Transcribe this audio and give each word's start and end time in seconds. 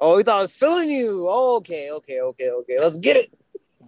Oh, 0.00 0.16
he 0.16 0.22
thought 0.22 0.38
I 0.38 0.42
was 0.42 0.56
feeling 0.56 0.90
you. 0.90 1.26
Oh, 1.28 1.56
okay, 1.56 1.90
okay, 1.90 2.20
okay, 2.20 2.50
okay. 2.50 2.78
Let's 2.78 2.98
get 2.98 3.16
it. 3.16 3.34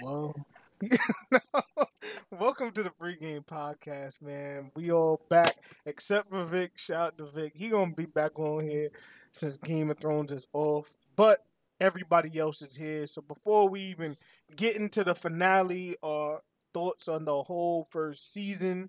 Well, 0.03 0.35
welcome 2.33 2.73
to 2.73 2.83
the 2.83 2.91
Free 2.99 3.17
Game 3.17 3.43
Podcast, 3.43 4.21
man. 4.21 4.73
We 4.75 4.91
all 4.91 5.21
back 5.31 5.55
except 5.87 6.31
for 6.31 6.45
Vic. 6.45 6.73
Shout 6.77 7.01
out 7.01 7.19
to 7.19 7.27
Vic. 7.27 7.53
He 7.55 7.69
gonna 7.69 7.95
be 7.95 8.07
back 8.07 8.41
on 8.41 8.65
here 8.65 8.91
since 9.31 9.59
Game 9.59 9.89
of 9.89 10.01
Thrones 10.01 10.33
is 10.33 10.49
off, 10.53 10.97
but 11.15 11.45
everybody 11.79 12.41
else 12.41 12.61
is 12.61 12.75
here. 12.75 13.07
So 13.07 13.23
before 13.23 13.69
we 13.69 13.83
even 13.83 14.17
get 14.57 14.75
into 14.75 15.05
the 15.05 15.15
finale 15.15 15.97
or 16.03 16.41
thoughts 16.75 17.07
on 17.07 17.25
the 17.25 17.41
whole 17.41 17.85
first 17.85 18.33
season, 18.33 18.89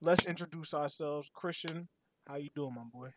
let's 0.00 0.24
introduce 0.24 0.72
ourselves. 0.72 1.30
Christian, 1.34 1.88
how 2.26 2.36
you 2.36 2.48
doing, 2.54 2.74
my 2.74 2.84
boy? 2.90 3.10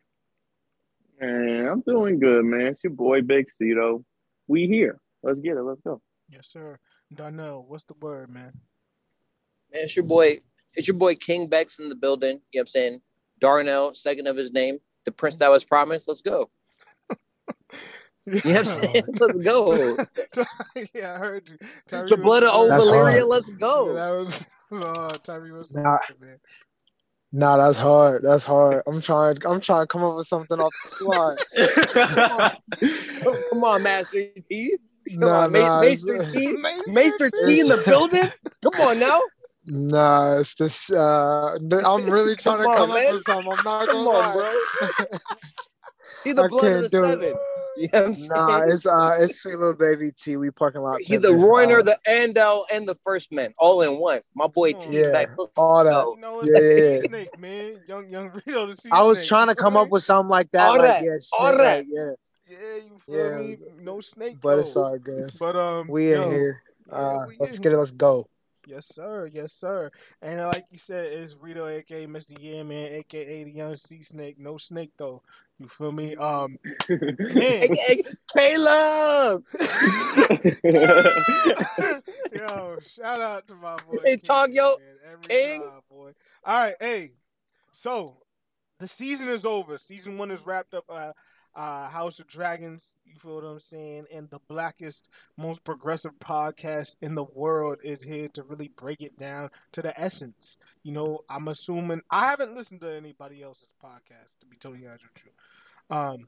Man, 1.23 1.67
I'm 1.67 1.81
doing 1.87 2.19
good, 2.19 2.43
man. 2.43 2.67
It's 2.67 2.83
your 2.83 2.91
boy 2.91 3.21
Big 3.21 3.49
Cito. 3.49 4.03
We 4.47 4.67
here. 4.67 4.99
Let's 5.21 5.39
get 5.39 5.55
it. 5.55 5.61
Let's 5.63 5.79
go. 5.79 6.01
Yes, 6.27 6.47
sir. 6.47 6.77
Darnell, 7.13 7.63
what's 7.65 7.85
the 7.85 7.93
word, 8.01 8.29
man? 8.29 8.51
Man, 9.71 9.83
it's 9.83 9.95
your 9.95 10.03
boy. 10.03 10.41
It's 10.73 10.87
your 10.87 10.97
boy 10.97 11.15
King 11.15 11.47
Bex 11.47 11.79
in 11.79 11.87
the 11.87 11.95
building. 11.95 12.41
You 12.51 12.59
know 12.59 12.59
what 12.59 12.61
I'm 12.61 12.67
saying? 12.67 13.01
Darnell, 13.39 13.95
second 13.95 14.27
of 14.27 14.35
his 14.35 14.51
name, 14.51 14.79
the 15.05 15.13
prince 15.13 15.37
that 15.37 15.49
was 15.49 15.63
promised. 15.63 16.07
Let's 16.07 16.21
go. 16.21 16.49
You 18.25 18.39
know 18.45 18.51
what 18.51 18.57
I'm 18.59 18.65
saying? 18.65 19.03
Let's 19.19 19.37
go. 19.43 19.97
yeah, 20.95 21.15
I 21.15 21.17
heard 21.17 21.49
you. 21.49 21.57
Tyree 21.89 22.09
the 22.09 22.15
blood 22.15 22.43
of 22.43 22.53
old 22.53 22.71
That's 22.71 22.85
Valyria. 22.85 23.27
Let's 23.27 23.49
Yeah, 23.49 23.55
go. 23.59 23.93
that 23.95 24.11
was 24.11 24.53
uh, 24.71 25.17
Tyree 25.23 25.51
was 25.51 25.75
Nah. 25.75 25.97
man. 26.21 26.39
Nah, 27.35 27.57
that's 27.57 27.79
hard. 27.79 28.21
That's 28.21 28.43
hard. 28.43 28.83
I'm 28.85 29.01
trying. 29.01 29.39
I'm 29.43 29.59
trying 29.59 29.83
to 29.83 29.87
come 29.87 30.03
up 30.03 30.15
with 30.17 30.27
something 30.27 30.59
off 30.59 30.71
the 30.83 30.89
fly. 32.29 32.53
Come 33.49 33.63
on, 33.63 33.81
Master 33.81 34.25
T. 34.47 34.77
Come 35.09 35.19
Nah, 35.19 35.39
on, 35.45 35.51
Ma- 35.51 35.59
nah, 35.59 35.81
it's- 35.81 36.05
Maester 36.05 36.31
T. 36.31 36.53
Maester 36.61 36.91
Maester 36.93 37.29
T 37.45 37.59
in 37.59 37.67
the 37.67 37.81
building. 37.85 38.29
Come 38.63 38.81
on 38.81 38.99
now. 38.99 39.19
Nah, 39.65 40.37
it's 40.39 40.53
this. 40.55 40.91
Uh, 40.91 41.57
I'm 41.85 42.09
really 42.09 42.35
trying 42.37 42.59
to 42.59 42.63
Come 42.65 42.71
on, 42.71 42.77
come 42.77 42.89
man. 42.89 43.07
up 43.07 43.13
with 43.13 43.23
something. 43.23 43.51
I'm 43.51 43.63
not 43.63 43.87
Come 43.87 44.05
gonna 44.05 44.09
on, 44.09 44.37
lie. 44.37 44.61
bro. 44.79 44.87
He's 46.23 46.35
the 46.35 46.43
I 46.43 46.47
blood 46.47 46.71
of 46.71 46.81
the 46.83 46.89
do 46.89 47.03
it. 47.05 47.35
Seven. 47.75 47.83
You 47.83 47.89
know 47.93 47.99
what 48.01 48.07
I'm 48.09 48.15
saying? 48.15 48.29
Nah, 48.29 48.59
it's 48.61 48.85
uh, 48.85 49.17
it's 49.19 49.41
sweet 49.41 49.57
little 49.57 49.73
baby 49.73 50.11
T. 50.11 50.37
We 50.37 50.51
parking 50.51 50.81
lot. 50.81 51.01
He's 51.01 51.19
the 51.19 51.29
pimping. 51.29 51.43
Rhoynar, 51.43 51.79
Uh, 51.79 51.83
the 51.83 51.97
Andal, 52.07 52.65
and 52.71 52.87
the 52.87 52.95
first 53.03 53.31
man, 53.31 53.53
all 53.57 53.81
in 53.81 53.97
one. 53.97 54.21
My 54.35 54.47
boy 54.47 54.73
T 54.73 54.91
Yeah. 54.91 55.11
back. 55.11 55.35
all 55.57 55.83
that. 55.83 56.05
You 56.15 56.17
know, 56.21 56.41
it's 56.41 56.51
Yeah, 56.51 56.59
the 56.59 56.65
yeah, 56.65 56.89
yeah. 56.91 56.95
sea 56.95 57.07
snake, 57.07 57.39
man. 57.39 57.81
Young, 57.87 58.07
young 58.09 58.29
Rito, 58.45 58.65
the 58.67 58.75
sea 58.75 58.89
I 58.91 59.03
was 59.03 59.17
snake. 59.19 59.27
trying 59.27 59.47
to 59.47 59.55
come 59.55 59.75
up 59.77 59.89
with 59.89 60.03
something 60.03 60.29
like 60.29 60.51
that. 60.51 60.67
All 60.67 60.77
like, 60.77 60.81
that. 60.81 61.03
yeah, 61.03 61.17
All 61.39 61.57
that. 61.57 61.77
like, 61.77 61.87
yeah, 61.89 62.11
Yeah, 62.49 62.75
you 62.89 62.97
feel 62.99 63.29
Yeah. 63.29 63.37
me? 63.37 63.57
No 63.81 63.99
snake, 64.01 64.37
but 64.41 64.59
it's 64.59 64.73
though. 64.73 64.83
all 64.83 64.97
good. 64.99 65.31
But 65.39 65.55
um, 65.55 65.87
We 65.87 66.11
yo, 66.11 66.23
in 66.23 66.29
here. 66.29 66.61
yeah, 66.87 66.95
Uh, 66.95 67.25
we 67.27 67.37
let's 67.39 67.57
in 67.57 67.63
get 67.63 67.71
it. 67.73 67.77
Let's 67.77 67.91
go. 67.91 68.27
Yes, 68.65 68.87
sir. 68.95 69.29
Yes, 69.33 69.51
sir. 69.51 69.91
And 70.21 70.39
like 70.39 70.63
you 70.71 70.77
said, 70.77 71.05
it's 71.05 71.35
Rito, 71.35 71.67
aka 71.67 72.07
Mr. 72.07 72.33
Yeah 72.39 72.63
Man, 72.63 72.93
aka 72.93 73.43
the 73.43 73.51
Young 73.51 73.75
Sea 73.75 74.01
Snake. 74.03 74.39
No 74.39 74.57
snake 74.57 74.91
though. 74.97 75.21
You 75.63 75.69
feel 75.69 75.93
me? 75.93 76.13
Um, 76.17 76.57
Hey, 76.89 76.97
man. 77.17 77.73
hey, 77.73 78.03
Caleb. 78.35 79.45
yo, 82.33 82.77
shout 82.81 83.21
out 83.21 83.47
to 83.47 83.55
my 83.55 83.77
boy. 83.77 83.95
Hey, 84.03 84.17
talk, 84.17 84.49
yo, 84.51 84.75
King. 85.21 85.61
time, 85.61 85.69
boy. 85.89 86.11
All 86.43 86.53
right, 86.65 86.75
hey. 86.81 87.11
So 87.71 88.17
the 88.79 88.89
season 88.89 89.29
is 89.29 89.45
over. 89.45 89.77
Season 89.77 90.17
one 90.17 90.31
is 90.31 90.45
wrapped 90.45 90.73
up. 90.73 90.83
Uh, 90.89 91.13
uh, 91.55 91.87
House 91.87 92.19
of 92.19 92.27
Dragons. 92.27 92.93
You 93.05 93.15
feel 93.15 93.35
what 93.35 93.45
I'm 93.45 93.59
saying? 93.59 94.05
And 94.13 94.29
the 94.29 94.39
blackest, 94.49 95.07
most 95.37 95.63
progressive 95.63 96.13
podcast 96.19 96.95
in 97.01 97.15
the 97.15 97.25
world 97.35 97.77
is 97.83 98.03
here 98.03 98.27
to 98.29 98.43
really 98.43 98.69
break 98.75 99.01
it 99.01 99.17
down 99.17 99.49
to 99.73 99.81
the 99.81 99.97
essence. 99.99 100.57
You 100.83 100.93
know, 100.93 101.19
I'm 101.29 101.47
assuming 101.47 102.01
I 102.09 102.25
haven't 102.25 102.55
listened 102.55 102.81
to 102.81 102.93
anybody 102.93 103.43
else's 103.43 103.67
podcast 103.83 104.39
to 104.39 104.45
be 104.47 104.57
totally 104.57 104.87
honest 104.87 105.05
with 105.13 105.23
you. 105.25 105.31
Um, 105.89 106.27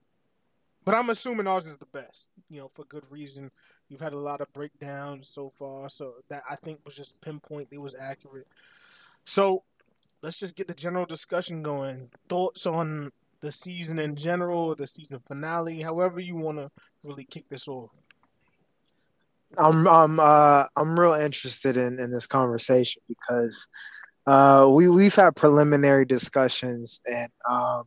but 0.84 0.96
I'm 0.96 1.10
assuming 1.10 1.48
ours 1.48 1.68
is 1.68 1.78
the 1.78 1.88
best. 1.88 2.28
You 2.50 2.62
know, 2.62 2.68
for 2.68 2.86
good 2.86 3.06
reason. 3.10 3.52
You've 3.90 4.02
had 4.02 4.14
a 4.14 4.20
lot 4.20 4.42
of 4.42 4.52
breakdowns 4.54 5.30
so 5.30 5.50
far, 5.50 5.90
so 5.90 6.16
that 6.30 6.44
I 6.50 6.56
think 6.56 6.80
was 6.86 6.96
just 6.96 7.20
pinpoint. 7.22 7.70
It 7.72 7.80
was 7.80 7.96
accurate. 8.00 8.48
So 9.24 9.64
let's 10.22 10.40
just 10.40 10.56
get 10.56 10.68
the 10.68 10.74
general 10.74 11.06
discussion 11.06 11.62
going. 11.62 12.10
Thoughts 12.30 12.66
on 12.66 13.12
the 13.42 13.52
season 13.52 14.00
in 14.00 14.16
general, 14.16 14.76
the 14.76 14.88
season 14.88 15.20
finale, 15.20 15.82
however 15.82 16.20
you 16.20 16.36
want 16.36 16.58
to 16.58 16.72
really 17.04 17.26
kick 17.26 17.48
this 17.50 17.68
off. 17.68 17.92
I'm 19.58 19.88
I'm 19.88 20.20
uh 20.20 20.66
I'm 20.76 21.00
real 21.00 21.14
interested 21.14 21.78
in 21.78 22.00
in 22.00 22.12
this 22.12 22.28
conversation 22.28 23.02
because 23.08 23.68
uh 24.26 24.68
we 24.70 24.90
we've 24.90 25.16
had 25.16 25.36
preliminary 25.36 26.06
discussions 26.06 27.02
and 27.06 27.30
um 27.48 27.84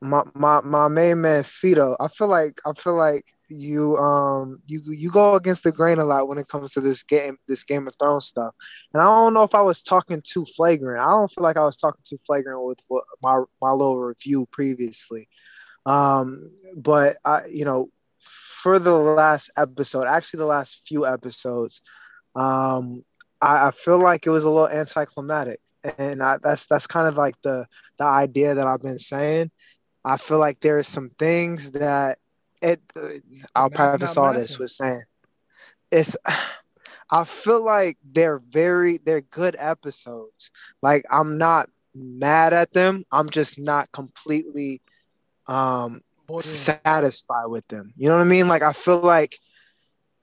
my 0.00 0.22
my 0.34 0.60
my 0.62 0.88
main 0.88 1.20
man 1.20 1.42
Cito 1.42 1.96
I 1.98 2.08
feel 2.08 2.28
like 2.28 2.60
I 2.66 2.72
feel 2.72 2.96
like 2.96 3.24
you 3.48 3.96
um 3.96 4.58
you 4.66 4.82
you 4.86 5.10
go 5.10 5.34
against 5.34 5.64
the 5.64 5.72
grain 5.72 5.98
a 5.98 6.04
lot 6.04 6.28
when 6.28 6.38
it 6.38 6.48
comes 6.48 6.72
to 6.74 6.80
this 6.80 7.02
game 7.02 7.38
this 7.48 7.64
Game 7.64 7.86
of 7.86 7.94
Thrones 7.98 8.26
stuff. 8.26 8.54
And 8.92 9.02
I 9.02 9.06
don't 9.06 9.34
know 9.34 9.42
if 9.42 9.54
I 9.54 9.62
was 9.62 9.82
talking 9.82 10.22
too 10.22 10.44
flagrant. 10.56 11.00
I 11.00 11.10
don't 11.10 11.32
feel 11.32 11.44
like 11.44 11.56
I 11.56 11.64
was 11.64 11.76
talking 11.76 12.02
too 12.04 12.18
flagrant 12.26 12.64
with 12.64 12.80
what 12.88 13.04
my 13.22 13.42
my 13.60 13.70
little 13.70 13.98
review 14.00 14.46
previously. 14.52 15.28
Um 15.86 16.50
but 16.76 17.16
I 17.24 17.46
you 17.46 17.64
know 17.64 17.90
for 18.66 18.78
the 18.78 18.92
last 18.92 19.50
episode, 19.56 20.06
actually 20.06 20.38
the 20.38 20.46
last 20.46 20.86
few 20.88 21.06
episodes, 21.06 21.82
um, 22.34 23.04
I, 23.40 23.68
I 23.68 23.70
feel 23.70 23.98
like 23.98 24.26
it 24.26 24.30
was 24.30 24.42
a 24.42 24.50
little 24.50 24.68
anticlimactic, 24.68 25.60
and 25.98 26.22
I, 26.22 26.38
that's 26.42 26.66
that's 26.66 26.88
kind 26.88 27.06
of 27.06 27.16
like 27.16 27.40
the 27.42 27.66
the 27.98 28.04
idea 28.04 28.54
that 28.54 28.66
I've 28.66 28.82
been 28.82 28.98
saying. 28.98 29.50
I 30.06 30.16
feel 30.18 30.38
like 30.38 30.60
there 30.60 30.78
are 30.78 30.84
some 30.84 31.10
things 31.18 31.72
that 31.72 32.18
it. 32.62 32.80
Uh, 32.94 33.08
I'll 33.56 33.70
preface 33.70 34.16
all 34.16 34.32
this 34.32 34.58
with 34.58 34.70
saying 34.70 35.02
it's. 35.90 36.16
I 37.08 37.22
feel 37.22 37.64
like 37.64 37.98
they're 38.04 38.40
very 38.40 38.98
they're 38.98 39.20
good 39.20 39.54
episodes. 39.60 40.50
Like 40.82 41.04
I'm 41.08 41.38
not 41.38 41.68
mad 41.94 42.52
at 42.52 42.72
them. 42.72 43.04
I'm 43.12 43.30
just 43.30 43.60
not 43.60 43.92
completely 43.92 44.82
um 45.46 46.00
Borderline. 46.26 46.80
satisfied 46.84 47.46
with 47.46 47.66
them. 47.68 47.92
You 47.96 48.08
know 48.08 48.16
what 48.16 48.22
I 48.22 48.28
mean? 48.28 48.48
Like 48.48 48.62
I 48.62 48.72
feel 48.72 49.00
like 49.00 49.36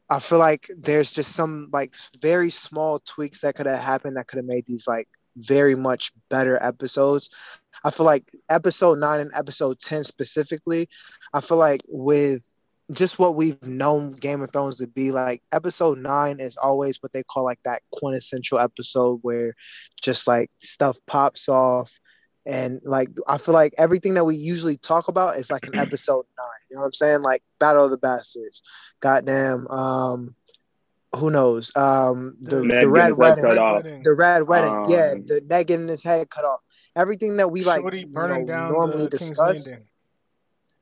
I 0.10 0.20
feel 0.20 0.40
like 0.40 0.68
there's 0.78 1.14
just 1.14 1.32
some 1.32 1.70
like 1.72 1.96
very 2.22 2.50
small 2.50 3.00
tweaks 3.00 3.42
that 3.42 3.56
could 3.56 3.66
have 3.66 3.80
happened 3.80 4.18
that 4.18 4.28
could 4.28 4.38
have 4.38 4.46
made 4.46 4.66
these 4.68 4.88
like 4.88 5.08
very 5.36 5.76
much 5.76 6.12
better 6.30 6.62
episodes. 6.62 7.30
I 7.84 7.92
feel 7.92 8.06
like 8.06 8.32
episode 8.50 9.00
9 9.00 9.20
and 9.20 9.32
episode 9.36 9.80
10 9.80 10.04
specifically, 10.04 10.88
I 11.34 11.42
feel 11.42 11.58
like 11.58 11.82
with 11.88 12.50
just 12.92 13.18
what 13.18 13.36
we've 13.36 13.62
known 13.64 14.12
Game 14.12 14.42
of 14.42 14.52
Thrones 14.52 14.78
to 14.78 14.88
be 14.88 15.12
like 15.12 15.42
episode 15.52 15.98
9 15.98 16.40
is 16.40 16.58
always 16.58 17.02
what 17.02 17.14
they 17.14 17.24
call 17.24 17.44
like 17.44 17.60
that 17.66 17.82
quintessential 17.92 18.60
episode 18.60 19.20
where 19.22 19.56
just 20.02 20.28
like 20.28 20.52
stuff 20.58 20.98
pops 21.08 21.48
off 21.50 21.98
and 22.46 22.82
like 22.84 23.10
I 23.28 23.38
feel 23.38 23.54
like 23.54 23.74
everything 23.78 24.16
that 24.16 24.26
we 24.26 24.36
usually 24.36 24.78
talk 24.78 25.08
about 25.08 25.38
is 25.38 25.50
like 25.50 25.66
an 25.66 25.76
episode 25.80 26.26
nine. 26.38 26.48
You 26.70 26.76
know 26.76 26.82
what 26.82 26.88
I'm 26.88 26.94
saying? 26.94 27.22
Like 27.22 27.44
Battle 27.60 27.86
of 27.86 27.92
the 27.92 27.98
Bastards, 27.98 28.62
goddamn. 29.00 29.68
Um, 29.68 30.36
who 31.16 31.30
knows? 31.30 31.76
Um, 31.76 32.36
the 32.42 32.50
The 32.50 32.56
the, 32.58 32.64
Ned 32.64 32.76
getting 32.78 32.90
red 32.90 33.14
wedding, 33.14 33.44
cut 33.44 33.58
off. 33.58 33.84
Wedding. 33.84 34.04
the 34.04 34.14
red 34.14 34.44
wedding. 34.44 34.86
yeah, 34.88 35.12
Um, 35.12 35.26
the 35.26 35.42
Ned 35.48 35.68
getting 35.68 35.88
his 35.88 36.04
head 36.04 36.30
cut 36.30 36.46
off. 36.46 36.62
Everything 36.96 37.38
that 37.38 37.50
we 37.50 37.64
like 37.64 37.82
Shorty 37.82 38.00
you 38.02 38.06
know, 38.08 38.12
burning 38.12 38.46
down 38.46 38.72
normally 38.72 39.06
the 39.06 39.10
discuss. 39.10 39.68
Landing. 39.68 39.88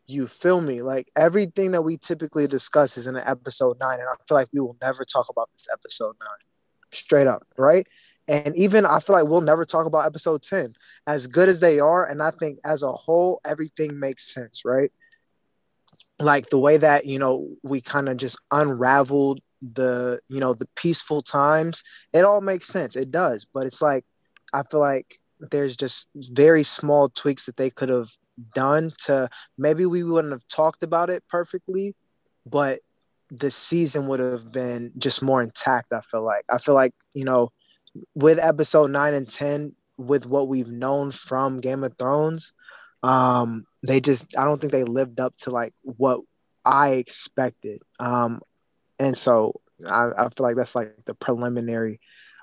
You 0.08 0.28
feel 0.28 0.60
me? 0.60 0.82
Like 0.82 1.10
everything 1.16 1.72
that 1.72 1.84
we 1.84 1.98
typically 1.98 2.48
discuss 2.48 2.98
is 2.98 3.08
in 3.08 3.16
an 3.16 3.24
episode 3.26 3.78
nine, 3.80 4.00
and 4.00 4.10
I 4.10 4.16
feel 4.28 4.38
like 4.38 4.50
we 4.52 4.60
will 4.60 4.76
never 4.82 5.06
talk 5.06 5.28
about 5.30 5.50
this 5.54 5.68
episode 5.72 6.16
nine, 6.20 6.48
straight 6.92 7.28
up, 7.28 7.48
right? 7.58 7.88
And 8.28 8.56
even 8.56 8.86
I 8.86 9.00
feel 9.00 9.16
like 9.16 9.28
we'll 9.28 9.42
never 9.42 9.64
talk 9.64 9.86
about 9.86 10.06
episode 10.06 10.44
ten, 10.44 10.74
as 11.08 11.28
good 11.28 11.50
as 11.50 11.60
they 11.60 11.80
are, 11.80 12.06
and 12.06 12.22
I 12.22 12.32
think 12.32 12.60
as 12.66 12.84
a 12.84 12.92
whole, 12.92 13.40
everything 13.46 14.00
makes 14.00 14.34
sense, 14.34 14.64
right? 14.66 14.92
Like 16.20 16.50
the 16.50 16.60
way 16.60 16.78
that 16.78 17.06
you 17.06 17.20
know 17.20 17.50
we 17.64 17.80
kind 17.80 18.10
of 18.10 18.18
just 18.18 18.40
unraveled 18.52 19.40
the 19.62 20.20
you 20.28 20.40
know 20.40 20.54
the 20.54 20.68
peaceful 20.76 21.22
times, 21.22 21.84
it 22.14 22.26
all 22.26 22.42
makes 22.42 22.68
sense. 22.68 22.96
It 22.96 23.12
does, 23.12 23.46
but 23.46 23.66
it's 23.66 23.82
like 23.82 24.06
I 24.54 24.64
feel 24.64 24.80
like 24.80 25.18
there's 25.40 25.76
just 25.76 26.10
very 26.16 26.64
small 26.64 27.10
tweaks 27.10 27.46
that 27.46 27.58
they 27.58 27.70
could 27.70 27.90
have 27.90 28.10
done 28.54 28.92
to 29.06 29.28
maybe 29.58 29.86
we 29.86 30.04
wouldn't 30.04 30.34
have 30.34 30.48
talked 30.48 30.84
about 30.84 31.10
it 31.10 31.24
perfectly, 31.28 31.96
but 32.46 32.80
the 33.30 33.50
season 33.50 34.08
would 34.08 34.20
have 34.20 34.52
been 34.52 34.92
just 34.98 35.22
more 35.22 35.42
intact. 35.42 35.94
I 35.94 36.02
feel 36.02 36.24
like 36.24 36.46
I 36.50 36.58
feel 36.58 36.76
like 36.76 36.94
you 37.14 37.24
know 37.24 37.52
with 38.16 38.40
episode 38.40 38.92
nine 38.92 39.14
and 39.14 39.30
ten, 39.30 39.74
with 39.98 40.26
what 40.26 40.48
we've 40.48 40.72
known 40.72 41.12
from 41.12 41.60
Game 41.60 41.84
of 41.84 41.98
Thrones, 41.98 42.54
um, 43.04 43.66
they 43.84 44.02
just 44.02 44.38
I 44.38 44.46
don't 44.46 44.60
think 44.60 44.74
they 44.74 44.84
lived 44.84 45.20
up 45.20 45.36
to 45.40 45.50
like 45.50 45.74
what 45.82 46.22
I 46.66 46.92
expected. 46.92 47.82
Um, 48.00 48.42
and 49.02 49.18
so 49.18 49.60
I, 49.86 50.12
I 50.16 50.30
feel 50.30 50.46
like 50.46 50.56
that's 50.56 50.76
like 50.76 50.94
the 51.06 51.16
preliminary 51.16 52.00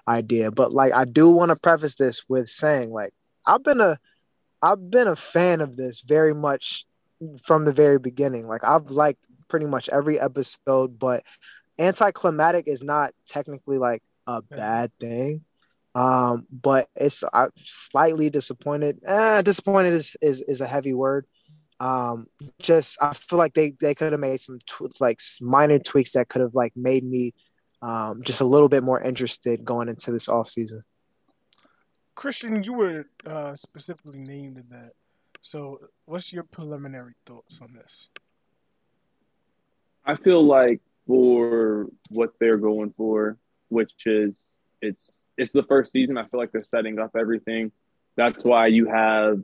idea. 0.08 0.50
But 0.50 0.72
like 0.72 0.92
I 0.92 1.04
do 1.04 1.30
want 1.30 1.50
to 1.50 1.56
preface 1.56 1.94
this 1.94 2.24
with 2.28 2.48
saying 2.48 2.90
like 2.90 3.14
I've 3.46 3.62
been 3.62 3.80
a 3.80 3.96
I've 4.60 4.90
been 4.90 5.06
a 5.06 5.16
fan 5.16 5.60
of 5.60 5.76
this 5.76 6.00
very 6.00 6.34
much 6.34 6.84
from 7.44 7.64
the 7.64 7.72
very 7.72 8.00
beginning. 8.00 8.48
Like 8.48 8.64
I've 8.64 8.90
liked 8.90 9.24
pretty 9.46 9.66
much 9.66 9.88
every 9.88 10.18
episode, 10.18 10.98
but 10.98 11.22
anticlimactic 11.78 12.66
is 12.66 12.82
not 12.82 13.12
technically 13.24 13.78
like 13.78 14.02
a 14.26 14.42
bad 14.42 14.90
thing. 14.98 15.44
Um, 15.94 16.46
but 16.50 16.88
it's 16.96 17.22
I'm 17.32 17.50
slightly 17.56 18.30
disappointed. 18.30 18.98
Eh, 19.06 19.42
disappointed 19.42 19.94
is, 19.94 20.16
is 20.20 20.40
is 20.42 20.60
a 20.60 20.66
heavy 20.66 20.92
word. 20.92 21.24
Um, 21.80 22.26
just 22.58 22.98
I 23.00 23.14
feel 23.14 23.38
like 23.38 23.54
they 23.54 23.72
they 23.80 23.94
could 23.94 24.12
have 24.12 24.20
made 24.20 24.40
some 24.40 24.58
tw- 24.66 25.00
like 25.00 25.20
minor 25.40 25.78
tweaks 25.78 26.12
that 26.12 26.28
could 26.28 26.40
have 26.40 26.54
like 26.54 26.72
made 26.76 27.04
me 27.04 27.34
um, 27.82 28.20
just 28.22 28.40
a 28.40 28.44
little 28.44 28.68
bit 28.68 28.82
more 28.82 29.00
interested 29.00 29.64
going 29.64 29.88
into 29.88 30.10
this 30.10 30.28
off 30.28 30.48
season. 30.48 30.82
Christian, 32.14 32.64
you 32.64 32.72
were 32.72 33.06
uh, 33.26 33.54
specifically 33.54 34.18
named 34.18 34.56
in 34.56 34.64
that. 34.70 34.92
So, 35.40 35.78
what's 36.04 36.32
your 36.32 36.42
preliminary 36.42 37.14
thoughts 37.24 37.60
on 37.62 37.72
this? 37.74 38.08
I 40.04 40.16
feel 40.16 40.44
like 40.44 40.80
for 41.06 41.86
what 42.10 42.32
they're 42.40 42.56
going 42.56 42.92
for, 42.96 43.38
which 43.68 43.92
is 44.06 44.44
it's 44.82 45.26
it's 45.36 45.52
the 45.52 45.62
first 45.62 45.92
season. 45.92 46.18
I 46.18 46.26
feel 46.26 46.40
like 46.40 46.50
they're 46.50 46.64
setting 46.64 46.98
up 46.98 47.12
everything. 47.16 47.70
That's 48.16 48.42
why 48.42 48.66
you 48.66 48.86
have. 48.86 49.40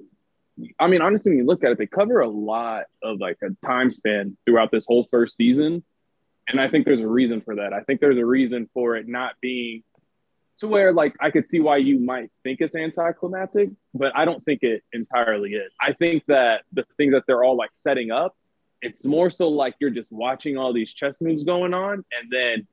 I 0.78 0.86
mean, 0.86 1.02
honestly, 1.02 1.32
when 1.32 1.38
you 1.38 1.46
look 1.46 1.64
at 1.64 1.72
it, 1.72 1.78
they 1.78 1.86
cover 1.86 2.20
a 2.20 2.28
lot 2.28 2.84
of 3.02 3.18
like 3.18 3.38
a 3.42 3.48
time 3.66 3.90
span 3.90 4.36
throughout 4.46 4.70
this 4.70 4.84
whole 4.86 5.08
first 5.10 5.36
season, 5.36 5.82
and 6.48 6.60
I 6.60 6.68
think 6.68 6.84
there's 6.84 7.00
a 7.00 7.08
reason 7.08 7.40
for 7.40 7.56
that. 7.56 7.72
I 7.72 7.80
think 7.80 8.00
there's 8.00 8.18
a 8.18 8.26
reason 8.26 8.68
for 8.72 8.96
it 8.96 9.08
not 9.08 9.34
being 9.40 9.82
to 10.58 10.68
where 10.68 10.92
like 10.92 11.14
I 11.20 11.30
could 11.30 11.48
see 11.48 11.60
why 11.60 11.78
you 11.78 11.98
might 11.98 12.30
think 12.44 12.60
it's 12.60 12.74
anticlimactic, 12.74 13.70
but 13.92 14.12
I 14.14 14.24
don't 14.24 14.44
think 14.44 14.62
it 14.62 14.82
entirely 14.92 15.54
is. 15.54 15.72
I 15.80 15.92
think 15.92 16.24
that 16.28 16.62
the 16.72 16.84
things 16.96 17.12
that 17.12 17.24
they're 17.26 17.42
all 17.42 17.56
like 17.56 17.70
setting 17.80 18.10
up, 18.10 18.36
it's 18.80 19.04
more 19.04 19.30
so 19.30 19.48
like 19.48 19.74
you're 19.80 19.90
just 19.90 20.12
watching 20.12 20.56
all 20.56 20.72
these 20.72 20.92
chess 20.92 21.16
moves 21.20 21.42
going 21.44 21.74
on, 21.74 21.94
and 21.94 22.30
then 22.30 22.66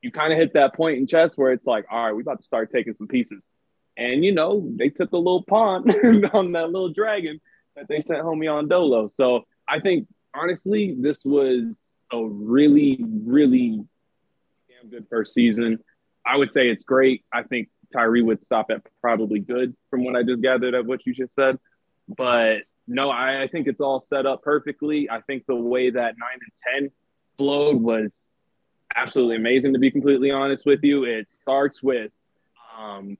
you 0.00 0.10
kind 0.10 0.32
of 0.32 0.38
hit 0.38 0.54
that 0.54 0.74
point 0.74 0.98
in 0.98 1.06
chess 1.06 1.36
where 1.36 1.52
it's 1.52 1.66
like, 1.66 1.86
all 1.90 2.06
right, 2.06 2.12
we 2.12 2.22
about 2.22 2.38
to 2.38 2.44
start 2.44 2.72
taking 2.72 2.94
some 2.94 3.06
pieces. 3.06 3.46
And 3.96 4.24
you 4.24 4.32
know, 4.32 4.68
they 4.76 4.88
took 4.88 5.12
a 5.12 5.16
little 5.16 5.44
pawn 5.44 5.90
on 6.32 6.52
that 6.52 6.70
little 6.70 6.92
dragon 6.92 7.40
that 7.76 7.88
they 7.88 8.00
sent 8.00 8.20
homie 8.20 8.52
on 8.52 8.68
Dolo. 8.68 9.08
So 9.08 9.44
I 9.68 9.80
think 9.80 10.08
honestly, 10.34 10.94
this 10.98 11.24
was 11.24 11.90
a 12.12 12.24
really, 12.24 13.00
really 13.02 13.84
damn 14.68 14.90
good 14.90 15.06
first 15.08 15.34
season. 15.34 15.78
I 16.26 16.36
would 16.36 16.52
say 16.52 16.68
it's 16.68 16.84
great. 16.84 17.24
I 17.32 17.42
think 17.42 17.68
Tyree 17.92 18.22
would 18.22 18.44
stop 18.44 18.66
at 18.70 18.82
probably 19.00 19.40
good 19.40 19.74
from 19.90 20.04
what 20.04 20.16
I 20.16 20.22
just 20.22 20.42
gathered 20.42 20.74
of 20.74 20.86
what 20.86 21.04
you 21.06 21.14
just 21.14 21.34
said. 21.34 21.58
But 22.08 22.62
no, 22.86 23.10
I, 23.10 23.42
I 23.42 23.48
think 23.48 23.66
it's 23.66 23.80
all 23.80 24.00
set 24.00 24.26
up 24.26 24.42
perfectly. 24.42 25.08
I 25.10 25.20
think 25.22 25.44
the 25.46 25.56
way 25.56 25.90
that 25.90 26.14
nine 26.18 26.38
and 26.74 26.82
10 26.82 26.90
flowed 27.38 27.80
was 27.80 28.26
absolutely 28.94 29.36
amazing, 29.36 29.72
to 29.72 29.78
be 29.78 29.90
completely 29.90 30.30
honest 30.30 30.66
with 30.66 30.80
you. 30.82 31.04
It 31.04 31.30
starts 31.30 31.82
with 31.82 32.12
um, 32.78 33.16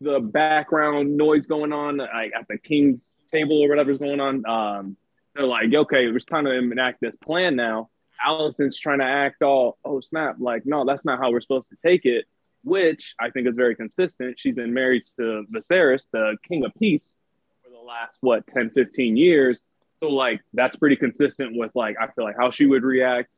the 0.00 0.20
background 0.20 1.16
noise 1.16 1.46
going 1.46 1.72
on 1.72 1.96
like 1.98 2.32
at 2.38 2.46
the 2.48 2.58
king's 2.58 3.14
table 3.30 3.62
or 3.62 3.68
whatever's 3.68 3.98
going 3.98 4.20
on. 4.20 4.46
Um, 4.46 4.96
they're 5.34 5.46
like, 5.46 5.72
okay, 5.72 6.06
it's 6.06 6.24
time 6.24 6.44
to 6.44 6.52
enact 6.52 7.00
this 7.00 7.14
plan 7.16 7.56
now. 7.56 7.90
Alicent's 8.26 8.78
trying 8.78 9.00
to 9.00 9.04
act 9.04 9.42
all, 9.42 9.78
oh 9.84 10.00
snap, 10.00 10.36
like, 10.38 10.64
no, 10.64 10.84
that's 10.84 11.04
not 11.04 11.18
how 11.18 11.30
we're 11.30 11.40
supposed 11.40 11.68
to 11.68 11.76
take 11.84 12.04
it, 12.04 12.24
which 12.64 13.14
I 13.20 13.30
think 13.30 13.46
is 13.46 13.54
very 13.54 13.76
consistent. 13.76 14.38
She's 14.38 14.54
been 14.54 14.72
married 14.72 15.02
to 15.18 15.44
Viserys, 15.52 16.04
the 16.12 16.36
king 16.48 16.64
of 16.64 16.72
peace, 16.78 17.14
for 17.62 17.70
the 17.70 17.78
last, 17.78 18.16
what, 18.20 18.46
10, 18.46 18.70
15 18.70 19.16
years. 19.16 19.62
So, 20.00 20.08
like, 20.08 20.40
that's 20.54 20.76
pretty 20.76 20.96
consistent 20.96 21.56
with, 21.56 21.72
like, 21.74 21.96
I 22.00 22.06
feel 22.08 22.24
like 22.24 22.36
how 22.38 22.50
she 22.50 22.66
would 22.66 22.82
react. 22.82 23.36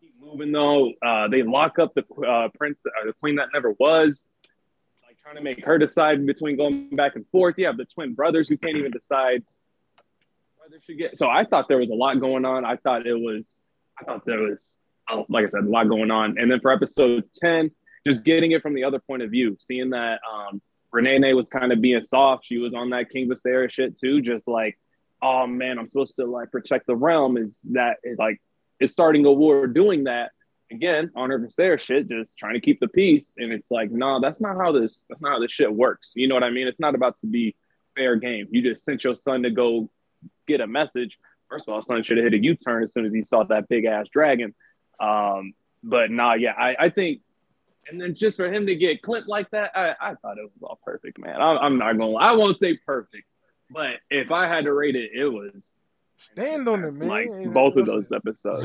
Keep 0.00 0.14
moving, 0.20 0.52
though. 0.52 0.92
Uh, 1.04 1.28
they 1.28 1.42
lock 1.42 1.78
up 1.78 1.94
the 1.94 2.04
uh, 2.26 2.48
prince, 2.56 2.78
uh, 2.86 3.06
the 3.06 3.12
queen 3.20 3.36
that 3.36 3.48
never 3.52 3.74
was, 3.78 4.26
trying 5.28 5.36
to 5.36 5.42
make 5.42 5.62
her 5.64 5.76
decide 5.76 6.24
between 6.24 6.56
going 6.56 6.88
back 6.90 7.14
and 7.14 7.26
forth. 7.28 7.56
You 7.58 7.66
have 7.66 7.76
the 7.76 7.84
twin 7.84 8.14
brothers 8.14 8.48
who 8.48 8.56
can't 8.56 8.76
even 8.76 8.90
decide 8.90 9.44
whether 10.56 10.80
she 10.86 10.94
get. 10.94 11.18
So, 11.18 11.28
I 11.28 11.44
thought 11.44 11.68
there 11.68 11.76
was 11.76 11.90
a 11.90 11.94
lot 11.94 12.18
going 12.18 12.46
on. 12.46 12.64
I 12.64 12.76
thought 12.76 13.06
it 13.06 13.14
was 13.14 13.60
I 14.00 14.04
thought 14.04 14.24
there 14.24 14.40
was, 14.40 14.62
oh, 15.10 15.26
like 15.28 15.46
I 15.46 15.50
said, 15.50 15.64
a 15.64 15.68
lot 15.68 15.88
going 15.88 16.10
on. 16.10 16.38
And 16.38 16.50
then 16.50 16.60
for 16.60 16.72
episode 16.72 17.24
10, 17.34 17.70
just 18.06 18.24
getting 18.24 18.52
it 18.52 18.62
from 18.62 18.74
the 18.74 18.84
other 18.84 19.00
point 19.00 19.22
of 19.22 19.30
view, 19.30 19.58
seeing 19.60 19.90
that 19.90 20.20
um, 20.32 20.62
Renee 20.92 21.34
was 21.34 21.48
kind 21.48 21.72
of 21.72 21.80
being 21.80 22.04
soft. 22.06 22.46
She 22.46 22.58
was 22.58 22.72
on 22.74 22.90
that 22.90 23.10
King 23.10 23.28
Viserys 23.28 23.72
shit 23.72 24.00
too, 24.00 24.22
just 24.22 24.48
like, 24.48 24.78
oh 25.20 25.46
man, 25.46 25.78
I'm 25.78 25.88
supposed 25.88 26.16
to 26.16 26.24
like 26.24 26.50
protect 26.50 26.86
the 26.86 26.96
realm. 26.96 27.36
Is 27.36 27.50
that 27.72 27.98
is 28.02 28.18
like, 28.18 28.40
it's 28.80 28.92
starting 28.92 29.26
a 29.26 29.32
war 29.32 29.66
doing 29.66 30.04
that 30.04 30.30
again 30.70 31.10
on 31.16 31.30
her 31.30 31.38
Viserys 31.38 31.80
shit, 31.80 32.08
just 32.08 32.36
trying 32.36 32.54
to 32.54 32.60
keep 32.60 32.80
the 32.80 32.88
peace. 32.88 33.30
And 33.36 33.52
it's 33.52 33.70
like, 33.70 33.90
no, 33.90 34.20
that's 34.20 34.40
not 34.40 34.56
how 34.56 34.72
this, 34.72 35.02
that's 35.08 35.20
not 35.20 35.32
how 35.32 35.40
this 35.40 35.52
shit 35.52 35.72
works. 35.72 36.10
You 36.14 36.28
know 36.28 36.34
what 36.34 36.44
I 36.44 36.50
mean? 36.50 36.66
It's 36.66 36.80
not 36.80 36.94
about 36.94 37.18
to 37.20 37.26
be 37.26 37.56
fair 37.96 38.16
game. 38.16 38.48
You 38.50 38.62
just 38.62 38.84
sent 38.84 39.04
your 39.04 39.14
son 39.14 39.42
to 39.42 39.50
go 39.50 39.90
get 40.46 40.60
a 40.60 40.66
message 40.66 41.18
first 41.48 41.66
of 41.66 41.74
all, 41.74 41.82
son 41.82 42.02
should 42.02 42.18
have 42.18 42.24
hit 42.24 42.34
a 42.34 42.42
U 42.42 42.54
turn 42.54 42.84
as 42.84 42.92
soon 42.92 43.06
as 43.06 43.12
he 43.12 43.24
saw 43.24 43.44
that 43.44 43.68
big 43.68 43.84
ass 43.84 44.06
dragon. 44.12 44.54
Um, 45.00 45.54
but 45.82 46.10
nah, 46.10 46.34
yeah, 46.34 46.52
I, 46.52 46.76
I, 46.78 46.90
think, 46.90 47.20
and 47.88 48.00
then 48.00 48.14
just 48.14 48.36
for 48.36 48.52
him 48.52 48.66
to 48.66 48.74
get 48.74 49.02
clipped 49.02 49.28
like 49.28 49.50
that, 49.50 49.72
I, 49.74 49.94
I 50.00 50.14
thought 50.14 50.38
it 50.38 50.42
was 50.42 50.62
all 50.62 50.78
perfect, 50.84 51.18
man. 51.18 51.40
I, 51.40 51.64
am 51.64 51.78
not 51.78 51.96
gonna, 51.96 52.14
I 52.14 52.32
won't 52.32 52.58
say 52.58 52.78
perfect, 52.84 53.24
but 53.70 53.96
if 54.10 54.30
I 54.30 54.48
had 54.48 54.64
to 54.64 54.72
rate 54.72 54.96
it, 54.96 55.10
it 55.14 55.28
was 55.28 55.64
stand 56.18 56.68
on 56.68 56.84
it, 56.84 56.92
man. 56.92 57.08
Like 57.08 57.52
both 57.52 57.76
of 57.76 57.86
those 57.86 58.04
episodes, 58.14 58.64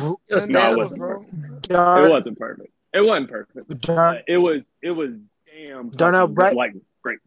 no, 0.49 0.71
it 0.71 0.77
wasn't 0.77 0.99
perfect. 0.99 1.33
It 1.69 2.09
wasn't 2.09 2.37
perfect. 2.37 2.69
It 2.93 3.01
wasn't 3.01 3.29
perfect. 3.29 3.83
it 4.27 4.37
was, 4.37 4.61
it 4.81 4.91
was 4.91 5.11
damn. 5.47 5.89
Darnell, 5.89 6.27
right? 6.27 6.55
Like 6.55 6.73
great. 7.01 7.19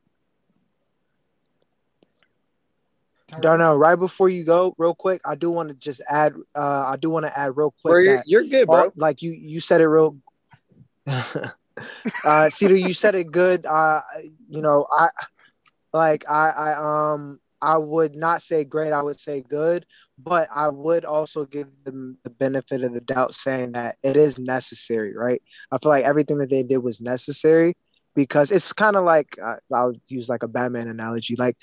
Darnell, 3.40 3.76
right 3.76 3.96
before 3.98 4.28
you 4.28 4.44
go, 4.44 4.74
real 4.78 4.94
quick, 4.94 5.20
I 5.24 5.34
do 5.34 5.50
want 5.50 5.68
to 5.68 5.74
just 5.74 6.02
add. 6.08 6.34
Uh, 6.54 6.86
I 6.88 6.96
do 6.96 7.10
want 7.10 7.26
to 7.26 7.38
add 7.38 7.56
real 7.56 7.74
quick. 7.82 7.92
Bro, 7.92 7.98
you're, 8.00 8.22
you're, 8.26 8.44
good, 8.44 8.66
bro. 8.66 8.84
All, 8.84 8.92
like 8.96 9.22
you, 9.22 9.32
you 9.32 9.60
said 9.60 9.80
it 9.80 9.88
real. 9.88 10.16
uh, 12.24 12.50
Cedar, 12.50 12.76
you 12.76 12.92
said 12.92 13.14
it 13.14 13.30
good. 13.30 13.64
Uh, 13.66 14.00
you 14.48 14.62
know, 14.62 14.86
I 14.90 15.08
like 15.92 16.28
I, 16.28 16.50
I 16.50 17.12
um 17.12 17.40
I 17.60 17.78
would 17.78 18.14
not 18.14 18.42
say 18.42 18.64
great. 18.64 18.92
I 18.92 19.02
would 19.02 19.20
say 19.20 19.40
good, 19.40 19.86
but 20.18 20.48
I 20.54 20.68
would 20.68 21.04
also 21.04 21.44
give 21.44 21.68
them 21.84 22.18
the 22.24 22.30
benefit 22.30 22.82
of 22.82 22.92
the 22.92 23.00
doubt, 23.00 23.34
saying 23.34 23.72
that 23.72 23.96
it 24.02 24.16
is 24.16 24.38
necessary. 24.38 25.14
Right? 25.14 25.42
I 25.70 25.78
feel 25.78 25.90
like 25.90 26.04
everything 26.04 26.38
that 26.38 26.50
they 26.50 26.62
did 26.62 26.78
was 26.78 27.00
necessary 27.00 27.74
because 28.14 28.50
it's 28.50 28.72
kind 28.72 28.96
of 28.96 29.04
like 29.04 29.36
uh, 29.42 29.56
I'll 29.72 29.92
use 30.06 30.28
like 30.28 30.42
a 30.42 30.48
Batman 30.48 30.88
analogy. 30.88 31.36
Like 31.36 31.56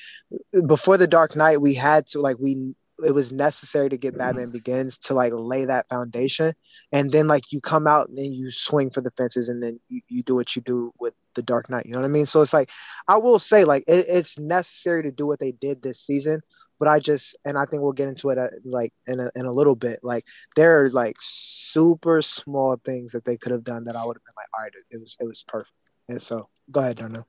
before 0.65 0.97
the 0.97 1.07
Dark 1.07 1.35
Knight, 1.35 1.59
we 1.59 1.73
had 1.73 2.07
to 2.07 2.21
like 2.21 2.37
we 2.39 2.75
it 3.05 3.13
was 3.13 3.31
necessary 3.31 3.89
to 3.89 3.97
get 3.97 4.17
Batman 4.17 4.51
Begins 4.51 4.97
to 4.99 5.13
like 5.13 5.33
lay 5.33 5.65
that 5.65 5.89
foundation, 5.89 6.53
and 6.91 7.11
then 7.11 7.27
like 7.27 7.51
you 7.51 7.61
come 7.61 7.87
out 7.87 8.09
and 8.09 8.17
then 8.17 8.33
you 8.33 8.51
swing 8.51 8.89
for 8.89 9.01
the 9.01 9.11
fences, 9.11 9.49
and 9.49 9.61
then 9.63 9.79
you, 9.89 10.01
you 10.07 10.23
do 10.23 10.35
what 10.35 10.55
you 10.55 10.61
do 10.61 10.93
with 10.99 11.13
the 11.35 11.41
Dark 11.41 11.69
Knight. 11.69 11.85
You 11.85 11.93
know 11.93 11.99
what 11.99 12.05
I 12.05 12.09
mean? 12.09 12.25
So 12.25 12.41
it's 12.41 12.53
like 12.53 12.69
I 13.07 13.17
will 13.17 13.39
say 13.39 13.63
like 13.65 13.83
it, 13.87 14.05
it's 14.07 14.37
necessary 14.37 15.03
to 15.03 15.11
do 15.11 15.25
what 15.25 15.39
they 15.39 15.51
did 15.51 15.81
this 15.81 15.99
season. 15.99 16.41
But 16.79 16.87
I 16.87 16.99
just 16.99 17.37
and 17.45 17.57
I 17.57 17.65
think 17.65 17.81
we'll 17.81 17.93
get 17.93 18.09
into 18.09 18.29
it 18.29 18.37
at, 18.37 18.51
like 18.65 18.93
in 19.07 19.19
a, 19.19 19.31
in 19.35 19.45
a 19.45 19.51
little 19.51 19.75
bit. 19.75 19.99
Like 20.03 20.25
there 20.55 20.83
are 20.83 20.89
like 20.89 21.17
super 21.21 22.21
small 22.21 22.79
things 22.83 23.13
that 23.13 23.25
they 23.25 23.37
could 23.37 23.51
have 23.51 23.63
done 23.63 23.83
that 23.83 23.95
I 23.95 24.05
would 24.05 24.17
have 24.17 24.23
been 24.25 24.33
like, 24.35 24.47
all 24.53 24.63
right, 24.63 24.71
it 24.91 24.99
was 24.99 25.17
it 25.19 25.25
was 25.25 25.43
perfect. 25.47 25.73
And 26.09 26.21
so 26.21 26.49
go 26.69 26.81
ahead, 26.81 26.97
Darnell. 26.97 27.27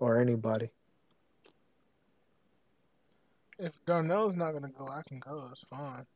Or 0.00 0.18
anybody. 0.18 0.70
If 3.58 3.84
Darnell's 3.84 4.36
not 4.36 4.52
gonna 4.52 4.70
go, 4.76 4.88
I 4.88 5.02
can 5.06 5.18
go. 5.18 5.48
It's 5.52 5.64
fine. 5.64 6.06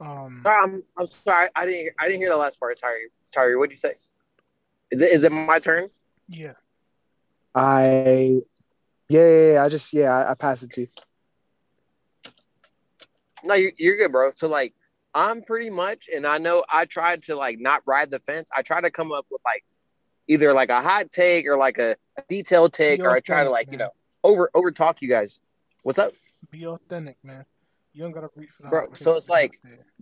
Um, 0.00 0.42
I'm, 0.44 0.82
I'm 0.98 1.06
sorry. 1.06 1.48
I 1.54 1.64
didn't. 1.64 1.94
I 1.98 2.08
didn't 2.08 2.20
hear 2.20 2.30
the 2.30 2.36
last 2.36 2.58
part. 2.58 2.78
Tyree. 2.78 3.08
Tyree, 3.32 3.56
what'd 3.56 3.72
you 3.72 3.78
say? 3.78 3.94
Is 4.90 5.00
it? 5.00 5.12
Is 5.12 5.24
it 5.24 5.32
my 5.32 5.58
turn? 5.58 5.88
Yeah. 6.28 6.52
I. 7.54 8.42
Yeah, 9.08 9.28
yeah, 9.28 9.52
yeah 9.52 9.64
I 9.64 9.68
just 9.68 9.92
yeah. 9.92 10.10
I, 10.10 10.32
I 10.32 10.34
passed 10.34 10.62
it 10.64 10.72
to 10.72 10.80
you. 10.82 10.88
No, 13.44 13.54
you're, 13.54 13.72
you're 13.76 13.96
good, 13.96 14.12
bro. 14.12 14.30
So 14.34 14.48
like, 14.48 14.74
I'm 15.14 15.42
pretty 15.42 15.70
much, 15.70 16.08
and 16.14 16.26
I 16.26 16.38
know 16.38 16.64
I 16.68 16.84
tried 16.84 17.22
to 17.24 17.36
like 17.36 17.58
not 17.58 17.82
ride 17.86 18.10
the 18.10 18.18
fence. 18.18 18.50
I 18.56 18.62
try 18.62 18.80
to 18.80 18.90
come 18.90 19.12
up 19.12 19.26
with 19.30 19.40
like 19.44 19.64
either 20.28 20.52
like 20.52 20.70
a 20.70 20.80
hot 20.80 21.10
take 21.10 21.46
or 21.46 21.56
like 21.56 21.78
a, 21.78 21.96
a 22.16 22.22
detailed 22.28 22.72
take, 22.72 23.00
Be 23.00 23.06
or 23.06 23.10
I 23.10 23.20
try 23.20 23.44
to 23.44 23.50
like 23.50 23.68
man. 23.68 23.72
you 23.72 23.78
know 23.78 23.90
over 24.24 24.50
over 24.54 24.70
talk 24.70 25.02
you 25.02 25.08
guys. 25.08 25.40
What's 25.82 25.98
up? 25.98 26.12
Be 26.50 26.66
authentic, 26.66 27.16
man. 27.22 27.44
You 27.92 28.02
don't 28.02 28.12
gotta 28.12 28.28
reach 28.36 28.50
for 28.50 28.68
Bro, 28.68 28.92
so 28.94 29.16
it's 29.16 29.28
like- 29.28 29.60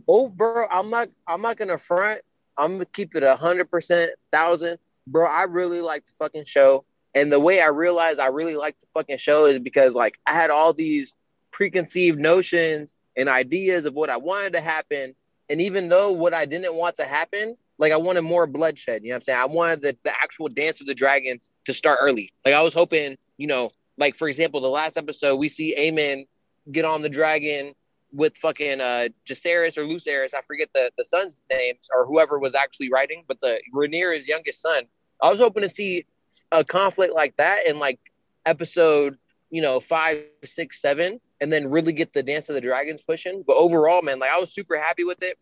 Oh, 0.09 0.29
bro, 0.29 0.67
I'm 0.71 0.91
not. 0.91 1.09
I'm 1.27 1.43
not 1.43 1.57
gonna 1.57 1.79
front. 1.79 2.23
I'm 2.57 2.73
gonna 2.73 2.85
keep 2.87 3.15
it 3.17 3.23
a 3.23 3.37
hundred 3.37 3.71
percent, 3.71 4.13
thousand, 4.33 4.79
bro. 5.07 5.27
I 5.27 5.45
really 5.45 5.81
like 5.81 6.05
the 6.07 6.13
fucking 6.19 6.45
show, 6.45 6.85
and 7.15 7.31
the 7.33 7.41
way 7.41 7.61
I 7.61 7.67
realized 7.67 8.21
I 8.21 8.27
really 8.27 8.57
like 8.57 8.79
the 8.81 8.87
fucking 8.95 9.19
show 9.19 9.47
is 9.47 9.59
because 9.59 9.95
like 9.95 10.19
I 10.27 10.33
had 10.33 10.51
all 10.51 10.73
these 10.73 11.15
preconceived 11.51 12.19
notions 12.19 12.95
and 13.17 13.29
ideas 13.29 13.85
of 13.87 13.95
what 13.95 14.09
I 14.11 14.17
wanted 14.17 14.53
to 14.55 14.61
happen, 14.61 15.15
and 15.49 15.61
even 15.61 15.89
though 15.89 16.13
what 16.13 16.33
I 16.33 16.45
didn't 16.45 16.75
want 16.75 16.97
to 16.97 17.05
happen, 17.05 17.57
like 17.79 17.93
I 17.93 17.97
wanted 17.97 18.23
more 18.23 18.47
bloodshed. 18.47 19.03
You 19.03 19.11
know 19.11 19.15
what 19.15 19.17
I'm 19.19 19.23
saying? 19.25 19.39
I 19.41 19.47
wanted 19.47 19.83
the, 19.83 19.97
the 20.05 20.13
actual 20.13 20.49
Dance 20.49 20.81
of 20.81 20.87
the 20.87 20.95
Dragons 20.95 21.51
to 21.67 21.75
start 21.75 21.99
early. 22.01 22.33
Like 22.45 22.55
I 22.55 22.63
was 22.63 22.73
hoping, 22.75 23.17
you 23.37 23.47
know, 23.49 23.71
like 24.00 24.16
for 24.16 24.28
example, 24.28 24.61
the 24.61 24.69
last 24.69 24.97
episode 24.97 25.37
we 25.37 25.49
see 25.49 25.76
Aemond 25.78 26.26
get 26.73 26.85
on 26.85 27.02
the 27.02 27.09
dragon 27.09 27.75
with 28.12 28.37
fucking 28.38 28.80
uh 28.80 29.09
Jacaerys 29.28 29.78
or 29.78 29.85
Lucerys, 29.85 30.35
I 30.35 30.40
forget 30.45 30.71
the 30.75 30.90
the 30.99 31.04
son's 31.04 31.38
names 31.50 31.88
or 31.95 32.07
whoever 32.07 32.38
was 32.38 32.57
actually 32.57 32.90
writing, 32.90 33.23
but 33.28 33.40
the 33.40 33.61
Rhaenyra's 33.73 34.26
youngest 34.26 34.61
son. 34.62 34.85
I 35.23 35.30
was 35.30 35.38
hoping 35.38 35.62
to 35.62 35.69
see 35.69 36.07
a 36.50 36.64
conflict 36.64 37.14
like 37.14 37.37
that 37.37 37.66
in 37.66 37.78
like 37.78 38.00
episode, 38.47 39.19
you 39.50 39.61
know, 39.61 39.78
five, 39.80 40.25
six, 40.45 40.80
seven, 40.80 41.21
and 41.40 41.52
then 41.52 41.71
really 41.71 41.92
get 41.92 42.12
the 42.12 42.23
Dance 42.23 42.49
of 42.49 42.54
the 42.54 42.61
Dragons 42.61 43.02
pushing. 43.07 43.45
But 43.47 43.57
overall, 43.57 44.02
man, 44.02 44.19
like 44.19 44.30
I 44.30 44.40
was 44.40 44.52
super 44.52 44.78
happy 44.78 45.04
with 45.04 45.23
it. 45.23 45.38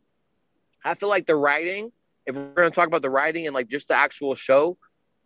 I 0.85 0.95
feel 0.95 1.09
like 1.09 1.27
the 1.27 1.37
writing, 1.37 1.93
if 2.27 2.37
we're 2.37 2.55
gonna 2.55 2.71
talk 2.71 2.89
about 2.89 3.03
the 3.03 3.11
writing 3.11 3.47
and 3.47 3.55
like 3.55 3.69
just 3.69 3.89
the 3.89 3.95
actual 3.95 4.35
show, 4.35 4.77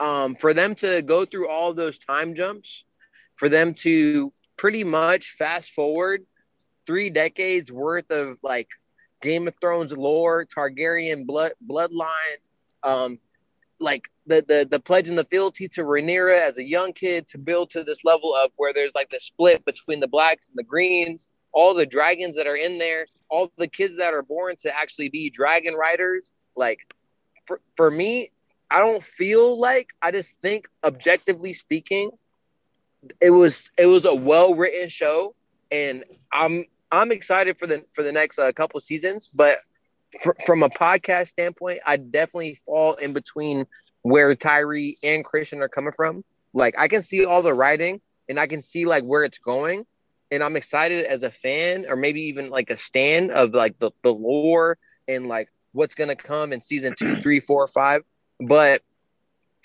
um, 0.00 0.34
for 0.34 0.52
them 0.52 0.74
to 0.76 1.00
go 1.00 1.24
through 1.24 1.48
all 1.48 1.72
those 1.72 1.98
time 1.98 2.34
jumps, 2.34 2.84
for 3.42 3.48
them 3.48 3.74
to 3.74 4.32
pretty 4.56 4.84
much 4.84 5.30
fast 5.30 5.72
forward 5.72 6.24
three 6.86 7.10
decades 7.10 7.72
worth 7.72 8.08
of 8.12 8.38
like 8.44 8.68
Game 9.20 9.48
of 9.48 9.54
Thrones 9.60 9.92
lore, 9.92 10.46
Targaryen 10.46 11.26
blood 11.26 11.50
bloodline, 11.68 12.38
um, 12.84 13.18
like 13.80 14.06
the 14.26 14.44
the 14.46 14.68
the 14.70 14.78
pledge 14.78 15.08
and 15.08 15.18
the 15.18 15.24
fealty 15.24 15.66
to 15.70 15.82
Rhaenyra 15.82 16.40
as 16.40 16.58
a 16.58 16.62
young 16.62 16.92
kid 16.92 17.26
to 17.28 17.38
build 17.38 17.70
to 17.70 17.82
this 17.82 18.04
level 18.04 18.32
of 18.32 18.52
where 18.58 18.72
there's 18.72 18.94
like 18.94 19.10
the 19.10 19.18
split 19.18 19.64
between 19.64 19.98
the 19.98 20.06
blacks 20.06 20.48
and 20.48 20.56
the 20.56 20.62
greens, 20.62 21.26
all 21.50 21.74
the 21.74 21.84
dragons 21.84 22.36
that 22.36 22.46
are 22.46 22.54
in 22.54 22.78
there, 22.78 23.06
all 23.28 23.50
the 23.56 23.66
kids 23.66 23.96
that 23.96 24.14
are 24.14 24.22
born 24.22 24.54
to 24.60 24.72
actually 24.72 25.08
be 25.08 25.30
dragon 25.30 25.74
riders. 25.74 26.30
Like 26.54 26.78
for 27.46 27.60
for 27.74 27.90
me, 27.90 28.30
I 28.70 28.78
don't 28.78 29.02
feel 29.02 29.58
like 29.58 29.88
I 30.00 30.12
just 30.12 30.40
think 30.40 30.68
objectively 30.84 31.52
speaking, 31.52 32.12
it 33.20 33.30
was 33.30 33.70
it 33.78 33.86
was 33.86 34.04
a 34.04 34.14
well 34.14 34.54
written 34.54 34.88
show, 34.88 35.34
and 35.70 36.04
I'm 36.32 36.66
I'm 36.90 37.12
excited 37.12 37.58
for 37.58 37.66
the 37.66 37.84
for 37.92 38.02
the 38.02 38.12
next 38.12 38.38
uh, 38.38 38.52
couple 38.52 38.80
seasons. 38.80 39.28
But 39.28 39.58
fr- 40.22 40.32
from 40.46 40.62
a 40.62 40.68
podcast 40.68 41.28
standpoint, 41.28 41.80
I 41.86 41.96
definitely 41.96 42.54
fall 42.54 42.94
in 42.94 43.12
between 43.12 43.66
where 44.02 44.34
Tyree 44.34 44.98
and 45.02 45.24
Christian 45.24 45.62
are 45.62 45.68
coming 45.68 45.92
from. 45.92 46.24
Like 46.52 46.78
I 46.78 46.88
can 46.88 47.02
see 47.02 47.24
all 47.24 47.42
the 47.42 47.54
writing, 47.54 48.00
and 48.28 48.38
I 48.38 48.46
can 48.46 48.62
see 48.62 48.84
like 48.84 49.04
where 49.04 49.24
it's 49.24 49.38
going, 49.38 49.84
and 50.30 50.42
I'm 50.42 50.56
excited 50.56 51.04
as 51.06 51.22
a 51.22 51.30
fan, 51.30 51.86
or 51.88 51.96
maybe 51.96 52.22
even 52.22 52.50
like 52.50 52.70
a 52.70 52.76
stand 52.76 53.30
of 53.30 53.52
like 53.54 53.78
the 53.78 53.90
the 54.02 54.12
lore 54.12 54.78
and 55.08 55.26
like 55.26 55.48
what's 55.72 55.94
gonna 55.94 56.16
come 56.16 56.52
in 56.52 56.60
season 56.60 56.94
two, 56.96 57.16
three, 57.16 57.40
four, 57.40 57.66
five. 57.66 58.02
But 58.38 58.82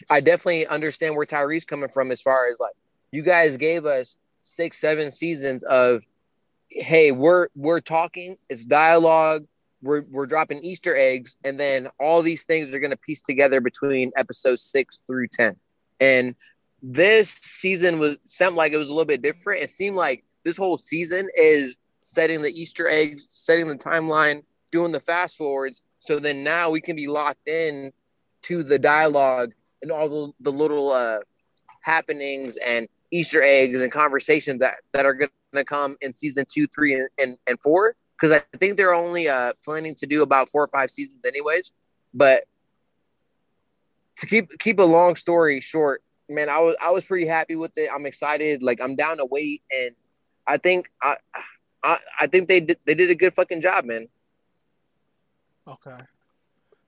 I 0.09 0.21
definitely 0.21 0.67
understand 0.67 1.15
where 1.15 1.25
Tyree's 1.25 1.65
coming 1.65 1.89
from 1.89 2.11
as 2.11 2.21
far 2.21 2.47
as 2.51 2.59
like 2.59 2.73
you 3.11 3.21
guys 3.21 3.57
gave 3.57 3.85
us 3.85 4.17
six, 4.41 4.79
seven 4.79 5.11
seasons 5.11 5.63
of 5.63 6.03
hey, 6.69 7.11
we're 7.11 7.47
we're 7.55 7.79
talking, 7.79 8.37
it's 8.49 8.65
dialogue, 8.65 9.45
we're 9.81 10.03
we're 10.09 10.25
dropping 10.25 10.63
Easter 10.63 10.95
eggs, 10.95 11.37
and 11.43 11.59
then 11.59 11.87
all 11.99 12.21
these 12.21 12.43
things 12.43 12.73
are 12.73 12.79
gonna 12.79 12.97
piece 12.97 13.21
together 13.21 13.61
between 13.61 14.11
episodes 14.15 14.61
six 14.61 15.01
through 15.07 15.27
ten. 15.27 15.55
And 15.99 16.35
this 16.81 17.31
season 17.31 17.99
was 17.99 18.17
seemed 18.23 18.55
like 18.55 18.71
it 18.71 18.77
was 18.77 18.89
a 18.89 18.93
little 18.93 19.05
bit 19.05 19.21
different. 19.21 19.63
It 19.63 19.69
seemed 19.69 19.95
like 19.95 20.23
this 20.43 20.57
whole 20.57 20.77
season 20.77 21.29
is 21.35 21.77
setting 22.01 22.41
the 22.41 22.51
Easter 22.51 22.87
eggs, 22.87 23.27
setting 23.29 23.67
the 23.67 23.75
timeline, 23.75 24.43
doing 24.71 24.91
the 24.91 24.99
fast 24.99 25.37
forwards. 25.37 25.81
So 25.99 26.19
then 26.19 26.43
now 26.43 26.69
we 26.69 26.79
can 26.79 26.95
be 26.95 27.07
locked 27.07 27.47
in 27.47 27.91
to 28.43 28.63
the 28.63 28.79
dialogue 28.79 29.53
and 29.81 29.91
all 29.91 30.07
the, 30.07 30.31
the 30.39 30.51
little 30.51 30.91
uh, 30.91 31.19
happenings 31.81 32.57
and 32.57 32.87
Easter 33.11 33.41
eggs 33.41 33.81
and 33.81 33.91
conversations 33.91 34.59
that, 34.59 34.75
that 34.93 35.05
are 35.05 35.13
going 35.13 35.29
to 35.53 35.63
come 35.63 35.97
in 36.01 36.13
season 36.13 36.45
two, 36.47 36.67
three, 36.67 36.93
and, 36.93 37.09
and, 37.17 37.37
and 37.47 37.61
four. 37.61 37.95
Because 38.19 38.31
I 38.31 38.57
think 38.57 38.77
they're 38.77 38.95
only 38.95 39.27
uh, 39.27 39.53
planning 39.63 39.93
to 39.95 40.07
do 40.07 40.23
about 40.23 40.49
four 40.49 40.63
or 40.63 40.67
five 40.67 40.89
seasons, 40.89 41.21
anyways. 41.25 41.71
But 42.13 42.45
to 44.17 44.25
keep 44.25 44.57
keep 44.57 44.79
a 44.79 44.83
long 44.83 45.15
story 45.15 45.61
short, 45.61 46.01
man, 46.27 46.49
I 46.49 46.59
was 46.59 46.75
I 46.81 46.89
was 46.89 47.05
pretty 47.05 47.27
happy 47.27 47.55
with 47.55 47.71
it. 47.77 47.89
I'm 47.93 48.05
excited. 48.05 48.63
Like 48.63 48.81
I'm 48.81 48.95
down 48.95 49.17
to 49.17 49.25
wait, 49.25 49.61
and 49.71 49.91
I 50.47 50.57
think 50.57 50.89
I 51.01 51.17
I, 51.83 51.99
I 52.19 52.27
think 52.27 52.47
they 52.47 52.59
did 52.59 52.79
they 52.85 52.95
did 52.95 53.11
a 53.11 53.15
good 53.15 53.33
fucking 53.33 53.61
job, 53.61 53.85
man. 53.85 54.07
Okay, 55.67 55.97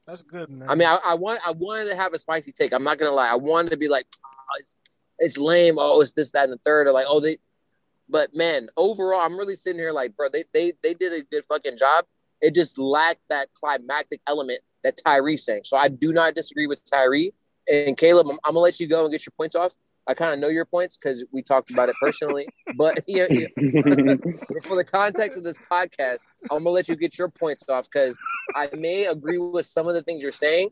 that's 0.08 0.24
good, 0.24 0.50
man. 0.50 0.70
I 0.70 0.76
mean, 0.76 0.88
I, 0.88 1.00
I 1.06 1.14
want 1.14 1.42
I 1.46 1.52
wanted 1.52 1.90
to 1.90 1.96
have 1.96 2.14
a 2.14 2.20
spicy 2.20 2.52
take. 2.52 2.74
I'm 2.74 2.84
not 2.84 2.98
gonna 2.98 3.12
lie. 3.12 3.30
I 3.30 3.36
wanted 3.36 3.70
to 3.70 3.78
be 3.78 3.88
like, 3.88 4.08
oh, 4.26 4.60
it's 4.60 4.78
it's 5.20 5.38
lame. 5.38 5.76
Oh, 5.78 6.02
it's 6.02 6.14
this, 6.14 6.32
that, 6.32 6.46
and 6.46 6.54
the 6.54 6.60
third. 6.66 6.88
Or 6.88 6.92
like, 6.92 7.06
oh, 7.08 7.20
they. 7.20 7.38
But 8.10 8.36
man, 8.36 8.70
overall, 8.76 9.22
I'm 9.22 9.38
really 9.38 9.56
sitting 9.56 9.80
here 9.80 9.92
like, 9.92 10.18
bro, 10.18 10.30
they 10.30 10.44
they 10.54 10.74
they 10.82 10.94
did 10.96 11.14
a 11.14 11.24
good 11.24 11.44
fucking 11.48 11.78
job. 11.78 12.06
It 12.42 12.56
just 12.56 12.78
lacked 12.78 13.22
that 13.30 13.50
climactic 13.54 14.22
element 14.26 14.62
that 14.84 15.00
Tyree 15.06 15.38
sang. 15.38 15.62
So 15.64 15.78
I 15.78 15.90
do 15.90 16.14
not 16.14 16.36
disagree 16.36 16.68
with 16.68 16.84
Tyree 16.86 17.34
and 17.72 17.98
Caleb. 17.98 18.28
I'm, 18.28 18.40
I'm 18.44 18.54
gonna 18.54 18.60
let 18.60 18.80
you 18.80 18.88
go 18.88 19.04
and 19.04 19.12
get 19.12 19.26
your 19.26 19.34
points 19.38 19.56
off. 19.56 19.76
I 20.10 20.16
kind 20.16 20.34
of 20.34 20.39
know 20.39 20.48
your 20.48 20.66
points 20.66 20.98
because 20.98 21.24
we 21.32 21.44
talked 21.44 21.70
about 21.70 21.88
it 21.88 21.96
personally. 22.01 22.48
but 22.75 23.00
yeah, 23.08 23.28
yeah. 23.30 23.46
for 24.63 24.75
the 24.75 24.84
context 24.84 25.38
of 25.38 25.44
this 25.44 25.58
podcast, 25.70 26.25
I'm 26.51 26.63
gonna 26.63 26.72
let 26.72 26.89
you 26.89 26.96
get 26.96 27.18
your 27.18 27.30
points 27.30 27.70
off 27.70 27.86
because 27.86 28.18
I 28.56 28.70
may 28.75 29.06
agree 29.06 29.38
with 29.38 29.68
some 29.68 29.88
of 29.88 29.94
the 29.94 30.01
things 30.01 30.24
you're 30.24 30.32
saying, 30.32 30.70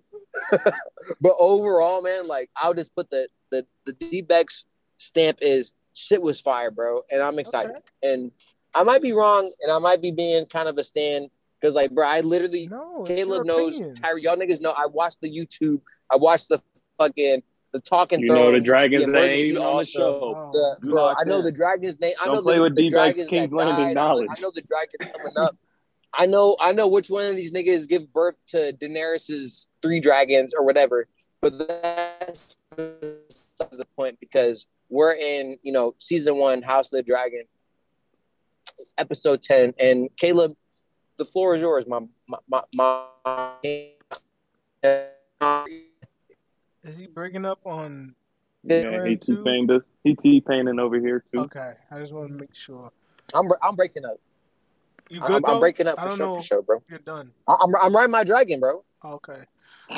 but 1.21 1.35
overall, 1.39 2.01
man, 2.01 2.27
like 2.27 2.49
I'll 2.57 2.73
just 2.73 2.95
put 2.95 3.11
the 3.11 3.29
the 3.51 3.65
the 3.85 3.93
D-Bex 3.93 4.65
stamp 4.97 5.37
is 5.41 5.73
shit 5.93 6.21
was 6.21 6.41
fire, 6.41 6.71
bro, 6.71 7.01
and 7.11 7.21
I'm 7.21 7.37
excited. 7.37 7.71
Okay. 7.71 8.13
And 8.13 8.31
I 8.73 8.83
might 8.83 9.03
be 9.03 9.13
wrong, 9.13 9.51
and 9.61 9.71
I 9.71 9.77
might 9.77 10.01
be 10.01 10.11
being 10.11 10.47
kind 10.47 10.67
of 10.67 10.77
a 10.79 10.83
stand 10.83 11.29
because, 11.59 11.75
like, 11.75 11.91
bro, 11.91 12.07
I 12.07 12.21
literally 12.21 12.67
no, 12.67 13.03
Caleb 13.03 13.45
knows. 13.45 13.79
Tyree. 13.99 14.23
Y'all 14.23 14.35
niggas 14.35 14.61
know. 14.61 14.71
I 14.71 14.87
watched 14.87 15.21
the 15.21 15.29
YouTube. 15.29 15.81
I 16.11 16.15
watched 16.15 16.49
the 16.49 16.61
fucking 16.97 17.43
the 17.77 17.89
talking. 17.89 18.19
You 18.21 18.27
know 18.27 18.51
the 18.51 18.59
Dragons 18.59 19.05
the 19.05 19.11
name 19.11 19.15
ain't 19.15 19.25
emergency 19.25 19.49
even 19.49 19.61
on 19.61 19.63
the 19.63 19.77
also. 19.77 19.99
show. 19.99 20.33
Oh, 20.35 20.51
The, 20.53 20.77
You 20.83 20.91
bro, 20.91 21.03
locked 21.05 21.21
I 21.21 21.23
know 21.29 21.37
in. 21.39 21.43
the 21.45 21.51
dragon's 21.51 21.99
name. 21.99 22.13
I 22.21 22.25
Don't 22.25 22.35
know 22.35 22.41
play 22.41 22.55
the, 22.57 22.61
with 22.63 22.75
the 22.75 22.89
dragons 22.89 23.29
King's 23.29 23.49
that 23.51 23.55
Landing 23.55 23.85
died. 23.87 23.93
knowledge. 23.95 24.27
I 24.29 24.39
know 24.41 24.51
the 24.53 24.61
dragons 24.61 25.11
coming 25.15 25.37
up. 25.37 25.55
I 26.13 26.25
know. 26.25 26.55
I 26.59 26.71
know 26.73 26.87
which 26.87 27.09
one 27.09 27.25
of 27.25 27.35
these 27.35 27.51
niggas 27.51 27.87
give 27.87 28.11
birth 28.11 28.37
to 28.47 28.73
Daenerys's 28.73 29.67
three 29.81 29.99
dragons 29.99 30.53
or 30.57 30.63
whatever. 30.65 31.07
But 31.41 31.57
that's 31.59 32.55
besides 32.75 33.77
the 33.77 33.85
point 33.95 34.19
because 34.19 34.65
we're 34.89 35.13
in, 35.13 35.57
you 35.61 35.71
know, 35.71 35.93
season 35.99 36.37
one, 36.37 36.61
House 36.61 36.91
of 36.91 36.97
the 36.97 37.03
Dragon, 37.03 37.43
episode 38.97 39.41
ten, 39.41 39.73
and 39.79 40.09
Caleb, 40.17 40.55
the 41.17 41.25
floor 41.25 41.55
is 41.55 41.61
yours, 41.61 41.85
my 41.87 41.99
my 42.27 42.39
my. 42.73 43.03
my 44.81 45.77
Is 46.87 46.97
he 46.97 47.07
breaking 47.07 47.45
up 47.45 47.59
on? 47.65 48.15
Yeah, 48.63 48.81
your 48.81 49.05
he 49.05 49.11
end 49.11 49.21
T 49.21 49.33
too? 49.33 49.43
pained. 49.43 49.71
He 50.03 50.15
T 50.15 50.41
painting 50.41 50.79
over 50.79 50.99
here 50.99 51.23
too. 51.33 51.41
Okay, 51.41 51.73
I 51.91 51.99
just 51.99 52.13
want 52.13 52.29
to 52.29 52.33
make 52.33 52.55
sure. 52.55 52.91
I'm 53.35 53.49
I'm 53.61 53.75
breaking 53.75 54.05
up. 54.05 54.17
You 55.09 55.19
good 55.21 55.43
I'm, 55.45 55.45
I'm 55.45 55.59
breaking 55.59 55.87
up 55.87 55.97
for 55.99 56.07
don't 56.07 56.17
sure, 56.17 56.25
know 56.27 56.35
for 56.35 56.43
sure, 56.43 56.61
bro. 56.61 56.83
you're 56.89 56.99
done. 56.99 57.31
I- 57.47 57.57
I'm 57.61 57.75
I'm 57.75 57.95
riding 57.95 58.11
my 58.11 58.23
dragon, 58.23 58.59
bro. 58.59 58.83
Okay. 59.03 59.41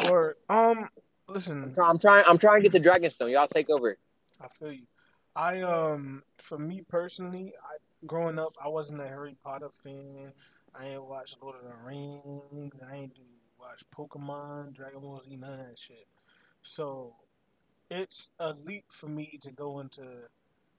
Or 0.05 0.35
um, 0.49 0.89
listen, 1.27 1.63
I'm, 1.63 1.73
try- 1.73 1.89
I'm 1.89 1.99
trying. 1.99 2.23
I'm 2.27 2.37
trying 2.37 2.63
to 2.63 2.69
get 2.69 2.83
to 2.83 2.89
Dragonstone. 2.89 3.31
Y'all 3.31 3.47
take 3.47 3.69
over. 3.69 3.97
I 4.41 4.47
feel 4.47 4.71
you. 4.71 4.87
I 5.35 5.61
um, 5.61 6.23
for 6.39 6.57
me 6.57 6.83
personally, 6.87 7.53
I 7.63 7.77
growing 8.05 8.39
up, 8.39 8.55
I 8.63 8.67
wasn't 8.67 9.01
a 9.01 9.07
Harry 9.07 9.35
Potter 9.43 9.69
fan. 9.69 10.33
I 10.75 10.87
ain't 10.87 11.03
watch 11.03 11.35
Lord 11.41 11.55
of 11.55 11.63
the 11.63 11.75
Rings. 11.85 12.73
I 12.91 12.95
ain't 12.95 13.15
do 13.15 13.21
watch 13.59 13.83
Pokemon, 13.95 14.73
Dragon 14.73 15.01
Ball 15.01 15.21
Z, 15.21 15.35
none 15.35 15.53
of 15.53 15.59
that 15.59 15.77
shit. 15.77 16.07
So 16.61 17.15
it's 17.89 18.29
a 18.39 18.53
leap 18.53 18.85
for 18.89 19.07
me 19.07 19.39
to 19.41 19.51
go 19.51 19.79
into, 19.79 20.03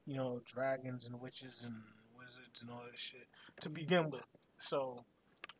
you 0.06 0.16
know, 0.16 0.40
dragons 0.44 1.06
and 1.06 1.20
witches 1.20 1.64
and 1.64 1.75
wizards 2.16 2.62
and 2.62 2.70
all 2.70 2.82
this 2.90 3.00
shit 3.00 3.26
to 3.60 3.68
begin 3.68 4.10
with. 4.10 4.26
So 4.58 5.04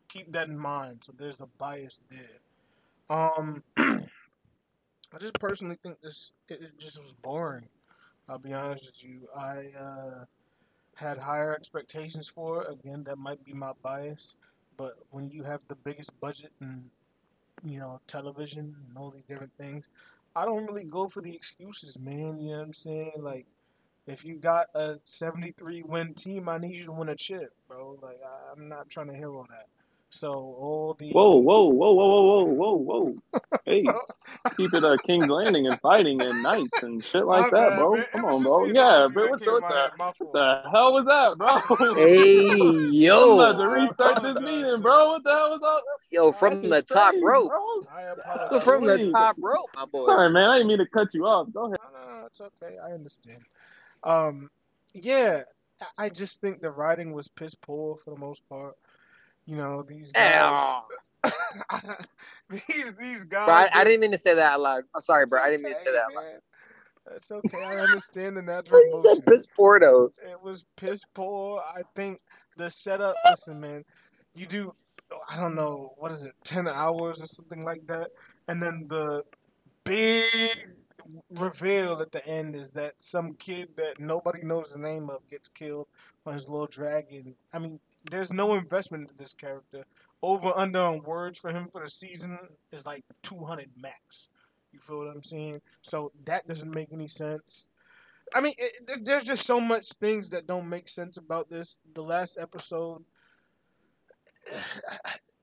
keep 0.09 0.33
that 0.33 0.49
in 0.49 0.59
mind. 0.59 1.05
So 1.05 1.13
there's 1.17 1.41
a 1.41 1.47
bias 1.47 2.03
there. 2.11 2.41
Um, 3.09 3.65
I 3.77 5.19
just 5.19 5.35
personally 5.41 5.77
think 5.83 6.01
this 6.01 6.33
it 6.49 6.61
just 6.79 6.99
was 6.99 7.15
boring. 7.21 7.69
I'll 8.29 8.39
be 8.39 8.53
honest 8.53 8.87
with 8.87 9.11
you. 9.11 9.29
I 9.37 9.77
uh, 9.77 10.25
had 10.95 11.19
higher 11.19 11.53
expectations 11.55 12.29
for. 12.29 12.63
it. 12.63 12.73
Again, 12.73 13.03
that 13.05 13.19
might 13.19 13.45
be 13.45 13.53
my 13.53 13.73
bias, 13.83 14.37
but 14.77 14.93
when 15.11 15.29
you 15.29 15.43
have 15.43 15.67
the 15.67 15.75
biggest 15.75 16.21
budget 16.21 16.53
and 16.61 16.91
you 17.65 17.79
know 17.79 18.01
television 18.07 18.77
and 18.89 18.99
all 18.99 19.11
these 19.11 19.25
different 19.25 19.53
things, 19.59 19.89
I 20.35 20.45
don't 20.45 20.67
really 20.67 20.85
go 20.85 21.09
for 21.09 21.21
the 21.21 21.35
excuses, 21.35 21.99
man. 21.99 22.39
You 22.39 22.53
know 22.53 22.59
what 22.59 22.67
I'm 22.67 22.73
saying? 22.73 23.13
Like, 23.19 23.47
if 24.07 24.25
you 24.25 24.37
got 24.37 24.67
a 24.75 24.99
73 25.05 25.83
win 25.83 26.15
team, 26.15 26.49
I 26.49 26.59
need 26.59 26.77
you 26.77 26.85
to 26.87 26.93
win 26.93 27.09
a 27.09 27.17
chip, 27.17 27.53
bro. 27.69 27.99
Like, 28.03 28.21
I, 28.25 28.53
I'm 28.53 28.69
not 28.69 28.91
trying 28.91 29.09
to 29.09 29.17
hear 29.17 29.31
all 29.31 29.47
that. 29.51 29.67
So 30.13 30.33
all 30.33 30.95
the 30.99 31.13
Whoa, 31.13 31.37
whoa, 31.37 31.67
whoa, 31.67 31.93
whoa, 31.93 32.05
whoa, 32.05 32.45
whoa, 32.45 32.75
whoa, 32.75 33.15
whoa. 33.33 33.41
Hey, 33.65 33.83
So- 33.85 34.01
keep 34.57 34.75
it 34.75 34.83
a 34.83 34.99
King's 34.99 35.29
Landing 35.29 35.69
and 35.69 35.81
fighting 35.81 36.21
and 36.21 36.43
knights 36.43 36.83
and 36.83 37.03
shit 37.03 37.25
My 37.27 37.41
like 37.43 37.51
that, 37.53 37.71
bad, 37.71 37.79
bro. 37.79 37.93
man. 37.95 38.01
It 38.03 38.11
Come 38.13 38.23
was 38.25 38.35
on, 38.35 38.43
bro. 38.43 38.65
Yeah, 38.65 38.73
analogy 39.07 39.15
bro. 39.15 39.23
that 39.23 39.31
What 39.31 39.41
the, 39.41 39.53
what 39.53 39.63
my 39.63 39.69
the. 39.69 39.91
My 39.99 40.13
what 40.19 40.33
the 40.33 40.71
hell 40.71 40.93
was 40.95 41.05
that, 41.07 41.39
bro? 41.39 41.95
Hey, 41.95 42.51
I'm 42.51 42.61
about 42.61 43.53
to 43.59 43.63
yo, 43.63 43.71
restart 43.73 44.23
this 44.23 44.41
meeting, 44.41 44.81
bro. 44.81 45.09
What 45.13 45.23
the 45.25 45.31
hell 45.31 45.51
was 45.51 45.61
that? 45.61 45.81
yo, 46.11 46.33
from 46.33 46.69
That's 46.69 46.91
the 46.91 46.95
top 46.95 47.15
insane, 47.15 47.25
rope, 47.27 47.49
bro. 47.49 47.81
I 47.93 48.61
from 48.61 48.85
the 48.87 49.11
top 49.13 49.37
rope, 49.39 49.71
my 49.77 49.85
boy. 49.87 50.07
Sorry, 50.07 50.31
man. 50.31 50.51
I 50.51 50.57
didn't 50.59 50.69
mean 50.69 50.79
to 50.79 50.87
cut 50.87 51.15
you 51.15 51.25
off. 51.27 51.53
Go 51.53 51.67
ahead. 51.67 51.79
No, 51.93 52.01
no, 52.01 52.21
no, 52.21 52.27
it's 52.27 52.41
okay. 52.41 52.77
I 52.79 52.93
understand. 52.93 53.43
Um, 54.03 54.51
yeah, 54.93 55.43
I- 55.81 56.07
I 56.07 56.09
just 56.09 56.41
think 56.41 56.61
the 56.61 56.71
writing 56.73 57.13
was 57.13 57.29
piss 57.29 57.55
poor 57.55 57.97
for 57.97 58.11
the 58.13 58.19
most 58.21 58.43
part. 58.49 58.75
You 59.47 59.57
know, 59.57 59.83
these 59.83 60.13
guys, 60.13 60.75
these 62.51 62.97
these 62.97 63.25
guys. 63.25 63.47
Bro, 63.47 63.55
I, 63.55 63.69
I 63.75 63.85
didn't 63.85 64.01
mean 64.01 64.13
to 64.13 64.19
say 64.19 64.35
that 64.35 64.53
out 64.53 64.61
loud. 64.61 64.85
I'm 64.95 65.01
sorry, 65.03 65.27
bro. 65.29 65.41
I 65.43 65.51
didn't 65.51 65.65
mean 65.65 65.75
to 65.75 65.81
say 65.81 65.93
that 65.93 66.05
out 66.05 66.15
loud. 66.15 66.41
It's 67.17 67.33
okay. 67.33 67.63
I 67.63 67.77
understand 67.77 68.37
the 68.37 68.43
natural 68.43 68.81
You 68.81 69.03
said 69.15 69.27
piss 69.27 69.47
poor 69.57 69.81
though. 69.81 70.11
It 70.31 70.41
was 70.43 70.67
piss 70.77 71.05
poor. 71.15 71.61
I 71.61 71.83
think 71.95 72.21
the 72.57 72.71
setup. 72.71 73.15
Listen, 73.29 73.61
man, 73.61 73.85
you 74.35 74.47
do. 74.47 74.75
I 75.29 75.37
don't 75.37 75.57
know 75.57 75.95
what 75.97 76.13
is 76.13 76.27
it, 76.27 76.35
ten 76.45 76.69
hours 76.69 77.23
or 77.23 77.27
something 77.27 77.65
like 77.65 77.87
that, 77.87 78.11
and 78.47 78.63
then 78.63 78.87
the 78.89 79.25
big 79.85 80.25
reveal 81.31 82.01
at 82.01 82.13
the 82.13 82.25
end 82.27 82.55
is 82.55 82.73
that 82.73 82.95
some 82.99 83.35
kid 83.35 83.71
that 83.77 83.99
nobody 83.99 84.41
knows 84.45 84.73
the 84.73 84.79
name 84.79 85.11
of 85.11 85.29
gets 85.29 85.49
killed 85.49 85.89
on 86.27 86.35
his 86.35 86.49
little 86.49 86.67
dragon. 86.67 87.35
I 87.53 87.59
mean, 87.59 87.81
there's 88.11 88.33
no 88.33 88.55
investment 88.55 89.03
into 89.03 89.15
this 89.17 89.35
character. 89.35 89.85
Over 90.23 90.53
under 90.57 90.81
on 90.81 91.03
words 91.03 91.39
for 91.39 91.51
him 91.51 91.69
for 91.69 91.83
the 91.83 91.91
season 91.91 92.39
is 92.73 92.85
like 92.87 93.05
200 93.23 93.71
max. 93.77 94.29
You 94.73 94.81
feel 94.81 94.99
what 94.99 95.09
I'm 95.15 95.23
saying? 95.23 95.61
So 95.83 96.13
that 96.25 96.47
doesn't 96.47 96.71
make 96.73 96.93
any 96.93 97.09
sense. 97.09 97.69
I 98.35 98.41
mean, 98.41 98.55
it, 98.59 98.87
there- 98.87 98.99
there's 99.03 99.25
just 99.25 99.47
so 99.47 99.61
much 99.61 99.91
things 99.95 100.31
that 100.31 100.47
don't 100.47 100.69
make 100.69 100.89
sense 100.89 101.17
about 101.17 101.51
this. 101.51 101.79
The 101.95 102.03
last 102.03 102.39
episode, 102.41 103.05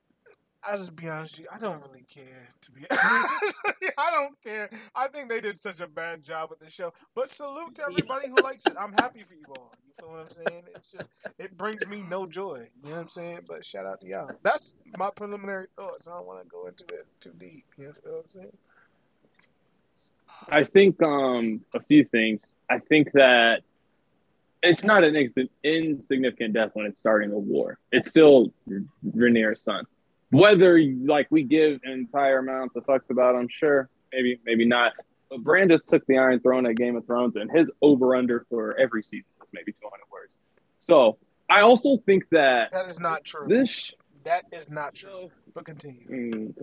I'll 0.63 0.77
just 0.77 0.95
be 0.95 1.07
honest 1.07 1.37
with 1.37 1.45
you, 1.45 1.47
I 1.53 1.59
don't 1.59 1.81
really 1.81 2.03
care. 2.03 2.49
To 2.61 2.71
be 2.71 2.81
honest, 2.91 3.59
I 3.97 4.11
don't 4.11 4.41
care. 4.43 4.69
I 4.95 5.07
think 5.07 5.29
they 5.29 5.39
did 5.39 5.57
such 5.57 5.79
a 5.81 5.87
bad 5.87 6.23
job 6.23 6.49
with 6.49 6.59
the 6.59 6.69
show. 6.69 6.93
But 7.15 7.29
salute 7.29 7.75
to 7.75 7.83
everybody 7.83 8.27
who 8.27 8.35
likes 8.43 8.65
it. 8.65 8.73
I'm 8.79 8.93
happy 8.93 9.23
for 9.23 9.35
you 9.35 9.45
all. 9.49 9.71
You 9.85 9.93
feel 9.99 10.09
what 10.11 10.21
I'm 10.21 10.29
saying? 10.29 10.63
It's 10.75 10.91
just 10.91 11.09
it 11.39 11.57
brings 11.57 11.87
me 11.87 12.03
no 12.09 12.25
joy. 12.25 12.67
You 12.83 12.89
know 12.89 12.95
what 12.95 13.01
I'm 13.01 13.07
saying? 13.07 13.39
But 13.47 13.63
shout 13.63 13.85
out 13.85 14.01
to 14.01 14.07
y'all. 14.07 14.31
That's 14.43 14.75
my 14.97 15.09
preliminary 15.15 15.67
thoughts. 15.75 16.07
I 16.07 16.11
don't 16.11 16.27
want 16.27 16.43
to 16.43 16.49
go 16.49 16.67
into 16.67 16.83
it 16.85 17.05
too 17.19 17.33
deep. 17.37 17.65
You 17.77 17.85
know 17.85 17.93
what 18.03 18.19
I'm 18.21 18.27
saying? 18.27 18.57
I 20.49 20.63
think 20.63 21.01
um, 21.01 21.61
a 21.73 21.81
few 21.83 22.03
things. 22.03 22.41
I 22.69 22.79
think 22.79 23.11
that 23.13 23.61
it's 24.63 24.83
not 24.83 25.03
an 25.03 25.15
insignificant 25.63 26.53
death 26.53 26.71
when 26.73 26.85
it's 26.85 26.99
starting 26.99 27.31
a 27.31 27.37
war. 27.37 27.79
It's 27.91 28.09
still 28.09 28.51
Rhaenyra's 29.15 29.61
son. 29.61 29.85
Whether 30.31 30.79
like 31.05 31.27
we 31.29 31.43
give 31.43 31.79
entire 31.83 32.39
amounts 32.39 32.75
of 32.75 32.85
fucks 32.85 33.09
about 33.09 33.35
him, 33.35 33.47
sure, 33.49 33.89
maybe, 34.11 34.39
maybe 34.45 34.65
not. 34.65 34.93
But 35.29 35.43
Brandis 35.43 35.81
took 35.89 36.05
the 36.07 36.17
Iron 36.17 36.39
Throne 36.41 36.65
at 36.65 36.75
Game 36.75 36.95
of 36.95 37.05
Thrones, 37.05 37.35
and 37.35 37.49
his 37.51 37.67
over 37.81 38.15
under 38.15 38.45
for 38.49 38.77
every 38.77 39.03
season 39.03 39.25
was 39.39 39.49
maybe 39.53 39.71
200 39.73 39.91
words. 40.11 40.31
So 40.81 41.17
I 41.49 41.61
also 41.61 41.97
think 42.05 42.23
that 42.31 42.71
That 42.71 42.85
is 42.87 42.99
not 42.99 43.23
true. 43.23 43.47
this. 43.47 43.69
sh- 43.69 43.91
That 44.23 44.43
is 44.51 44.69
not 44.71 44.95
true. 44.95 45.29
But 45.53 45.65
continue. 45.65 46.53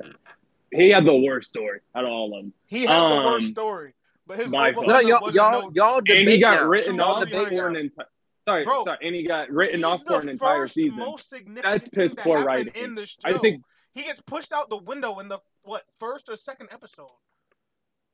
He 0.71 0.91
had 0.91 1.05
the 1.07 1.15
worst 1.17 1.49
story 1.49 1.81
out 1.95 2.05
of 2.05 2.11
all 2.11 2.37
of 2.37 2.43
them. 2.45 2.53
He 2.67 2.83
had 2.85 3.01
the 3.01 3.15
Um, 3.17 3.25
worst 3.25 3.49
story, 3.49 3.95
but 4.27 4.39
his 4.39 4.51
my 4.53 4.69
over 4.71 4.75
fault. 4.77 4.87
No, 4.89 4.99
y'all, 5.01 5.21
wasn't 5.23 5.35
y'all, 5.37 5.63
no. 5.63 5.71
y'all 5.75 5.99
and 5.99 6.29
he 6.29 6.39
got 6.41 6.63
now. 6.63 6.69
written 6.69 6.97
Two 6.97 7.03
off 7.03 7.23
or 7.23 7.27
three 7.27 7.57
for 7.57 7.69
an 7.69 7.77
entire. 7.77 8.07
Sorry, 8.47 8.65
Bro, 8.65 8.85
sorry, 8.85 8.99
and 9.03 9.15
he 9.15 9.27
got 9.27 9.51
written 9.51 9.85
off 9.85 10.03
for 10.03 10.21
an 10.21 10.29
entire 10.29 10.67
season. 10.67 10.99
most 10.99 11.31
significant 11.31 11.65
That's 11.65 11.89
piss 11.89 12.15
that 12.15 12.25
poor 12.25 12.45
writing. 12.45 12.73
in 12.75 12.95
the 12.95 13.07
show. 13.07 13.17
I 13.25 13.39
think 13.39 13.63
he 13.95 14.03
gets 14.03 14.21
pushed 14.21 14.53
out 14.53 14.69
the 14.69 14.77
window 14.77 15.19
in 15.21 15.29
the 15.29 15.39
what 15.63 15.83
first 15.99 16.29
or 16.29 16.37
second 16.37 16.69
episode. 16.71 17.09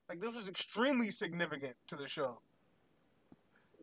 Like 0.09 0.21
this 0.21 0.37
was 0.37 0.49
extremely 0.49 1.11
significant 1.11 1.75
to 1.89 1.97
the 1.97 2.07
show. 2.07 2.41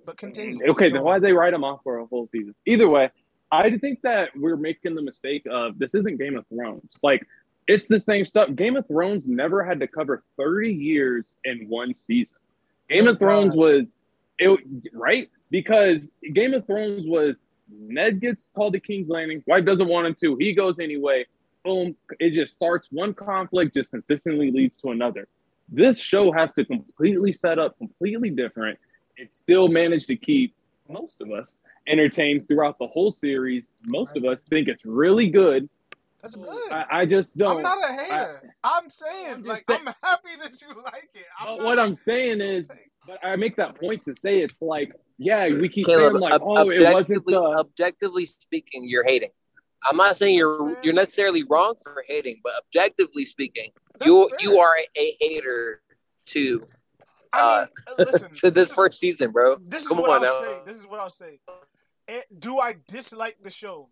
But 0.06 0.18
continue. 0.18 0.60
okay. 0.70 0.90
Then 0.90 1.04
why'd 1.04 1.22
they 1.22 1.34
write 1.34 1.54
him 1.54 1.66
off 1.66 1.82
for 1.84 1.98
a 1.98 2.06
whole 2.06 2.30
season? 2.32 2.56
Either 2.66 2.88
way, 2.88 3.10
I 3.52 3.78
think 3.78 4.02
that 4.04 4.30
we're 4.36 4.56
making 4.56 4.96
the 4.96 5.02
mistake 5.02 5.46
of 5.50 5.78
this 5.78 5.94
isn't 5.96 6.18
Game 6.18 6.38
of 6.38 6.46
Thrones. 6.48 6.90
Like 7.04 7.26
it's 7.68 7.86
the 7.88 8.00
same 8.00 8.24
stuff. 8.24 8.54
Game 8.56 8.78
of 8.78 8.88
Thrones 8.88 9.28
never 9.28 9.66
had 9.66 9.82
to 9.82 9.88
cover 9.88 10.24
thirty 10.38 10.72
years 10.74 11.36
in 11.44 11.68
one 11.68 11.94
season. 11.94 12.38
Game 12.88 13.04
Thank 13.04 13.16
of 13.16 13.20
Thrones 13.20 13.52
God. 13.52 13.58
was 13.60 13.84
it 14.40 14.60
right 14.94 15.30
because 15.50 16.10
Game 16.34 16.54
of 16.54 16.66
Thrones 16.66 17.06
was 17.06 17.36
Ned 17.70 18.22
gets 18.22 18.50
called 18.56 18.74
to 18.74 18.80
King's 18.80 19.10
Landing. 19.10 19.44
Wife 19.48 19.66
doesn't 19.66 19.88
want 19.88 20.08
him 20.08 20.16
to. 20.22 20.36
He 20.38 20.54
goes 20.54 20.80
anyway. 20.80 21.26
Boom. 21.64 21.96
It 22.20 22.32
just 22.32 22.54
starts 22.54 22.88
one 22.92 23.14
conflict, 23.14 23.76
just 23.76 23.92
consistently 23.92 24.52
leads 24.52 24.78
to 24.80 24.92
another. 24.92 25.28
This 25.70 26.00
show 26.00 26.32
has 26.32 26.54
to 26.54 26.64
completely 26.64 27.34
set 27.34 27.60
up 27.60 27.78
completely 27.78 28.30
different. 28.30 28.80
It 29.18 29.34
still 29.34 29.68
managed 29.68 30.08
to 30.08 30.16
keep 30.16 30.56
most 30.88 31.22
of 31.22 31.32
us 31.32 31.54
entertained 31.88 32.48
throughout 32.48 32.78
the 32.80 32.88
whole 32.88 33.12
series. 33.12 33.68
Most 33.86 34.16
of 34.16 34.24
us 34.24 34.40
think 34.50 34.68
it's 34.68 34.86
really 34.86 35.30
good. 35.30 35.68
That's 36.22 36.36
good. 36.36 36.72
I, 36.72 36.86
I 36.92 37.06
just 37.06 37.38
don't. 37.38 37.58
I'm 37.58 37.64
not 37.64 37.78
a 37.78 37.94
hater. 37.94 38.56
I, 38.64 38.78
am 38.78 38.90
saying, 38.90 39.34
I'm 39.36 39.44
like, 39.44 39.66
saying- 39.70 39.82
I'm 39.88 39.94
happy 40.02 40.30
that 40.42 40.62
you 40.62 40.68
like 40.84 41.10
it. 41.14 41.26
I'm 41.40 41.64
what 41.64 41.80
I'm 41.80 41.96
saying 41.96 42.42
is, 42.42 42.72
but 43.08 43.20
I 43.24 43.36
make 43.36 43.56
that 43.56 43.80
point 43.80 44.04
to 44.04 44.16
say 44.18 44.38
it's 44.40 44.62
like, 44.62 44.92
yeah, 45.18 45.48
we 45.48 45.70
keep 45.70 45.86
Caleb, 45.86 46.14
saying 46.14 46.22
like, 46.22 46.34
ob- 46.34 46.42
oh, 46.44 46.70
it 46.70 46.80
wasn't 46.82 46.96
objectively, 46.96 47.34
the. 47.34 47.42
objectively 47.42 48.26
speaking, 48.26 48.88
you're 48.88 49.04
hating. 49.06 49.30
I'm 49.90 49.96
not 49.98 50.18
saying 50.18 50.36
you're 50.36 50.74
fair. 50.74 50.80
you're 50.84 50.94
necessarily 50.94 51.44
wrong 51.44 51.76
for 51.82 52.04
hating, 52.08 52.42
but 52.44 52.54
objectively 52.60 53.26
speaking, 53.26 53.72
That's 53.98 54.08
you 54.08 54.30
fair. 54.30 54.38
you 54.52 54.60
are 54.60 54.76
a, 54.78 55.00
a 55.00 55.16
hater 55.20 55.82
to 56.28 56.68
I 57.34 57.60
mean, 57.62 57.68
uh, 58.00 58.04
listen. 58.12 58.30
to 58.40 58.52
this 58.52 58.70
is- 58.70 58.76
first 58.76 59.00
season, 59.00 59.32
bro. 59.32 59.58
This 59.66 59.84
is 59.84 59.88
Come 59.88 60.00
what 60.00 60.10
on 60.10 60.26
I'll 60.28 60.44
now. 60.44 60.54
say. 60.58 60.62
This 60.66 60.78
is 60.78 60.88
what 60.88 61.00
I'll 61.00 61.10
say. 61.10 61.40
Eh, 62.08 62.22
do 62.38 62.60
I 62.60 62.76
dislike 62.88 63.38
the 63.44 63.50
show? 63.50 63.90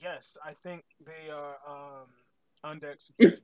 Yes, 0.00 0.36
I 0.44 0.52
think 0.52 0.84
they 1.04 1.30
are 1.30 1.56
um, 1.68 2.06
underexecuted. 2.74 3.40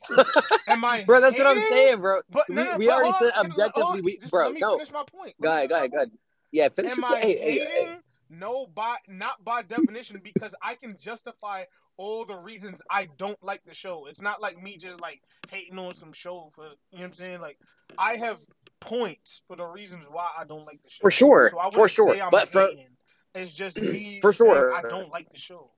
Am 0.69 0.85
I? 0.85 1.05
Bro, 1.07 1.21
that's 1.21 1.39
what 1.39 1.47
I'm 1.47 1.59
saying, 1.61 2.01
bro. 2.01 2.21
But 2.31 2.45
we 2.49 2.55
no, 2.57 2.77
we 2.79 2.91
already 2.91 3.13
said 3.21 3.33
objectively, 3.39 4.03
we, 4.03 4.19
bro. 4.31 4.45
Let 4.47 4.55
me 4.55 4.61
No, 4.61 4.73
finish 4.77 4.93
my 4.93 5.05
point. 5.05 5.35
go 5.41 5.53
ahead, 5.53 5.69
go 5.69 5.77
ahead, 5.77 5.91
go 5.91 5.97
ahead. 5.99 6.11
Yeah, 6.53 6.69
finish 6.69 6.93
Am 6.93 6.99
your 6.99 7.07
I 7.07 7.09
point. 7.11 7.23
Hey, 7.23 7.37
hey, 7.37 7.51
hating? 7.51 7.67
hey. 7.67 7.97
No, 8.31 8.67
by 8.67 8.97
not 9.09 9.45
by 9.45 9.63
definition, 9.63 10.21
because 10.23 10.55
I 10.63 10.75
can 10.75 10.97
justify 10.99 11.65
all 11.97 12.25
the 12.25 12.37
reasons 12.37 12.83
I 12.91 13.09
don't 13.19 13.41
like 13.43 13.65
the 13.65 13.75
show. 13.75 14.07
It's 14.07 14.23
not 14.23 14.41
like 14.41 14.61
me 14.61 14.77
just 14.77 15.01
like 15.01 15.21
hating 15.51 15.79
on 15.79 15.93
some 15.93 16.13
show 16.13 16.49
for 16.55 16.65
you 16.65 16.71
know 16.71 16.77
what 16.91 17.05
I'm 17.05 17.13
saying. 17.13 17.41
Like 17.41 17.59
I 17.99 18.15
have 18.15 18.39
points 18.81 19.43
for 19.47 19.57
the 19.57 19.65
reasons 19.65 20.09
why 20.11 20.31
I 20.39 20.45
don't 20.45 20.65
like 20.67 20.83
the 20.83 20.91
show. 20.91 21.03
For 21.03 21.11
sure, 21.11 21.51
So 21.51 21.59
I 21.59 21.71
for 21.71 21.89
sure. 21.89 22.15
say 22.15 22.21
I'm 22.21 22.31
But 22.31 22.51
for 22.51 22.63
hating. 22.63 22.97
It's 23.35 23.55
just 23.55 23.81
me 23.81 24.21
For 24.21 24.33
sure. 24.33 24.73
I 24.75 24.83
don't 24.83 25.11
like 25.11 25.31
the 25.31 25.39
show. 25.39 25.71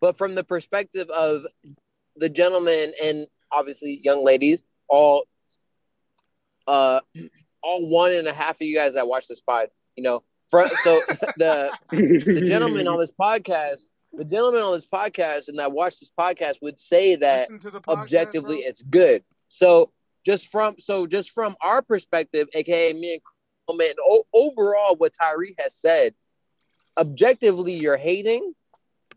but 0.00 0.16
from 0.16 0.34
the 0.34 0.44
perspective 0.44 1.08
of 1.10 1.46
the 2.18 2.28
gentlemen 2.28 2.92
and 3.02 3.26
obviously 3.52 4.00
young 4.02 4.24
ladies, 4.24 4.62
all 4.88 5.24
uh 6.66 7.00
all 7.62 7.88
one 7.88 8.12
and 8.12 8.28
a 8.28 8.32
half 8.32 8.56
of 8.56 8.62
you 8.62 8.76
guys 8.76 8.94
that 8.94 9.08
watch 9.08 9.26
this 9.28 9.40
pod, 9.40 9.68
you 9.96 10.02
know, 10.02 10.22
for, 10.50 10.66
so 10.68 11.00
the 11.36 11.70
the 11.90 12.42
gentleman 12.46 12.86
on 12.88 12.98
this 13.00 13.12
podcast, 13.18 13.88
the 14.12 14.24
gentleman 14.24 14.62
on 14.62 14.72
this 14.72 14.86
podcast 14.86 15.48
and 15.48 15.58
that 15.58 15.72
watch 15.72 15.98
this 15.98 16.10
podcast 16.18 16.56
would 16.62 16.78
say 16.78 17.16
that 17.16 17.40
Listen 17.40 17.58
to 17.60 17.70
the 17.70 17.80
podcast, 17.80 18.02
objectively 18.02 18.56
bro. 18.56 18.68
it's 18.68 18.82
good. 18.82 19.24
So 19.48 19.90
just 20.24 20.48
from 20.48 20.76
so 20.78 21.06
just 21.06 21.30
from 21.30 21.56
our 21.62 21.82
perspective, 21.82 22.48
aka 22.54 22.92
me 22.92 23.14
and 23.14 23.22
Coleman, 23.66 23.94
o- 24.00 24.26
overall 24.32 24.96
what 24.96 25.12
Tyree 25.18 25.54
has 25.58 25.74
said, 25.74 26.14
objectively 26.96 27.74
you're 27.74 27.96
hating, 27.96 28.54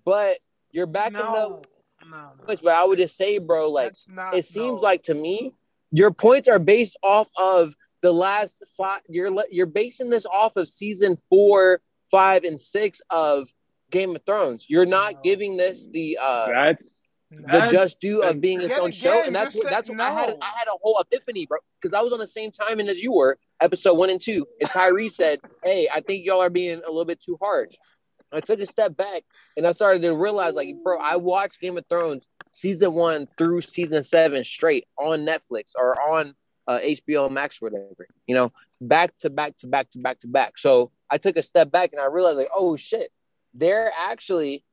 but 0.06 0.38
you're 0.72 0.88
backing 0.88 1.18
up 1.18 1.68
no, 2.12 2.18
no, 2.18 2.32
no. 2.48 2.56
But 2.62 2.68
I 2.68 2.84
would 2.84 3.00
just 3.00 3.16
say, 3.18 3.38
bro, 3.38 3.70
like 3.70 3.94
not. 4.10 4.36
it 4.36 4.46
seems 4.46 4.82
no. 4.82 4.88
like 4.88 5.04
to 5.04 5.14
me, 5.14 5.54
your 5.92 6.12
points 6.12 6.48
are 6.48 6.60
based 6.60 6.98
off 7.04 7.30
of 7.38 7.74
the 8.02 8.12
last 8.12 8.64
five. 8.78 9.02
You're 9.10 9.32
you're 9.52 9.66
basing 9.66 10.10
this 10.10 10.26
off 10.26 10.56
of 10.58 10.68
season 10.68 11.16
four, 11.18 11.82
five, 12.10 12.44
and 12.44 12.60
six 12.60 13.02
of 13.10 13.50
Game 13.90 14.16
of 14.16 14.24
Thrones. 14.26 14.68
You're 14.70 14.86
not 14.86 15.14
No. 15.16 15.20
giving 15.24 15.58
this 15.58 15.88
the 15.88 16.18
uh 16.22 16.48
That's 16.48 16.96
the 17.32 17.42
That's- 17.44 17.72
just 17.72 18.02
due 18.02 18.24
of 18.24 18.42
being 18.42 18.60
its 18.60 18.70
Yet 18.70 18.80
own 18.82 18.92
show, 18.92 19.24
and 19.26 19.34
that's 19.34 19.56
what 19.56 19.70
that's 19.70 19.90
what 19.90 20.02
I 20.02 20.12
had. 20.12 20.30
I 20.42 20.52
had 20.58 20.68
a 20.68 20.78
whole 20.82 21.00
epiphany, 21.00 21.46
bro, 21.46 21.60
because 21.82 21.94
I 21.94 22.02
was 22.02 22.12
on 22.12 22.20
the 22.20 22.28
same 22.28 22.52
timing 22.52 22.90
as 22.90 23.02
you 23.02 23.14
were, 23.14 23.38
episode 23.62 23.94
one 23.94 24.10
and 24.10 24.20
two, 24.20 24.46
and 24.60 24.70
Tyree 24.70 25.08
said, 25.08 25.40
"Hey, 25.64 25.88
I 25.94 26.02
think 26.02 26.26
y'all 26.26 26.42
are 26.42 26.50
being 26.50 26.80
a 26.80 26.88
little 26.88 27.06
bit 27.06 27.22
too 27.22 27.38
harsh." 27.42 27.76
I 28.34 28.40
took 28.40 28.60
a 28.60 28.66
step 28.66 28.96
back 28.96 29.24
and 29.58 29.68
I 29.68 29.72
started 29.72 30.02
to 30.04 30.16
realize, 30.16 30.56
like, 30.56 30.76
bro, 30.84 31.00
I 31.00 31.18
watched 31.18 31.60
Game 31.60 31.78
of 31.78 31.86
Thrones 31.88 32.28
season 32.52 32.94
one 32.94 33.28
through 33.38 33.62
season 33.62 34.04
seven 34.04 34.44
straight 34.44 34.88
on 34.98 35.26
Netflix 35.26 35.72
or 35.78 36.00
on 36.02 36.34
uh, 36.68 36.80
HBO 36.80 37.30
Max, 37.30 37.62
or 37.62 37.70
whatever, 37.70 38.08
you 38.28 38.36
know, 38.36 38.52
back 38.80 39.18
to 39.20 39.30
back 39.30 39.58
to 39.58 39.68
back 39.68 39.90
to 39.92 40.00
back 40.00 40.20
to 40.20 40.28
back. 40.28 40.58
So 40.58 40.92
I 41.10 41.18
took 41.18 41.38
a 41.38 41.44
step 41.44 41.72
back 41.72 41.92
and 41.94 42.02
I 42.02 42.06
realized, 42.06 42.38
like, 42.38 42.50
oh 42.56 42.76
shit, 42.76 43.12
they're 43.54 43.92
actually 43.98 44.64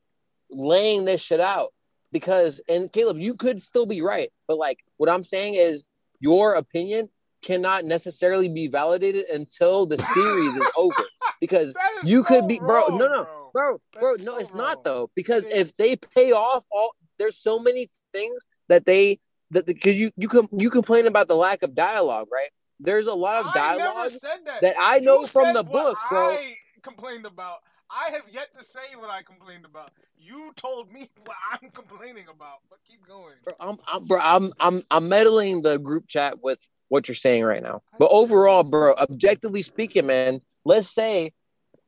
laying 0.50 1.04
this 1.04 1.20
shit 1.20 1.40
out 1.40 1.72
because, 2.12 2.60
and 2.68 2.92
Caleb, 2.92 3.18
you 3.18 3.34
could 3.34 3.62
still 3.62 3.86
be 3.86 4.02
right, 4.02 4.30
but 4.46 4.58
like, 4.58 4.78
what 4.96 5.10
I'm 5.10 5.24
saying 5.24 5.54
is 5.54 5.84
your 6.20 6.54
opinion 6.54 7.08
cannot 7.42 7.84
necessarily 7.84 8.48
be 8.48 8.66
validated 8.66 9.26
until 9.26 9.86
the 9.86 9.98
series 9.98 10.54
is 10.56 10.70
over 10.76 10.94
because 11.40 11.74
you 12.04 12.24
could 12.24 12.48
be- 12.48 12.58
bro, 12.58 12.88
wrong, 12.88 12.98
no, 12.98 13.08
no, 13.08 13.24
bro, 13.24 13.37
bro, 13.52 13.80
That's 13.94 14.24
no, 14.24 14.32
so 14.32 14.38
it's 14.38 14.50
wrong. 14.50 14.58
not 14.58 14.84
though. 14.84 15.10
Because 15.14 15.46
if 15.46 15.76
they 15.76 15.96
pay 15.96 16.32
off 16.32 16.64
all, 16.70 16.94
there's 17.18 17.38
so 17.38 17.58
many 17.58 17.88
things 18.12 18.46
that 18.68 18.84
they 18.86 19.18
that 19.50 19.66
because 19.66 19.96
you 19.96 20.10
you 20.16 20.28
can 20.28 20.48
you 20.52 20.70
complain 20.70 21.06
about 21.06 21.28
the 21.28 21.36
lack 21.36 21.62
of 21.62 21.74
dialogue, 21.74 22.28
right? 22.32 22.50
There's 22.80 23.06
a 23.06 23.14
lot 23.14 23.40
of 23.40 23.46
I 23.46 23.54
dialogue 23.54 24.10
said 24.10 24.38
that. 24.44 24.62
that 24.62 24.76
I 24.80 24.98
know 24.98 25.20
You 25.20 25.26
from 25.26 25.52
the 25.52 25.64
book, 25.64 25.98
bro. 26.10 26.18
I 26.18 26.54
complained 26.82 27.26
about. 27.26 27.58
I 27.90 28.10
have 28.12 28.24
yet 28.30 28.52
to 28.54 28.62
say 28.62 28.80
what 28.98 29.10
I 29.10 29.22
complained 29.22 29.64
about. 29.64 29.92
You 30.18 30.52
told 30.56 30.92
me 30.92 31.06
what 31.24 31.36
I'm 31.52 31.70
complaining 31.70 32.26
about, 32.32 32.58
but 32.68 32.78
keep 32.88 33.06
going. 33.06 33.34
Bro, 33.44 33.54
I'm, 33.60 33.78
I'm, 33.90 34.06
bro, 34.06 34.18
I'm, 34.20 34.52
I'm, 34.60 34.82
I'm 34.90 35.08
meddling 35.08 35.62
the 35.62 35.78
group 35.78 36.06
chat 36.06 36.42
with 36.42 36.58
what 36.88 37.08
you're 37.08 37.14
saying 37.14 37.44
right 37.44 37.62
now. 37.62 37.82
But 37.98 38.10
overall, 38.10 38.68
bro, 38.68 38.94
objectively 38.94 39.62
speaking, 39.62 40.06
man, 40.06 40.40
let's 40.64 40.88
say 40.88 41.32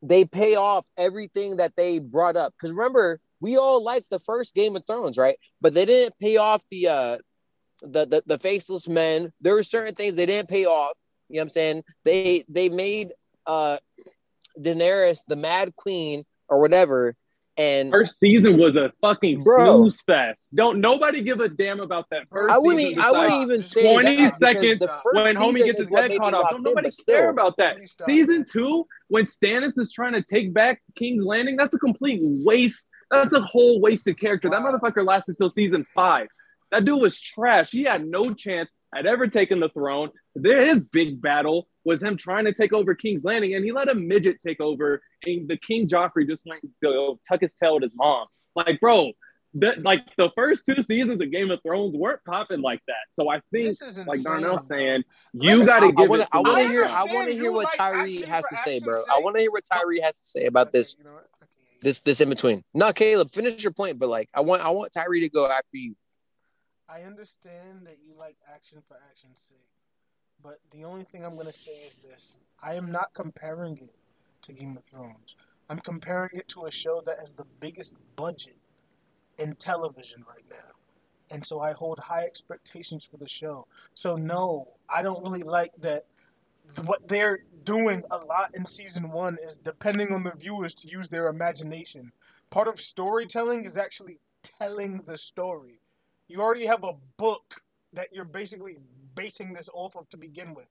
they 0.03 0.25
pay 0.25 0.57
off 0.57 0.87
everything 0.97 1.57
that 1.57 1.75
they 1.77 1.99
brought 1.99 2.37
up. 2.37 2.53
Because 2.53 2.73
remember, 2.73 3.21
we 3.41 3.57
all 3.57 3.83
liked 3.83 4.11
the 4.11 4.19
first 4.19 4.55
Game 4.55 4.77
of 4.77 4.87
Thrones, 4.87 5.19
right? 5.19 5.37
But 5.61 5.75
they 5.75 5.85
didn't 5.85 6.19
pay 6.19 6.37
off 6.37 6.63
the, 6.71 6.89
uh, 6.89 7.19
the, 7.83 8.07
the, 8.07 8.23
the 8.27 8.39
faceless 8.39 8.89
men. 8.89 9.33
There 9.41 9.55
were 9.55 9.63
certain 9.63 9.95
things 9.95 10.15
they 10.15 10.27
didn't 10.27 10.49
pay 10.49 10.67
off. 10.67 10.99
You 11.29 11.37
know 11.37 11.41
what 11.41 11.45
I'm 11.45 11.51
saying? 11.51 11.83
They, 12.05 12.45
they 12.49 12.69
made, 12.69 13.13
uh, 13.47 13.79
Daenerys 14.59 15.21
the 15.29 15.37
Mad 15.37 15.75
Queen 15.77 16.25
or 16.49 16.61
whatever, 16.61 17.15
and 17.61 17.91
first 17.91 18.19
season 18.19 18.59
was 18.59 18.75
a 18.77 18.91
fucking 19.01 19.41
Bro. 19.41 19.65
snooze 19.65 20.01
fest. 20.03 20.55
Don't 20.55 20.81
nobody 20.81 21.21
give 21.21 21.41
a 21.41 21.49
damn 21.49 21.81
about 21.81 22.07
that 22.11 22.23
first 22.31 22.53
I 22.53 22.59
wouldn't, 22.59 22.89
season. 22.89 23.03
I 23.05 23.11
wouldn't 23.11 23.43
even 23.43 23.61
say 23.61 23.83
20 23.83 24.17
that 24.17 24.17
because 24.17 24.39
seconds 24.39 24.81
when 25.13 25.37
homie 25.37 25.65
gets 25.65 25.81
his 25.81 25.91
what 25.91 26.11
head 26.11 26.19
caught 26.19 26.33
off. 26.33 26.51
Don't 26.51 26.59
in, 26.59 26.63
nobody 26.63 26.91
still. 26.91 27.15
care 27.15 27.29
about 27.29 27.57
that. 27.59 27.79
Season 28.07 28.47
two, 28.51 28.87
when 29.09 29.27
Stannis 29.27 29.79
is 29.79 29.93
trying 29.93 30.15
to 30.15 30.23
take 30.23 30.55
back 30.55 30.83
King's 30.97 31.23
Landing, 31.23 31.57
that's 31.57 31.75
a 31.75 31.79
complete 31.79 32.21
waste. 32.23 32.87
That's 33.11 33.33
a 33.33 33.41
whole 33.41 33.81
wasted 33.81 34.19
character. 34.19 34.49
That 34.49 34.63
motherfucker 34.63 35.05
lasted 35.05 35.37
till 35.37 35.51
season 35.51 35.85
five. 35.95 36.29
That 36.71 36.85
dude 36.85 37.03
was 37.03 37.21
trash. 37.21 37.71
He 37.71 37.83
had 37.83 38.07
no 38.07 38.23
chance 38.23 38.73
at 38.95 39.07
ever 39.07 39.27
taken 39.29 39.61
the 39.61 39.69
throne. 39.71 40.11
There, 40.35 40.65
his 40.65 40.81
big 40.81 41.21
battle 41.23 41.69
was 41.85 42.03
him 42.03 42.17
trying 42.17 42.45
to 42.45 42.53
take 42.53 42.73
over 42.73 42.95
King's 42.95 43.25
Landing, 43.25 43.55
and 43.55 43.65
he 43.65 43.73
let 43.73 43.89
a 43.89 43.95
midget 43.95 44.39
take 44.45 44.61
over. 44.61 45.03
And 45.25 45.49
the 45.49 45.57
King 45.57 45.89
Joffrey 45.89 46.27
just 46.27 46.45
went 46.47 46.63
to 46.85 47.19
tuck 47.29 47.41
his 47.41 47.55
tail 47.55 47.75
with 47.75 47.85
his 47.85 47.93
mom. 47.95 48.27
Like, 48.57 48.81
bro, 48.81 49.13
that 49.55 49.83
like 49.83 50.01
the 50.17 50.31
first 50.37 50.63
two 50.67 50.83
seasons 50.83 51.21
of 51.21 51.31
Game 51.31 51.51
of 51.51 51.61
Thrones 51.63 51.97
weren't 51.97 52.25
popping 52.25 52.61
like 52.61 52.81
that. 52.87 52.95
So 53.13 53.29
I 53.31 53.41
think, 53.53 53.75
like 54.07 54.17
insane, 54.17 54.23
Darnell 54.25 54.57
bro. 54.59 54.67
saying, 54.69 55.05
you 55.35 55.51
Listen, 55.51 55.67
got 55.67 55.81
to 55.81 55.87
I, 55.87 55.91
give 55.91 56.09
want 56.11 56.23
it. 56.23 56.29
I 56.33 56.39
want 56.41 56.59
to 56.63 56.69
hear. 56.69 56.85
I 56.85 57.05
want 57.05 57.29
to 57.29 57.35
hear 57.35 57.53
what 57.53 57.65
like 57.65 57.77
Tyree 57.77 58.23
has 58.23 58.45
to 58.51 58.57
say, 58.65 58.81
bro. 58.81 58.95
sake, 58.95 59.05
I 59.15 59.21
want 59.21 59.37
to 59.37 59.43
hear 59.43 59.51
what 59.51 59.65
Tyree 59.73 60.01
has 60.01 60.21
to 60.21 60.27
say 60.27 60.47
about 60.47 60.69
Okay, 60.69 60.79
this. 60.79 60.97
you 60.99 61.05
know 61.05 61.13
what? 61.13 61.27
This 61.83 62.01
this 62.01 62.21
in 62.21 62.29
between. 62.29 62.63
No, 62.75 62.93
Caleb, 62.93 63.31
finish 63.31 63.63
your 63.63 63.73
point. 63.73 63.99
But 63.99 64.09
like, 64.11 64.29
I 64.35 64.41
want 64.41 64.63
I 64.63 64.71
want 64.71 64.93
Tyree 64.93 65.21
to 65.21 65.31
go 65.31 65.47
after 65.47 65.77
you. 65.77 65.95
I 66.93 67.03
understand 67.03 67.87
that 67.87 67.99
you 68.05 68.15
like 68.19 68.37
action 68.53 68.83
for 68.89 68.97
action's 69.09 69.41
sake, 69.41 69.69
but 70.43 70.59
the 70.73 70.85
only 70.85 71.05
thing 71.05 71.25
I'm 71.25 71.37
gonna 71.37 71.53
say 71.53 71.83
is 71.87 71.99
this: 71.99 72.41
I 72.61 72.75
am 72.75 72.91
not 72.91 73.15
comparing 73.15 73.77
it 73.77 73.95
to 74.43 74.53
Game 74.53 74.77
of 74.77 74.85
Thrones. 74.85 75.37
I'm 75.69 75.79
comparing 75.79 76.31
it 76.33 76.49
to 76.49 76.65
a 76.65 76.71
show 76.71 77.01
that 77.07 77.19
has 77.21 77.33
the 77.33 77.45
biggest 77.61 77.95
budget 78.17 78.57
in 79.39 79.55
television 79.55 80.25
right 80.29 80.45
now, 80.51 80.75
and 81.31 81.47
so 81.47 81.61
I 81.61 81.75
hold 81.75 82.01
high 82.01 82.25
expectations 82.25 83.05
for 83.05 83.19
the 83.19 83.29
show. 83.29 83.69
So 83.95 84.17
no, 84.17 84.67
I 84.89 85.03
don't 85.03 85.23
really 85.23 85.45
like 85.45 85.71
that. 85.83 86.03
What 86.85 87.07
they're 87.07 87.45
doing 87.63 88.03
a 88.11 88.17
lot 88.17 88.51
in 88.55 88.67
season 88.67 89.13
one 89.13 89.37
is 89.45 89.59
depending 89.59 90.13
on 90.13 90.25
the 90.25 90.35
viewers 90.37 90.75
to 90.75 90.89
use 90.89 91.09
their 91.09 91.29
imagination. 91.29 92.11
Part 92.51 92.67
of 92.67 92.81
storytelling 92.81 93.65
is 93.65 93.79
actually 93.79 94.19
telling 94.43 95.03
the 95.07 95.17
story 95.17 95.80
you 96.31 96.41
already 96.41 96.67
have 96.67 96.85
a 96.85 96.95
book 97.19 97.63
that 97.93 98.09
you're 98.13 98.25
basically 98.25 98.77
basing 99.15 99.53
this 99.53 99.69
off 99.75 99.97
of 99.97 100.09
to 100.11 100.17
begin 100.17 100.55
with. 100.55 100.69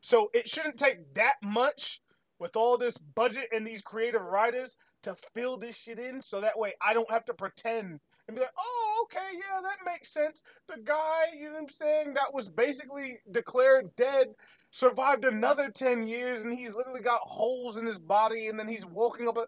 So 0.00 0.28
it 0.34 0.48
shouldn't 0.48 0.76
take 0.76 1.14
that 1.14 1.36
much 1.42 2.00
with 2.38 2.56
all 2.56 2.78
this 2.78 2.98
budget 2.98 3.48
and 3.52 3.66
these 3.66 3.82
creative 3.82 4.22
writers 4.22 4.76
to 5.02 5.14
fill 5.14 5.56
this 5.56 5.82
shit 5.82 5.98
in 5.98 6.22
so 6.22 6.40
that 6.40 6.58
way 6.58 6.74
I 6.80 6.94
don't 6.94 7.10
have 7.10 7.24
to 7.24 7.34
pretend 7.34 8.00
and 8.26 8.36
be 8.36 8.42
like, 8.42 8.52
oh, 8.58 9.04
okay, 9.06 9.30
yeah, 9.32 9.60
that 9.62 9.90
makes 9.90 10.12
sense. 10.12 10.42
The 10.68 10.80
guy, 10.84 11.24
you 11.36 11.46
know 11.46 11.54
what 11.54 11.62
I'm 11.62 11.68
saying, 11.68 12.14
that 12.14 12.34
was 12.34 12.50
basically 12.50 13.18
declared 13.30 13.96
dead 13.96 14.28
survived 14.70 15.24
another 15.24 15.70
10 15.70 16.06
years 16.06 16.42
and 16.42 16.52
he's 16.52 16.74
literally 16.74 17.00
got 17.00 17.20
holes 17.22 17.78
in 17.78 17.86
his 17.86 17.98
body 17.98 18.48
and 18.48 18.58
then 18.58 18.68
he's 18.68 18.86
walking 18.86 19.26
up 19.26 19.38
a. 19.38 19.46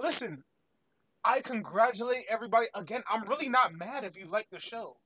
Listen, 0.00 0.42
I 1.24 1.40
congratulate 1.40 2.24
everybody. 2.28 2.66
Again, 2.74 3.02
I'm 3.10 3.22
really 3.24 3.48
not 3.48 3.74
mad 3.74 4.04
if 4.04 4.18
you 4.18 4.30
like 4.30 4.48
the 4.50 4.60
show. 4.60 4.96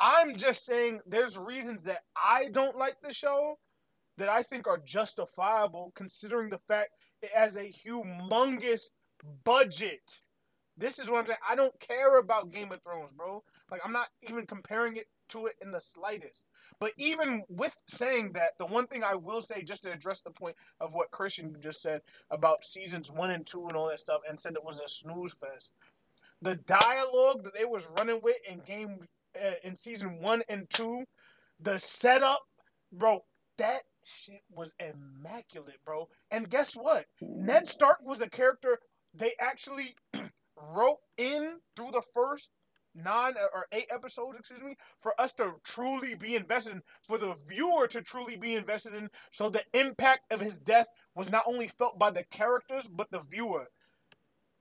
I'm 0.00 0.36
just 0.36 0.64
saying 0.64 1.00
there's 1.06 1.36
reasons 1.36 1.84
that 1.84 2.00
I 2.16 2.46
don't 2.52 2.78
like 2.78 2.96
the 3.02 3.12
show 3.12 3.58
that 4.16 4.28
I 4.28 4.42
think 4.42 4.66
are 4.66 4.78
justifiable 4.78 5.92
considering 5.94 6.50
the 6.50 6.58
fact 6.58 6.90
it 7.22 7.30
has 7.34 7.56
a 7.56 7.72
humongous 7.86 8.88
budget. 9.44 10.20
This 10.76 10.98
is 10.98 11.10
what 11.10 11.18
I'm 11.18 11.26
saying. 11.26 11.38
I 11.48 11.56
don't 11.56 11.78
care 11.80 12.18
about 12.18 12.52
Game 12.52 12.70
of 12.70 12.82
Thrones, 12.82 13.12
bro. 13.12 13.42
Like 13.70 13.80
I'm 13.84 13.92
not 13.92 14.06
even 14.28 14.46
comparing 14.46 14.96
it 14.96 15.06
to 15.28 15.46
it 15.46 15.54
in 15.60 15.70
the 15.70 15.80
slightest. 15.80 16.46
But 16.80 16.92
even 16.96 17.44
with 17.48 17.80
saying 17.86 18.32
that, 18.32 18.58
the 18.58 18.66
one 18.66 18.86
thing 18.86 19.02
I 19.02 19.14
will 19.14 19.40
say, 19.40 19.62
just 19.62 19.82
to 19.82 19.92
address 19.92 20.20
the 20.20 20.30
point 20.30 20.56
of 20.80 20.94
what 20.94 21.10
Christian 21.10 21.56
just 21.60 21.82
said 21.82 22.02
about 22.30 22.64
seasons 22.64 23.10
one 23.10 23.30
and 23.30 23.46
two 23.46 23.66
and 23.68 23.76
all 23.76 23.88
that 23.88 24.00
stuff, 24.00 24.20
and 24.28 24.38
said 24.38 24.54
it 24.54 24.64
was 24.64 24.80
a 24.80 24.88
snooze 24.88 25.34
fest. 25.34 25.72
The 26.40 26.56
dialogue 26.56 27.44
that 27.44 27.54
they 27.58 27.64
was 27.64 27.88
running 27.96 28.20
with 28.22 28.36
in 28.48 28.60
game 28.60 29.00
uh, 29.36 29.54
in 29.64 29.76
season 29.76 30.20
one 30.20 30.42
and 30.48 30.68
two, 30.70 31.04
the 31.60 31.78
setup, 31.78 32.40
bro, 32.92 33.24
that 33.58 33.82
shit 34.04 34.42
was 34.50 34.72
immaculate, 34.78 35.78
bro. 35.84 36.08
And 36.30 36.48
guess 36.48 36.74
what? 36.74 37.06
Ned 37.20 37.66
Stark 37.66 37.98
was 38.02 38.20
a 38.20 38.28
character 38.28 38.78
they 39.14 39.32
actually 39.40 39.96
wrote 40.56 40.98
in 41.16 41.58
through 41.76 41.90
the 41.92 42.02
first 42.14 42.50
nine 43.02 43.34
uh, 43.36 43.46
or 43.54 43.66
eight 43.72 43.86
episodes, 43.90 44.38
excuse 44.38 44.62
me, 44.62 44.76
for 44.98 45.18
us 45.20 45.32
to 45.34 45.54
truly 45.64 46.14
be 46.14 46.34
invested 46.34 46.74
in, 46.74 46.82
for 47.02 47.18
the 47.18 47.34
viewer 47.48 47.86
to 47.88 48.02
truly 48.02 48.36
be 48.36 48.54
invested 48.54 48.94
in, 48.94 49.08
so 49.30 49.48
the 49.48 49.64
impact 49.72 50.32
of 50.32 50.40
his 50.40 50.58
death 50.58 50.88
was 51.14 51.30
not 51.30 51.44
only 51.46 51.68
felt 51.68 51.98
by 51.98 52.10
the 52.10 52.24
characters, 52.24 52.88
but 52.88 53.10
the 53.10 53.20
viewer. 53.20 53.68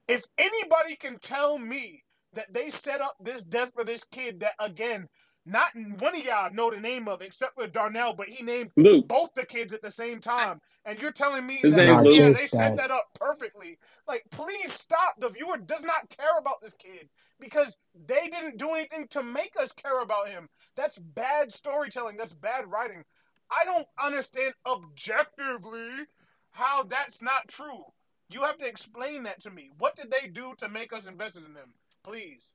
If 0.08 0.26
anybody 0.38 0.96
can 0.96 1.20
tell 1.20 1.58
me 1.58 2.04
that 2.34 2.54
they 2.54 2.70
set 2.70 3.02
up 3.02 3.16
this 3.20 3.44
death 3.44 3.74
for 3.74 3.84
this 3.84 4.04
kid, 4.04 4.40
that 4.42 4.54
again, 4.60 5.10
not 5.48 5.68
one 6.00 6.16
of 6.16 6.24
y'all 6.26 6.54
know 6.54 6.70
the 6.70 6.80
name 6.80 7.08
of, 7.08 7.22
except 7.22 7.56
for 7.56 7.68
Darnell, 7.68 8.14
but 8.14 8.28
he 8.28 8.44
named 8.44 8.72
Luke, 8.76 9.08
both 9.08 9.34
the 9.34 9.46
kids 9.46 9.74
at 9.74 9.82
the 9.82 9.90
same 9.90 10.20
time, 10.20 10.60
and 10.84 11.00
you're 11.02 11.12
telling 11.12 11.48
me 11.48 11.60
His 11.64 11.74
that 11.74 11.86
yeah, 11.86 12.02
Luke. 12.02 12.38
they 12.38 12.46
set 12.46 12.76
that 12.76 12.92
up 12.92 13.06
perfectly. 13.18 13.78
Like, 14.08 14.24
please 14.30 14.74
stop. 14.74 15.16
The 15.20 15.30
viewer 15.30 15.58
does 15.58 15.84
not 15.84 16.10
care 16.10 16.38
about 16.38 16.62
this 16.62 16.74
kid 16.74 17.08
because 17.40 17.78
they 17.96 18.28
didn't 18.30 18.58
do 18.58 18.74
anything 18.74 19.08
to 19.12 19.24
make 19.24 19.54
us 19.60 19.72
care 19.72 20.02
about 20.02 20.28
him. 20.28 20.50
That's 20.76 20.98
bad 20.98 21.52
storytelling. 21.52 22.18
That's 22.18 22.34
bad 22.34 22.66
writing. 22.70 23.04
I 23.50 23.64
don't 23.64 23.88
understand 24.04 24.54
objectively 24.66 26.08
how 26.52 26.84
that's 26.84 27.22
not 27.22 27.48
true. 27.48 27.86
You 28.30 28.42
have 28.42 28.58
to 28.58 28.68
explain 28.68 29.24
that 29.24 29.40
to 29.42 29.52
me. 29.52 29.70
What 29.78 29.96
did 29.96 30.12
they 30.12 30.28
do 30.28 30.54
to 30.58 30.68
make 30.68 30.92
us 30.92 31.08
invested 31.08 31.46
in 31.46 31.54
them? 31.54 31.74
Please. 32.04 32.52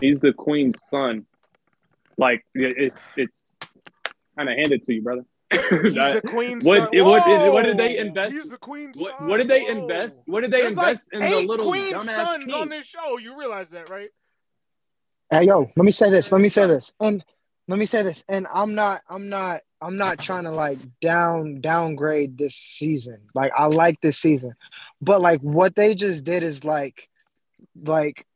He's 0.00 0.18
the 0.20 0.32
queen's 0.32 0.76
son. 0.90 1.26
Like 2.16 2.44
it's 2.54 2.98
it's 3.16 3.52
kind 4.36 4.48
of 4.48 4.56
handed 4.56 4.82
to 4.84 4.94
you, 4.94 5.02
brother. 5.02 5.24
He's 5.50 5.94
the 5.94 6.22
queen's 6.26 6.64
what- 6.64 6.84
son. 6.84 6.88
it- 6.92 7.02
what 7.02 7.24
did- 7.24 7.52
what 7.52 7.62
did 7.64 7.76
they 7.76 7.98
invest- 7.98 8.32
He's 8.32 8.48
the 8.48 8.58
queen's 8.58 8.98
what, 8.98 9.18
son. 9.18 9.28
what 9.28 9.36
did 9.38 9.48
they 9.48 9.62
Whoa. 9.64 9.82
invest? 9.82 10.22
What 10.26 10.40
did 10.42 10.50
they 10.50 10.62
There's 10.62 10.76
like 10.76 10.88
invest 10.92 11.08
in 11.12 11.20
the 11.20 11.26
eight 11.26 11.48
little 11.48 11.70
queen's 11.70 11.92
dumbass 11.94 12.14
sons 12.16 12.52
on 12.52 12.68
this 12.68 12.86
show. 12.86 13.18
You 13.18 13.38
realize 13.38 13.70
that, 13.70 13.88
right? 13.90 14.10
Hey 15.30 15.44
yo, 15.44 15.70
let 15.76 15.84
me 15.84 15.90
say 15.92 16.10
this. 16.10 16.30
Let 16.30 16.40
me 16.40 16.48
say 16.48 16.66
this. 16.66 16.92
And 17.00 17.24
let 17.66 17.78
me 17.78 17.86
say 17.86 18.02
this. 18.02 18.24
And 18.28 18.46
I'm 18.52 18.74
not 18.74 19.02
I'm 19.08 19.28
not 19.28 19.60
I'm 19.80 19.96
not 19.96 20.18
trying 20.18 20.44
to 20.44 20.50
like 20.50 20.78
down 21.00 21.60
downgrade 21.60 22.38
this 22.38 22.54
season. 22.54 23.18
Like 23.34 23.52
I 23.56 23.66
like 23.66 24.00
this 24.00 24.18
season. 24.18 24.52
But 25.00 25.20
like 25.20 25.40
what 25.40 25.74
they 25.74 25.94
just 25.94 26.24
did 26.24 26.42
is 26.42 26.62
like 26.64 27.08
like 27.82 28.26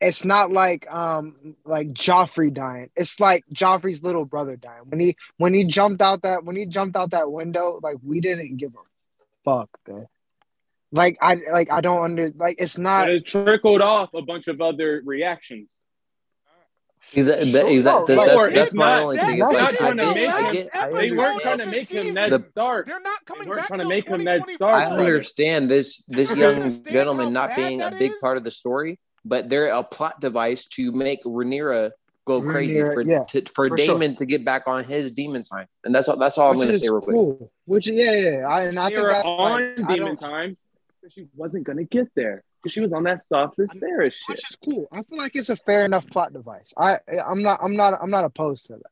it's 0.00 0.24
not 0.24 0.50
like 0.50 0.90
um 0.92 1.56
like 1.64 1.88
Joffrey 1.92 2.52
dying. 2.52 2.90
It's 2.96 3.20
like 3.20 3.44
Joffrey's 3.52 4.02
little 4.02 4.24
brother 4.24 4.56
dying. 4.56 4.82
When 4.88 5.00
he 5.00 5.16
when 5.36 5.52
he 5.54 5.64
jumped 5.64 6.00
out 6.00 6.22
that 6.22 6.44
when 6.44 6.56
he 6.56 6.66
jumped 6.66 6.96
out 6.96 7.10
that 7.10 7.30
window, 7.30 7.78
like 7.82 7.96
we 8.02 8.20
didn't 8.20 8.56
give 8.56 8.72
a 8.74 8.78
fuck, 9.44 9.68
man. 9.88 10.06
Like 10.92 11.18
I 11.20 11.36
like 11.52 11.70
I 11.70 11.80
don't 11.82 12.02
under 12.02 12.30
like 12.34 12.56
it's 12.58 12.78
not 12.78 13.06
But 13.06 13.14
it 13.14 13.26
trickled 13.26 13.80
off 13.82 14.14
a 14.14 14.22
bunch 14.22 14.48
of 14.48 14.60
other 14.60 15.02
reactions. 15.04 15.70
Exactly. 17.14 17.50
Sure. 17.50 17.70
exactly. 17.70 18.14
No, 18.14 18.24
That's, 18.26 18.36
like, 18.36 18.54
that's 18.54 18.74
my 18.74 18.84
not- 18.84 19.02
only 19.02 19.16
that- 19.16 19.26
thing. 19.26 19.38
that's 19.38 19.50
It's 19.52 19.60
like, 19.60 19.76
trying 19.78 20.00
I 20.00 20.14
get, 20.14 20.34
I 20.34 20.52
get, 20.52 20.68
I 20.76 20.90
They 20.90 21.10
weren't 21.16 21.40
trying 21.42 21.58
to 21.58 21.64
the 21.64 21.70
make 21.70 21.88
him 21.90 22.02
season. 22.02 22.14
Ned 22.14 22.30
The- 22.32 22.40
Stark. 22.40 22.86
They're 22.86 23.00
not 23.00 23.24
coming 23.24 23.48
weren't 23.48 23.60
back 23.60 23.68
trying 23.68 23.80
to 23.80 23.88
make 23.88 24.06
him 24.06 24.22
Ned 24.24 24.42
2024. 24.44 24.56
Stark. 24.56 24.82
I 24.82 24.96
understand 24.98 25.70
this 25.70 26.02
this 26.08 26.34
young 26.36 26.84
gentleman 26.84 27.32
not 27.32 27.56
being 27.56 27.80
a 27.80 27.90
big 27.90 28.10
is? 28.12 28.16
part 28.20 28.36
of 28.36 28.44
the 28.44 28.50
story, 28.50 28.98
but 29.24 29.48
they're 29.48 29.68
a 29.68 29.82
plot 29.82 30.20
device 30.20 30.66
to 30.66 30.92
make 30.92 31.22
Rhaenyra 31.24 31.92
go 32.26 32.42
crazy 32.42 32.80
for 32.82 33.02
yeah, 33.02 33.24
to, 33.24 33.42
for, 33.54 33.68
for 33.68 33.78
sure. 33.78 33.98
Daemon 33.98 34.14
to 34.16 34.26
get 34.26 34.44
back 34.44 34.64
on 34.66 34.84
his 34.84 35.10
demon 35.12 35.42
time, 35.42 35.66
and 35.84 35.94
that's 35.94 36.08
all. 36.08 36.16
That's 36.16 36.38
all 36.38 36.50
I'm 36.50 36.56
going 36.56 36.68
to 36.68 36.78
say 36.78 36.88
real 36.88 37.00
quick. 37.00 37.14
cool. 37.14 37.52
Which 37.64 37.86
yeah, 37.86 38.12
yeah, 38.12 38.46
I, 38.48 38.62
and 38.64 38.78
I 38.78 38.88
think 38.88 39.00
Rhaenyra 39.00 39.10
that's 39.10 39.26
on 39.26 39.76
like, 39.76 39.88
Demon 39.88 40.16
Time 40.16 40.56
she 41.08 41.26
wasn't 41.34 41.64
gonna 41.64 41.84
get 41.84 42.08
there 42.14 42.42
because 42.62 42.72
she 42.72 42.80
was 42.80 42.92
on 42.92 43.04
that 43.04 43.26
soft 43.26 43.56
Sarah 43.56 44.10
shit. 44.10 44.28
which 44.28 44.50
is 44.50 44.56
cool. 44.62 44.86
I 44.92 45.02
feel 45.02 45.18
like 45.18 45.34
it's 45.34 45.48
a 45.48 45.56
fair 45.56 45.84
enough 45.84 46.06
plot 46.06 46.32
device. 46.32 46.72
I 46.76 46.98
I'm 47.26 47.42
not 47.42 47.60
I'm 47.62 47.76
not 47.76 47.98
I'm 48.00 48.10
not 48.10 48.24
opposed 48.24 48.66
to 48.66 48.74
that. 48.74 48.82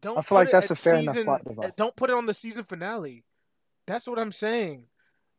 Don't 0.00 0.18
I 0.18 0.22
feel 0.22 0.38
like 0.38 0.50
that's 0.50 0.70
a 0.70 0.76
fair 0.76 0.96
enough 0.96 1.16
plot 1.24 1.44
device. 1.44 1.72
Don't 1.76 1.96
put 1.96 2.10
it 2.10 2.16
on 2.16 2.26
the 2.26 2.34
season 2.34 2.64
finale. 2.64 3.24
That's 3.86 4.06
what 4.06 4.18
I'm 4.18 4.32
saying. 4.32 4.86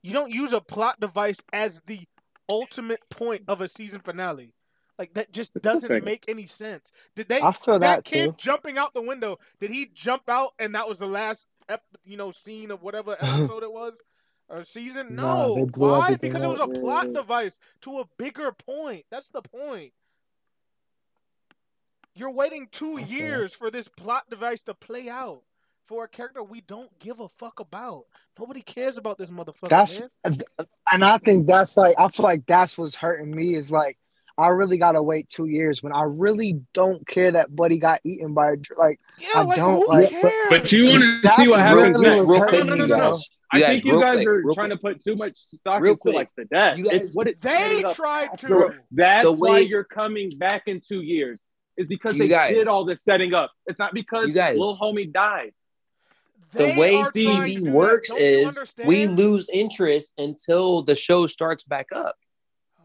You 0.04 0.13
don't 0.13 0.34
use 0.34 0.52
a 0.52 0.62
plot 0.62 1.00
device 1.00 1.41
as 1.54 1.82
the 1.82 2.00
ultimate 2.51 2.99
point 3.09 3.43
of 3.47 3.61
a 3.61 3.67
season 3.67 3.99
finale. 4.01 4.53
Like 4.99 5.13
that 5.15 5.31
just 5.31 5.59
doesn't 5.61 6.03
make 6.03 6.25
any 6.27 6.45
sense. 6.45 6.91
Did 7.15 7.29
they 7.29 7.39
that 7.39 7.79
that 7.79 8.03
kid 8.03 8.25
too. 8.25 8.35
jumping 8.37 8.77
out 8.77 8.93
the 8.93 9.01
window? 9.01 9.39
Did 9.59 9.71
he 9.71 9.89
jump 9.93 10.23
out 10.27 10.51
and 10.59 10.75
that 10.75 10.87
was 10.87 10.99
the 10.99 11.07
last 11.07 11.47
ep- 11.69 11.81
you 12.05 12.17
know 12.17 12.31
scene 12.31 12.69
of 12.69 12.83
whatever 12.83 13.13
episode 13.19 13.63
it 13.63 13.71
was 13.71 13.97
or 14.49 14.63
season? 14.63 15.15
No, 15.15 15.67
why? 15.75 16.15
Because 16.15 16.43
it 16.43 16.47
was 16.47 16.59
a 16.59 16.67
plot 16.67 17.13
device 17.13 17.57
to 17.81 17.99
a 17.99 18.05
bigger 18.17 18.51
point. 18.51 19.05
That's 19.09 19.29
the 19.29 19.41
point. 19.41 19.93
You're 22.13 22.33
waiting 22.33 22.67
two 22.69 22.99
years 22.99 23.55
for 23.55 23.71
this 23.71 23.87
plot 23.87 24.29
device 24.29 24.61
to 24.63 24.73
play 24.73 25.07
out 25.09 25.43
for 25.91 26.06
a 26.06 26.08
character 26.08 26.41
we 26.41 26.62
don't 26.62 26.89
give 26.99 27.19
a 27.19 27.27
fuck 27.27 27.60
about. 27.60 28.06
Nobody 28.39 28.62
cares 28.62 28.97
about 28.97 29.17
this 29.17 29.30
motherfucker. 29.30 29.67
That's 29.67 30.01
man. 30.25 30.41
and 30.93 31.04
I 31.04 31.17
think 31.17 31.47
that's 31.47 31.75
like 31.75 31.95
I 31.99 32.08
feel 32.08 32.23
like 32.23 32.45
that's 32.45 32.77
what's 32.77 32.95
hurting 32.95 33.30
me 33.30 33.56
is 33.56 33.69
like 33.71 33.97
I 34.38 34.47
really 34.47 34.77
gotta 34.77 35.04
wait 35.04 35.27
two 35.27 35.47
years 35.47 35.84
when 35.84 35.91
I 35.91 36.04
really 36.04 36.62
don't 36.73 37.06
care 37.06 37.32
that 37.34 37.54
Buddy 37.54 37.77
got 37.77 37.99
eaten 38.06 38.34
by 38.34 38.51
a 38.51 38.56
like 38.77 39.01
Yeah, 39.19 39.27
I 39.36 39.41
like 39.41 39.58
don't 39.58 39.82
who 39.82 39.88
like- 39.89 40.10
cares? 40.10 40.34
But 40.49 40.71
you 40.71 40.86
want 40.91 41.04
to 41.25 41.34
see 41.36 41.49
what 41.49 41.60
happens 41.60 41.99
real- 41.99 42.01
next. 42.01 42.30
real 42.30 42.39
No, 42.39 42.47
quick, 42.47 42.65
no, 42.65 42.73
no, 42.75 42.75
you 42.75 42.88
no, 42.88 42.97
no. 42.97 43.12
guys. 43.12 43.30
I 43.54 43.60
guys, 43.60 43.67
think 43.82 43.84
you 43.84 43.99
guys 43.99 44.15
quick, 44.23 44.27
are 44.30 44.43
trying 44.54 44.69
quick. 44.69 44.69
to 44.69 44.77
put 44.77 45.04
too 45.04 45.15
much 45.17 45.38
stock 45.38 45.82
Real 45.82 45.91
into 45.91 46.01
quick. 46.01 46.15
like 46.15 46.30
the 46.38 46.45
death. 46.45 46.77
You 46.77 46.86
guys- 46.86 47.04
it's 47.04 47.15
what 47.17 47.27
it's 47.27 47.41
they 47.41 47.49
setting 47.49 47.86
up 47.86 47.95
tried 47.97 48.30
after. 48.32 48.47
to. 48.47 48.69
That's 48.91 49.25
The 49.25 49.34
why 49.34 49.56
way- 49.56 49.62
you're 49.63 49.84
coming 49.84 50.30
back 50.38 50.63
in 50.67 50.80
two 50.80 51.01
years. 51.01 51.41
Is 51.75 51.89
because 51.89 52.17
they 52.17 52.27
guys- 52.30 52.54
did 52.54 52.67
all 52.69 52.86
this 52.86 53.04
setting 53.04 53.34
up. 53.34 53.51
It's 53.65 53.80
not 53.80 53.93
because 53.93 54.32
guys- 54.32 54.58
little 54.58 54.77
homie 54.77 55.12
died. 55.12 55.51
The 56.53 56.73
way 56.77 56.95
are 56.95 57.11
trying 57.11 57.53
to 57.53 57.61
TV 57.61 57.71
works 57.71 58.09
Don't 58.09 58.19
is 58.21 58.59
we 58.85 59.07
lose 59.07 59.49
interest 59.49 60.13
until 60.17 60.81
the 60.81 60.95
show 60.95 61.27
starts 61.27 61.63
back 61.63 61.87
up. 61.93 62.15
Oh, 62.79 62.83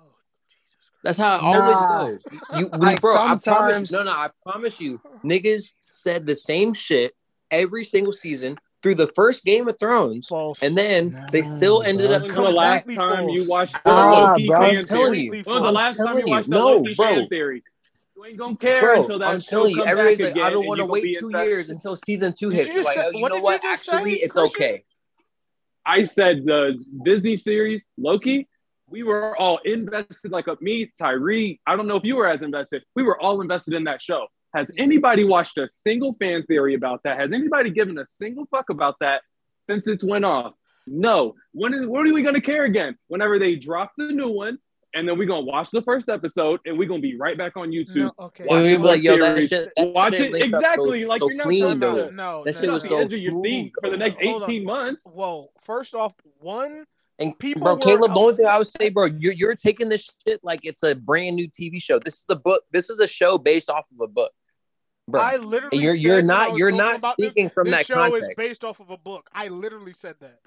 Jesus 0.49 0.59
Christ. 0.61 1.03
That's 1.03 1.19
how 1.19 1.37
it 1.39 1.43
Nah. 1.43 1.59
always 1.59 1.81
goes. 1.83 2.25
You, 2.59 2.69
we, 2.69 2.87
Like, 2.87 3.01
bro, 3.01 3.17
I 3.17 3.37
promise. 3.37 3.91
No, 3.91 4.03
no, 4.03 4.13
I 4.13 4.31
promise 4.45 4.81
you, 4.81 5.01
niggas 5.25 5.73
said 5.85 6.27
the 6.27 6.35
same 6.35 6.75
shit 6.75 7.13
every 7.51 7.85
single 7.85 8.13
season 8.13 8.57
through 8.83 8.95
the 8.95 9.09
first 9.09 9.45
Game 9.45 9.69
of 9.69 9.79
Thrones, 9.81 10.29
False. 10.29 10.63
and 10.63 10.77
then 10.77 11.17
they 11.33 11.43
still 11.43 11.83
ended 11.83 12.07
bro. 12.07 12.17
up 12.17 12.23
When 12.23 12.31
was 12.31 12.33
coming 12.35 12.51
the 12.51 12.57
last 12.57 12.87
back. 12.87 12.97
time 12.97 13.29
you 13.29 13.49
watched 13.49 13.73
the 13.73 13.91
Ah, 13.91 14.37
bro, 14.47 14.61
I'm 14.61 14.87
telling 14.87 15.21
you. 15.21 15.31
When 15.31 15.45
was 15.45 15.63
the 15.63 15.73
last 15.73 15.97
time 15.97 16.19
you 16.19 16.27
watched 16.27 16.49
you. 16.49 16.55
No, 16.55 16.67
Loki 16.79 16.95
bro. 16.95 17.07
fan 17.07 17.29
theory? 17.29 17.65
You 18.17 18.25
ain't 18.25 18.39
gonna 18.39 18.57
care 18.57 18.81
Bro, 18.81 19.03
until 19.03 19.19
that 19.19 19.29
I'm 19.29 19.41
show 19.41 19.51
telling 19.51 19.71
you, 19.73 19.77
comes 19.77 19.91
everybody's 19.91 20.19
back 20.19 20.25
like, 20.25 20.33
again, 20.37 20.45
I 20.45 20.51
don't 20.51 20.67
want 20.67 20.79
to 20.79 20.87
wait 20.87 21.19
two 21.19 21.27
invested. 21.27 21.49
years 21.51 21.71
until 21.71 21.97
season 21.97 22.33
two 22.33 22.51
Did 22.51 22.57
hits. 22.67 22.75
you 22.75 22.83
like, 22.83 22.95
say- 22.95 23.11
you 23.13 23.21
what 23.21 23.29
know 23.29 23.35
did 23.35 23.39
you 23.41 23.45
what? 23.45 23.63
just 23.63 23.85
say, 23.85 24.03
it's 24.05 24.37
Christian? 24.37 24.63
okay. 24.63 24.85
I 25.85 26.03
said 26.05 26.45
the 26.47 26.83
Disney 27.05 27.37
series 27.37 27.85
Loki. 27.99 28.49
We 28.89 29.03
were 29.03 29.37
all 29.37 29.59
invested, 29.65 30.31
like 30.31 30.49
uh, 30.49 30.57
me, 30.61 30.91
Tyree. 30.99 31.61
I 31.67 31.77
don't 31.77 31.87
know 31.89 31.97
if 31.97 32.05
you 32.05 32.17
were 32.17 32.27
as 32.29 32.41
invested. 32.41 32.85
We 32.95 33.03
were 33.03 33.21
all 33.21 33.41
invested 33.43 33.75
in 33.75 33.85
that 33.85 34.01
show. 34.01 34.27
Has 34.55 34.71
anybody 34.79 35.25
watched 35.25 35.59
a 35.59 35.69
single 35.73 36.15
fan 36.21 36.45
theory 36.45 36.75
about 36.75 37.03
that? 37.03 37.19
Has 37.19 37.33
anybody 37.33 37.71
given 37.71 37.99
a 37.99 38.07
single 38.07 38.47
fuck 38.51 38.71
about 38.71 38.95
that 39.01 39.23
since 39.69 39.89
it's 39.89 40.03
went 40.05 40.25
off? 40.25 40.55
No. 40.87 41.35
When 41.53 41.75
is 41.75 41.87
when 41.87 42.09
are 42.09 42.15
we 42.15 42.23
gonna 42.23 42.41
care 42.41 42.65
again? 42.65 42.97
Whenever 43.09 43.39
they 43.39 43.57
drop 43.57 43.93
the 43.99 44.05
new 44.13 44.31
one, 44.31 44.59
and 44.95 45.09
then 45.09 45.19
we're 45.19 45.27
gonna 45.27 45.43
watch 45.45 45.71
the 45.71 45.83
first 45.83 46.09
episode, 46.09 46.61
and 46.65 46.79
we're 46.79 46.89
gonna 46.89 47.01
be 47.01 47.17
right 47.17 47.37
back 47.37 47.57
on 47.57 47.71
YouTube. 47.71 47.97
No, 47.97 48.13
okay. 48.19 48.45
Watch 48.47 48.63
we'd 48.63 48.77
like, 48.79 49.03
yo, 49.03 49.19
that 49.19 49.49
shit, 49.49 49.73
that 49.77 49.89
Watch 49.93 50.15
shit 50.15 50.35
it 50.35 50.45
exactly 50.45 51.03
so, 51.03 51.09
like 51.09 51.21
so 51.21 51.29
you're 51.29 51.37
not 51.37 51.47
clean, 51.47 51.63
talking 51.63 51.81
though. 51.81 52.11
No, 52.11 52.43
That 52.45 52.55
no, 52.55 52.61
shit 52.61 52.71
was 52.71 52.83
so 52.83 52.99
edge 52.99 53.13
of 53.13 53.21
your 53.21 53.43
seat 53.43 53.73
for 53.81 53.91
the 53.91 53.97
next 53.97 54.23
Hold 54.23 54.45
on. 54.45 54.51
18 54.51 54.65
months. 54.65 55.05
Whoa. 55.07 55.51
First 55.61 55.95
off, 55.95 56.15
one. 56.41 56.85
And 57.19 57.39
People 57.39 57.63
bro, 57.63 57.75
were- 57.75 57.81
Caleb, 57.81 58.13
the 58.13 58.19
only 58.19 58.37
thing 58.37 58.47
I 58.47 58.59
would 58.59 58.67
say, 58.67 58.91
bro, 58.91 59.07
you're 59.07 59.33
you're 59.33 59.55
taking 59.55 59.89
this 59.89 60.11
shit 60.27 60.41
like 60.43 60.61
it's 60.65 60.83
a 60.83 60.95
brand 60.95 61.37
new 61.37 61.49
TV 61.49 61.81
show. 61.83 61.99
This 61.99 62.17
is 62.17 62.27
a 62.29 62.37
book. 62.37 62.65
This 62.73 62.91
is 62.91 63.01
a 63.01 63.09
show 63.09 63.39
based 63.39 63.71
off 63.71 63.87
of 63.91 64.01
a 64.03 64.07
book, 64.07 64.33
bro. 65.09 65.23
I 65.23 65.37
literally. 65.37 65.69
And 65.73 65.83
you're 65.83 65.95
said 65.95 66.03
you're 66.03 66.23
not 66.23 66.57
you're 66.59 66.73
not 66.73 66.99
about 66.99 67.17
this, 67.19 67.33
speaking 67.33 67.49
from 67.49 67.67
this 67.71 67.75
that 67.77 67.87
show 67.87 67.95
context. 67.95 68.31
is 68.31 68.35
based 68.37 68.65
off 68.65 68.81
of 68.81 68.91
a 68.91 68.99
book. 68.99 69.31
I 69.33 69.49
literally 69.49 69.95
said 69.95 70.17
that. 70.21 70.41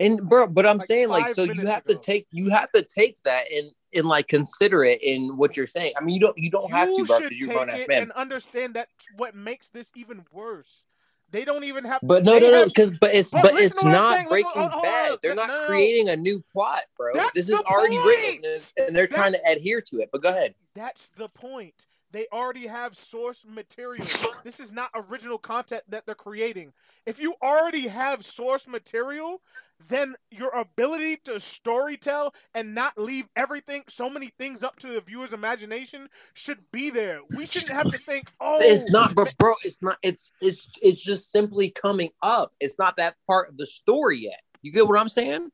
And 0.00 0.28
bro, 0.28 0.46
but 0.46 0.66
I'm 0.66 0.78
like 0.78 0.86
saying 0.86 1.08
like 1.08 1.34
so 1.34 1.44
you 1.44 1.66
have 1.66 1.84
ago. 1.84 1.94
to 1.94 1.98
take 1.98 2.26
you 2.30 2.50
have 2.50 2.70
to 2.72 2.82
take 2.82 3.22
that 3.22 3.50
and 3.52 3.70
and 3.94 4.06
like 4.06 4.28
consider 4.28 4.84
it 4.84 5.02
in 5.02 5.36
what 5.36 5.56
you're 5.56 5.66
saying. 5.66 5.92
I 5.96 6.02
mean, 6.02 6.14
you 6.14 6.20
don't 6.20 6.36
you 6.36 6.50
don't 6.50 6.70
have 6.70 6.88
to, 6.88 6.94
you 6.94 7.04
bro, 7.06 7.20
because 7.20 7.38
you're 7.38 7.52
grown 7.52 7.70
ass 7.70 7.86
man. 7.88 8.02
and 8.02 8.12
understand 8.12 8.74
that 8.74 8.88
what 9.16 9.34
makes 9.34 9.68
this 9.70 9.90
even 9.96 10.24
worse. 10.32 10.84
They 11.30 11.44
don't 11.44 11.64
even 11.64 11.84
have. 11.84 12.00
But 12.02 12.24
no, 12.24 12.38
no, 12.38 12.50
no, 12.50 12.64
because 12.66 12.92
but 12.92 13.12
it's 13.12 13.32
Bro, 13.32 13.42
but 13.42 13.54
it's 13.54 13.80
to 13.80 13.88
what 13.88 13.96
I'm 13.96 14.20
not 14.20 14.28
Breaking 14.28 14.50
hold 14.52 14.70
hold 14.70 14.84
Bad. 14.84 15.18
They're 15.22 15.34
No, 15.34 15.46
not 15.46 15.48
no, 15.48 15.56
no. 15.56 15.66
creating 15.66 16.08
a 16.08 16.16
new 16.16 16.42
plot, 16.52 16.82
bro. 16.96 17.12
That's 17.14 17.32
this 17.34 17.48
is 17.48 17.54
already 17.54 17.96
written, 17.98 18.42
point. 18.42 18.46
and, 18.76 18.86
and 18.86 18.96
they're 18.96 19.06
That- 19.08 19.16
trying 19.16 19.32
to 19.32 19.40
adhere 19.50 19.80
to 19.80 20.00
it. 20.00 20.10
But 20.12 20.22
go 20.22 20.28
ahead. 20.28 20.54
That's 20.74 21.08
the 21.08 21.28
point. 21.28 21.86
They 22.16 22.26
already 22.32 22.66
have 22.66 22.96
source 22.96 23.44
material. 23.46 24.06
this 24.42 24.58
is 24.58 24.72
not 24.72 24.88
original 24.94 25.36
content 25.36 25.82
that 25.90 26.06
they're 26.06 26.14
creating. 26.14 26.72
If 27.04 27.20
you 27.20 27.34
already 27.42 27.88
have 27.88 28.24
source 28.24 28.66
material, 28.66 29.42
then 29.90 30.14
your 30.30 30.48
ability 30.58 31.18
to 31.24 31.32
storytell 31.32 32.30
and 32.54 32.74
not 32.74 32.96
leave 32.96 33.26
everything, 33.36 33.82
so 33.90 34.08
many 34.08 34.28
things 34.28 34.62
up 34.62 34.78
to 34.78 34.94
the 34.94 35.02
viewer's 35.02 35.34
imagination 35.34 36.08
should 36.32 36.60
be 36.72 36.88
there. 36.88 37.20
We 37.28 37.44
shouldn't 37.44 37.72
have 37.72 37.90
to 37.90 37.98
think, 37.98 38.30
oh, 38.40 38.60
it's 38.62 38.90
not, 38.90 39.14
bro, 39.14 39.26
bro. 39.38 39.52
It's 39.62 39.82
not. 39.82 39.98
It's 40.02 40.30
it's 40.40 40.70
it's 40.80 41.02
just 41.02 41.30
simply 41.30 41.68
coming 41.68 42.12
up. 42.22 42.50
It's 42.60 42.78
not 42.78 42.96
that 42.96 43.16
part 43.26 43.50
of 43.50 43.58
the 43.58 43.66
story 43.66 44.20
yet. 44.20 44.40
You 44.62 44.72
get 44.72 44.88
what 44.88 44.98
I'm 44.98 45.10
saying, 45.10 45.50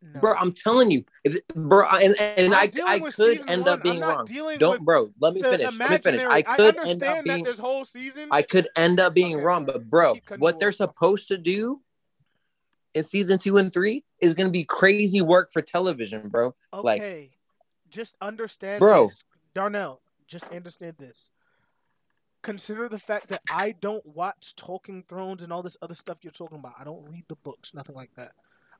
No. 0.00 0.20
bro? 0.20 0.34
I'm 0.34 0.52
telling 0.52 0.90
you, 0.92 1.04
if 1.24 1.36
bro, 1.48 1.86
and 1.88 2.14
and 2.20 2.54
I'm 2.54 2.60
I 2.60 2.70
I 2.86 2.98
could 3.00 3.48
end 3.48 3.62
one. 3.62 3.68
up 3.68 3.82
being 3.82 4.00
wrong. 4.00 4.26
Don't, 4.58 4.84
bro. 4.84 5.10
Let 5.20 5.34
me 5.34 5.42
finish. 5.42 5.76
Let 5.78 5.90
me 5.90 5.98
finish. 5.98 6.22
I 6.24 6.42
could 6.42 6.76
end 6.76 6.78
understand 6.78 7.18
up 7.18 7.24
being. 7.24 7.44
that 7.44 7.50
this 7.50 7.58
whole 7.58 7.84
season. 7.84 8.28
I 8.30 8.42
could 8.42 8.68
end 8.76 9.00
up 9.00 9.12
being 9.14 9.34
Okay, 9.36 9.44
wrong, 9.44 9.64
but 9.64 9.90
bro, 9.90 10.14
what 10.38 10.58
they're 10.60 10.70
supposed 10.72 11.28
to 11.28 11.36
do 11.38 11.82
in 12.94 13.02
season 13.02 13.38
two 13.38 13.56
and 13.58 13.72
three 13.72 14.04
is 14.20 14.34
going 14.34 14.46
to 14.46 14.52
be 14.52 14.64
crazy 14.64 15.20
work 15.20 15.52
for 15.52 15.62
television, 15.62 16.28
bro. 16.28 16.54
Okay, 16.72 16.82
Like- 16.82 17.30
just 17.90 18.16
understand, 18.20 18.80
Bro. 18.80 19.06
this. 19.06 19.24
Darnell. 19.54 20.00
Just 20.26 20.44
understand 20.52 20.96
this. 20.98 21.30
Consider 22.42 22.88
the 22.88 22.98
fact 22.98 23.28
that 23.28 23.40
I 23.50 23.72
don't 23.72 24.04
watch 24.06 24.54
Talking 24.54 25.02
Thrones 25.02 25.42
and 25.42 25.52
all 25.52 25.62
this 25.62 25.76
other 25.82 25.94
stuff 25.94 26.18
you're 26.22 26.30
talking 26.30 26.58
about. 26.58 26.74
I 26.78 26.84
don't 26.84 27.04
read 27.10 27.24
the 27.28 27.36
books, 27.36 27.74
nothing 27.74 27.96
like 27.96 28.10
that. 28.16 28.32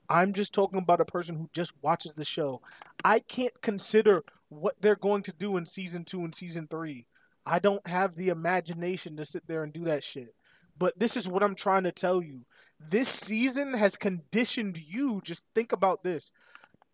I'm 0.09 0.33
just 0.33 0.53
talking 0.53 0.79
about 0.79 1.01
a 1.01 1.05
person 1.05 1.35
who 1.35 1.49
just 1.53 1.73
watches 1.81 2.15
the 2.15 2.25
show. 2.25 2.61
I 3.03 3.19
can't 3.19 3.61
consider 3.61 4.23
what 4.49 4.75
they're 4.81 4.95
going 4.95 5.23
to 5.23 5.31
do 5.31 5.55
in 5.55 5.65
season 5.65 6.03
two 6.03 6.23
and 6.23 6.33
season 6.33 6.67
three. 6.67 7.05
I 7.45 7.59
don't 7.59 7.85
have 7.87 8.15
the 8.15 8.29
imagination 8.29 9.15
to 9.17 9.25
sit 9.25 9.47
there 9.47 9.63
and 9.63 9.71
do 9.71 9.85
that 9.85 10.03
shit. 10.03 10.33
But 10.77 10.97
this 10.97 11.15
is 11.15 11.27
what 11.27 11.43
I'm 11.43 11.55
trying 11.55 11.83
to 11.83 11.91
tell 11.91 12.23
you. 12.23 12.45
This 12.79 13.09
season 13.09 13.73
has 13.73 13.95
conditioned 13.95 14.77
you. 14.77 15.21
Just 15.23 15.45
think 15.53 15.71
about 15.71 16.03
this 16.03 16.31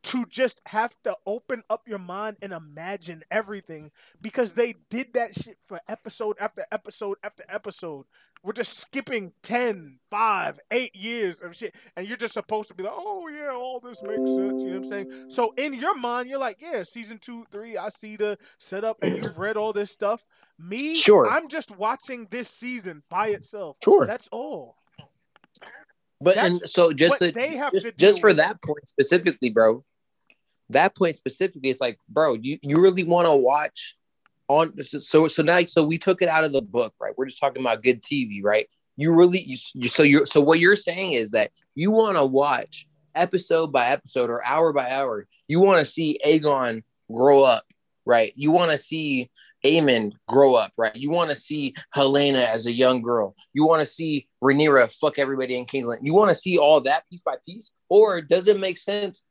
to 0.06 0.24
just 0.28 0.62
have 0.68 0.96
to 1.04 1.16
open 1.26 1.64
up 1.68 1.88
your 1.88 1.98
mind 2.00 2.38
and 2.40 2.54
imagine 2.54 3.24
everything 3.32 3.90
because 4.22 4.54
they 4.54 4.76
did 4.92 5.14
that 5.14 5.34
shit 5.34 5.58
for 5.68 5.80
episode 5.90 6.36
after 6.40 6.64
episode 6.72 7.18
after 7.24 7.44
episode. 7.50 8.06
We're 8.44 8.54
just 8.54 8.78
skipping 8.78 9.34
10, 9.42 9.98
5, 10.12 10.60
8 10.70 10.96
years 10.96 11.42
of 11.42 11.56
shit. 11.56 11.74
And 11.98 12.08
you're 12.08 12.18
just 12.18 12.36
supposed 12.36 12.68
to 12.68 12.76
be 12.76 12.84
like, 12.84 12.94
oh, 12.96 13.28
yeah, 13.30 13.50
all 13.56 13.80
this 13.80 14.04
makes 14.04 14.30
sense. 14.30 14.62
You 14.62 14.66
know 14.66 14.66
what 14.66 14.76
I'm 14.76 14.84
saying? 14.84 15.12
So 15.30 15.52
in 15.58 15.74
your 15.74 15.98
mind, 15.98 16.30
you're 16.30 16.40
like, 16.40 16.58
yeah, 16.62 16.84
season 16.84 17.18
two, 17.18 17.46
three, 17.52 17.76
I 17.76 17.90
see 17.90 18.16
the 18.16 18.38
setup 18.60 18.98
and 19.02 19.18
you've 19.18 19.40
read 19.40 19.58
all 19.58 19.74
this 19.74 19.90
stuff. 19.90 20.24
Me, 20.60 20.94
Sure. 20.96 21.28
I'm 21.28 21.50
just 21.50 21.76
watching 21.76 22.28
this 22.30 22.48
season 22.48 23.02
by 23.10 23.30
itself. 23.30 23.78
Sure. 23.84 24.06
That's 24.06 24.28
all. 24.32 24.76
But 26.22 26.36
That's 26.36 26.62
and 26.62 26.70
so 26.70 26.94
just 26.94 27.18
to, 27.20 27.32
they 27.32 27.56
have 27.56 27.74
just, 27.74 27.86
to 27.88 27.92
just 27.94 28.22
for 28.22 28.28
with. 28.28 28.38
that 28.38 28.62
point 28.62 28.88
specifically, 28.88 29.50
bro. 29.50 29.84
That 30.70 30.96
point 30.96 31.16
specifically, 31.16 31.70
it's 31.70 31.82
like, 31.82 32.00
bro, 32.10 32.36
you, 32.36 32.58
you 32.62 32.82
really 32.82 33.04
want 33.04 33.28
to 33.28 33.36
watch 33.36 33.96
on 34.48 34.74
so 34.84 35.28
so 35.28 35.42
now 35.42 35.60
so 35.62 35.84
we 35.84 35.98
took 35.98 36.22
it 36.22 36.30
out 36.30 36.44
of 36.44 36.54
the 36.54 36.62
book, 36.62 36.94
right? 37.00 37.14
We're 37.18 37.26
just 37.26 37.40
talking 37.40 37.62
about 37.62 37.84
good 37.84 38.02
TV, 38.02 38.44
right? 38.44 38.68
You 38.98 39.14
really 39.14 39.42
you, 39.42 39.88
so 39.88 40.04
you're 40.04 40.26
so 40.26 40.42
what 40.42 40.60
you're 40.60 40.76
saying 40.76 41.14
is 41.14 41.32
that 41.32 41.52
you 41.74 41.92
want 41.92 42.18
to 42.18 42.26
watch 42.26 42.88
episode 43.16 43.72
by 43.72 43.88
episode 43.88 44.30
or 44.30 44.46
hour 44.46 44.72
by 44.74 44.90
hour. 44.92 45.28
You 45.48 45.62
want 45.62 45.80
to 45.80 45.86
see 45.86 46.20
Aegon 46.26 46.84
grow 47.12 47.44
up, 47.44 47.66
right? 48.06 48.34
You 48.36 48.52
want 48.52 48.72
to 48.72 48.78
see 48.78 49.30
Aemond 49.66 50.14
grow 50.28 50.54
up, 50.54 50.72
right? 50.78 50.96
You 50.96 51.10
want 51.10 51.32
to 51.32 51.36
see 51.36 51.74
Helaena 51.96 52.46
as 52.48 52.68
a 52.68 52.72
young 52.72 53.02
girl. 53.02 53.36
You 53.54 53.66
want 53.66 53.80
to 53.82 53.86
see 53.86 54.28
Rhaenyra 54.44 54.94
fuck 54.94 55.18
everybody 55.18 55.58
in 55.58 55.66
King's 55.66 55.88
Landing. 55.88 56.06
You 56.06 56.14
want 56.14 56.30
to 56.30 56.36
see 56.36 56.58
all 56.58 56.82
that 56.82 57.04
piece 57.10 57.24
by 57.24 57.36
piece, 57.48 57.72
or 57.90 58.22
does 58.22 58.48
it 58.48 58.60
make 58.60 58.78
sense? 58.78 59.24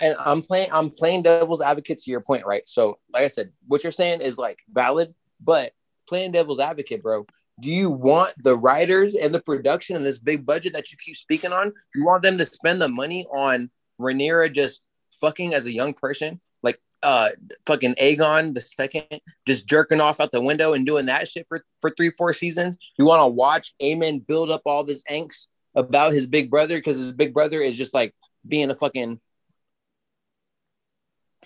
And 0.00 0.16
I'm 0.18 0.42
playing, 0.42 0.68
I'm 0.72 0.90
playing 0.90 1.22
devil's 1.22 1.60
advocate 1.60 1.98
to 1.98 2.10
your 2.10 2.20
point, 2.20 2.44
right? 2.44 2.66
So, 2.66 2.98
like 3.12 3.22
I 3.22 3.28
said, 3.28 3.50
what 3.68 3.82
you're 3.82 3.92
saying 3.92 4.20
is 4.20 4.36
like 4.36 4.58
valid, 4.72 5.14
but 5.40 5.72
playing 6.08 6.32
devil's 6.32 6.60
advocate, 6.60 7.02
bro. 7.02 7.26
Do 7.60 7.70
you 7.70 7.88
want 7.88 8.34
the 8.42 8.58
writers 8.58 9.14
and 9.14 9.34
the 9.34 9.40
production 9.40 9.96
and 9.96 10.04
this 10.04 10.18
big 10.18 10.44
budget 10.44 10.72
that 10.74 10.90
you 10.90 10.98
keep 10.98 11.16
speaking 11.16 11.52
on? 11.52 11.72
You 11.94 12.04
want 12.04 12.22
them 12.22 12.36
to 12.38 12.44
spend 12.44 12.82
the 12.82 12.88
money 12.88 13.26
on 13.34 13.70
Rhaenyra 14.00 14.52
just 14.52 14.82
fucking 15.20 15.54
as 15.54 15.66
a 15.66 15.72
young 15.72 15.94
person, 15.94 16.40
like 16.62 16.80
uh 17.02 17.28
fucking 17.64 17.94
Aegon 17.94 18.54
the 18.54 18.60
second, 18.60 19.06
just 19.46 19.66
jerking 19.66 20.00
off 20.00 20.20
out 20.20 20.32
the 20.32 20.40
window 20.40 20.74
and 20.74 20.84
doing 20.84 21.06
that 21.06 21.28
shit 21.28 21.46
for 21.48 21.64
for 21.80 21.90
three 21.90 22.10
four 22.10 22.32
seasons? 22.32 22.76
You 22.98 23.06
want 23.06 23.20
to 23.20 23.26
watch 23.26 23.72
Aemond 23.80 24.26
build 24.26 24.50
up 24.50 24.62
all 24.66 24.84
this 24.84 25.04
angst 25.04 25.46
about 25.74 26.12
his 26.12 26.26
big 26.26 26.50
brother 26.50 26.76
because 26.76 26.98
his 26.98 27.12
big 27.12 27.32
brother 27.32 27.60
is 27.60 27.76
just 27.76 27.94
like 27.94 28.14
being 28.46 28.70
a 28.70 28.74
fucking 28.74 29.20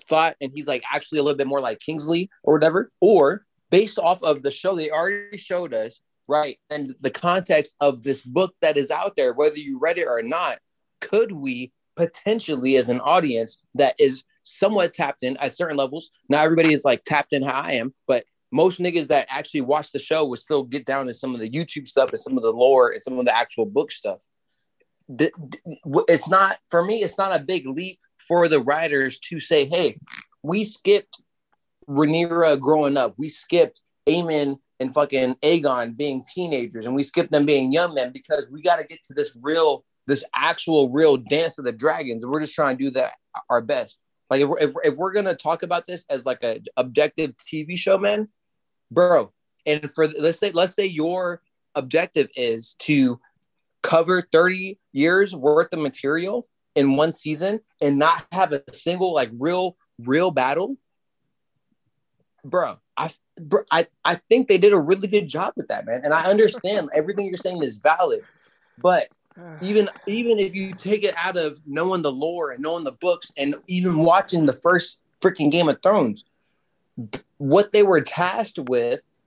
thought 0.09 0.37
and 0.41 0.51
he's 0.55 0.67
like 0.67 0.83
actually 0.93 1.19
a 1.19 1.23
little 1.23 1.37
bit 1.37 1.47
more 1.47 1.61
like 1.61 1.79
Kingsley 1.79 2.31
or 2.43 2.55
whatever, 2.55 2.91
or 3.01 3.45
based 3.71 3.99
off 3.99 4.23
of 4.23 4.43
the 4.43 4.51
show 4.51 4.75
they 4.75 4.91
already 4.91 5.39
showed 5.39 5.75
us, 5.75 6.01
right? 6.27 6.59
And 6.71 6.95
the 7.01 7.11
context 7.11 7.77
of 7.81 8.03
this 8.03 8.23
book 8.23 8.55
that 8.63 8.77
is 8.77 8.91
out 8.91 9.17
there, 9.17 9.33
whether 9.33 9.59
you 9.59 9.79
read 9.79 9.99
it 9.99 10.07
or 10.07 10.23
not, 10.23 10.59
could 11.01 11.33
we 11.33 11.73
potentially, 11.97 12.77
as 12.77 12.89
an 12.89 13.01
audience 13.01 13.63
that 13.75 13.95
is 13.99 14.25
somewhat 14.43 14.95
tapped 14.95 15.23
in 15.23 15.37
at 15.37 15.53
certain 15.53 15.77
levels, 15.77 16.11
not 16.29 16.45
everybody 16.45 16.73
is 16.73 16.85
like 16.85 17.05
tapped 17.05 17.33
in 17.33 17.43
how 17.43 17.61
I 17.61 17.73
am, 17.73 17.95
but 18.07 18.25
most 18.53 18.81
niggas 18.81 19.09
that 19.09 19.27
actually 19.29 19.61
watch 19.61 19.93
the 19.93 19.99
show 19.99 20.25
would 20.25 20.41
still 20.41 20.65
get 20.65 20.85
down 20.85 21.07
to 21.07 21.15
some 21.15 21.35
of 21.35 21.41
the 21.41 21.51
YouTube 21.51 21.87
stuff 21.87 22.11
and 22.11 22.21
some 22.21 22.37
of 22.37 22.43
the 22.43 22.53
lore 22.53 22.91
and 22.91 23.03
some 23.03 23.19
of 23.19 23.25
the 23.25 23.37
actual 23.37 23.67
book 23.67 23.93
stuff. 23.93 24.21
It's 25.09 26.29
not 26.29 26.59
for 26.69 26.85
me. 26.85 27.03
It's 27.03 27.19
not 27.19 27.35
a 27.35 27.45
big 27.45 27.67
leap 27.67 28.01
for 28.27 28.49
the 28.49 28.61
writers 28.61 29.19
to 29.19 29.41
say, 29.41 29.67
"Hey, 29.67 29.99
we 30.43 30.65
skipped 30.65 31.21
Rhaenyra 31.89 32.59
growing 32.61 32.97
up. 32.97 33.15
We 33.19 33.29
skipped 33.29 33.83
Aemond 34.09 34.59
and 34.79 34.95
fucking 34.95 35.37
Aegon 35.37 35.97
being 35.97 36.25
teenagers, 36.35 36.87
and 36.87 36.95
we 36.95 37.03
skipped 37.03 37.33
them 37.33 37.47
being 37.47 37.73
young 37.73 37.95
men 37.95 38.13
because 38.13 38.49
we 38.51 38.63
got 38.63 38.77
to 38.77 38.85
get 38.85 39.03
to 39.05 39.15
this 39.15 39.37
real, 39.41 39.85
this 40.07 40.25
actual 40.35 40.91
real 40.91 41.17
dance 41.17 41.59
of 41.59 41.65
the 41.65 41.73
dragons. 41.73 42.25
We're 42.25 42.41
just 42.41 42.55
trying 42.55 42.79
to 42.79 42.85
do 42.85 42.91
that 42.93 43.13
our 43.49 43.61
best. 43.61 43.99
Like 44.31 44.43
if 44.43 44.49
we're, 44.49 44.59
if, 44.59 44.73
if 44.85 44.95
we're 44.95 45.13
gonna 45.13 45.35
talk 45.35 45.63
about 45.63 45.87
this 45.87 46.05
as 46.09 46.25
like 46.25 46.43
a 46.45 46.61
objective 46.77 47.35
TV 47.37 47.77
show, 47.77 47.99
man, 47.99 48.29
bro. 48.91 49.33
And 49.67 49.91
for 49.91 50.07
let's 50.07 50.39
say 50.39 50.53
let's 50.53 50.75
say 50.75 50.87
your 50.87 51.43
objective 51.75 52.29
is 52.37 52.75
to 52.81 53.21
cover 53.83 54.23
30 54.33 54.79
years 54.93 55.35
worth 55.35 55.73
of 55.73 55.81
material 55.81 56.47
in 56.75 56.97
one 56.97 57.13
season 57.13 57.61
and 57.81 57.99
not 57.99 58.27
have 58.33 58.53
a 58.53 58.63
single 58.73 59.13
like 59.13 59.31
real 59.39 59.77
real 59.99 60.31
battle 60.31 60.77
bro 62.45 62.79
I, 62.97 63.11
bro, 63.41 63.63
I 63.71 63.87
i 64.05 64.15
think 64.29 64.49
they 64.49 64.59
did 64.59 64.73
a 64.73 64.79
really 64.79 65.09
good 65.09 65.29
job 65.29 65.55
with 65.57 65.69
that 65.69 65.87
man. 65.87 66.03
And 66.05 66.15
i 66.15 66.25
understand 66.25 66.91
everything 66.95 67.27
you're 67.27 67.37
saying 67.37 67.63
is 67.63 67.79
valid 67.79 68.23
but 68.79 69.09
even 69.63 69.89
even 70.07 70.39
if 70.39 70.55
you 70.55 70.73
take 70.73 71.05
it 71.05 71.15
out 71.17 71.37
of 71.37 71.61
knowing 71.67 72.03
the 72.03 72.13
lore 72.13 72.51
and 72.51 72.63
knowing 72.63 72.85
the 72.85 72.93
books 72.93 73.33
and 73.37 73.55
even 73.67 73.99
watching 73.99 74.47
the 74.47 74.53
first 74.53 75.01
freaking 75.21 75.51
game 75.51 75.69
of 75.69 75.81
thrones 75.83 76.25
what 77.39 77.73
they 77.73 77.83
were 77.83 78.01
tasked 78.01 78.59
with 78.69 79.21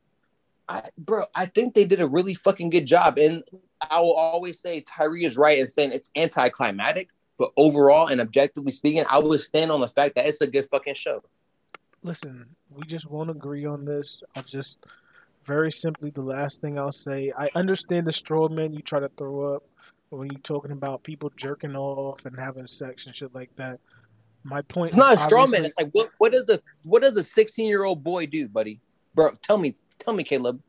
I, 0.69 0.83
bro 0.97 1.25
i 1.35 1.45
think 1.45 1.73
they 1.73 1.85
did 1.85 2.01
a 2.01 2.07
really 2.07 2.35
fucking 2.35 2.69
good 2.69 2.85
job. 2.85 3.17
And 3.17 3.43
i 3.91 3.99
will 3.99 4.13
always 4.13 4.59
say 4.59 4.81
tyree 4.81 5.25
is 5.25 5.37
right 5.37 5.59
in 5.59 5.67
saying 5.67 5.91
it's 5.91 6.09
anticlimactic 6.15 7.09
but 7.37 7.51
overall 7.57 8.07
and 8.07 8.21
objectively 8.21 8.71
speaking 8.71 9.03
i 9.09 9.17
would 9.17 9.39
stand 9.39 9.71
on 9.71 9.79
the 9.79 9.87
fact 9.87 10.15
that 10.15 10.25
it's 10.25 10.41
a 10.41 10.47
good 10.47 10.65
fucking 10.65 10.95
show 10.95 11.21
listen, 12.03 12.45
we 12.69 12.83
just 12.85 13.09
won't 13.09 13.29
agree 13.29 13.65
on 13.65 13.85
this. 13.85 14.21
I'll 14.35 14.43
just 14.43 14.85
very 15.43 15.71
simply 15.71 16.09
the 16.09 16.21
last 16.21 16.61
thing 16.61 16.77
I'll 16.77 16.91
say. 16.91 17.31
I 17.37 17.49
understand 17.55 18.05
the 18.05 18.11
straw 18.11 18.47
man 18.47 18.73
you 18.73 18.81
try 18.81 18.99
to 18.99 19.09
throw 19.09 19.55
up 19.55 19.63
when 20.09 20.29
you're 20.31 20.41
talking 20.41 20.71
about 20.71 21.03
people 21.03 21.31
jerking 21.35 21.75
off 21.75 22.25
and 22.25 22.37
having 22.37 22.67
sex 22.67 23.07
and 23.07 23.15
shit 23.15 23.33
like 23.33 23.55
that. 23.55 23.79
My 24.43 24.61
point 24.61 24.89
it's 24.89 24.97
not 24.97 25.13
a 25.13 25.17
straw 25.17 25.47
man 25.47 25.63
it's 25.63 25.77
like 25.77 25.89
what, 25.93 26.09
what 26.17 26.33
does 26.33 26.49
a 26.49 26.59
what 26.83 27.01
does 27.01 27.15
a 27.15 27.23
16 27.23 27.65
year 27.65 27.85
old 27.85 28.03
boy 28.03 28.25
do 28.25 28.49
buddy 28.49 28.81
bro 29.15 29.31
tell 29.41 29.57
me 29.57 29.73
tell 29.99 30.13
me 30.13 30.25
caleb 30.25 30.61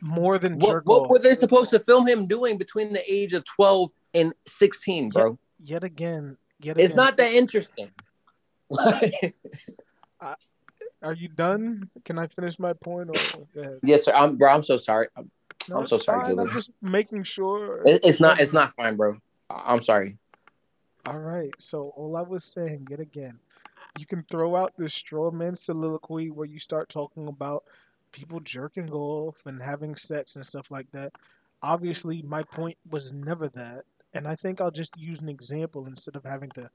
more 0.00 0.36
than 0.36 0.58
what, 0.58 0.84
what 0.86 1.08
were 1.08 1.20
they 1.20 1.34
supposed 1.34 1.70
to 1.70 1.78
film 1.78 2.08
him 2.08 2.26
doing 2.26 2.58
between 2.58 2.92
the 2.92 3.12
age 3.12 3.32
of 3.32 3.44
12 3.44 3.92
and 4.14 4.32
16 4.46 5.10
bro 5.10 5.38
Yet 5.62 5.84
again, 5.84 6.36
yet 6.60 6.76
again. 6.76 6.84
it's 6.86 6.94
not 6.94 7.16
that 7.18 7.32
interesting 7.32 7.90
Are 11.02 11.14
you 11.14 11.28
done? 11.28 11.88
Can 12.04 12.18
I 12.18 12.26
finish 12.26 12.58
my 12.58 12.72
point? 12.74 13.08
Or 13.10 13.18
yes 13.82 14.04
sir 14.04 14.12
i'm 14.14 14.36
bro 14.36 14.50
i'm 14.52 14.62
so 14.62 14.76
sorry 14.76 15.08
No, 15.68 15.78
I'm 15.78 15.86
so 15.86 15.98
sorry, 15.98 16.20
fine. 16.20 16.38
I'm 16.38 16.50
just 16.50 16.70
making 16.82 17.22
sure. 17.24 17.82
It- 17.86 18.00
it's 18.04 18.20
not 18.20 18.40
it's 18.40 18.52
not 18.52 18.74
fine 18.74 18.96
bro 18.96 19.16
i'm 19.50 19.80
sorry 19.80 20.18
All 21.06 21.18
right. 21.18 21.50
So 21.58 21.92
all 21.96 22.16
I 22.16 22.22
was 22.22 22.44
saying, 22.44 22.86
yet 22.90 23.00
again, 23.00 23.40
you 23.98 24.04
can 24.06 24.22
throw 24.30 24.54
out 24.54 24.72
this 24.76 24.92
straw 24.94 25.30
man 25.30 25.56
soliloquy 25.56 26.30
where 26.30 26.46
you 26.46 26.58
start 26.60 26.88
talking 26.90 27.26
about 27.26 27.64
people 28.12 28.38
jerking 28.40 28.90
off 28.92 29.46
and 29.46 29.62
having 29.62 29.96
sex 29.96 30.36
and 30.36 30.44
stuff 30.46 30.70
like 30.70 30.90
that. 30.92 31.12
Obviously, 31.62 32.20
my 32.22 32.42
point 32.42 32.76
was 32.88 33.12
never 33.12 33.48
that, 33.48 33.84
and 34.12 34.26
I 34.26 34.34
think 34.34 34.60
I'll 34.60 34.70
just 34.70 34.96
use 34.98 35.20
an 35.20 35.28
example 35.28 35.86
instead 35.86 36.16
of 36.16 36.24
having 36.24 36.50
to 36.50 36.70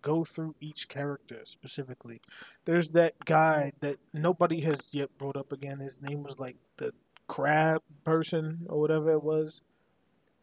go 0.00 0.24
through 0.24 0.56
each 0.60 0.88
character 0.88 1.40
specifically. 1.44 2.20
There's 2.64 2.90
that 2.90 3.24
guy 3.24 3.72
that 3.80 3.96
nobody 4.12 4.60
has 4.62 4.88
yet 4.92 5.16
brought 5.16 5.36
up 5.36 5.52
again. 5.52 5.78
His 5.78 6.02
name 6.02 6.22
was 6.22 6.38
like 6.38 6.56
the 6.76 6.92
crab 7.28 7.82
person 8.04 8.66
or 8.68 8.80
whatever 8.80 9.12
it 9.12 9.22
was. 9.22 9.62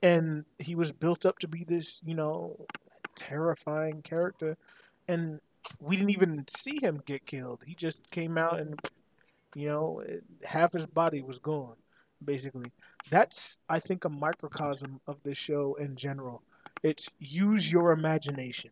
And 0.02 0.46
he 0.60 0.76
was 0.76 0.94
built 0.94 1.26
up 1.26 1.40
to 1.40 1.48
be 1.48 1.66
this, 1.66 2.00
you 2.06 2.16
know, 2.16 2.66
terrifying 3.16 4.02
character. 4.02 4.58
And 5.08 5.42
we 5.80 5.98
didn't 5.98 6.12
even 6.12 6.46
see 6.48 6.80
him 6.82 7.02
get 7.06 7.26
killed. 7.26 7.64
He 7.66 7.76
just 7.76 8.10
came 8.12 8.38
out 8.38 8.60
and, 8.60 8.80
you 9.54 9.68
know, 9.68 10.02
half 10.46 10.72
his 10.72 10.88
body 10.88 11.22
was 11.22 11.40
gone, 11.40 11.76
basically. 12.24 12.72
That's, 13.10 13.60
I 13.70 13.80
think, 13.80 14.06
a 14.06 14.10
microcosm 14.10 15.02
of 15.08 15.18
the 15.24 15.34
show 15.34 15.76
in 15.76 15.96
general. 15.96 16.42
It's 16.84 17.10
use 17.20 17.72
your 17.72 17.92
imagination. 17.92 18.72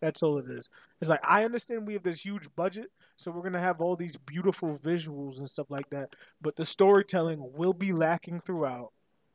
That's 0.00 0.22
all 0.22 0.38
it 0.38 0.48
is. 0.48 0.68
It's 1.00 1.10
like 1.10 1.26
I 1.26 1.44
understand 1.44 1.86
we 1.86 1.94
have 1.94 2.02
this 2.02 2.24
huge 2.24 2.48
budget, 2.54 2.90
so 3.16 3.30
we're 3.30 3.42
gonna 3.42 3.60
have 3.60 3.80
all 3.80 3.96
these 3.96 4.16
beautiful 4.16 4.76
visuals 4.76 5.38
and 5.38 5.50
stuff 5.50 5.70
like 5.70 5.90
that. 5.90 6.10
But 6.40 6.56
the 6.56 6.64
storytelling 6.64 7.52
will 7.54 7.72
be 7.72 7.92
lacking 7.92 8.40
throughout. 8.40 8.92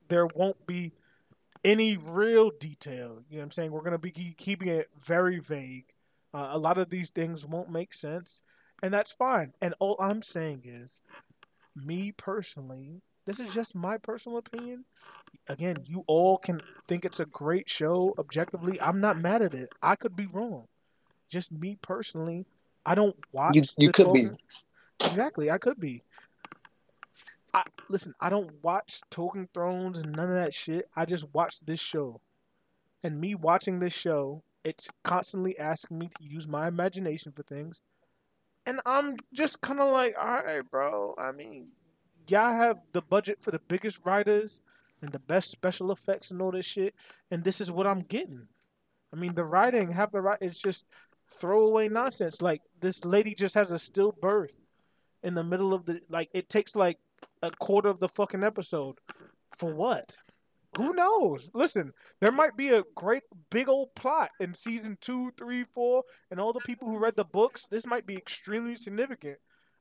There 0.07 0.27
won't 0.35 0.65
be 0.65 0.93
any 1.63 1.97
real 1.97 2.49
detail. 2.49 3.23
You 3.29 3.37
know 3.37 3.39
what 3.39 3.43
I'm 3.43 3.51
saying? 3.51 3.71
We're 3.71 3.83
gonna 3.83 3.97
be 3.97 4.11
keeping 4.11 4.67
it 4.67 4.89
very 5.01 5.39
vague. 5.39 5.85
Uh, 6.33 6.49
a 6.51 6.57
lot 6.57 6.77
of 6.77 6.89
these 6.89 7.09
things 7.09 7.45
won't 7.45 7.69
make 7.69 7.93
sense, 7.93 8.41
and 8.81 8.93
that's 8.93 9.11
fine. 9.11 9.53
And 9.61 9.73
all 9.79 9.97
I'm 9.99 10.21
saying 10.21 10.63
is, 10.65 11.01
me 11.75 12.11
personally, 12.11 13.01
This 13.25 13.39
is 13.39 13.53
just 13.53 13.75
my 13.75 13.97
personal 13.97 14.37
opinion. 14.37 14.85
Again, 15.47 15.77
you 15.85 16.03
all 16.07 16.37
can 16.37 16.61
think 16.85 17.05
it's 17.05 17.19
a 17.19 17.25
great 17.25 17.69
show 17.69 18.13
objectively. 18.17 18.79
I'm 18.81 18.99
not 18.99 19.19
mad 19.19 19.41
at 19.41 19.53
it. 19.53 19.69
I 19.81 19.95
could 19.95 20.15
be 20.15 20.25
wrong. 20.27 20.67
Just 21.29 21.51
me 21.51 21.77
personally, 21.81 22.45
I 22.85 22.95
don't 22.95 23.15
watch. 23.31 23.55
You- 23.55 23.63
you 23.77 23.87
the 23.87 23.93
could 23.93 24.13
be. 24.13 24.29
Exactly, 24.99 25.49
I 25.49 25.57
could 25.57 25.79
be. 25.79 26.03
I 27.53 27.63
listen. 27.89 28.13
I 28.19 28.29
don't 28.29 28.63
watch 28.63 29.01
Talking 29.09 29.47
Thrones 29.53 29.99
and 29.99 30.15
none 30.15 30.29
of 30.29 30.35
that 30.35 30.53
shit. 30.53 30.89
I 30.95 31.05
just 31.05 31.33
watch 31.33 31.59
this 31.61 31.79
show, 31.79 32.21
and 33.03 33.19
me 33.19 33.35
watching 33.35 33.79
this 33.79 33.93
show, 33.93 34.43
it's 34.63 34.89
constantly 35.03 35.57
asking 35.59 35.99
me 35.99 36.09
to 36.17 36.23
use 36.23 36.47
my 36.47 36.67
imagination 36.67 37.31
for 37.31 37.43
things, 37.43 37.81
and 38.65 38.79
I'm 38.85 39.17
just 39.33 39.61
kind 39.61 39.79
of 39.79 39.89
like, 39.91 40.15
all 40.17 40.43
right, 40.43 40.69
bro. 40.69 41.15
I 41.17 41.31
mean, 41.31 41.67
y'all 42.27 42.53
have 42.53 42.79
the 42.91 43.01
budget 43.01 43.41
for 43.41 43.51
the 43.51 43.61
biggest 43.67 43.99
writers 44.05 44.61
and 45.01 45.11
the 45.11 45.19
best 45.19 45.49
special 45.49 45.91
effects 45.91 46.31
and 46.31 46.41
all 46.41 46.51
this 46.51 46.65
shit, 46.65 46.95
and 47.29 47.43
this 47.43 47.59
is 47.59 47.71
what 47.71 47.87
I'm 47.87 47.99
getting. 47.99 48.47
I 49.11 49.15
mean, 49.15 49.35
the 49.35 49.43
writing, 49.43 49.91
have 49.91 50.11
the 50.11 50.21
right, 50.21 50.37
it's 50.41 50.61
just 50.61 50.85
throwaway 51.29 51.89
nonsense. 51.89 52.41
Like 52.41 52.61
this 52.79 53.05
lady 53.05 53.35
just 53.35 53.55
has 53.55 53.71
a 53.71 53.75
stillbirth 53.75 54.65
in 55.21 55.33
the 55.35 55.43
middle 55.43 55.73
of 55.73 55.85
the 55.85 56.01
like. 56.09 56.29
It 56.33 56.49
takes 56.49 56.75
like 56.75 56.99
a 57.41 57.51
quarter 57.51 57.89
of 57.89 57.99
the 57.99 58.07
fucking 58.07 58.43
episode 58.43 58.99
for 59.57 59.73
what? 59.73 60.17
Who 60.77 60.93
knows? 60.93 61.51
Listen, 61.53 61.93
there 62.19 62.31
might 62.31 62.57
be 62.57 62.69
a 62.69 62.83
great 62.95 63.23
big 63.51 63.69
old 63.69 63.93
plot 63.93 64.29
in 64.39 64.55
season 64.55 64.97
two, 64.99 65.31
three, 65.37 65.63
four, 65.63 66.03
and 66.31 66.39
all 66.39 66.51
the 66.51 66.59
people 66.61 66.87
who 66.87 66.97
read 66.97 67.15
the 67.15 67.23
books. 67.23 67.67
This 67.69 67.85
might 67.85 68.07
be 68.07 68.15
extremely 68.15 68.75
significant. 68.75 69.37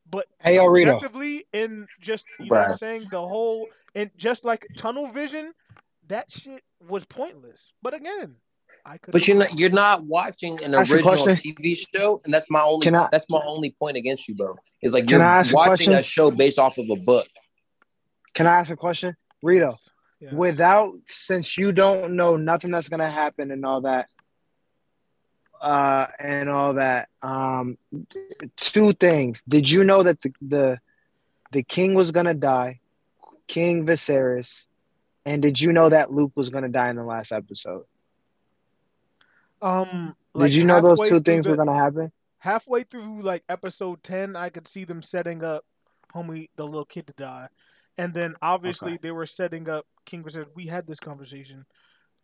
But 0.09 0.27
Hey, 0.41 0.57
yo, 0.57 0.67
Rito. 0.67 0.95
objectively, 0.97 1.45
in 1.53 1.89
just 2.01 2.27
you 2.39 2.47
know 2.51 2.57
what 2.57 2.71
I'm 2.71 2.77
saying, 2.77 3.09
the 3.11 3.21
whole 3.21 3.69
and 3.95 4.11
just 4.17 4.45
like 4.45 4.67
tunnel 4.77 5.09
vision, 5.09 5.53
that 6.09 6.31
shit 6.31 6.63
was 6.87 7.05
pointless. 7.05 7.73
But 7.83 7.95
again, 7.95 8.37
I 8.85 8.99
could. 8.99 9.13
But 9.13 9.27
you're 9.29 9.37
not 9.37 9.59
you're 9.59 9.71
not 9.71 10.05
watching 10.05 10.63
an 10.63 10.75
Ask 10.75 10.93
original. 10.93 11.15
TV 11.17 11.77
show, 11.95 12.21
and 12.25 12.35
that's 12.35 12.47
my 12.51 12.63
only 12.63 12.89
I- 12.93 13.09
that's 13.11 13.27
my 13.31 13.43
only 13.47 13.71
point 13.79 13.97
against 13.97 14.29
you, 14.29 14.35
bro. 14.35 14.55
Is 14.83 14.93
like 14.93 15.09
you're 15.09 15.23
I 15.23 15.41
ask 15.41 15.53
a 15.53 15.55
watching 15.55 15.69
question? 15.87 15.93
a 15.95 16.03
show 16.03 16.31
based 16.31 16.59
off 16.59 16.77
of 16.79 16.91
a 16.91 16.97
book. 16.97 17.29
Can 18.35 18.47
I 18.47 18.59
ask 18.59 18.71
a 18.73 18.77
question, 18.77 19.17
Rito? 19.43 19.73
Yes. 20.21 20.33
Without 20.33 20.95
since 21.09 21.57
you 21.59 21.73
don't 21.73 22.15
know 22.15 22.37
nothing 22.37 22.71
that's 22.71 22.89
gonna 22.89 23.11
happen 23.11 23.51
and 23.51 23.65
all 23.65 23.83
that, 23.83 24.09
uh, 25.63 26.07
and 26.19 26.51
all 26.51 26.75
that. 26.75 27.09
Um, 27.23 27.79
two 28.57 28.93
things. 28.93 29.43
Did 29.49 29.71
you 29.71 29.85
know 29.85 30.03
that 30.03 30.21
the 30.21 30.33
the 30.43 30.81
the 31.53 31.63
king 31.63 31.95
was 31.95 32.11
gonna 32.11 32.35
die, 32.35 32.81
King 33.47 33.87
Viserys, 33.87 34.67
and 35.25 35.41
did 35.41 35.61
you 35.61 35.73
know 35.73 35.89
that 35.89 36.13
Luke 36.13 36.33
was 36.35 36.51
gonna 36.51 36.69
die 36.69 36.91
in 36.91 36.97
the 36.97 37.05
last 37.05 37.33
episode? 37.33 37.85
um, 39.61 40.17
like 40.35 40.51
did 40.51 40.57
you 40.57 40.65
know 40.65 40.81
those 40.81 41.01
two 41.09 41.21
things 41.21 41.45
the- 41.45 41.51
were 41.51 41.57
gonna 41.57 41.75
happen? 41.75 42.13
halfway 42.39 42.83
through 42.83 43.23
like 43.23 43.45
episode 43.49 44.03
10 44.03 44.35
i 44.35 44.49
could 44.49 44.67
see 44.67 44.83
them 44.83 45.01
setting 45.01 45.45
up 45.45 45.65
homie 46.13 46.49
the 46.57 46.65
little 46.65 46.85
kid 46.85 47.07
to 47.07 47.13
die 47.13 47.47
and 47.97 48.15
then 48.15 48.35
obviously 48.43 48.95
Okay. 48.95 48.99
they 49.01 49.13
were 49.13 49.27
setting 49.27 49.69
up 49.69 49.87
king 50.05 50.25
viserys 50.25 50.49
we 50.57 50.67
had 50.67 50.85
this 50.89 50.99
conversation 50.99 51.65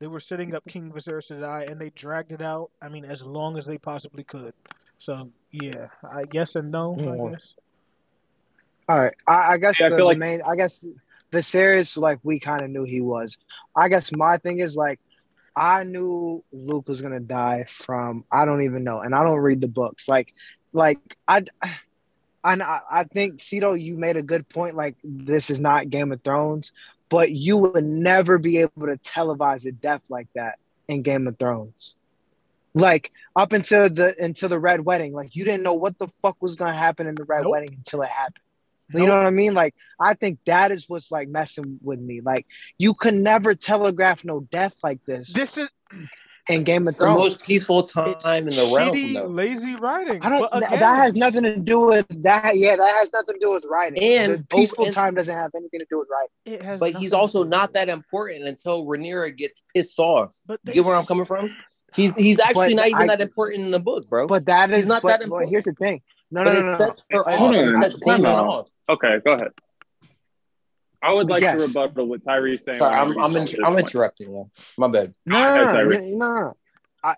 they 0.00 0.06
were 0.06 0.20
setting 0.20 0.54
up 0.54 0.64
king 0.68 0.90
viserys 0.92 1.28
to 1.28 1.40
die 1.40 1.66
and 1.68 1.80
they 1.80 1.90
dragged 1.90 2.32
it 2.32 2.42
out 2.42 2.70
i 2.82 2.88
mean 2.88 3.04
as 3.04 3.22
long 3.24 3.56
as 3.58 3.66
they 3.66 3.78
possibly 3.78 4.22
could 4.24 4.54
so 4.98 5.28
yeah 5.50 5.88
i 6.12 6.22
guess 6.24 6.56
and 6.56 6.70
no 6.70 6.94
i 6.94 7.02
Mm. 7.02 7.30
guess 7.32 7.54
All 8.88 8.98
right, 8.98 9.14
I, 9.26 9.52
I 9.52 9.56
guess 9.58 9.78
Yeah, 9.80 9.86
I 9.86 9.88
the, 9.90 9.96
feel 9.96 10.06
the 10.06 10.12
like- 10.14 10.18
main. 10.18 10.40
I 10.42 10.56
guess 10.56 10.82
Viserys, 11.30 11.98
like 11.98 12.20
we 12.22 12.40
kind 12.40 12.62
of 12.62 12.70
knew 12.70 12.84
he 12.84 13.02
was. 13.02 13.36
I 13.76 13.88
guess 13.90 14.10
my 14.16 14.38
thing 14.38 14.60
is 14.60 14.76
like, 14.76 14.98
I 15.54 15.84
knew 15.84 16.42
Luke 16.52 16.88
was 16.88 17.02
gonna 17.02 17.20
die 17.20 17.66
from. 17.68 18.24
I 18.32 18.46
don't 18.46 18.62
even 18.62 18.84
know, 18.84 19.00
and 19.00 19.14
I 19.14 19.22
don't 19.24 19.40
read 19.40 19.60
the 19.60 19.68
books. 19.68 20.08
Like, 20.08 20.32
like 20.72 20.98
I, 21.28 21.44
and 22.44 22.62
I, 22.62 22.80
I 22.90 23.04
think 23.04 23.40
Cito, 23.40 23.74
you 23.74 23.98
made 23.98 24.16
a 24.16 24.22
good 24.22 24.48
point. 24.48 24.74
Like, 24.74 24.96
this 25.04 25.50
is 25.50 25.60
not 25.60 25.90
Game 25.90 26.10
of 26.10 26.22
Thrones, 26.22 26.72
but 27.08 27.30
you 27.30 27.56
would 27.56 27.84
never 27.84 28.38
be 28.38 28.58
able 28.58 28.86
to 28.86 28.96
televise 28.98 29.66
a 29.66 29.72
death 29.72 30.02
like 30.08 30.28
that 30.34 30.58
in 30.88 31.02
Game 31.02 31.26
of 31.26 31.38
Thrones. 31.38 31.94
Like 32.74 33.12
up 33.34 33.52
until 33.52 33.88
the 33.88 34.14
until 34.22 34.48
the 34.48 34.58
red 34.58 34.80
wedding, 34.80 35.12
like 35.12 35.34
you 35.34 35.44
didn't 35.44 35.62
know 35.62 35.74
what 35.74 35.98
the 35.98 36.08
fuck 36.22 36.36
was 36.40 36.54
gonna 36.56 36.74
happen 36.74 37.06
in 37.06 37.14
the 37.14 37.24
red 37.24 37.42
Nope. 37.42 37.52
wedding 37.52 37.74
until 37.74 38.02
it 38.02 38.08
happened. 38.08 38.42
You 38.94 39.06
know 39.06 39.16
what 39.18 39.26
I 39.26 39.30
mean? 39.30 39.52
Like, 39.52 39.74
I 40.00 40.14
think 40.14 40.38
that 40.46 40.70
is 40.70 40.88
what's 40.88 41.10
like 41.10 41.28
messing 41.28 41.78
with 41.82 42.00
me. 42.00 42.22
Like, 42.22 42.46
you 42.78 42.94
could 42.94 43.12
never 43.14 43.54
telegraph 43.54 44.24
no 44.24 44.40
death 44.40 44.74
like 44.82 45.04
this 45.04 45.32
this 45.32 45.58
is 45.58 45.68
in 46.48 46.64
Game 46.64 46.88
of 46.88 46.96
Thrones. 46.96 47.16
The 47.18 47.22
most 47.24 47.42
peaceful 47.44 47.82
time 47.82 48.08
it's 48.08 48.26
in 48.26 48.46
the 48.46 48.72
realm. 48.76 49.14
though. 49.14 49.26
lazy 49.26 49.74
writing 49.76 50.20
I 50.22 50.28
don't. 50.30 50.40
but 50.40 50.60
that- 50.60 50.68
again, 50.68 50.80
that 50.80 50.96
has 50.96 51.14
nothing 51.14 51.42
to 51.42 51.56
do 51.56 51.80
with 51.80 52.06
that. 52.22 52.56
Yeah, 52.56 52.76
that 52.76 52.96
has 52.96 53.12
nothing 53.12 53.34
to 53.34 53.38
do 53.40 53.52
with 53.52 53.64
writing. 53.68 54.02
And- 54.02 54.38
the 54.40 54.44
peaceful 54.56 54.84
oh, 54.84 54.86
and- 54.86 54.94
time 54.94 55.14
doesn't 55.14 55.34
have 55.34 55.50
anything 55.54 55.80
to 55.80 55.86
do 55.90 55.98
with 55.98 56.08
writing. 56.10 56.60
it 56.60 56.62
has 56.64 56.80
But 56.80 56.94
he's 56.96 57.12
also 57.12 57.44
not 57.44 57.74
that 57.74 57.88
important 57.88 58.44
until 58.44 58.86
Rhaenyra 58.86 59.36
gets 59.36 59.62
pissed 59.74 59.98
off. 59.98 60.34
but 60.46 60.58
You 60.64 60.72
get 60.74 60.84
where 60.84 60.96
I'm 60.96 61.04
coming 61.04 61.26
from? 61.26 61.54
He's 61.94 62.14
he's 62.14 62.38
actually 62.40 62.74
not 62.74 62.88
even 62.88 63.02
I- 63.02 63.16
that 63.16 63.20
important 63.20 63.64
in 63.64 63.70
the 63.70 63.80
book, 63.80 64.08
bro. 64.08 64.26
But 64.26 64.46
that 64.46 64.70
is 64.70 64.82
He's 64.82 64.86
not 64.86 65.02
but, 65.02 65.08
that 65.08 65.18
but 65.20 65.24
important. 65.24 65.50
here's 65.52 65.64
the 65.64 65.72
thing. 65.72 66.02
No, 66.30 66.44
but 66.44 66.52
no, 66.52 66.58
it 66.58 66.62
no, 66.62 66.72
no. 66.72 66.78
sets 66.78 67.06
her 67.10 67.16
no. 67.26 67.32
off. 67.32 67.38
Hold 67.38 67.54
It 67.54 67.74
on. 67.74 67.82
sets 67.82 68.00
Time 68.00 68.16
Daemon 68.22 68.26
out. 68.38 68.46
off. 68.48 68.70
Okay, 68.90 69.16
go 69.24 69.32
ahead. 69.32 69.48
I 71.02 71.12
would 71.12 71.28
like 71.28 71.42
Yes. 71.42 71.60
to 71.60 71.66
rebuttal 71.80 72.06
what 72.06 72.24
Tyrese 72.24 72.64
saying. 72.64 72.78
Sorry, 72.78 72.94
I'm 72.94 73.16
I'm, 73.18 73.30
he's 73.32 73.54
in, 73.54 73.64
I'm 73.64 73.78
interrupting 73.78 74.30
you. 74.30 74.50
My 74.76 74.88
bad. 74.88 75.14
No, 75.24 75.38
no, 75.54 75.72
no, 75.72 75.84
no, 75.84 75.98
no, 75.98 76.34
no. 76.40 76.52
I, 77.04 77.14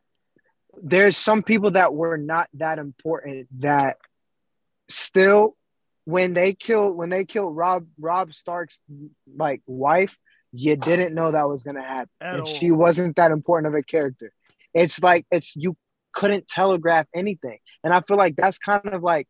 there's 0.82 1.16
some 1.16 1.42
people 1.42 1.72
that 1.72 1.94
were 1.94 2.16
not 2.18 2.48
that 2.54 2.78
important 2.78 3.48
that 3.60 3.96
still, 4.88 5.56
when 6.04 6.34
they 6.34 6.52
killed 6.52 6.96
when 6.96 7.08
they 7.08 7.24
killed 7.24 7.56
Robb 7.56 7.86
Robb 7.98 8.34
Stark's 8.34 8.80
like 9.34 9.62
wife, 9.66 10.16
you 10.52 10.76
didn't 10.76 11.14
know 11.14 11.30
that 11.30 11.48
was 11.48 11.62
gonna 11.62 11.82
happen, 11.82 12.10
At 12.20 12.32
and 12.34 12.40
all. 12.42 12.46
she 12.46 12.70
wasn't 12.72 13.16
that 13.16 13.30
important 13.30 13.72
of 13.72 13.78
a 13.78 13.82
character. 13.82 14.32
It's 14.74 15.00
like 15.02 15.26
it's 15.30 15.54
you 15.56 15.76
couldn't 16.12 16.46
telegraph 16.48 17.06
anything, 17.14 17.58
and 17.84 17.94
I 17.94 18.00
feel 18.02 18.16
like 18.16 18.36
that's 18.36 18.58
kind 18.58 18.84
of 18.86 19.02
like, 19.02 19.28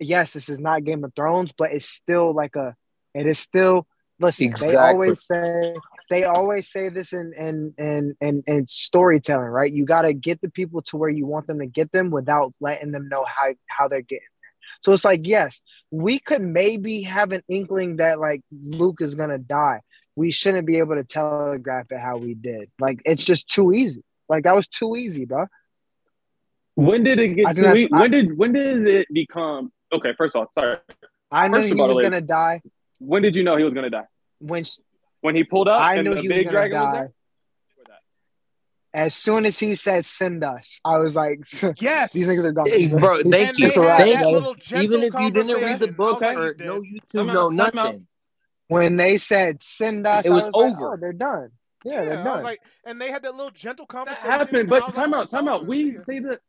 yes, 0.00 0.32
this 0.32 0.48
is 0.48 0.58
not 0.58 0.84
Game 0.84 1.04
of 1.04 1.12
Thrones, 1.14 1.52
but 1.56 1.72
it's 1.72 1.86
still 1.88 2.32
like 2.34 2.56
a, 2.56 2.74
it 3.14 3.26
is 3.26 3.38
still. 3.38 3.86
Listen, 4.20 4.52
they 4.60 4.74
always 4.74 5.24
say 5.24 5.76
they 6.10 6.24
always 6.24 6.70
say 6.70 6.88
this 6.88 7.12
in 7.12 7.32
in 7.36 7.74
in 7.78 8.16
in, 8.20 8.42
in 8.46 8.66
storytelling, 8.66 9.46
right? 9.46 9.72
You 9.72 9.84
got 9.84 10.02
to 10.02 10.12
get 10.12 10.40
the 10.40 10.50
people 10.50 10.82
to 10.82 10.96
where 10.96 11.08
you 11.08 11.26
want 11.26 11.46
them 11.46 11.60
to 11.60 11.66
get 11.66 11.92
them 11.92 12.10
without 12.10 12.52
letting 12.60 12.90
them 12.90 13.08
know 13.08 13.24
how 13.24 13.54
how 13.68 13.86
they're 13.88 14.00
getting 14.00 14.20
there. 14.42 14.52
So 14.82 14.92
it's 14.92 15.04
like, 15.04 15.26
yes, 15.26 15.62
we 15.90 16.18
could 16.18 16.42
maybe 16.42 17.02
have 17.02 17.32
an 17.32 17.42
inkling 17.48 17.96
that 17.96 18.18
like 18.18 18.42
Luke 18.50 19.00
is 19.00 19.14
gonna 19.14 19.38
die. 19.38 19.82
We 20.16 20.32
shouldn't 20.32 20.66
be 20.66 20.78
able 20.78 20.96
to 20.96 21.04
telegraph 21.04 21.86
it 21.90 22.00
how 22.00 22.16
we 22.16 22.34
did. 22.34 22.70
Like 22.80 23.00
it's 23.04 23.24
just 23.24 23.48
too 23.48 23.72
easy. 23.72 24.02
Like 24.28 24.44
that 24.44 24.54
was 24.54 24.66
too 24.66 24.96
easy, 24.96 25.26
bro. 25.26 25.46
When 26.74 27.04
did 27.04 27.20
it 27.20 27.28
get 27.28 27.54
too 27.54 27.72
easy? 27.72 27.88
When 27.88 28.10
did 28.10 28.36
when 28.36 28.52
did 28.52 28.86
it 28.88 29.06
become 29.12 29.70
okay? 29.92 30.14
First 30.18 30.34
of 30.34 30.40
all, 30.40 30.50
sorry. 30.52 30.78
I 31.30 31.46
knew 31.46 31.60
he 31.60 31.74
was 31.74 31.96
like- 31.96 32.02
gonna 32.02 32.20
die 32.20 32.62
When 32.98 33.22
did 33.22 33.36
you 33.36 33.44
know 33.44 33.56
he 33.56 33.64
was 33.64 33.74
gonna 33.74 33.90
die? 33.90 34.06
when 34.40 34.64
When 35.20 35.34
he 35.34 35.44
pulled 35.44 35.68
up 35.68 35.80
I 35.80 35.96
and 35.96 36.04
knew 36.04 36.14
the 36.14 36.20
he 36.20 36.28
was 36.28 36.38
gonna 36.42 36.50
dragon 36.50 36.78
die. 36.80 37.08
was 37.76 37.86
As 38.94 39.14
soon 39.14 39.46
as 39.46 39.58
he 39.58 39.74
said 39.74 40.04
"send 40.04 40.42
us," 40.44 40.80
I 40.84 40.98
was 40.98 41.14
like, 41.14 41.40
yes 41.80 42.12
"These 42.12 42.26
niggas 42.26 42.44
are 42.46 42.52
done." 42.52 42.68
Hey, 42.68 42.88
bro, 42.88 43.18
thank 43.22 43.56
they 43.56 43.62
you. 43.62 43.66
It's 43.68 43.76
a 43.76 43.80
Thank 43.96 44.14
that 44.14 44.26
you. 44.28 44.32
little 44.32 44.54
gentle 44.54 44.84
Even 44.84 45.02
if 45.02 45.14
you 45.14 45.30
didn't 45.30 45.62
read 45.62 45.78
the 45.78 45.92
book 45.92 46.22
I 46.22 46.34
like, 46.34 46.38
or 46.38 46.54
no. 46.58 46.80
YouTube, 46.80 47.12
Time 47.14 47.26
no 47.28 47.46
out, 47.46 47.48
time 47.48 47.56
nothing. 47.74 48.06
When 48.68 48.96
they 48.96 49.18
said 49.18 49.62
"send 49.62 50.06
us," 50.06 50.26
It 50.26 50.30
I 50.30 50.34
was 50.34 50.44
like, 50.44 50.54
over. 50.54 50.94
oh, 50.94 50.96
they're 51.00 51.12
done. 51.12 51.50
Yeah, 51.84 51.92
Yeah, 51.94 52.04
they're 52.04 52.18
I 52.20 52.24
done. 52.24 52.34
was 52.36 52.44
like, 52.44 52.60
and 52.84 53.00
they 53.00 53.10
had 53.10 53.22
that 53.22 53.34
little 53.34 53.50
gentle 53.50 53.86
conversation. 53.86 54.28
That 54.30 54.38
conversation. 54.48 54.66
happened, 54.68 54.94
but 54.94 54.94
time 54.94 55.14
out, 55.14 55.30
time 55.30 55.48
out. 55.48 55.60
"Oh, 55.62 55.64
We 55.64 55.96
see 55.96 56.04
say 56.04 56.18
the 56.20 56.40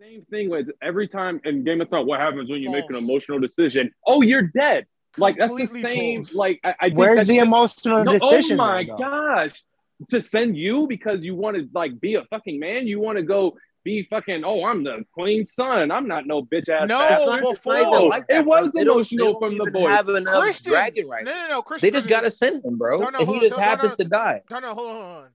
same 0.00 0.22
thing 0.30 0.48
with 0.50 0.68
every 0.82 1.08
time 1.08 1.40
in 1.44 1.64
Game 1.64 1.80
of 1.80 1.88
Thrones. 1.88 2.06
What 2.06 2.20
happens 2.20 2.48
when 2.50 2.62
you 2.62 2.70
make 2.70 2.84
an 2.88 2.94
emotional 2.96 3.40
decision? 3.40 3.92
Oh, 4.06 4.22
you're 4.22 4.42
dead. 4.42 4.86
Like 5.18 5.36
that's 5.36 5.54
the 5.54 5.66
same. 5.66 6.24
false. 6.24 6.34
Like 6.34 6.60
I, 6.64 6.74
I 6.80 6.86
think 6.88 6.98
Where's 6.98 7.24
the 7.24 7.38
emotional 7.38 8.04
No, 8.04 8.12
oh 8.12 8.18
decision? 8.18 8.60
Oh 8.60 8.64
my 8.64 8.84
though? 8.84 8.96
gosh! 8.98 9.62
To 10.10 10.20
send 10.20 10.56
you 10.56 10.86
because 10.86 11.22
you 11.24 11.34
want 11.34 11.56
to 11.56 11.68
like 11.74 12.00
be 12.00 12.14
a 12.14 12.24
fucking 12.24 12.58
man. 12.60 12.86
You 12.86 13.00
want 13.00 13.16
to 13.18 13.22
go 13.22 13.56
be 13.84 14.02
fucking. 14.04 14.42
Oh, 14.44 14.64
I'm 14.64 14.84
the 14.84 15.04
queen's 15.12 15.52
son. 15.52 15.90
I'm 15.90 16.06
not 16.08 16.26
no 16.26 16.42
bitch 16.42 16.68
ass. 16.68 16.86
No, 16.88 16.98
bastard. 16.98 17.18
It's 17.18 17.26
not- 17.26 17.38
it's 17.38 17.42
not 17.44 17.54
before- 17.54 18.08
like 18.08 18.26
that, 18.28 18.36
It 18.38 18.46
was 18.46 18.70
They 18.74 18.84
don't- 18.84 18.96
emotional 18.96 19.32
they 19.34 19.38
from 19.38 19.56
the 19.56 19.70
boy. 19.72 19.80
boys. 19.80 19.90
Have 19.90 20.08
enough 20.10 20.42
Christian. 20.42 20.72
dragon 20.72 21.04
No, 21.06 21.10
right. 21.12 21.24
no, 21.24 21.48
no, 21.48 21.62
Christian. 21.62 21.86
They 21.92 21.96
just 21.96 22.08
gotta 22.08 22.30
send 22.30 22.64
him, 22.64 22.76
bro, 22.76 22.98
No, 22.98 23.08
no, 23.10 23.18
and 23.20 23.28
he 23.28 23.34
on, 23.36 23.40
just 23.40 23.52
no, 23.52 23.56
no, 23.58 23.62
happens 23.62 23.98
no. 23.98 24.04
to 24.04 24.10
die. 24.10 24.42
No, 24.50 24.58
no, 24.58 24.74
hold 24.74 24.88
on, 24.90 24.94
hold 24.96 25.06
on. 25.16 25.28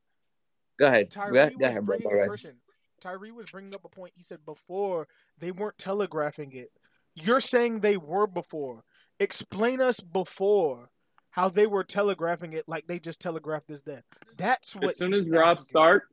Go 0.77 0.87
ahead. 0.87 1.09
Go 1.13 1.21
Tyree 1.21 1.37
ahead, 1.39 1.53
go 1.59 1.65
ahead, 1.67 1.85
bro. 1.85 1.97
bringing 1.97 2.09
Go 2.09 2.15
ahead. 2.17 2.27
Christian. 2.29 2.55
Tyree 3.01 3.31
was 3.31 3.49
bringing 3.51 3.73
up 3.75 3.83
a 3.85 3.89
point. 3.89 4.13
He 4.15 4.23
said 4.23 4.45
before 4.45 5.07
they 5.39 5.51
weren't 5.51 5.77
telegraphing 5.77 6.51
it. 6.53 6.71
You're 7.15 7.39
saying 7.41 7.79
they 7.81 7.97
were 7.97 8.27
before. 8.27 8.83
Explain 9.19 9.81
us 9.81 9.99
before. 9.99 10.89
how 11.31 11.49
they 11.49 11.65
were 11.65 11.83
telegraphing 11.83 12.53
it 12.53 12.63
like 12.67 12.85
they 12.85 12.99
just 12.99 13.19
telegraphed 13.19 13.67
this 13.67 13.81
death. 13.81 14.03
That's 14.37 14.75
what. 14.75 14.91
As 14.91 14.97
soon 14.97 15.13
as 15.15 15.27
Robb 15.27 15.57
asking. 15.57 15.63
Stark, 15.71 16.03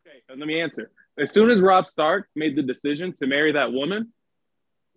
okay, 0.00 0.16
uh, 0.30 0.36
let 0.38 0.46
me 0.48 0.58
answer. 0.58 0.90
As 1.18 1.30
soon 1.30 1.50
as 1.50 1.60
Robb 1.60 1.86
Stark 1.86 2.28
made 2.34 2.56
the 2.56 2.62
decision 2.62 3.12
to 3.18 3.26
marry 3.26 3.52
that 3.52 3.70
woman, 3.70 4.10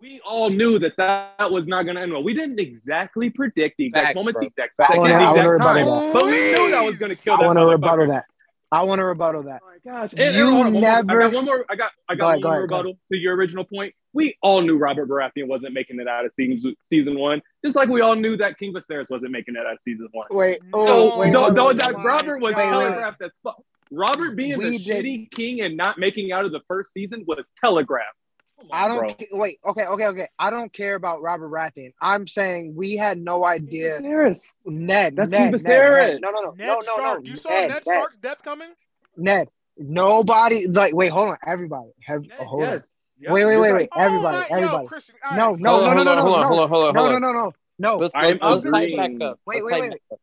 we 0.00 0.20
all 0.24 0.48
knew 0.48 0.78
that 0.78 0.96
that 0.96 1.50
was 1.52 1.66
not 1.66 1.82
going 1.82 1.96
to 1.96 2.00
end 2.02 2.12
well. 2.12 2.22
We 2.24 2.32
didn't 2.32 2.58
exactly 2.58 3.28
predict 3.28 3.76
the 3.76 3.86
exact 3.86 4.06
Facts, 4.06 4.16
moment, 4.16 4.34
bro. 4.36 4.40
the 4.40 4.46
exact 4.46 4.72
second, 4.74 5.00
I 5.04 5.08
the 5.08 5.12
wanna- 5.12 5.24
I 5.26 5.30
exact 5.52 5.62
time, 5.62 6.12
but 6.14 6.24
we 6.24 6.30
knew 6.30 6.70
that 6.70 6.82
was 6.84 6.96
going 6.96 7.14
to 7.14 7.22
kill 7.22 7.34
I 7.34 7.36
that 7.40 7.46
want 7.46 7.58
to 7.58 7.62
motherfucker. 7.62 7.72
rebuttal 7.72 8.06
that. 8.08 8.24
I 8.72 8.82
want 8.82 8.98
to 8.98 9.04
rebuttal 9.04 9.44
that. 9.44 9.62
Oh 9.64 9.70
my 9.84 9.92
gosh! 9.92 10.12
And, 10.12 10.20
and 10.20 10.36
You 10.36 10.50
hold 10.50 10.66
on, 10.66 10.72
one 10.72 10.72
more- 10.72 10.82
never- 10.82 11.22
I 11.22 11.24
got 11.26 11.32
one 11.34 11.44
more. 11.44 11.64
I 11.70 11.76
got. 11.76 11.90
I 12.08 12.14
got 12.16 12.24
ahead, 12.26 12.34
one 12.36 12.40
go 12.42 12.48
more 12.48 12.56
ahead, 12.58 12.68
go 12.68 12.76
rebuttal 12.76 12.98
to 13.12 13.18
your 13.18 13.36
original 13.36 13.64
point. 13.64 13.94
We 14.12 14.36
all 14.42 14.60
knew 14.62 14.76
Robert 14.76 15.08
Baratheon 15.08 15.46
wasn't 15.46 15.72
making 15.74 16.00
it 16.00 16.08
out 16.08 16.24
of 16.24 16.32
season 16.36 16.74
season 16.86 17.18
one, 17.18 17.42
just 17.64 17.76
like 17.76 17.88
we 17.88 18.00
all 18.00 18.16
knew 18.16 18.36
that 18.38 18.58
King 18.58 18.72
Viserys 18.74 19.08
wasn't 19.10 19.30
making 19.32 19.54
it 19.54 19.60
out 19.66 19.74
of 19.74 19.78
season 19.84 20.08
one. 20.12 20.26
Wait, 20.30 20.58
oh, 20.72 20.86
So, 20.86 21.18
wait, 21.18 21.32
though, 21.32 21.44
wait, 21.46 21.54
though 21.54 21.66
wait, 21.68 21.78
that 21.78 21.92
my 21.92 22.02
Robert 22.04 22.40
was 22.40 22.54
God. 22.54 22.70
telegraphed 22.70 23.22
as 23.22 23.30
fuck. 23.42 23.62
Robert 23.92 24.34
being 24.34 24.58
We 24.58 24.70
the 24.70 24.78
did- 24.78 25.04
shitty 25.04 25.30
king 25.30 25.60
and 25.60 25.76
not 25.76 25.98
making 25.98 26.32
out 26.32 26.44
of 26.44 26.50
the 26.50 26.60
first 26.66 26.92
season 26.92 27.24
was 27.26 27.48
telegraphed. 27.58 28.16
Come 28.58 28.70
on, 28.70 28.78
I 28.84 28.88
don't 28.88 29.18
ca- 29.18 29.26
wait. 29.32 29.58
Okay, 29.64 29.84
okay, 29.84 30.06
okay. 30.06 30.28
I 30.38 30.50
don't 30.50 30.72
care 30.72 30.94
about 30.94 31.20
Robert 31.22 31.50
Baratheon. 31.50 31.92
I'm 32.00 32.26
saying 32.26 32.74
we 32.74 32.96
had 32.96 33.18
no 33.18 33.44
idea. 33.44 34.00
Viserys. 34.00 34.40
Ned, 34.64 35.16
That's 35.16 35.30
Ned, 35.30 35.52
Ned, 35.52 35.62
Ned. 35.62 36.20
No, 36.22 36.30
no, 36.30 36.40
no, 36.40 36.50
Ned 36.52 36.66
no, 36.66 36.74
no, 36.74 36.80
Stark. 36.80 37.24
no. 37.24 37.30
You 37.30 37.36
saw 37.36 37.50
Ned, 37.50 37.68
Ned 37.68 37.72
Ned, 37.74 37.82
Stark's 37.82 38.16
death 38.16 38.42
coming? 38.42 38.70
Ned. 39.16 39.48
Nobody 39.76 40.66
like. 40.68 40.94
Wait, 40.94 41.08
hold 41.08 41.30
on, 41.30 41.36
everybody. 41.46 41.90
Have, 42.02 42.22
Ned, 42.22 42.32
oh, 42.40 42.44
hold 42.46 42.62
on. 42.64 42.72
yes. 42.74 42.88
Yes, 43.18 43.32
Wait, 43.32 43.44
wait, 43.46 43.56
wait, 43.56 43.72
right. 43.72 43.90
wait. 43.94 44.02
Everybody, 44.02 44.36
oh 44.50 44.54
everybody. 44.54 44.82
Yo, 44.82 44.88
Christian, 44.88 45.14
all 45.24 45.36
No, 45.36 45.54
no, 45.54 45.70
hold 45.70 45.84
no, 45.84 45.88
on, 45.90 45.96
no, 45.96 46.04
hold 46.04 46.06
no, 46.06 46.12
on, 46.12 46.22
hold 46.22 46.36
on, 46.36 46.46
hold 46.48 46.60
on, 46.60 46.68
hold 46.68 46.88
on, 46.88 46.94
No, 46.94 47.08
no, 47.08 47.18
no, 47.18 47.32
no, 47.32 47.52
no. 47.78 47.96
Let's, 47.96 48.14
I 48.14 48.32
let's, 48.32 48.42
let's 48.42 48.62
tighten 48.64 48.96
back 48.96 49.26
up. 49.26 49.40
Wait, 49.46 49.62
Let's 49.64 49.72
wait, 49.72 49.90
wait, 49.90 50.02
up. 50.12 50.20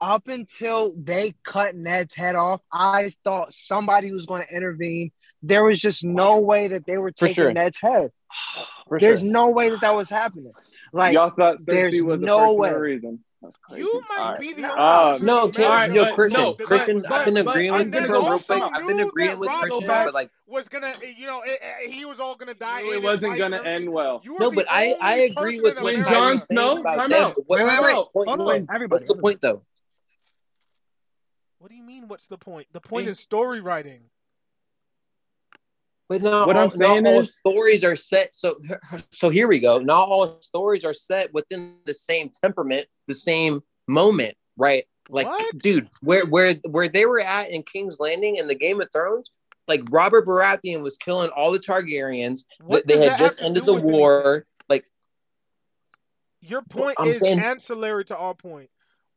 Up 0.00 0.28
until 0.28 0.92
they 0.96 1.34
cut 1.44 1.76
Ned's 1.76 2.14
head 2.14 2.34
off, 2.34 2.62
I 2.72 3.12
thought 3.22 3.52
somebody 3.52 4.12
was 4.12 4.26
going 4.26 4.44
to 4.44 4.54
intervene. 4.54 5.12
There 5.42 5.64
was 5.64 5.80
just 5.80 6.04
no 6.04 6.40
way 6.40 6.68
that 6.68 6.84
they 6.86 6.98
were 6.98 7.10
taking 7.10 7.34
sure. 7.34 7.52
Ned's 7.52 7.80
head. 7.80 8.10
For 8.88 8.98
There's 8.98 9.20
sure. 9.20 9.30
no 9.30 9.50
way 9.52 9.70
that 9.70 9.80
that 9.82 9.94
was 9.96 10.10
happening. 10.10 10.52
Like, 10.92 11.14
Y'all 11.14 11.30
thought 11.30 11.58
there's 11.64 12.02
was 12.02 12.20
no 12.20 12.38
person 12.38 12.56
way. 12.58 12.70
or 12.70 12.80
reason. 12.80 13.24
You 13.74 14.02
might 14.10 14.18
All 14.18 14.30
right. 14.32 14.40
be 14.40 14.52
the 14.52 14.64
only 14.64 14.74
Uh, 14.76 15.18
No, 15.22 15.46
who 15.46 15.52
Kim, 15.52 15.64
All 15.64 15.70
mad 15.70 15.74
right, 15.76 15.92
yo, 15.92 16.14
Christian, 16.14 16.42
no, 16.42 16.54
Christian, 16.54 17.00
but- 17.00 17.12
I've 17.12 17.24
been 17.24 17.36
agreeing 17.38 17.72
with 17.72 17.90
then 17.90 18.02
you, 18.02 18.12
real 18.12 18.38
quick. 18.38 18.62
I've 18.62 18.86
been 18.86 19.00
agreeing 19.00 19.38
with 19.38 19.48
Robb 19.48 19.60
Christian, 19.62 19.86
but 19.86 20.12
like, 20.12 20.30
was 20.46 20.68
gonna, 20.68 20.92
you 21.16 21.26
know, 21.26 21.40
it, 21.42 21.58
it- 21.62 21.90
he 21.90 22.04
was 22.04 22.20
all 22.20 22.34
gonna 22.34 22.52
die. 22.52 22.82
It 22.82 23.02
wasn't 23.02 23.38
gonna 23.38 23.56
and 23.58 23.66
end 23.66 23.90
well. 23.90 24.20
No, 24.38 24.50
but 24.50 24.66
I, 24.68 24.94
I 25.00 25.14
agree 25.20 25.58
with 25.60 25.78
in 25.78 25.84
When 25.84 25.94
America- 25.94 26.12
Jon 26.14 26.38
Snow- 26.38 26.80
about 26.80 26.96
time 26.96 27.12
out. 27.14 27.36
what- 27.46 27.60
Wait, 27.60 27.64
wait, 27.66 27.80
what's 27.80 27.82
wait. 27.82 27.94
the? 28.26 28.30
Hold 28.36 28.40
on, 28.40 28.66
everybody, 28.74 28.88
What's 29.00 29.06
the 29.06 29.16
point, 29.16 29.40
though? 29.40 29.62
What 31.58 31.70
do 31.70 31.76
you 31.76 31.82
mean? 31.82 32.08
What's 32.08 32.26
the 32.26 32.36
point? 32.38 32.66
The 32.72 32.80
point 32.80 33.08
is 33.08 33.18
story 33.20 33.60
writing. 33.60 34.02
But 36.10 36.22
not 36.22 36.48
What 36.48 36.56
all, 36.56 36.64
I'm 36.64 36.70
saying 36.72 37.04
not 37.04 37.12
all 37.14 37.20
is- 37.20 37.36
stories 37.36 37.84
are 37.84 37.94
set. 37.94 38.34
So, 38.34 38.58
so 39.12 39.30
here 39.30 39.46
we 39.46 39.60
go. 39.60 39.78
Not 39.78 40.08
all 40.08 40.42
stories 40.42 40.84
are 40.84 40.92
set 40.92 41.32
within 41.32 41.76
the 41.86 41.94
same 41.94 42.30
temperament, 42.30 42.88
the 43.06 43.14
same 43.14 43.62
moment, 43.86 44.34
right? 44.56 44.84
Like, 45.08 45.28
What? 45.28 45.58
dude, 45.58 45.88
where 46.02 46.26
where 46.26 46.54
where 46.68 46.88
they 46.88 47.06
were 47.06 47.20
at 47.20 47.50
in 47.52 47.62
King's 47.62 48.00
Landing 48.00 48.36
in 48.36 48.48
the 48.48 48.56
Game 48.56 48.80
of 48.80 48.88
Thrones, 48.92 49.30
like 49.68 49.82
Robert 49.88 50.26
Baratheon 50.26 50.82
was 50.82 50.96
killing 50.96 51.30
all 51.30 51.52
the 51.52 51.60
Targaryens. 51.60 52.40
What 52.60 52.88
they 52.88 52.98
had 53.06 53.16
just 53.16 53.40
ended 53.40 53.64
the 53.66 53.74
war. 53.74 54.20
anything? 54.26 54.44
Like 54.68 54.84
Your 56.40 56.62
point 56.62 56.96
I'm 56.98 57.06
is 57.08 57.20
saying- 57.20 57.38
ancillary 57.38 58.04
to 58.06 58.16
our 58.16 58.34
point. 58.34 58.70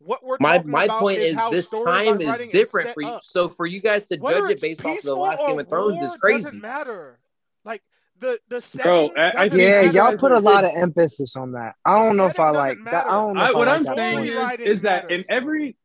What 0.06 0.24
we're 0.24 0.38
my 0.39 0.58
talking 0.58 0.72
my 0.72 0.86
about 0.86 0.99
point 0.99 1.20
is, 1.20 1.32
is 1.34 1.38
how 1.38 1.51
this 1.51 1.70
time 1.70 2.20
is 2.22 2.38
different 2.51 2.88
set 2.89 2.93
for 2.95 3.01
you. 3.01 3.08
up. 3.08 3.22
So 3.24 3.49
for 3.49 3.66
you 3.66 3.80
guys 3.80 4.08
to 4.10 4.18
Whether 4.18 4.39
judge 4.47 4.51
it 4.51 4.62
based 4.62 4.86
off 4.86 4.97
of 4.97 5.04
the 5.04 5.16
last 5.16 5.45
Game 5.47 5.60
of 5.60 5.70
Thrones 5.70 5.97
war 5.97 6.06
is 6.06 6.16
crazy. 6.18 6.43
Doesn't 6.43 6.62
matter. 6.62 7.20
Like 7.64 7.84
the 8.20 8.39
the 8.49 8.56
Bro, 8.84 9.08
setting 9.08 9.18
I- 9.18 9.32
I 9.38 9.43
Yeah, 9.45 9.82
matter. 9.82 9.88
y'all 9.88 10.18
put 10.18 10.32
a 10.32 10.39
lot 10.39 10.64
of 10.66 10.72
emphasis 10.76 11.36
on 11.36 11.54
that. 11.54 11.76
I 11.86 12.04
don't 12.04 12.18
know 12.18 12.26
if 12.28 12.39
I 12.39 12.51
doesn't 12.51 12.56
like 12.56 12.78
that. 12.86 13.06
I 13.08 13.12
don't 13.12 13.36
know 13.36 13.43
I, 13.43 13.49
if 13.51 13.56
what 13.56 13.68
I 13.68 13.76
I'm 13.76 13.84
like 13.84 13.95
that 13.95 13.95
saying 13.95 14.18
point. 14.18 14.30
is, 14.30 14.38
writing 14.38 14.68
is 14.68 14.82
that 14.82 15.12
in 15.12 15.24
every 15.30 15.78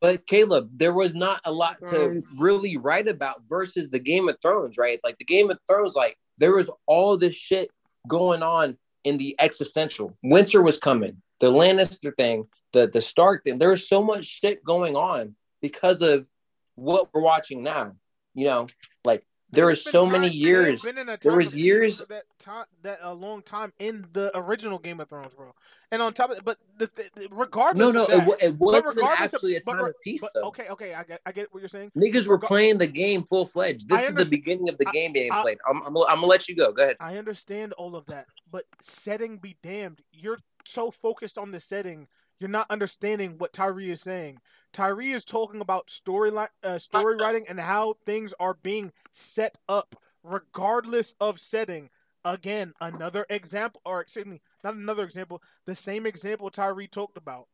But 0.00 0.26
Caleb, 0.26 0.70
there 0.76 0.92
was 0.92 1.14
not 1.14 1.40
a 1.44 1.52
lot 1.52 1.78
to 1.90 2.22
really 2.38 2.76
write 2.76 3.08
about 3.08 3.42
versus 3.48 3.88
the 3.88 3.98
Game 3.98 4.28
of 4.28 4.36
Thrones, 4.42 4.76
right? 4.76 5.00
Like 5.04 5.18
the 5.18 5.24
Game 5.24 5.50
of 5.50 5.58
Thrones, 5.68 5.94
like 5.94 6.18
there 6.38 6.54
was 6.54 6.68
all 6.86 7.16
this 7.16 7.34
shit 7.34 7.70
going 8.08 8.42
on 8.42 8.76
in 9.04 9.16
the 9.16 9.34
existential. 9.38 10.16
Winter 10.22 10.60
was 10.60 10.78
coming, 10.78 11.22
the 11.40 11.50
Lannister 11.50 12.14
thing, 12.18 12.46
the 12.74 12.86
the 12.88 13.00
Stark 13.00 13.44
thing. 13.44 13.58
There 13.58 13.70
was 13.70 13.88
so 13.88 14.02
much 14.02 14.26
shit 14.26 14.62
going 14.62 14.96
on 14.96 15.34
because 15.62 16.02
of 16.02 16.28
what 16.74 17.08
we're 17.14 17.22
watching 17.22 17.62
now. 17.62 17.94
You 18.34 18.44
know, 18.46 18.66
like 19.04 19.24
there 19.50 19.66
was 19.66 19.82
so 19.82 20.02
time- 20.02 20.12
many 20.12 20.28
years. 20.28 20.82
been 20.82 20.98
in 20.98 21.08
a 21.08 21.16
there 21.16 21.32
was 21.32 21.56
years- 21.56 21.98
that 22.08 22.24
time 22.40 22.64
that 22.82 22.98
a 23.00 23.14
long 23.14 23.40
time 23.42 23.72
in 23.78 24.04
the 24.12 24.36
original 24.36 24.80
Game 24.80 24.98
of 24.98 25.08
Thrones, 25.08 25.32
bro. 25.34 25.54
And 25.92 26.02
on 26.02 26.12
top 26.12 26.30
of 26.32 26.38
it, 26.38 26.44
but 26.44 26.58
the, 26.76 26.86
the, 26.86 27.10
the- 27.14 27.28
regardless, 27.30 27.78
No, 27.78 27.92
no, 27.92 28.04
of 28.06 28.10
it, 28.10 28.16
that, 28.16 28.26
wa- 28.26 28.34
it 28.42 28.54
wasn't 28.58 28.86
regardless 28.96 29.32
of- 29.32 29.34
actually 29.36 29.54
a 29.54 29.60
but 29.64 29.72
time 29.74 29.84
re- 29.84 29.90
of 29.90 29.94
peace, 30.02 30.20
but, 30.22 30.30
though. 30.34 30.48
okay, 30.48 30.66
okay, 30.70 30.94
I 30.94 31.04
get, 31.04 31.20
I 31.24 31.30
get 31.30 31.54
what 31.54 31.60
you're 31.60 31.68
saying. 31.68 31.92
Niggas 31.96 32.26
were 32.26 32.38
playing 32.40 32.78
the 32.78 32.88
game 32.88 33.22
full 33.22 33.46
fledged. 33.46 33.88
This 33.88 34.08
is 34.08 34.14
the 34.16 34.24
beginning 34.24 34.68
of 34.68 34.76
the 34.78 34.88
I- 34.88 34.90
game 34.90 35.12
being 35.12 35.30
I- 35.30 35.42
played. 35.42 35.58
I'm, 35.68 35.76
I'm, 35.82 35.96
I'm 35.96 36.02
gonna 36.16 36.26
let 36.26 36.48
you 36.48 36.56
go. 36.56 36.72
Go 36.72 36.82
ahead. 36.82 36.96
I 36.98 37.16
understand 37.16 37.72
all 37.74 37.94
of 37.94 38.06
that, 38.06 38.26
but 38.50 38.64
setting 38.82 39.36
be 39.38 39.56
damned. 39.62 40.02
You're 40.12 40.38
so 40.64 40.90
focused 40.90 41.38
on 41.38 41.52
the 41.52 41.60
setting, 41.60 42.08
you're 42.38 42.50
not 42.50 42.70
understanding 42.70 43.36
what 43.38 43.52
Tyree 43.52 43.90
is 43.90 44.00
saying. 44.00 44.38
Tyree 44.72 45.12
is 45.12 45.24
talking 45.24 45.60
about 45.60 45.90
story 45.90 46.30
li- 46.30 46.46
uh, 46.62 46.78
story 46.78 47.16
writing 47.16 47.46
and 47.48 47.60
how 47.60 47.94
things 48.04 48.34
are 48.40 48.54
being 48.54 48.92
set 49.12 49.58
up, 49.68 49.94
regardless 50.22 51.14
of 51.20 51.38
setting. 51.38 51.90
Again, 52.24 52.72
another 52.80 53.26
example, 53.28 53.80
or 53.84 54.00
excuse 54.00 54.26
me, 54.26 54.40
not 54.64 54.74
another 54.74 55.04
example, 55.04 55.42
the 55.66 55.74
same 55.74 56.06
example 56.06 56.50
Tyree 56.50 56.88
talked 56.88 57.16
about. 57.16 57.48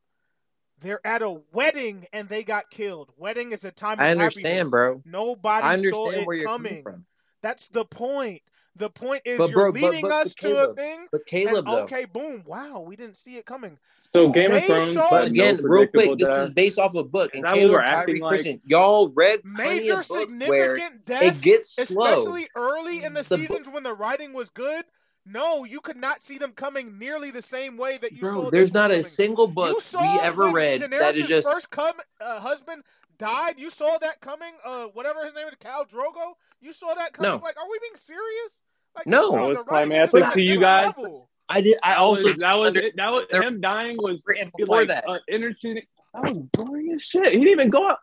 They're 0.79 1.05
at 1.05 1.21
a 1.21 1.41
wedding 1.53 2.05
and 2.11 2.27
they 2.27 2.43
got 2.43 2.71
killed. 2.71 3.11
Wedding 3.15 3.51
is 3.51 3.63
a 3.63 3.71
time 3.71 3.99
of 3.99 4.05
I 4.05 4.11
understand, 4.11 4.47
happiness. 4.47 4.69
bro. 4.71 5.01
Nobody 5.05 5.67
I 5.67 5.77
saw 5.77 6.09
it 6.09 6.25
where 6.25 6.35
you're 6.35 6.47
coming. 6.47 6.69
coming 6.69 6.83
from. 6.83 7.05
That's 7.43 7.67
the 7.67 7.85
point. 7.85 8.41
The 8.75 8.89
point 8.89 9.23
is 9.25 9.37
But, 9.37 9.49
you're 9.49 9.71
bro, 9.71 9.71
but- 9.73 9.81
leading 9.81 10.01
but- 10.03 10.11
us 10.27 10.33
but 10.33 10.47
to 10.49 10.69
a 10.69 10.73
thing. 10.73 11.07
But 11.11 11.25
Caleb, 11.25 11.57
and, 11.57 11.67
though. 11.67 11.83
okay, 11.83 12.05
boom, 12.05 12.43
wow, 12.45 12.79
we 12.79 12.95
didn't 12.95 13.17
see 13.17 13.35
it 13.37 13.45
coming. 13.45 13.77
so 14.13 14.29
Game 14.29 14.49
They 14.49 14.57
of 14.59 14.63
Thrones. 14.65 14.93
saw- 14.93 15.09
But 15.09 15.27
again, 15.27 15.57
no 15.57 15.63
real 15.63 15.87
quick, 15.87 15.91
predictable 16.07 16.15
this 16.17 16.49
is 16.49 16.55
based 16.55 16.79
off 16.79 16.95
a 16.95 17.03
book. 17.03 17.31
Is 17.33 17.39
And 17.39 17.45
that 17.45 17.51
what 17.51 17.57
Caleb, 17.59 17.71
we're 17.73 17.83
Tyree, 17.85 18.19
like? 18.21 18.29
Christian, 18.29 18.61
y'all 18.65 19.09
read 19.09 19.41
Major 19.43 19.99
of 19.99 20.07
books 20.07 20.09
where 20.09 20.75
significant 20.77 21.05
deaths, 21.05 21.39
it 21.39 21.43
gets 21.43 21.75
slow. 21.87 22.03
especially 22.03 22.47
early 22.55 23.03
in 23.03 23.13
the, 23.13 23.23
The 23.23 23.37
book- 23.37 23.47
seasons 23.47 23.69
when 23.69 23.83
the 23.83 23.93
writing 23.93 24.33
was 24.33 24.49
good. 24.49 24.85
No, 25.25 25.63
you 25.65 25.81
could 25.81 25.97
not 25.97 26.21
see 26.23 26.39
them 26.39 26.51
coming 26.53 26.97
nearly 26.97 27.29
the 27.29 27.43
same 27.43 27.77
way 27.77 27.97
that 27.99 28.11
you 28.11 28.23
saw. 28.25 28.31
Bro, 28.33 28.41
this 28.45 28.51
there's 28.51 28.71
one 28.71 28.89
not 28.89 28.91
a 28.91 29.03
single 29.03 29.47
book 29.47 29.77
we 29.93 30.07
ever 30.21 30.45
when 30.45 30.53
read 30.55 30.79
that 30.79 31.15
is 31.15 31.27
just 31.27 31.47
first 31.47 31.69
come, 31.69 31.95
uh, 32.19 32.39
husband 32.39 32.83
died. 33.21 33.59
You 33.59 33.69
saw 33.69 33.97
that 33.99 34.19
coming. 34.21 34.53
Uh, 34.65 34.85
whatever 34.93 35.23
his 35.23 35.33
name 35.33 35.47
is, 35.47 35.55
Khal 35.55 35.89
Drogo. 35.89 36.33
You 36.59 36.73
saw 36.73 36.93
that 36.95 37.13
coming. 37.13 37.31
No. 37.31 37.37
Like, 37.37 37.57
are 37.57 37.69
we 37.69 37.79
being 37.79 37.95
serious? 37.95 38.59
Like, 38.95 39.07
No. 39.07 39.31
bro, 39.31 39.41
That 39.41 39.47
was 39.49 39.57
the 39.57 39.63
writing 39.65 39.91
is 39.93 40.09
climactic 40.09 40.19
just 40.19 40.25
on 40.25 40.31
a 40.31 40.35
to 40.35 40.41
you 40.41 40.59
guys. 40.59 40.85
level. 40.87 41.29
I 41.49 41.61
did. 41.61 41.77
I 41.83 41.89
That 41.91 41.97
also 41.99 42.23
was, 42.23 42.37
that 42.37 42.57
was 42.57 42.67
under- 42.69 42.79
it. 42.85 42.93
That 42.97 43.11
was 43.11 43.23
him 43.33 43.61
dying 43.61 43.97
was 43.99 44.23
before 44.57 44.77
like 44.79 44.87
that. 44.89 45.03
uh, 45.07 45.19
interesting. 45.29 45.81
That 46.13 46.23
was 46.23 46.33
boring 46.53 46.91
as 46.93 47.01
shit. 47.03 47.25
He 47.31 47.37
didn't 47.39 47.47
even 47.47 47.69
go 47.69 47.87
out. 47.89 47.99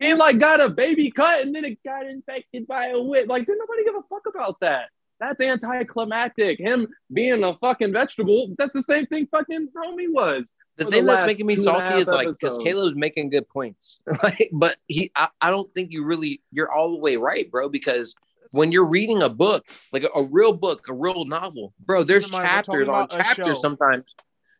He 0.00 0.14
like 0.14 0.38
got 0.40 0.60
a 0.60 0.68
baby 0.68 1.10
cut 1.12 1.42
and 1.42 1.54
then 1.54 1.64
it 1.64 1.78
got 1.84 2.06
infected 2.06 2.66
by 2.66 2.88
a 2.88 3.00
witch. 3.00 3.26
Like, 3.28 3.46
did 3.46 3.56
nobody 3.58 3.84
give 3.84 3.94
a 3.94 4.02
fuck 4.08 4.22
about 4.28 4.58
that? 4.60 4.88
That's 5.20 5.40
anticlimactic. 5.40 6.58
Him 6.58 6.88
being 7.12 7.44
a 7.44 7.56
fucking 7.58 7.92
vegetable. 7.92 8.54
That's 8.58 8.72
the 8.72 8.82
same 8.82 9.06
thing 9.06 9.28
fucking 9.30 9.68
Romy 9.74 10.08
was. 10.08 10.50
The 10.76 10.84
thing 10.86 11.04
the 11.06 11.12
that's 11.12 11.26
making 11.26 11.46
me 11.46 11.54
two 11.56 11.62
and 11.68 11.82
a 11.82 11.86
salty 11.86 12.00
is 12.00 12.08
like 12.08 12.28
because. 12.28 12.58
Caleb's 12.58 12.96
making 12.96 13.30
good 13.30 13.48
points, 13.48 13.98
right? 14.22 14.48
But 14.52 14.76
he, 14.88 15.10
I, 15.16 15.28
I 15.40 15.50
don't 15.50 15.72
think 15.74 15.92
you 15.92 16.04
really 16.04 16.42
you're 16.50 16.70
all 16.72 16.90
the 16.92 16.98
way 16.98 17.16
right, 17.16 17.50
bro. 17.50 17.68
Because 17.68 18.14
when 18.52 18.72
you're 18.72 18.86
reading 18.86 19.22
a 19.22 19.28
book, 19.28 19.66
like 19.92 20.04
a, 20.04 20.08
a 20.18 20.24
real 20.24 20.52
book, 20.52 20.86
a 20.88 20.94
real 20.94 21.24
novel, 21.24 21.74
bro, 21.84 22.02
there's 22.04 22.28
chapters 22.30 22.88
on 22.88 23.08
chapters 23.08 23.60
sometimes, 23.60 24.14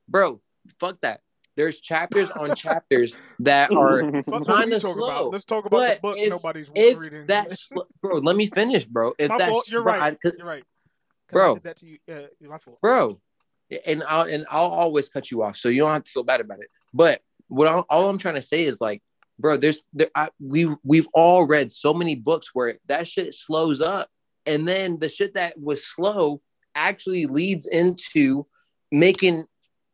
bro. 0.08 0.40
Fuck 0.78 1.00
that. 1.02 1.20
There's 1.56 1.80
chapters 1.80 2.30
on 2.30 2.54
chapters 2.56 3.14
that 3.40 3.70
are 3.72 4.00
kind 4.44 4.72
of 4.72 4.80
slow. 4.80 5.04
about. 5.04 5.30
Let's 5.32 5.44
talk 5.44 5.66
about 5.66 5.80
the 5.96 6.00
book 6.00 6.16
if- 6.18 6.30
nobody's 6.30 6.70
If 6.74 6.98
reading. 6.98 7.26
that's 7.26 7.68
bro, 8.00 8.14
let 8.16 8.36
me 8.36 8.46
finish, 8.46 8.86
bro. 8.86 9.12
If 9.18 9.28
my 9.30 9.38
that's 9.38 9.50
fault. 9.50 9.70
You're 9.70 9.82
bro, 9.82 9.92
right. 9.98 10.18
I- 10.24 10.30
You're 10.38 10.46
right. 10.46 10.64
'Cause 11.28 11.34
Bro. 11.34 11.50
I 11.50 11.54
did 11.54 11.62
that 11.64 11.76
to 11.78 11.86
you. 11.86 11.98
Uh, 12.10 12.20
my 12.48 12.58
fault. 12.58 12.78
bro. 12.82 13.18
And 13.86 14.02
I'll 14.06 14.26
and 14.28 14.44
I'll 14.50 14.70
always 14.70 15.08
cut 15.08 15.30
you 15.30 15.42
off, 15.42 15.56
so 15.56 15.68
you 15.68 15.80
don't 15.80 15.90
have 15.90 16.04
to 16.04 16.10
feel 16.10 16.24
bad 16.24 16.40
about 16.40 16.60
it. 16.60 16.68
But 16.92 17.20
what 17.48 17.68
I'm, 17.68 17.84
all 17.88 18.08
I'm 18.08 18.18
trying 18.18 18.34
to 18.34 18.42
say 18.42 18.64
is 18.64 18.80
like, 18.80 19.02
bro, 19.38 19.56
there's 19.56 19.82
there, 19.92 20.10
I, 20.14 20.28
we 20.40 20.74
we've 20.84 21.08
all 21.14 21.46
read 21.46 21.70
so 21.70 21.94
many 21.94 22.14
books 22.14 22.50
where 22.52 22.76
that 22.88 23.08
shit 23.08 23.34
slows 23.34 23.80
up, 23.80 24.08
and 24.46 24.68
then 24.68 24.98
the 24.98 25.08
shit 25.08 25.34
that 25.34 25.58
was 25.58 25.86
slow 25.86 26.40
actually 26.74 27.26
leads 27.26 27.66
into 27.66 28.46
making 28.90 29.44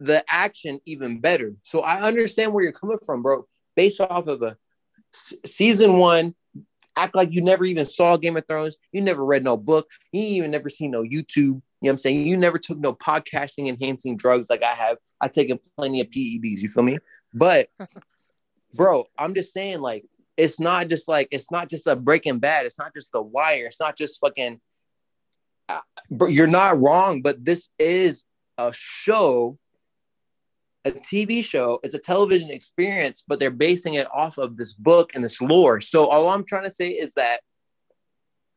the 0.01 0.25
action 0.29 0.81
even 0.87 1.21
better. 1.21 1.55
So 1.63 1.81
I 1.81 2.03
understand 2.03 2.53
where 2.53 2.63
you're 2.63 2.73
coming 2.73 2.99
from, 3.05 3.23
bro. 3.23 3.47
Based 3.77 4.01
off 4.01 4.27
of 4.27 4.43
a 4.43 4.57
s- 5.15 5.35
season 5.47 5.99
one, 5.99 6.35
act 6.97 7.15
like 7.15 7.33
you 7.33 7.43
never 7.43 7.65
even 7.65 7.87
saw 7.87 8.17
Game 8.17 8.37
of 8.37 8.47
Thrones. 8.47 8.77
You 8.93 9.01
never 9.03 9.25
read 9.25 9.45
no 9.45 9.57
book. 9.57 9.89
You 10.13 10.23
even 10.23 10.51
never 10.51 10.69
seen 10.69 10.91
no 10.91 11.03
YouTube. 11.03 11.63
You 11.81 11.87
know 11.87 11.91
what 11.91 11.93
I'm 11.93 11.99
saying? 11.99 12.27
You 12.27 12.37
never 12.37 12.59
took 12.59 12.79
no 12.79 12.93
podcasting 12.93 13.69
enhancing 13.69 14.17
drugs 14.17 14.51
like 14.51 14.63
I 14.63 14.73
have. 14.73 14.99
I've 15.21 15.33
taken 15.33 15.59
plenty 15.77 16.01
of 16.01 16.09
PEDs. 16.09 16.61
You 16.61 16.69
feel 16.69 16.83
me? 16.83 16.99
But, 17.33 17.67
bro, 18.75 19.05
I'm 19.17 19.35
just 19.35 19.53
saying, 19.53 19.81
like, 19.81 20.05
it's 20.37 20.61
not 20.61 20.89
just 20.89 21.09
like 21.09 21.29
it's 21.31 21.51
not 21.51 21.69
just 21.69 21.87
a 21.87 21.97
Breaking 21.97 22.39
Bad. 22.39 22.67
It's 22.67 22.79
not 22.79 22.95
just 22.95 23.13
The 23.13 23.23
Wire. 23.23 23.67
It's 23.67 23.81
not 23.81 23.97
just 23.97 24.21
fucking. 24.21 24.61
Uh, 25.69 25.81
bro, 26.11 26.29
you're 26.29 26.47
not 26.47 26.81
wrong, 26.81 27.23
but 27.23 27.45
this 27.45 27.71
is 27.79 28.25
a 28.57 28.73
show 28.75 29.59
a 30.85 30.91
TV 30.93 31.45
show. 31.45 31.81
It's 31.83 31.95
a 31.95 31.99
television 31.99 32.51
experience, 32.51 33.25
but 33.27 33.41
they're 33.41 33.51
basing 33.51 33.95
it 33.95 34.09
off 34.13 34.39
of 34.39 34.57
this 34.57 34.73
book 34.73 35.11
and 35.15 35.23
this 35.23 35.41
lore. 35.41 35.81
So 35.81 36.07
all 36.07 36.29
I'm 36.29 36.45
trying 36.45 36.65
to 36.65 36.71
say 36.71 36.91
is 36.91 37.15
that 37.15 37.41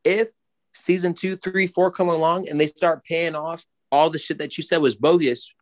if 0.04 0.30
season 0.74 1.14
two, 1.14 1.36
three, 1.36 1.68
four 1.68 1.92
come 1.92 2.10
along 2.10 2.50
and 2.50 2.60
they 2.60 2.68
start 2.68 3.04
paying 3.04 3.36
off 3.36 3.66
all 3.92 4.10
the 4.10 4.20
shit 4.20 4.38
that 4.38 4.58
you 4.58 4.64
said 4.64 4.78
was 4.78 4.96
bogus, 4.96 5.54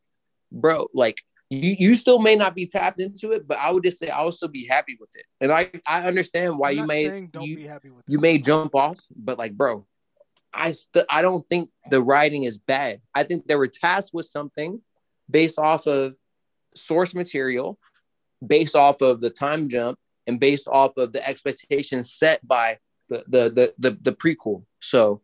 bro, 0.51 0.87
like 0.93 1.21
you, 1.49 1.75
you 1.77 1.95
still 1.95 2.19
may 2.19 2.35
not 2.35 2.55
be 2.55 2.67
tapped 2.67 3.01
into 3.01 3.31
it, 3.31 3.47
but 3.47 3.57
I 3.57 3.71
would 3.71 3.83
just 3.83 3.97
say 3.97 4.09
I 4.09 4.23
would 4.23 4.35
still 4.35 4.49
be 4.49 4.67
happy 4.67 4.97
with 4.99 5.09
it. 5.15 5.25
And 5.41 5.51
I, 5.51 5.71
I 5.87 6.03
understand 6.07 6.57
why 6.57 6.69
I'm 6.69 6.77
you 6.77 6.85
may 6.85 7.27
don't 7.31 7.43
you, 7.43 7.55
be 7.55 7.65
happy 7.65 7.89
with 7.89 8.05
you 8.07 8.19
may 8.19 8.37
jump 8.37 8.75
off, 8.75 8.99
but 9.15 9.39
like, 9.39 9.53
bro, 9.53 9.85
I 10.53 10.71
still 10.71 11.05
I 11.09 11.21
don't 11.21 11.47
think 11.49 11.69
the 11.89 12.01
writing 12.01 12.43
is 12.43 12.57
bad. 12.57 13.01
I 13.15 13.23
think 13.23 13.47
they 13.47 13.55
were 13.55 13.67
tasked 13.67 14.13
with 14.13 14.27
something 14.27 14.81
based 15.29 15.57
off 15.57 15.87
of 15.87 16.15
source 16.75 17.15
material, 17.15 17.79
based 18.45 18.75
off 18.75 19.01
of 19.01 19.21
the 19.21 19.29
time 19.29 19.69
jump, 19.69 19.97
and 20.27 20.39
based 20.39 20.67
off 20.67 20.97
of 20.97 21.13
the 21.13 21.27
expectations 21.27 22.13
set 22.13 22.47
by 22.47 22.77
the 23.09 23.23
the 23.27 23.49
the 23.49 23.73
the, 23.79 23.97
the 24.01 24.11
prequel. 24.11 24.63
So 24.79 25.21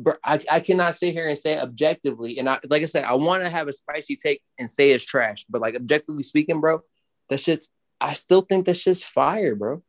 bro, 0.00 0.14
I, 0.24 0.40
I 0.50 0.60
cannot 0.60 0.94
sit 0.94 1.12
here 1.12 1.28
and 1.28 1.38
say 1.38 1.58
objectively, 1.58 2.38
and 2.38 2.48
I 2.48 2.58
like 2.68 2.82
I 2.82 2.86
said, 2.86 3.04
I 3.04 3.14
want 3.14 3.42
to 3.42 3.50
have 3.50 3.68
a 3.68 3.72
spicy 3.72 4.16
take 4.16 4.42
and 4.58 4.70
say 4.70 4.90
it's 4.90 5.04
trash, 5.04 5.44
but 5.48 5.60
like 5.60 5.74
objectively 5.74 6.22
speaking, 6.22 6.60
bro, 6.60 6.82
that 7.28 7.40
shit's 7.40 7.70
I 8.00 8.14
still 8.14 8.42
think 8.42 8.66
that 8.66 8.76
shit's 8.76 9.04
fire, 9.04 9.54
bro. 9.54 9.82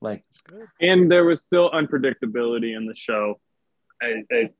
Like 0.00 0.24
and 0.80 1.10
there 1.10 1.24
was 1.24 1.42
still 1.42 1.70
unpredictability 1.70 2.76
in 2.76 2.86
the 2.86 2.94
show. 2.94 3.40
I, 4.00 4.22
I, 4.32 4.50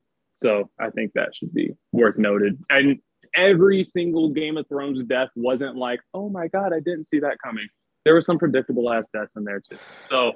so 0.43 0.69
I 0.81 0.91
think 0.91 1.13
that 1.15 1.29
should 1.35 1.55
be 1.55 1.71
worth 1.93 2.19
noted. 2.19 2.59
And 2.71 2.99
every 3.37 3.85
single 3.85 4.31
Game 4.31 4.57
of 4.57 4.67
Thrones 4.69 5.03
death 5.05 5.29
wasn't 5.37 5.77
like, 5.77 6.01
oh 6.13 6.29
my 6.29 6.49
god, 6.49 6.73
I 6.73 6.81
didn't 6.81 7.05
see 7.05 7.21
that 7.21 7.37
coming. 7.43 7.69
There 8.05 8.15
were 8.15 8.23
some 8.23 8.39
predictable 8.39 8.93
ass 8.93 9.05
deaths 9.13 9.35
in 9.37 9.45
there 9.45 9.61
too. 9.61 9.79
So 10.09 10.33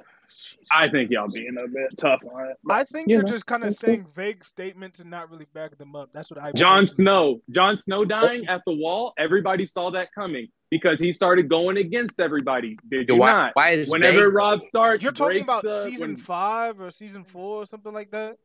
I 0.71 0.87
think 0.87 1.11
y'all 1.11 1.27
being 1.27 1.55
a 1.57 1.67
bit 1.67 1.97
tough 1.97 2.21
on 2.33 2.49
it. 2.49 2.57
I 2.69 2.83
think 2.83 3.07
you 3.09 3.15
you're 3.15 3.23
know, 3.23 3.29
just 3.31 3.45
kind 3.45 3.63
of 3.63 3.69
that's 3.69 3.79
saying 3.79 4.07
vague 4.15 4.43
statements 4.43 4.99
and 4.99 5.09
not 5.09 5.29
really 5.29 5.47
backing 5.53 5.77
them 5.77 5.95
up. 5.95 6.09
That's 6.13 6.31
what 6.31 6.39
I. 6.41 6.51
Jon 6.51 6.81
personally- 6.81 6.87
Snow, 6.87 7.41
Jon 7.51 7.77
Snow 7.77 8.05
dying 8.05 8.47
at 8.47 8.61
the 8.65 8.73
wall. 8.73 9.13
Everybody 9.17 9.65
saw 9.65 9.91
that 9.91 10.13
coming 10.13 10.47
because 10.69 10.99
he 10.99 11.11
started 11.11 11.49
going 11.49 11.77
against 11.77 12.19
everybody. 12.19 12.77
Did 12.89 13.09
you 13.09 13.17
why, 13.17 13.31
not? 13.31 13.51
why 13.53 13.69
is 13.71 13.89
Whenever 13.89 14.25
vague? 14.25 14.35
Rob 14.35 14.63
starts? 14.65 15.03
You're 15.03 15.11
talking 15.11 15.41
about 15.43 15.63
the, 15.63 15.83
season 15.83 16.09
when- 16.09 16.15
five 16.17 16.79
or 16.81 16.89
season 16.91 17.23
four 17.23 17.61
or 17.61 17.65
something 17.65 17.93
like 17.93 18.11
that. 18.11 18.37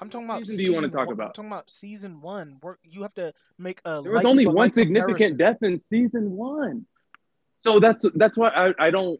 I'm 0.00 0.10
talking 0.10 0.26
about. 0.28 0.40
season 0.40 0.56
do 0.56 0.64
you 0.64 0.72
wanna 0.72 0.88
talk 0.88 1.06
one- 1.06 1.14
about? 1.14 1.26
I'm 1.28 1.32
talking 1.32 1.50
about 1.50 1.70
season 1.70 2.20
one. 2.20 2.58
Where 2.60 2.78
you 2.82 3.02
have 3.02 3.14
to 3.14 3.32
make 3.58 3.80
a. 3.84 4.02
There 4.02 4.12
was 4.12 4.24
only 4.24 4.46
one 4.46 4.72
significant 4.72 5.18
comparison. 5.18 5.36
death 5.36 5.62
in 5.62 5.80
season 5.80 6.32
one. 6.32 6.86
So 7.58 7.80
that's 7.80 8.04
that's 8.14 8.36
why 8.36 8.48
I, 8.48 8.74
I 8.78 8.90
don't 8.90 9.18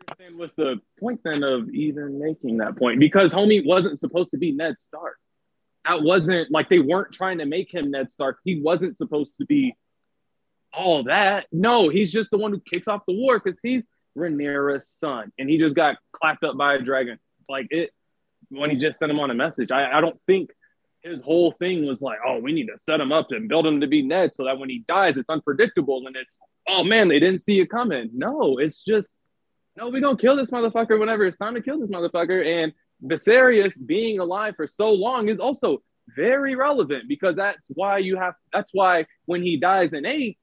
understand 0.00 0.38
what's 0.38 0.54
the 0.54 0.80
point 1.00 1.20
then 1.24 1.42
of 1.44 1.68
even 1.70 2.18
making 2.18 2.58
that 2.58 2.76
point 2.76 2.98
because 2.98 3.32
homie 3.32 3.64
wasn't 3.64 3.98
supposed 3.98 4.30
to 4.32 4.38
be 4.38 4.52
Ned 4.52 4.78
Stark. 4.78 5.16
That 5.84 6.02
wasn't 6.02 6.50
like 6.50 6.68
they 6.68 6.78
weren't 6.78 7.12
trying 7.12 7.38
to 7.38 7.46
make 7.46 7.72
him 7.72 7.90
Ned 7.90 8.10
Stark. 8.10 8.38
He 8.44 8.60
wasn't 8.60 8.96
supposed 8.96 9.34
to 9.40 9.46
be 9.46 9.76
all 10.72 11.04
that. 11.04 11.46
No, 11.52 11.88
he's 11.88 12.12
just 12.12 12.30
the 12.30 12.38
one 12.38 12.52
who 12.52 12.62
kicks 12.72 12.88
off 12.88 13.02
the 13.06 13.14
war 13.14 13.38
because 13.38 13.58
he's 13.62 13.84
Rhaenyra's 14.16 14.88
son, 14.88 15.32
and 15.38 15.50
he 15.50 15.58
just 15.58 15.76
got 15.76 15.96
clapped 16.12 16.44
up 16.44 16.56
by 16.56 16.74
a 16.74 16.80
dragon. 16.80 17.18
Like 17.48 17.66
it 17.70 17.90
when 18.48 18.70
he 18.70 18.76
just 18.76 18.98
sent 18.98 19.10
him 19.10 19.20
on 19.20 19.30
a 19.30 19.34
message. 19.34 19.70
I, 19.70 19.98
I 19.98 20.00
don't 20.00 20.18
think 20.26 20.50
his 21.02 21.20
whole 21.20 21.52
thing 21.52 21.86
was 21.86 22.00
like, 22.00 22.18
oh, 22.26 22.38
we 22.38 22.52
need 22.52 22.66
to 22.66 22.78
set 22.88 23.00
him 23.00 23.12
up 23.12 23.28
and 23.30 23.48
build 23.48 23.66
him 23.66 23.80
to 23.80 23.86
be 23.86 24.02
Ned 24.02 24.34
so 24.34 24.44
that 24.44 24.58
when 24.58 24.70
he 24.70 24.84
dies, 24.88 25.18
it's 25.18 25.28
unpredictable 25.28 26.06
and 26.06 26.16
it's, 26.16 26.38
oh 26.66 26.82
man, 26.82 27.08
they 27.08 27.20
didn't 27.20 27.42
see 27.42 27.60
it 27.60 27.68
coming. 27.68 28.08
No, 28.14 28.56
it's 28.58 28.82
just, 28.82 29.14
no, 29.76 29.88
we're 29.90 30.00
going 30.00 30.16
to 30.16 30.20
kill 30.20 30.36
this 30.36 30.50
motherfucker 30.50 30.98
whenever 30.98 31.24
it's 31.26 31.36
time 31.36 31.54
to 31.54 31.60
kill 31.62 31.80
this 31.80 31.90
motherfucker. 31.90 32.44
And 32.64 32.72
Viserys 33.04 33.74
being 33.84 34.18
alive 34.20 34.54
for 34.56 34.66
so 34.66 34.90
long 34.90 35.28
is 35.28 35.38
also 35.38 35.82
very 36.16 36.54
relevant 36.54 37.04
because 37.08 37.34
that's 37.36 37.66
why 37.74 37.98
you 37.98 38.16
have, 38.16 38.34
that's 38.52 38.70
why 38.72 39.06
when 39.26 39.42
he 39.42 39.56
dies 39.56 39.92
in 39.92 40.04
eight, 40.06 40.38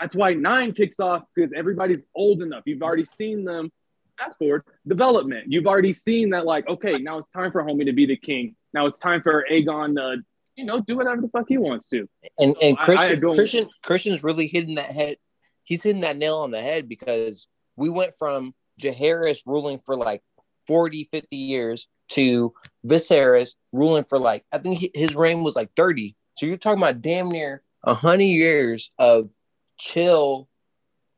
that's 0.00 0.14
why 0.16 0.32
nine 0.34 0.72
kicks 0.72 0.98
off 1.00 1.22
because 1.34 1.52
everybody's 1.54 2.00
old 2.14 2.42
enough. 2.42 2.62
You've 2.66 2.82
already 2.82 3.04
seen 3.04 3.44
them. 3.44 3.70
Fast 4.18 4.38
forward 4.38 4.62
development. 4.86 5.44
You've 5.50 5.66
already 5.66 5.92
seen 5.92 6.30
that, 6.30 6.44
like, 6.44 6.68
okay, 6.68 6.94
now 6.98 7.18
it's 7.18 7.28
time 7.28 7.50
for 7.50 7.62
Homie 7.62 7.86
to 7.86 7.92
be 7.92 8.06
the 8.06 8.16
king. 8.16 8.54
Now 8.74 8.86
it's 8.86 8.98
time 8.98 9.22
for 9.22 9.44
Aegon 9.50 9.96
to, 9.96 10.22
you 10.54 10.64
know, 10.64 10.80
do 10.80 10.96
whatever 10.96 11.20
the 11.22 11.28
fuck 11.28 11.46
he 11.48 11.56
wants 11.58 11.88
to. 11.88 12.06
and 12.38 12.54
and 12.62 12.76
I- 12.78 12.82
I 12.82 12.84
Christian 12.84 13.20
don't- 13.20 13.34
Christian 13.36 13.70
Christian's 13.82 14.22
really 14.22 14.46
hitting 14.46 14.74
that 14.76 14.90
head. 14.92 15.16
He's 15.64 15.82
hitting 15.82 16.02
that 16.02 16.16
nail 16.16 16.36
on 16.38 16.50
the 16.50 16.60
head 16.60 16.88
because 16.88 17.46
we 17.76 17.88
went 17.88 18.14
from 18.18 18.54
Jaehaerys 18.80 19.40
ruling 19.46 19.78
for 19.78 19.96
like 19.96 20.22
40, 20.66 21.08
50 21.10 21.36
years 21.36 21.88
to 22.10 22.52
Viserys 22.86 23.56
ruling 23.72 24.04
for 24.04 24.18
like 24.18 24.44
I 24.52 24.58
think 24.58 24.90
his 24.94 25.16
reign 25.16 25.42
was 25.42 25.56
like 25.56 25.70
30. 25.76 26.14
So 26.36 26.46
you're 26.46 26.56
talking 26.56 26.82
about 26.82 27.02
damn 27.02 27.28
near 27.28 27.62
100 27.82 28.22
years 28.22 28.90
of 28.98 29.30
chill 29.78 30.48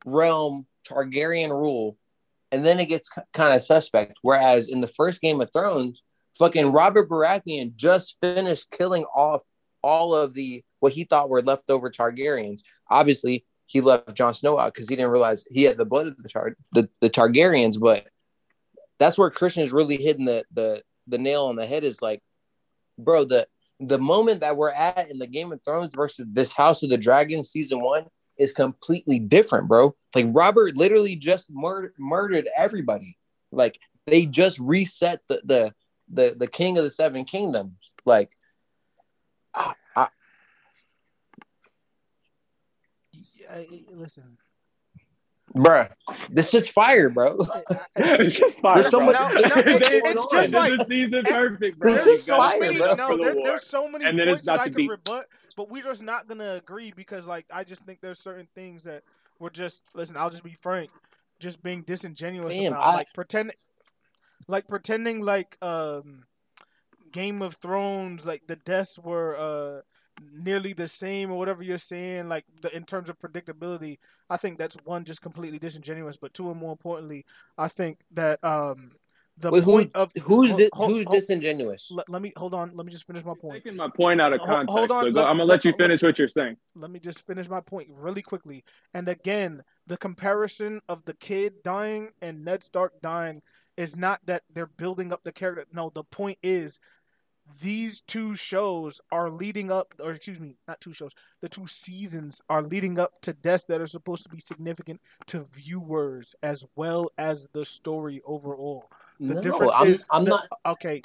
realm 0.07 0.67
Targaryen 0.89 1.51
rule 1.51 1.97
and 2.53 2.65
then 2.65 2.79
it 2.79 2.87
gets 2.87 3.11
kind 3.33 3.55
of 3.55 3.63
suspect 3.63 4.19
whereas 4.23 4.69
in 4.69 4.81
the 4.81 4.89
first 4.89 5.21
Game 5.21 5.41
of 5.41 5.51
Thrones 5.53 6.03
fucking 6.39 6.73
Robert 6.73 7.09
Baratheon 7.09 7.75
just 7.75 8.17
finished 8.21 8.71
killing 8.71 9.05
off 9.15 9.43
all 9.83 10.15
of 10.15 10.35
the 10.35 10.63
what 10.81 10.93
he 10.93 11.05
thought 11.05 11.29
were 11.29 11.43
leftover 11.43 11.91
Targaryens. 11.91 12.61
Obviously, 12.91 13.45
he 13.75 13.81
left 13.81 14.15
Jon 14.15 14.33
Snow 14.33 14.57
out 14.57 14.73
because 14.73 14.89
he 14.89 14.95
didn't 14.95 15.11
realize 15.11 15.49
he 15.51 15.65
had 15.65 15.77
the 15.77 15.85
blood 15.85 16.07
of 16.07 16.17
the 16.23 16.29
Tar- 16.29 16.57
the, 16.73 16.89
the 17.01 17.11
Targaryens. 17.11 17.79
But 17.79 18.07
that's 19.01 19.19
where 19.19 19.31
Christian 19.31 19.65
is 19.65 19.73
really 19.73 19.97
hitting 19.97 20.27
the 20.27 20.45
the 20.55 20.81
the 21.09 21.19
nail 21.19 21.47
on 21.47 21.57
the 21.57 21.67
head. 21.67 21.83
Is 21.83 22.01
like, 22.01 22.23
bro, 22.97 23.25
the 23.25 23.49
the 23.81 23.99
moment 23.99 24.43
that 24.43 24.57
we're 24.57 24.71
at 24.71 25.11
in 25.11 25.19
the 25.19 25.27
Game 25.27 25.51
of 25.53 25.61
Thrones 25.65 25.93
versus 25.93 26.29
this 26.33 26.53
House 26.53 26.85
of 26.85 26.91
the 26.91 26.97
Dragon 26.97 27.43
season 27.43 27.83
one 27.83 28.05
is 28.39 28.53
completely 28.53 29.19
different, 29.19 29.67
bro. 29.67 29.97
Like 30.15 30.27
Robert 30.29 30.77
literally 30.77 31.17
just 31.17 31.51
murdered 31.51 31.95
murdered 31.99 32.49
everybody. 32.57 33.19
Like 33.51 33.81
they 34.07 34.25
just 34.25 34.61
reset 34.61 35.19
the 35.29 35.43
the 35.45 35.75
the, 36.09 36.37
the 36.39 36.47
king 36.47 36.79
of 36.79 36.85
the 36.85 36.91
seven 36.91 37.25
kingdoms. 37.25 37.75
Like 38.07 38.31
I, 39.53 39.75
I, 39.97 40.09
Yeah, 43.34 43.34
I- 43.51 43.85
listen, 43.93 44.39
bruh, 45.55 45.91
this 46.31 46.53
is 46.55 46.69
fire, 46.69 47.09
bro. 47.11 47.37
it's 47.97 48.37
just 48.37 48.61
fire. 48.61 48.81
There's 48.83 48.91
so 48.91 48.99
bro. 48.99 49.07
much- 49.07 49.15
No, 49.15 49.29
no, 49.41 49.61
it's- 49.61 49.91
it's 49.93 50.27
just 50.33 50.53
like- 50.55 50.73
is 50.81 50.87
season 50.89 51.25
perfect, 51.25 51.79
bro. 51.79 51.95
This 51.95 52.07
is 52.07 52.27
gotta 52.27 52.43
fire, 52.43 52.51
set 52.53 52.61
many, 52.61 52.77
it 52.77 52.79
bro. 52.79 52.95
no, 52.95 53.17
there, 53.23 53.35
there's 53.35 53.63
so 53.67 53.89
many 53.89 54.05
And 54.05 54.19
points 54.19 54.47
that 54.47 54.55
I 54.61 54.65
to 54.65 54.71
could 54.71 54.77
beat. 54.77 54.91
rebut, 54.91 55.27
but 55.57 55.69
we're 55.71 55.83
just 55.83 56.03
not 56.03 56.27
gonna 56.29 56.55
agree 56.55 56.93
because, 56.95 57.27
like, 57.27 57.47
I 57.53 57.65
just 57.65 57.83
think 57.83 58.01
there's 58.01 58.19
certain 58.19 58.49
things 58.55 58.85
that 58.85 59.03
we're 59.39 59.51
just 59.51 59.83
listen. 59.95 60.17
I'll 60.17 60.31
just 60.31 60.45
be 60.45 60.55
frank, 60.55 60.91
just 61.41 61.63
being 61.63 61.83
disingenuous 61.83 62.55
Fam, 62.57 62.73
about, 62.73 62.83
I- 62.87 62.95
like 62.97 63.09
pretending, 63.15 63.57
like 64.49 64.69
pretending 64.69 65.21
like 65.25 65.57
um, 65.63 66.25
Game 67.13 67.43
of 67.43 67.55
Thrones, 67.55 68.25
like 68.27 68.47
the 68.47 68.57
deaths 68.57 68.99
were 68.99 69.37
uh 69.37 69.83
nearly 70.33 70.73
the 70.73 70.89
same 70.89 71.31
or 71.31 71.39
whatever 71.39 71.63
you're 71.63 71.79
saying, 71.79 72.29
like 72.29 72.45
the, 72.63 72.75
in 72.75 72.85
terms 72.85 73.09
of 73.09 73.19
predictability. 73.19 73.99
I 74.31 74.37
think 74.37 74.59
that's 74.59 74.77
one 74.85 75.05
just 75.05 75.23
completely 75.23 75.59
disingenuous, 75.59 76.17
but 76.17 76.35
two 76.35 76.51
and 76.51 76.59
more 76.61 76.73
importantly, 76.73 77.25
I 77.59 77.69
think 77.69 77.99
that 78.13 78.43
um 78.45 78.93
the 79.37 79.51
Wait, 79.51 79.65
who- 79.65 79.73
point 79.73 79.91
of 79.97 80.13
Who's 80.23 80.51
hold- 80.51 80.59
di- 80.59 80.69
hold- 80.73 80.91
who's 80.93 81.05
hold- 81.05 81.15
disingenuous? 81.17 81.91
let, 81.91 82.09
let 82.09 82.23
me 82.23 82.33
hold 82.37 82.55
on. 82.55 82.71
Let 82.77 82.87
me 82.87 82.93
just 82.93 83.05
finish 83.05 83.25
my 83.25 83.35
point. 83.35 83.65
Taking 83.65 83.77
my 83.77 83.89
point 83.89 84.21
out 84.21 84.33
of 84.33 84.39
context. 84.41 84.71
hold 84.71 84.93
on, 84.93 85.05
so 85.05 85.11
go- 85.11 85.21
let- 85.21 85.27
I'm 85.27 85.37
gonna 85.39 85.45
let- 85.45 85.55
let 85.55 85.65
you 85.65 85.73
let- 85.73 85.79
finish 85.79 86.03
what 86.05 86.19
you're 86.21 86.29
saying. 86.29 86.57
Let 86.77 86.91
me 86.93 87.01
just 87.01 87.27
finish 87.27 87.49
my 87.49 87.61
point 87.61 87.89
really 87.91 88.23
quickly. 88.23 88.63
And 88.95 89.09
again, 89.09 89.63
the 89.89 89.97
comparison 89.97 90.81
of 90.89 91.05
the 91.05 91.15
kid 91.15 91.63
dying 91.65 92.11
and 92.23 92.45
Ned 92.45 92.63
Stark 92.63 93.01
dying 93.03 93.43
is 93.77 93.97
not 93.97 94.21
that 94.27 94.43
they're 94.49 94.69
building 94.69 95.13
up 95.13 95.25
the 95.25 95.33
character. 95.33 95.67
No, 95.73 95.91
the 95.93 96.05
point 96.05 96.39
is 96.45 96.79
these 97.63 98.01
two 98.01 98.35
shows 98.35 99.01
are 99.13 99.31
leading 99.31 99.71
up, 99.71 99.95
or 100.01 100.13
excuse 100.13 100.41
me, 100.41 100.57
not 100.67 100.81
two 100.81 100.93
shows, 100.95 101.13
the 101.41 101.49
two 101.49 101.67
seasons 101.67 102.41
are 102.49 102.63
leading 102.63 102.99
up 102.99 103.13
to 103.23 103.33
deaths 103.35 103.65
that 103.67 103.81
are 103.81 103.87
supposed 103.87 104.23
to 104.25 104.29
be 104.31 104.41
significant 104.41 105.01
to 105.27 105.45
viewers 105.53 106.35
as 106.43 106.65
well 106.75 107.11
as 107.19 107.47
the 107.53 107.65
story 107.65 108.23
overall. 108.25 108.91
The 109.21 109.35
No, 109.35 109.41
difference 109.41 109.73
I'm, 109.77 109.87
is 109.89 110.09
I'm 110.11 110.25
the- 110.25 110.31
not. 110.31 110.49
okay. 110.67 111.03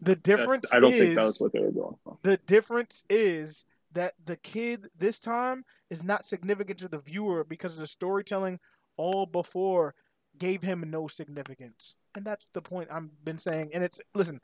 The 0.00 0.16
difference 0.16 0.72
I 0.72 0.80
don't 0.80 0.92
is 0.92 0.98
think 1.00 1.14
that 1.16 1.24
was 1.24 1.40
what 1.40 1.52
they 1.52 1.60
were 1.60 1.70
going 1.70 1.96
for. 2.02 2.18
the 2.22 2.36
difference 2.38 3.04
is 3.08 3.64
that 3.92 4.14
the 4.24 4.36
kid 4.36 4.88
this 4.96 5.20
time 5.20 5.64
is 5.90 6.02
not 6.02 6.24
significant 6.24 6.78
to 6.80 6.88
the 6.88 6.98
viewer 6.98 7.44
because 7.44 7.76
the 7.76 7.86
storytelling 7.86 8.58
all 8.96 9.26
before 9.26 9.94
gave 10.38 10.62
him 10.62 10.82
no 10.88 11.06
significance. 11.08 11.94
And 12.16 12.24
that's 12.24 12.48
the 12.48 12.62
point 12.62 12.88
I've 12.90 13.24
been 13.24 13.38
saying. 13.38 13.70
And 13.74 13.84
it's 13.84 14.00
listen, 14.14 14.40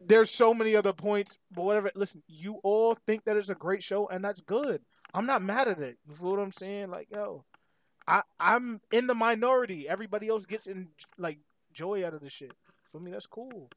there's 0.00 0.30
so 0.30 0.54
many 0.54 0.76
other 0.76 0.92
points, 0.92 1.38
but 1.50 1.64
whatever. 1.64 1.90
Listen, 1.94 2.22
you 2.28 2.60
all 2.62 2.94
think 3.06 3.24
that 3.24 3.36
it's 3.36 3.50
a 3.50 3.54
great 3.54 3.82
show, 3.82 4.08
and 4.08 4.24
that's 4.24 4.40
good. 4.40 4.82
I'm 5.14 5.26
not 5.26 5.42
mad 5.42 5.68
at 5.68 5.78
it. 5.80 5.98
You 6.08 6.14
feel 6.14 6.30
what 6.30 6.40
I'm 6.40 6.52
saying? 6.52 6.90
Like, 6.90 7.08
yo, 7.12 7.44
I 8.06 8.22
I'm 8.38 8.80
in 8.92 9.06
the 9.06 9.14
minority. 9.14 9.88
Everybody 9.88 10.28
else 10.28 10.46
gets 10.46 10.66
in 10.66 10.88
like 11.16 11.38
joy 11.72 12.06
out 12.06 12.14
of 12.14 12.20
the 12.20 12.30
shit. 12.30 12.52
For 12.84 13.00
me, 13.00 13.10
that's 13.10 13.26
cool. 13.26 13.70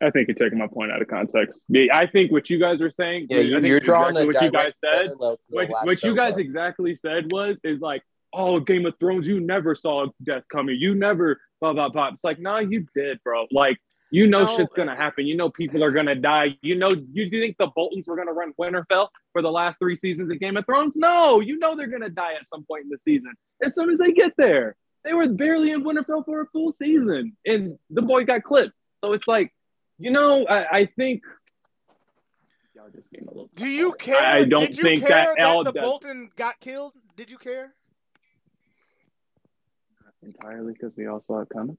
I 0.00 0.10
think 0.10 0.26
you're 0.26 0.34
taking 0.34 0.58
my 0.58 0.66
point 0.66 0.90
out 0.90 1.00
of 1.00 1.06
context. 1.06 1.60
Yeah, 1.68 1.84
I 1.92 2.06
think 2.06 2.32
what 2.32 2.50
you 2.50 2.58
guys 2.58 2.80
are 2.80 2.90
saying. 2.90 3.28
Yeah, 3.30 3.38
I 3.38 3.40
you're, 3.40 3.60
think 3.60 3.68
you're 3.68 3.80
drawing 3.80 4.16
exactly 4.16 4.26
what 4.26 4.42
you 4.42 4.50
guys 4.50 4.72
said. 4.84 5.04
parallel 5.04 5.36
to 5.36 5.42
the 5.48 5.54
What, 5.56 5.86
what 5.86 6.02
you 6.02 6.16
guys 6.16 6.34
bro. 6.34 6.42
exactly 6.42 6.94
said 6.96 7.30
was 7.30 7.56
is 7.62 7.80
like, 7.80 8.02
oh, 8.32 8.58
Game 8.58 8.84
of 8.84 8.94
Thrones, 8.98 9.28
you 9.28 9.38
never 9.38 9.74
saw 9.76 10.06
death 10.24 10.42
coming. 10.50 10.76
You 10.78 10.94
never 10.96 11.40
blah 11.62 11.72
blah 11.72 11.88
blah. 11.88 12.08
It's 12.08 12.24
like, 12.24 12.40
nah, 12.40 12.58
you 12.58 12.86
did, 12.94 13.22
bro. 13.22 13.46
Like, 13.52 13.78
you 14.10 14.26
know 14.26 14.44
No, 14.44 14.56
shit's 14.56 14.74
gonna 14.74 14.96
happen. 14.96 15.26
You 15.26 15.36
know 15.36 15.48
people 15.48 15.82
are 15.84 15.92
gonna 15.92 16.16
die. 16.16 16.58
You 16.60 16.74
know, 16.74 16.90
you 17.12 17.30
think 17.30 17.56
the 17.56 17.68
Boltons 17.68 18.08
were 18.08 18.16
gonna 18.16 18.32
run 18.32 18.52
Winterfell 18.60 19.08
for 19.32 19.40
the 19.40 19.50
last 19.50 19.78
three 19.78 19.94
seasons 19.94 20.30
of 20.30 20.40
Game 20.40 20.56
of 20.56 20.66
Thrones? 20.66 20.96
No, 20.96 21.40
you 21.40 21.58
know 21.58 21.76
they're 21.76 21.86
gonna 21.86 22.10
die 22.10 22.34
at 22.34 22.46
some 22.46 22.64
point 22.64 22.82
in 22.84 22.90
the 22.90 22.98
season. 22.98 23.32
As 23.64 23.74
soon 23.74 23.90
as 23.90 24.00
they 24.00 24.12
get 24.12 24.32
there, 24.36 24.74
they 25.04 25.14
were 25.14 25.28
barely 25.28 25.70
in 25.70 25.84
Winterfell 25.84 26.24
for 26.24 26.42
a 26.42 26.46
full 26.46 26.72
season, 26.72 27.36
and 27.46 27.78
the 27.90 28.02
boy 28.02 28.24
got 28.24 28.42
clipped. 28.42 28.74
So 29.02 29.12
it's 29.12 29.28
like, 29.28 29.54
you 29.98 30.10
know, 30.10 30.44
I, 30.46 30.78
I 30.78 30.86
think. 30.86 31.22
Just 32.92 33.08
being 33.12 33.24
a 33.28 33.30
little 33.30 33.48
Do 33.54 33.68
you 33.68 33.92
care? 33.92 34.20
I 34.20 34.42
don't 34.42 34.66
Did 34.66 34.76
you 34.76 34.82
think 34.82 35.06
care 35.06 35.32
that 35.36 35.36
that, 35.38 35.72
the 35.72 35.80
Bolton 35.80 36.30
got 36.34 36.58
killed? 36.58 36.94
Did 37.16 37.30
you 37.30 37.38
care? 37.38 37.72
Entirely 40.22 40.72
because 40.72 40.96
we 40.96 41.06
all 41.06 41.20
saw 41.20 41.40
it 41.40 41.48
coming. 41.48 41.76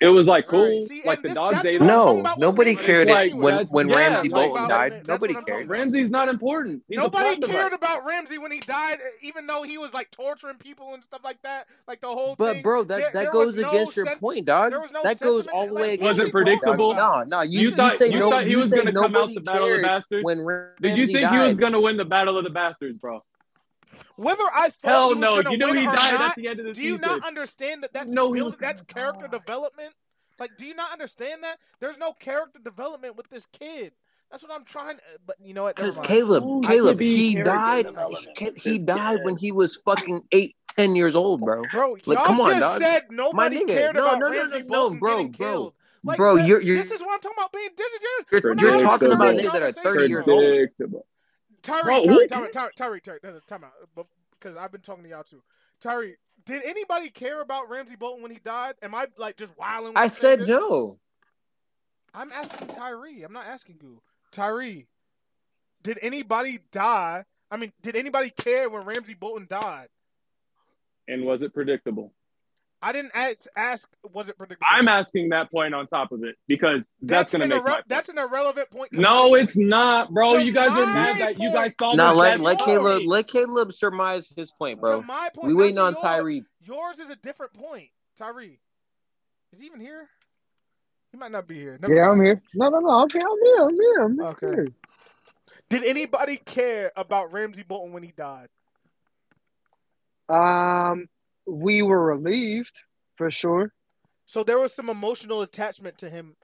It 0.00 0.08
was 0.08 0.26
like 0.26 0.50
All 0.52 0.62
right, 0.62 0.70
cool, 0.70 0.86
see, 0.86 1.02
like 1.04 1.20
the 1.20 1.28
this- 1.28 1.36
dogs 1.36 1.54
that's 1.56 1.66
ate 1.66 1.80
what 1.80 1.90
I'm 1.90 1.96
him. 2.16 2.22
talking 2.24 2.40
No, 2.40 2.46
nobody 2.50 2.74
cared 2.74 3.06
Like, 3.08 3.34
when 3.34 3.66
when 3.66 3.88
yeah, 3.90 3.96
Ramsay 3.98 4.28
Bolton 4.30 4.66
That's 4.66 4.68
died. 4.68 4.92
what 4.92 5.06
Nobody 5.08 5.34
cared. 5.34 5.48
about. 5.64 5.68
Ramsay's 5.68 6.10
not 6.10 6.28
important. 6.30 6.82
He's 6.88 6.96
Nobody 6.96 7.36
cared 7.36 7.70
device. 7.72 7.78
about 7.78 8.04
Ramsay 8.06 8.38
when 8.38 8.50
he 8.50 8.60
died, 8.60 8.98
even 9.22 9.46
though 9.46 9.62
he 9.62 9.76
was 9.76 9.92
like 9.92 10.10
torturing 10.10 10.56
people 10.56 10.94
and 10.94 11.02
stuff 11.04 11.20
like 11.22 11.40
that. 11.42 11.66
Like 11.86 12.00
the 12.00 12.08
whole 12.08 12.34
But 12.36 12.54
thing. 12.54 12.62
bro, 12.62 12.82
that, 12.84 12.88
There- 12.96 13.00
that 13.12 13.12
there 13.24 13.30
goes 13.30 13.46
was 13.54 13.58
no 13.58 13.70
against 13.70 13.96
your 13.96 14.06
sen- 14.06 14.18
point, 14.18 14.46
dog. 14.46 14.70
there 14.72 14.80
was 14.80 14.90
no 14.90 15.02
that 15.04 15.20
goes 15.20 15.46
all 15.48 15.66
the 15.66 15.74
way 15.74 15.80
like, 15.82 16.00
against 16.00 16.02
what 16.02 16.08
Was 16.08 16.18
are 16.20 16.26
it 16.26 16.32
predictable? 16.32 16.94
No, 16.94 17.22
no. 17.24 17.42
You, 17.42 17.60
You 17.60 17.68
you 17.68 17.76
thought 17.76 17.96
say 17.96 18.08
you 18.10 18.18
no. 18.20 18.30
thought 18.30 18.46
he 18.46 18.56
was 18.56 18.72
going 18.72 18.86
to 18.86 18.92
come 18.92 19.14
out 19.14 19.28
the 19.34 19.40
Battle 19.42 19.64
of 19.64 19.68
the 19.68 19.74
cared 19.76 19.82
Bastards? 19.82 20.24
when 20.24 20.40
Ramsay 20.40 20.74
Did 20.80 20.96
you 20.96 21.06
think 21.06 21.28
he 21.28 21.38
was 21.38 21.54
going 21.54 21.72
to 21.72 21.80
win 21.80 21.98
the 21.98 22.04
Battle 22.06 22.38
of 22.38 22.44
the 22.44 22.50
Bastards, 22.50 22.96
bro? 22.96 23.22
Whether 24.16 24.44
I 24.54 24.70
thought 24.70 24.88
Hell 24.88 25.08
he 25.08 25.14
was 25.14 25.20
no! 25.44 25.50
You 25.50 25.58
knew 25.58 25.66
win 25.66 25.76
he 25.78 25.86
or 25.86 25.94
died 25.94 26.12
not, 26.12 26.30
at 26.30 26.34
the 26.36 26.48
end 26.48 26.60
of 26.60 26.66
the 26.66 26.72
do 26.72 26.82
you 26.82 26.98
not 26.98 27.26
understand 27.26 27.82
that 27.82 27.92
that's 27.92 28.12
No, 28.12 28.32
he 28.32 28.40
build, 28.40 28.56
that's 28.60 28.82
gonna 28.82 29.00
character 29.12 29.28
development? 29.28 29.92
Like, 30.38 30.56
do 30.56 30.66
you 30.66 30.74
not 30.74 30.92
understand 30.92 31.42
that? 31.42 31.58
There's 31.80 31.98
no 31.98 32.12
character 32.12 32.58
development 32.62 33.16
with 33.16 33.28
this 33.30 33.46
kid. 33.46 33.92
That's 34.30 34.42
what 34.42 34.52
I'm 34.52 34.64
trying. 34.64 34.98
But 35.26 35.36
you 35.42 35.54
know 35.54 35.64
what? 35.64 35.76
Because. 35.76 36.00
Caleb, 36.00 36.42
Oh, 36.44 36.60
Caleb, 36.60 37.00
he 37.00 37.36
died. 37.42 37.86
He, 38.36 38.50
he 38.56 38.78
died 38.78 39.20
when 39.22 39.36
he 39.36 39.52
was 39.52 39.76
fucking 39.84 40.22
eight, 40.32 40.56
ten 40.76 40.96
years 40.96 41.14
old, 41.14 41.40
bro. 41.40 41.62
Bro, 41.70 41.98
Like, 42.04 42.18
y'all 42.18 42.26
come 42.26 42.40
on, 42.40 42.50
just 42.50 42.60
dog. 42.60 42.80
said 42.80 43.02
nobody 43.10 43.64
cared 43.64 43.94
no, 43.94 44.06
about 44.06 44.18
no, 44.18 44.28
no, 44.28 44.32
Ramsay 44.32 44.58
no, 44.60 44.64
no, 44.64 44.68
Bolton 44.68 44.98
bro, 44.98 45.10
getting 45.16 45.30
bro. 45.32 45.46
killed. 45.46 45.74
Like, 46.06 46.16
Bro, 46.18 46.36
that- 46.36 46.46
you're- 46.48 46.64
you're- 46.64 46.76
this 46.78 46.90
is 46.90 47.00
what 47.00 47.14
I'm 47.14 47.20
talking 47.20 47.38
about 47.38 47.52
being 47.52 47.70
disingenuous. 47.76 48.60
You're, 48.60 48.70
you're 48.70 48.78
talking 48.78 49.10
about 49.12 49.34
serious 49.36 49.50
niggas 49.50 49.52
that 49.52 49.62
are 49.62 49.72
thirty 49.72 50.08
years 50.08 50.28
old. 50.28 50.68
Predictable. 51.64 52.04
Tyree, 52.04 52.04
Bro, 52.04 52.04
Tyree, 52.04 52.28
Tyree, 52.28 52.50
Tyree, 52.52 52.70
Tyree, 52.76 53.00
Tyree, 53.00 53.20
Tyree, 53.20 53.40
time 53.46 53.64
out. 53.64 54.06
Because 54.38 54.56
I've 54.56 54.72
been 54.72 54.80
talking 54.80 55.04
to 55.04 55.10
y'all 55.10 55.24
too. 55.24 55.42
Tyree, 55.80 56.16
did 56.44 56.62
anybody 56.64 57.08
care 57.10 57.40
about 57.40 57.68
Ramsay 57.70 57.96
Bolton 57.96 58.22
when 58.22 58.30
he 58.30 58.38
died? 58.44 58.74
Am 58.82 58.94
I 58.94 59.06
like 59.16 59.36
just 59.36 59.56
wilding? 59.58 59.92
I 59.96 60.08
said 60.08 60.40
this? 60.40 60.48
no. 60.48 60.98
I'm 62.12 62.30
asking 62.30 62.68
Tyree. 62.68 63.22
I'm 63.22 63.32
not 63.32 63.46
asking 63.46 63.78
you. 63.82 64.00
Tyree, 64.30 64.86
did 65.82 65.98
anybody 66.00 66.60
die? 66.70 67.24
I 67.50 67.56
mean, 67.56 67.72
did 67.82 67.96
anybody 67.96 68.30
care 68.30 68.68
when 68.68 68.82
Ramsay 68.82 69.14
Bolton 69.14 69.46
died? 69.48 69.88
And 71.08 71.24
was 71.24 71.42
it 71.42 71.52
predictable? 71.52 72.12
I 72.84 72.92
didn't 72.92 73.12
ask. 73.14 73.46
ask 73.56 73.88
was 74.12 74.28
it 74.28 74.36
predictable? 74.36 74.66
I'm 74.70 74.88
asking 74.88 75.30
that 75.30 75.50
point 75.50 75.74
on 75.74 75.86
top 75.86 76.12
of 76.12 76.22
it 76.22 76.36
because 76.46 76.86
that's, 77.00 77.32
going 77.32 77.40
to 77.40 77.44
an 77.46 77.50
make 77.50 77.62
irre- 77.62 77.66
my 77.66 77.72
point. 77.76 77.84
that's 77.88 78.08
an 78.10 78.18
irrelevant 78.18 78.70
point. 78.70 78.92
No, 78.92 79.30
my 79.30 79.38
it's 79.38 79.56
not, 79.56 80.12
bro. 80.12 80.34
To 80.34 80.44
You 80.44 80.52
guys 80.52 80.68
are 80.68 80.86
my 80.86 80.92
mad 80.92 81.18
that 81.18 81.40
you 81.40 81.50
guys 81.50 81.72
point. 81.78 81.96
saw 81.96 81.96
No, 81.96 82.14
let 82.14 82.40
let. 82.40 82.58
Caleb 82.58 83.02
let 83.06 83.26
Caleb 83.26 83.72
surmise 83.72 84.30
his 84.36 84.50
point, 84.50 84.80
To 84.80 84.82
bro. 84.82 85.00
my 85.00 85.30
point, 85.34 85.48
We 85.48 85.54
not 85.54 85.58
waiting 85.60 85.78
on 85.78 85.92
yours. 85.92 86.02
Tyree. 86.02 86.44
Yours 86.62 86.98
is 86.98 87.08
a 87.08 87.16
different 87.16 87.54
point. 87.54 87.88
Tyree, 88.18 88.60
is 89.54 89.60
he 89.60 89.66
even 89.66 89.80
here? 89.80 90.08
He 91.10 91.16
might 91.16 91.32
not 91.32 91.46
be 91.46 91.54
here. 91.54 91.78
Never 91.80 91.94
Yeah, 91.94 92.10
I'm 92.10 92.22
here. 92.22 92.42
No, 92.54 92.68
no, 92.68 92.80
no. 92.80 92.90
I'm 92.90 93.08
here. 93.10 93.22
I'm 93.22 93.42
here. 93.42 93.62
I'm 93.62 93.74
here. 93.74 94.02
I'm 94.04 94.20
Okay. 94.20 94.46
here. 94.56 94.68
Did 95.70 95.84
anybody 95.84 96.36
care 96.36 96.92
about 96.96 97.32
Ramsay 97.32 97.62
Bolton 97.62 97.92
when 97.94 98.02
he 98.02 98.12
died? 98.14 98.48
Um, 100.28 101.08
we 101.46 101.82
were 101.82 102.04
relieved 102.04 102.80
for 103.16 103.30
sure. 103.30 103.72
So 104.26 104.42
there 104.42 104.58
was 104.58 104.74
some 104.74 104.88
emotional 104.88 105.42
attachment 105.42 105.98
to 105.98 106.10
him. 106.10 106.36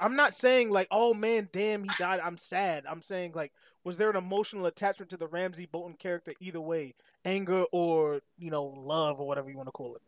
I'm 0.00 0.16
not 0.16 0.34
saying 0.34 0.70
like, 0.70 0.88
oh 0.90 1.14
man, 1.14 1.48
damn, 1.52 1.84
he 1.84 1.90
died. 1.98 2.20
I'm 2.20 2.36
sad. 2.36 2.84
I'm 2.88 3.02
saying 3.02 3.32
like, 3.34 3.52
was 3.84 3.96
there 3.96 4.10
an 4.10 4.16
emotional 4.16 4.66
attachment 4.66 5.10
to 5.10 5.16
the 5.16 5.26
Ramsay 5.26 5.66
Bolton 5.70 5.96
character 5.96 6.32
either 6.40 6.60
way, 6.60 6.94
anger 7.24 7.64
or 7.72 8.20
you 8.38 8.50
know 8.50 8.64
love 8.64 9.20
or 9.20 9.26
whatever 9.26 9.50
you 9.50 9.56
want 9.56 9.68
to 9.68 9.72
call 9.72 9.96
it? 9.96 10.02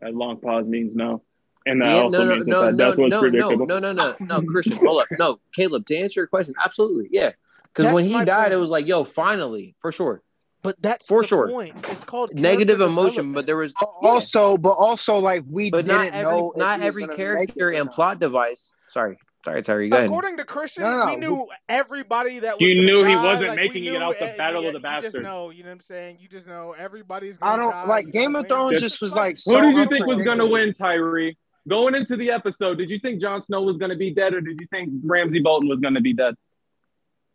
That 0.00 0.14
long 0.14 0.38
pause 0.38 0.66
means 0.66 0.94
no. 0.94 1.22
And 1.66 1.82
that 1.82 1.88
Yeah, 1.88 2.02
also 2.02 2.18
no, 2.18 2.24
no, 2.24 2.34
means 2.34 2.46
that 2.46 2.50
no, 2.52 2.60
that 2.66 2.74
no, 2.74 2.88
death 2.90 2.98
was 2.98 3.10
no, 3.10 3.20
no, 3.20 3.30
predictable. 3.30 3.66
no, 3.66 3.78
no, 3.78 3.92
no, 3.92 4.16
no, 4.20 4.42
Christian, 4.42 4.78
hold 4.78 5.02
up, 5.02 5.08
no, 5.18 5.40
Caleb. 5.54 5.86
To 5.86 5.96
answer 5.96 6.20
your 6.20 6.26
question, 6.28 6.54
absolutely, 6.64 7.08
yeah. 7.10 7.32
Because 7.74 7.92
when 7.94 8.04
he 8.04 8.12
died, 8.24 8.26
point. 8.44 8.52
it 8.54 8.56
was 8.56 8.70
like, 8.70 8.86
yo, 8.86 9.04
finally, 9.04 9.74
for 9.78 9.92
sure, 9.92 10.22
But 10.62 10.76
that's 10.82 11.06
For 11.06 11.22
the 11.22 11.28
sure. 11.28 11.48
point. 11.48 11.76
It's 11.90 12.04
called 12.04 12.34
negative 12.34 12.80
emotion, 12.80 13.32
but 13.32 13.46
there 13.46 13.56
was, 13.56 13.72
Also, 14.00 14.56
but 14.56 14.70
also 14.70 15.18
like 15.18 15.44
we 15.48 15.70
but 15.70 15.86
didn't 15.86 15.96
not 15.98 16.12
every, 16.12 16.32
know. 16.32 16.52
not 16.56 16.80
every 16.82 17.06
character 17.08 17.70
and 17.70 17.90
plot 17.90 18.18
device. 18.18 18.72
Sorry, 18.88 19.16
sorry, 19.44 19.62
Terry, 19.62 19.88
go 19.88 19.96
ahead. 19.98 20.08
According 20.08 20.36
to 20.38 20.44
Christian, 20.44 20.82
No, 20.82 20.96
no, 20.98 21.06
we 21.06 21.16
no. 21.16 21.28
knew 21.28 21.48
everybody 21.68 22.40
that 22.40 22.58
was 22.58 22.68
You 22.68 22.74
gonna 22.74 22.86
knew 22.86 23.04
he 23.04 23.14
wasn't 23.14 23.48
like, 23.50 23.56
making 23.58 23.84
we 23.84 23.90
it 23.96 24.02
out 24.02 24.18
the 24.18 24.32
eh, 24.32 24.36
Battle 24.36 24.62
yeah, 24.62 24.68
of 24.70 24.72
the 24.82 24.88
You 24.88 24.94
just 24.94 25.04
Bastards. 25.04 25.24
know, 25.24 25.50
you 25.50 25.62
know 25.62 25.68
what 25.68 25.74
I'm 25.74 25.80
saying? 25.80 26.18
You 26.20 26.28
just 26.28 26.46
know 26.48 26.74
everybody's 26.76 27.38
I 27.40 27.50
gonna 27.56 27.62
don't 27.62 27.70
die. 27.70 27.86
like 27.86 28.06
You 28.06 28.12
Game 28.12 28.34
of 28.34 28.48
Thrones. 28.48 28.80
Just 28.80 29.00
was 29.00 29.14
like 29.14 29.36
Who 29.36 29.52
so 29.52 29.60
did 29.60 29.76
you 29.76 29.86
think 29.86 30.06
was 30.06 30.22
going 30.24 30.38
to 30.38 30.46
win, 30.46 30.72
Tyree? 30.74 31.36
Going 31.68 31.94
into 31.94 32.16
the 32.16 32.30
episode, 32.30 32.78
did 32.78 32.88
you 32.90 32.98
think 32.98 33.20
Jon 33.20 33.42
Snow 33.42 33.62
was 33.62 33.76
going 33.76 33.90
to 33.90 33.96
be 33.96 34.10
dead, 34.12 34.32
or 34.34 34.40
did 34.40 34.58
you 34.60 34.66
think 34.70 34.90
Ramsay 35.04 35.40
Bolton 35.40 35.68
was 35.68 35.78
going 35.80 35.94
to 35.94 36.00
be 36.02 36.14
dead? 36.14 36.34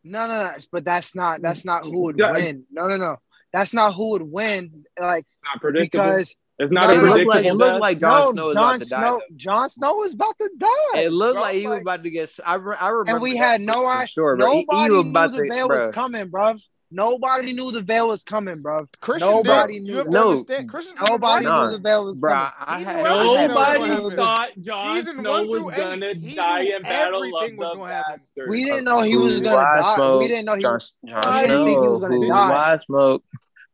No, 0.04 0.28
no, 0.28 0.44
no. 0.46 0.52
But 0.72 0.84
that's 0.86 1.16
not. 1.16 1.42
That's 1.42 1.64
not 1.66 1.84
who 1.84 2.04
would 2.04 2.18
Yeah. 2.20 2.32
win. 2.32 2.66
No, 2.72 2.88
no, 2.88 2.98
no. 2.98 3.18
That's 3.52 3.74
not 3.74 3.94
who 3.94 4.12
would 4.12 4.24
win. 4.24 4.84
Like 5.00 5.26
Not 5.46 5.62
predictable. 5.62 6.04
because 6.06 6.36
it's 6.60 6.72
not 6.72 6.88
No, 6.88 6.90
a 6.90 6.94
it 6.94 6.98
no, 6.98 7.06
no, 7.06 7.14
looked 7.16 7.28
like 7.28 7.46
it 7.46 7.54
looked 7.54 7.80
like 7.82 8.00
Jon 8.00 8.12
no, 8.12 8.32
Snow 8.32 8.46
was 8.46 8.54
Jon 8.54 8.64
about 8.76 8.82
to 8.82 8.90
die. 8.90 9.00
Snow. 9.00 9.22
Jon 9.36 9.70
Snow 9.70 9.96
was 9.96 10.14
about 10.14 10.36
to 10.40 10.50
die. 10.58 11.00
It 11.02 11.12
looked 11.12 11.36
bro. 11.36 11.42
like 11.42 11.56
he 11.56 11.68
was 11.68 11.82
about 11.82 12.04
to 12.04 12.10
get. 12.10 12.32
I, 12.46 12.56
re- 12.56 12.76
I 12.80 12.88
remember. 12.90 13.12
and 13.12 13.22
we 13.22 13.38
had 13.38 13.62
no 13.62 13.74
for 13.74 13.92
idea. 13.92 14.08
Sure, 14.08 14.36
bro. 14.38 14.52
He- 14.52 14.58
he 14.60 14.66
Nobody 14.70 14.94
was 14.94 15.04
knew 15.04 15.10
about 15.10 15.32
the 15.32 15.38
to- 15.44 15.50
veil 15.50 15.68
bro. 15.68 15.80
was 15.80 15.90
coming, 15.92 16.30
bro. 16.30 16.56
Nobody 16.96 17.54
knew 17.54 17.72
the 17.72 17.82
veil 17.82 18.08
was 18.10 18.24
coming, 18.24 18.62
bro. 18.62 18.88
Christian 19.02 19.28
Nobody 19.32 19.74
did. 19.80 19.84
knew 19.84 19.92
You 19.94 19.98
have 19.98 20.08
No. 20.10 20.30
understand. 20.30 20.70
Christian 20.70 20.96
Nobody 21.10 21.46
right. 21.48 21.66
Knew 21.66 21.72
the 21.72 21.80
veil 21.82 22.06
was 22.06 22.22
Bruh, 22.22 22.30
coming. 22.30 22.54
I 22.60 22.80
had. 22.80 22.96
knew 23.04 23.10
I 23.10 23.38
had 23.38 23.50
Nobody 23.82 24.16
thought 24.16 24.50
Jon 24.62 24.96
Season 24.98 25.16
Snow 25.18 25.32
one 25.32 25.48
was 25.50 25.60
through 25.62 25.72
going 25.84 26.00
to 26.02 26.14
die 26.36 26.62
in 26.62 26.82
Battle 26.84 27.24
of 27.24 27.26
everything 27.26 27.58
was 27.58 27.70
the 27.72 27.76
gonna 27.78 27.92
happen. 27.92 28.14
Bastards. 28.20 28.50
We 28.50 28.64
didn't 28.64 28.84
know 28.84 29.02
he 29.02 29.18
was 29.18 29.42
gonna 29.42 29.58
I 29.58 29.82
die. 29.82 29.96
smoke? 29.96 30.22
We 30.22 30.28
didn't 30.28 30.46
know 30.46 30.56
he. 30.56 30.62
Jon, 30.62 30.74
was- 30.74 30.94
Jon 31.06 31.24
I 31.26 31.42
didn't 31.42 31.56
Snow. 31.58 31.66
think 31.66 31.82
he 31.82 31.88
was 31.88 32.00
gonna 32.00 32.28
die. 32.28 32.72
I 32.72 32.76
smoke. 32.78 33.24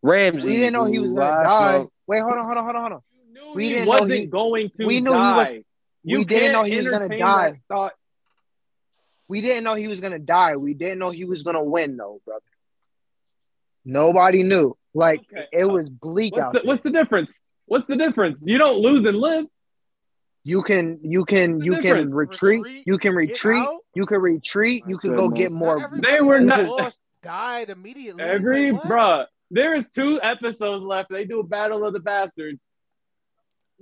Ramsay. 0.02 0.48
We 0.50 0.56
didn't 0.56 0.74
know 0.74 0.86
he 0.86 1.00
was 1.00 1.12
gonna 1.14 1.44
die. 1.44 1.78
smoke. 1.78 1.94
Wait, 2.08 2.20
hold 2.22 2.34
on, 2.34 2.46
hold 2.46 2.58
on, 2.58 2.64
hold 2.64 2.76
on, 2.78 2.82
hold 2.82 2.94
on. 2.94 3.02
We 3.56 3.64
he 3.64 3.70
didn't 3.72 3.86
know 3.86 3.92
wasn't 3.92 4.12
he- 4.20 4.26
going 4.28 4.70
to 4.70 4.86
we 4.86 5.02
knew 5.02 5.12
he 5.12 5.18
was- 5.18 5.54
You 6.04 6.20
we 6.20 6.24
didn't 6.26 6.54
know 6.54 6.64
he 6.64 6.78
was 6.78 6.88
gonna 6.88 7.10
die. 7.10 7.62
thought. 7.68 7.94
We 9.28 9.42
didn't 9.42 9.64
know 9.64 9.76
he 9.76 9.88
was 9.88 10.02
gonna 10.02 10.18
die. 10.20 10.56
We 10.56 10.74
didn't 10.74 11.00
know 11.00 11.12
he 11.12 11.26
was 11.26 11.44
gonna 11.44 11.64
win, 11.64 11.98
though, 11.98 12.22
brother. 12.26 12.42
Nobody 13.90 14.44
knew. 14.44 14.76
Like 14.94 15.20
Okay. 15.34 15.48
it 15.52 15.66
was 15.66 15.90
bleak 15.90 16.36
What's 16.36 16.46
out. 16.48 16.54
the, 16.54 16.60
there. 16.60 16.68
what's 16.68 16.82
the 16.84 16.92
difference? 16.92 17.40
What's 17.66 17.86
the 17.86 17.96
difference? 17.96 18.44
You 18.46 18.58
don't 18.58 18.78
lose 18.80 19.06
and 19.06 19.18
live. 19.18 19.46
You 20.44 20.62
can 20.64 21.00
you 21.04 21.26
can 21.26 21.60
the 21.60 21.66
you 21.66 21.78
can 21.80 22.10
retreat. 22.12 22.62
Retreat, 22.64 22.84
You 22.88 22.98
can 22.98 23.14
retreat. 23.16 23.66
You 23.96 24.06
can 24.06 24.22
retreat. 24.22 24.84
You 24.88 24.98
can 24.98 25.16
go 25.16 25.30
get 25.30 25.52
more. 25.52 25.92
They 26.02 26.22
were 26.22 26.40
not- 26.40 26.66
lost 26.68 27.02
died 27.22 27.70
immediately. 27.70 28.24
Every 28.24 28.72
Like, 28.72 28.86
what? 28.86 28.92
bruh, 28.94 29.26
there 29.52 29.76
is 29.76 29.88
two 29.94 30.20
episodes 30.22 30.84
left. 30.86 31.10
They 31.10 31.26
do 31.26 31.40
a 31.42 31.44
battle 31.44 31.86
of 31.86 31.92
the 31.94 32.00
bastards. 32.00 32.64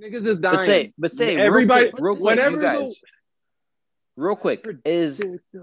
Niggas 0.02 0.26
is 0.26 0.40
dying. 0.40 0.56
But 0.58 0.66
say, 0.66 0.94
but 0.98 1.12
say, 1.12 1.38
Everybody- 1.38 1.86
real 1.86 1.92
quick, 1.92 2.02
real 2.04 2.16
quick, 2.16 2.26
whenever 2.26 2.56
you 2.58 2.62
guys, 2.62 2.96
real 4.16 4.36
quick, 4.36 4.66
is 4.86 5.22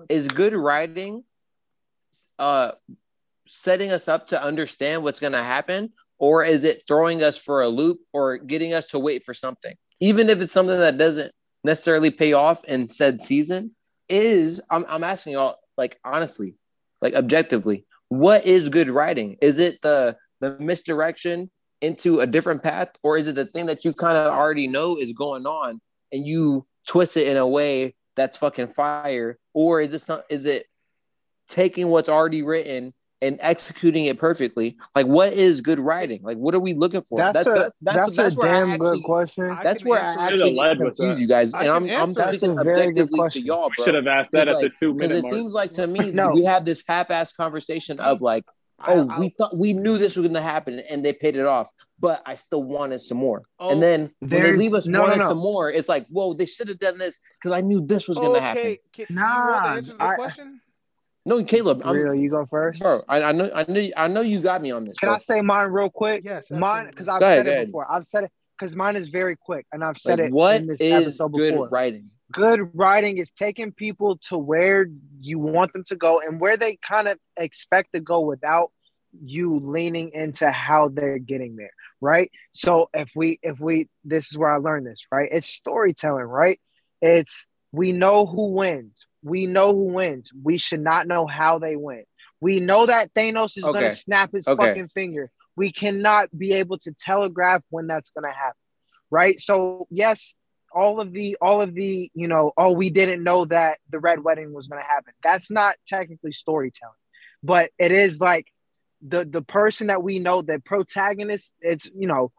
is 0.09 0.28
good 0.28 0.55
writing, 0.55 1.24
uh, 2.38 2.72
setting 3.47 3.90
us 3.90 4.09
up 4.09 4.28
to 4.28 4.42
understand 4.42 5.03
what's 5.03 5.20
going 5.20 5.32
to 5.32 5.42
happen, 5.42 5.92
or 6.18 6.45
is 6.45 6.64
it 6.64 6.84
throwing 6.86 7.22
us 7.22 7.36
for 7.36 7.62
a 7.62 7.68
loop 7.68 8.01
or 8.12 8.38
getting 8.38 8.72
us 8.72 8.86
to 8.88 8.99
wait 8.99 9.24
for 9.24 9.34
something, 9.34 9.74
even 10.01 10.30
if 10.30 10.40
it's 10.40 10.53
something 10.53 10.78
that 10.78 10.99
doesn't 10.99 11.32
necessarily 11.62 12.11
pay 12.11 12.32
off 12.32 12.64
in 12.64 12.88
said 12.88 13.20
season? 13.20 13.74
Is 14.09 14.61
I'm 14.70 14.84
I'm 14.88 15.05
asking 15.05 15.34
y'all 15.34 15.57
like 15.76 15.99
honestly, 16.05 16.57
like 17.01 17.14
objectively, 17.14 17.86
what 18.09 18.47
is 18.47 18.68
good 18.68 18.88
writing? 18.88 19.36
Is 19.40 19.59
it 19.59 19.80
the 19.82 20.16
the 20.40 20.57
misdirection 20.59 21.51
into 21.80 22.20
a 22.20 22.26
different 22.26 22.62
path, 22.62 22.88
or 23.03 23.18
is 23.18 23.28
it 23.28 23.34
the 23.34 23.47
thing 23.47 23.66
that 23.66 23.84
you 23.84 23.92
kind 23.92 24.16
of 24.16 24.32
already 24.32 24.68
know 24.68 24.97
is 24.97 25.12
going 25.12 25.47
on 25.47 25.80
and 26.12 26.26
you 26.26 26.66
twist 26.86 27.16
it 27.16 27.28
in 27.28 27.36
a 27.36 27.47
way 27.47 27.95
that's 28.16 28.36
fucking 28.36 28.68
fire, 28.68 29.38
or 29.53 29.80
is 29.80 29.92
it 29.95 30.03
some? 30.03 30.22
Is 30.30 30.45
it 30.45 30.66
taking 31.49 31.88
what's 31.88 32.09
already 32.09 32.42
written 32.42 32.95
and 33.25 33.39
executing 33.41 34.05
it 34.07 34.18
perfectly? 34.18 34.77
Like, 34.95 35.07
what 35.07 35.33
is 35.33 35.61
good 35.61 35.81
writing? 35.81 36.20
Like, 36.22 36.37
what 36.37 36.55
are 36.55 36.61
we 36.61 36.75
looking 36.75 37.03
for? 37.03 37.18
That's 37.18 37.47
a- 37.47 37.72
That's, 37.81 38.18
a 38.18 38.31
where 38.33 38.49
I 38.49 38.61
damn 38.61 38.70
actually- 38.72 38.91
good 38.99 39.05
question. 39.05 39.59
That's 39.62 39.83
can 39.83 39.91
where 39.91 40.01
I 40.03 40.27
actually 40.27 40.57
Should've 40.57 40.79
confuse 40.79 41.20
you 41.20 41.27
guys, 41.27 41.53
and 41.55 41.68
I'm 41.68 41.85
I'm 41.85 41.91
answer. 41.91 42.20
That's 42.20 42.43
a 42.43 42.55
very 42.55 42.93
good 42.93 43.09
objectively 43.12 43.29
to 43.41 43.41
y'all, 43.47 43.70
bro. 43.77 43.85
Should 43.85 43.95
have 43.95 44.07
asked 44.07 44.33
that 44.33 44.49
at 44.49 44.57
Because, 44.59 44.62
the 44.62 44.68
two 44.87 44.95
Because 44.95 45.09
minute 45.11 45.25
it 45.25 45.31
seems 45.31 45.53
like 45.53 45.72
to 45.72 45.87
me 45.87 46.12
No. 46.12 46.31
we 46.31 46.45
have 46.45 46.64
this 46.64 46.85
half-ass 46.87 47.33
conversation 47.33 47.99
of 48.01 48.20
like, 48.22 48.45
oh, 48.87 49.09
I- 49.09 49.18
we 49.18 49.29
thought 49.31 49.57
we 49.57 49.72
knew 49.72 49.99
this 49.99 50.16
was 50.16 50.25
going 50.25 50.35
to 50.35 50.43
happen, 50.43 50.79
and 50.91 51.05
they 51.05 51.12
paid 51.12 51.37
it 51.37 51.47
off, 51.47 51.70
but 52.01 52.22
I 52.27 52.35
still 52.35 52.62
wanted 52.62 53.01
some 53.01 53.18
more. 53.18 53.43
Oh, 53.59 53.70
and 53.70 53.83
then 53.83 54.11
when 54.20 54.31
they 54.43 54.53
leave 54.53 54.75
us 54.75 54.87
no, 54.87 54.99
no, 54.99 55.05
wanting 55.05 55.18
no. 55.20 55.29
some 55.29 55.39
more, 55.39 55.70
it's 55.70 55.89
like, 55.89 56.07
whoa, 56.09 56.35
they 56.35 56.47
should 56.47 56.68
have 56.68 56.79
done 56.79 56.99
this 56.99 57.18
because 57.41 57.57
I 57.57 57.61
knew 57.62 57.81
this 57.81 58.07
was 58.09 58.18
going 58.18 58.35
to 58.35 58.41
happen. 58.41 58.61
okay. 58.61 58.79
Can, 58.93 59.07
you 59.09 59.16
want 59.16 59.27
Nah, 59.37 59.62
to 59.62 59.68
answer 59.77 59.95
the 59.95 60.03
I- 60.05 60.14
question? 60.16 60.61
No, 61.27 61.43
Caleb, 61.43 61.81
I'm, 61.85 61.97
Real, 61.97 62.14
you 62.14 62.29
go 62.29 62.45
first. 62.47 62.81
bro. 62.81 63.03
I, 63.09 63.22
I 63.22 63.33
know, 63.33 63.51
I 63.55 63.64
know, 63.66 63.89
I 63.97 64.09
know 64.09 64.20
you 64.20 64.41
got 64.41 64.61
me 64.61 64.72
on 64.72 64.85
this. 64.85 64.99
Can 64.99 65.07
bro. 65.09 65.14
I 65.14 65.18
say 65.18 65.41
mine 65.41 65.70
real 65.70 65.89
quick? 65.89 66.22
Yes, 66.22 66.51
mine 66.51 66.87
because 66.87 67.09
I've 67.09 67.20
Go 67.20 67.27
ahead, 67.27 67.39
said 67.39 67.45
go 67.47 67.51
it 67.51 67.55
ahead. 67.55 67.66
before. 67.68 67.91
I've 67.91 68.05
said 68.07 68.25
it 68.25 68.31
because 68.59 68.77
mine 68.77 68.97
is 68.97 69.09
very 69.09 69.37
quick, 69.37 69.66
and 69.72 69.83
I've 69.83 69.97
said 69.99 70.18
Like, 70.18 70.29
it 70.29 70.33
what 70.35 70.57
in 70.57 70.66
this 70.66 70.81
is 70.83 70.93
episode 70.93 71.33
good 71.33 71.51
before. 71.53 71.68
writing? 71.70 72.11
Good 72.31 72.70
writing 72.75 73.18
is 73.18 73.31
taking 73.31 73.72
people 73.72 74.18
to 74.29 74.37
where 74.37 74.87
you 75.20 75.39
want 75.39 75.72
them 75.72 75.85
to 75.85 75.97
go 75.97 76.20
and 76.20 76.41
where 76.41 76.57
they 76.57 76.77
kind 76.77 77.09
of 77.09 77.18
expect 77.39 77.93
to 77.95 78.01
go 78.01 78.20
without 78.20 78.70
you 79.25 79.61
leaning 79.61 80.11
into 80.12 80.51
how 80.51 80.89
they're 80.89 81.18
getting 81.18 81.57
there, 81.57 81.70
right? 82.01 82.31
So 82.53 82.91
if 82.93 83.09
we 83.14 83.39
if 83.43 83.61
we 83.61 83.89
this 84.05 84.31
is 84.31 84.37
where 84.37 84.51
I 84.53 84.57
learned 84.57 84.87
this, 84.87 85.07
right? 85.11 85.29
It's 85.33 85.47
storytelling, 85.49 86.25
right? 86.25 86.61
It's 87.01 87.47
we 87.75 87.93
know 87.93 88.25
who 88.27 88.53
wins. 88.53 89.07
We 89.22 89.47
know 89.47 89.72
who 89.72 89.85
wins. 89.93 90.31
We 90.43 90.59
should 90.59 90.81
not 90.81 91.07
know 91.07 91.27
how 91.27 91.59
they 91.59 91.77
win. 91.77 92.05
We 92.41 92.61
know 92.61 92.87
that 92.87 93.12
Thanos 93.14 93.57
is 93.57 93.64
Okay. 93.64 93.79
going 93.79 93.91
to 93.91 93.97
snap 93.97 94.31
his 94.33 94.47
Okay. 94.47 94.64
fucking 94.68 94.89
finger. 94.89 95.31
We 95.57 95.72
cannot 95.72 96.37
be 96.37 96.53
able 96.53 96.79
to 96.79 96.93
telegraph 96.93 97.62
when 97.70 97.87
that's 97.87 98.11
going 98.11 98.31
to 98.31 98.37
happen, 98.37 98.57
right? 99.11 99.41
So 99.41 99.87
yes, 99.91 100.35
all 100.72 101.01
of 101.01 101.12
the 101.12 101.37
all 101.41 101.62
of 101.62 101.75
the 101.75 102.11
you 102.14 102.29
know, 102.29 102.53
oh, 102.57 102.72
we 102.72 102.91
didn't 102.91 103.22
know 103.22 103.45
that 103.47 103.79
the 103.91 103.99
red 103.99 104.22
wedding 104.22 104.53
was 104.53 104.68
going 104.68 104.81
to 104.83 104.87
happen. 104.87 105.12
That's 105.22 105.51
not 105.51 105.77
technically 105.87 106.33
storytelling, 106.33 106.95
but 107.43 107.70
it 107.79 107.91
is 107.93 108.20
like 108.20 108.47
the 109.07 109.25
the 109.25 109.43
person 109.43 109.89
that 109.89 110.03
we 110.03 110.18
know, 110.18 110.43
the 110.43 110.61
protagonist. 110.61 111.53
It's 111.61 111.89
you 111.97 112.07
know, 112.09 112.33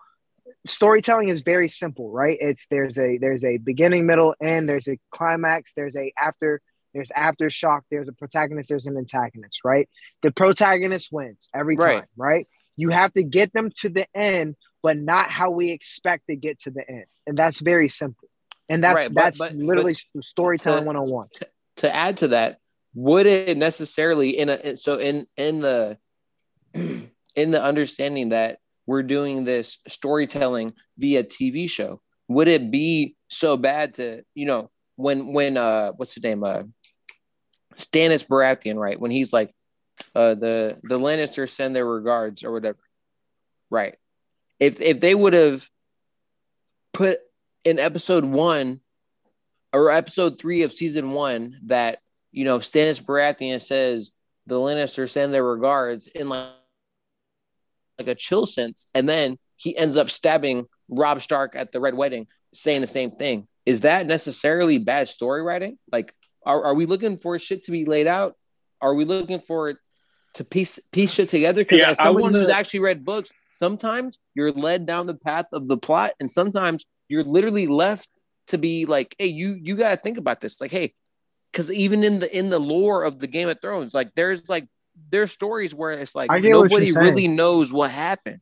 storytelling 0.66 1.30
is 1.30 1.42
very 1.42 1.68
simple, 1.68 2.10
right? 2.12 2.38
It's 2.40 2.68
there's 2.68 2.98
a 3.00 3.18
there's 3.18 3.44
a 3.44 3.58
beginning, 3.58 4.06
middle, 4.06 4.36
end. 4.42 4.68
There's 4.70 4.88
a 4.88 4.98
climax. 5.12 5.74
There's 5.74 5.96
a 5.96 6.12
after. 6.20 6.62
There's 6.94 7.10
aftershock. 7.12 7.82
There's 7.92 8.08
a 8.08 8.14
protagonist. 8.14 8.70
There's 8.70 8.86
an 8.86 8.96
antagonist, 8.98 9.66
right? 9.66 9.90
The 10.22 10.32
protagonist 10.32 11.10
wins 11.12 11.50
every 11.54 11.76
time, 11.76 11.88
Right. 11.88 12.04
right? 12.16 12.48
You 12.78 12.90
have 12.90 13.12
to 13.16 13.24
get 13.24 13.52
them 13.52 13.70
to 13.82 13.90
the 13.90 14.08
end, 14.16 14.56
but 14.82 14.98
not 14.98 15.30
how 15.30 15.50
we 15.52 15.72
expect 15.72 16.28
to 16.30 16.38
get 16.38 16.60
to 16.60 16.72
the 16.72 16.90
end, 16.90 17.06
and 17.28 17.38
that's 17.38 17.60
very 17.60 17.90
simple. 17.90 18.30
And 18.70 18.82
that's 18.82 18.96
Right, 18.96 19.10
but- 19.14 19.22
that's 19.24 19.38
but- 19.40 19.54
literally 19.56 19.96
storytelling 20.22 20.84
to- 20.84 20.88
one 20.88 20.96
on 20.96 21.10
one. 21.10 21.28
to 21.78 21.94
add 21.94 22.18
to 22.18 22.30
that, 22.30 22.60
would 22.94 23.26
it 23.26 23.58
necessarily 23.58 24.38
in 24.38 24.48
a 24.48 24.78
so 24.78 24.98
in 24.98 25.28
in 25.36 25.60
the 25.60 25.98
in 26.74 27.12
the 27.36 27.62
understanding 27.62 28.30
that 28.30 28.60
we're 28.86 29.04
doing 29.04 29.44
this 29.44 29.80
storytelling 29.88 30.74
via 30.98 31.24
TV 31.24 31.70
show, 31.70 32.02
would 32.28 32.48
it 32.48 32.72
be 32.72 33.16
so 33.30 33.58
bad 33.58 33.96
to 33.96 34.24
you 34.34 34.46
know 34.46 34.70
when 34.96 35.34
when 35.34 35.58
uh 35.58 35.92
what's 35.92 36.16
the 36.16 36.22
name? 36.22 36.44
Uh 36.44 36.64
Stannis 37.76 38.26
Baratheon 38.26 38.78
right? 38.78 39.00
When 39.00 39.12
he's 39.12 39.34
like 39.34 39.54
uh 40.14 40.36
the 40.36 40.80
the 40.84 41.00
Lannisters 41.00 41.50
send 41.50 41.76
their 41.76 41.86
regards 41.86 42.44
or 42.44 42.52
whatever. 42.52 42.80
Right. 43.70 43.96
If 44.60 44.80
if 44.82 45.00
they 45.00 45.16
would 45.16 45.34
have 45.34 45.68
put 46.94 47.20
in 47.64 47.80
episode 47.80 48.24
one 48.24 48.80
or 49.74 49.92
episode 49.92 50.40
three 50.40 50.64
of 50.64 50.72
season 50.72 51.12
one 51.12 51.60
that 51.66 52.00
you 52.32 52.46
know 52.46 52.60
Stannis 52.60 53.02
Baratheon 53.02 53.62
says 53.62 54.12
the 54.48 54.56
Lannisters 54.56 55.10
send 55.10 55.34
their 55.34 55.44
regards 55.44 56.08
in 56.08 56.30
like 56.30 56.50
like 58.00 58.08
a 58.08 58.16
chill 58.16 58.46
sense, 58.46 58.88
and 58.94 59.08
then 59.08 59.38
he 59.58 59.76
ends 59.78 59.98
up 59.98 60.10
stabbing 60.10 60.66
Robb 60.90 61.22
Stark 61.22 61.56
at 61.56 61.72
the 61.72 61.80
Red 61.80 61.94
Wedding, 61.96 62.28
saying 62.54 62.82
the 62.82 62.88
same 62.88 63.12
thing. 63.12 63.48
Is 63.66 63.82
that 63.82 64.06
necessarily 64.06 64.78
bad 64.78 65.08
story 65.08 65.42
writing? 65.42 65.78
Like, 65.92 66.14
are, 66.46 66.66
are 66.66 66.74
we 66.74 66.86
looking 66.86 67.18
for 67.18 67.38
shit 67.40 67.64
to 67.64 67.72
be 67.72 67.86
laid 67.86 68.08
out? 68.08 68.36
Are 68.82 68.94
we 68.94 69.06
looking 69.06 69.40
for 69.40 69.70
it 69.70 69.78
to 70.36 70.44
piece 70.44 70.80
piece 70.92 71.14
shit 71.14 71.30
together? 71.30 71.62
Because 71.62 71.80
Yeah, 71.80 71.90
as 71.92 71.98
someone 71.98 72.24
wanna- 72.24 72.40
who's 72.40 72.50
actually 72.50 72.82
read 72.82 73.04
books, 73.06 73.32
sometimes 73.52 74.20
you're 74.36 74.52
led 74.52 74.86
down 74.86 75.08
the 75.08 75.16
path 75.16 75.46
of 75.54 75.68
the 75.68 75.78
plot, 75.78 76.12
and 76.20 76.30
sometimes 76.30 76.86
you're 77.08 77.24
literally 77.24 77.68
left 77.68 78.10
to 78.48 78.58
be 78.58 78.86
like, 78.86 79.16
hey, 79.18 79.28
you 79.28 79.58
you 79.62 79.76
got 79.76 79.90
to 79.90 79.98
think 79.98 80.18
about 80.18 80.42
this. 80.42 80.60
Like, 80.62 80.72
hey, 80.72 80.94
because 81.52 81.72
even 81.72 82.04
in 82.04 82.20
the 82.20 82.38
in 82.38 82.50
the 82.50 82.60
lore 82.60 83.04
of 83.04 83.18
the 83.20 83.28
Game 83.28 83.48
of 83.50 83.60
Thrones, 83.62 83.94
like 83.94 84.14
there's 84.16 84.50
like 84.50 84.68
there's 85.10 85.32
stories 85.32 85.74
where 85.74 85.92
it's 85.92 86.16
like 86.16 86.32
I 86.32 86.40
get 86.40 86.56
what 86.56 86.72
nobody 86.72 86.92
really 86.94 87.28
knows 87.28 87.72
what 87.72 87.92
happened. 87.92 88.40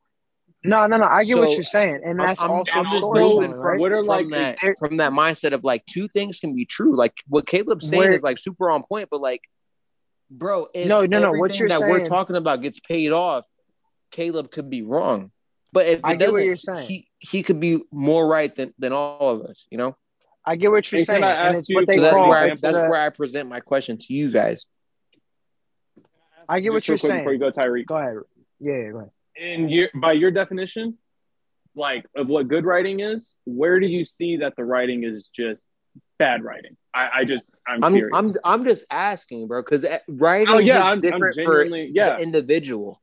No, 0.63 0.87
no, 0.87 0.95
no. 0.97 1.05
I 1.05 1.23
get 1.25 1.37
what 1.37 1.51
you're 1.55 1.63
saying, 1.63 2.01
and 2.05 2.19
that's 2.19 2.41
I'm, 2.41 2.49
also 2.51 2.79
I'm 2.79 2.85
just 2.85 2.97
storytelling, 2.99 3.35
moving 3.35 3.53
from, 3.53 3.63
right? 3.63 3.79
What 3.79 3.91
are, 3.91 3.97
from 3.97 4.07
like, 4.07 4.29
that 4.29 4.57
from 4.79 4.97
that 4.97 5.11
mindset 5.11 5.51
of 5.51 5.63
like 5.63 5.85
two 5.85 6.07
things 6.07 6.39
can 6.39 6.55
be 6.55 6.65
true. 6.65 6.95
Like 6.95 7.13
what 7.27 7.45
Caleb's 7.45 7.89
saying 7.89 7.99
Where- 7.99 8.11
is 8.13 8.23
like 8.23 8.37
super 8.37 8.71
on 8.71 8.83
point, 8.83 9.09
but 9.11 9.19
like, 9.19 9.41
bro, 10.31 10.67
if 10.73 10.87
No, 10.87 11.05
no, 11.05 11.19
no, 11.19 11.33
what 11.33 11.59
you're 11.59 11.67
that 11.67 11.81
we're 11.81 12.05
talking 12.05 12.37
about 12.37 12.61
gets 12.61 12.79
paid 12.79 13.11
off, 13.11 13.45
Caleb 14.11 14.51
could 14.51 14.69
be 14.69 14.83
wrong. 14.83 15.31
But 15.73 15.87
if 15.87 15.99
it 15.99 16.01
I 16.05 16.15
get 16.15 16.31
what 16.31 16.37
doesn't, 16.37 16.45
you're 16.45 16.55
saying. 16.55 16.87
he 16.87 17.07
he 17.19 17.43
could 17.43 17.59
be 17.59 17.81
more 17.91 18.25
right 18.25 18.55
than, 18.55 18.73
than 18.79 18.93
all 18.93 19.29
of 19.35 19.41
us. 19.41 19.67
You 19.69 19.77
know. 19.77 19.97
I 20.45 20.55
get 20.55 20.71
what 20.71 20.89
you're 20.91 20.99
Hey, 20.99 21.05
saying, 21.05 21.23
I 21.23 21.47
and 21.47 21.57
it's 21.57 21.67
you 21.69 21.75
what 21.75 21.87
they 21.87 21.95
So 21.95 22.01
that's 22.01 22.15
call. 22.15 22.29
where 22.29 22.37
I, 22.37 22.47
that's 22.49 22.61
the- 22.61 22.71
where 22.71 23.01
I 23.01 23.09
present 23.09 23.49
my 23.49 23.59
question 23.59 23.97
to 23.97 24.13
you 24.13 24.29
guys. 24.31 24.67
I 26.53 26.59
get 26.59 26.71
what 26.71 26.87
you're 26.87 26.97
saying. 26.97 27.21
Before 27.21 27.33
you 27.33 27.39
go, 27.39 27.49
Tyreek. 27.49 27.87
Go 27.87 27.97
ahead. 27.97 28.17
Yeah, 28.59 28.73
yeah, 28.75 28.91
go 28.91 28.97
ahead. 28.99 29.11
in 29.35 29.69
your 29.69 29.89
by 29.95 30.11
your 30.11 30.29
definition, 30.29 30.97
like 31.75 32.05
of 32.15 32.27
what 32.27 32.47
good 32.47 32.63
writing 32.63 32.99
is, 32.99 33.33
where 33.45 33.79
do 33.79 33.87
you 33.87 34.05
see 34.05 34.37
that 34.37 34.55
the 34.55 34.63
writing 34.63 35.03
is 35.03 35.27
just 35.35 35.65
bad 36.19 36.43
writing? 36.43 36.77
I, 36.93 37.09
I 37.15 37.25
just 37.25 37.45
I'm, 37.67 37.83
I'm 37.83 37.93
curious. 37.93 38.15
I'm 38.15 38.35
I'm 38.43 38.65
just 38.65 38.85
asking, 38.91 39.47
bro, 39.47 39.63
because 39.63 39.83
eh, 39.83 39.97
writing 40.07 40.53
oh 40.53 40.59
yeah, 40.59 40.81
is 40.81 40.83
I'm, 40.83 40.91
I'm 40.91 40.99
different 40.99 41.39
for 41.43 41.65
yeah. 41.65 42.15
the 42.15 42.21
individual. 42.21 43.01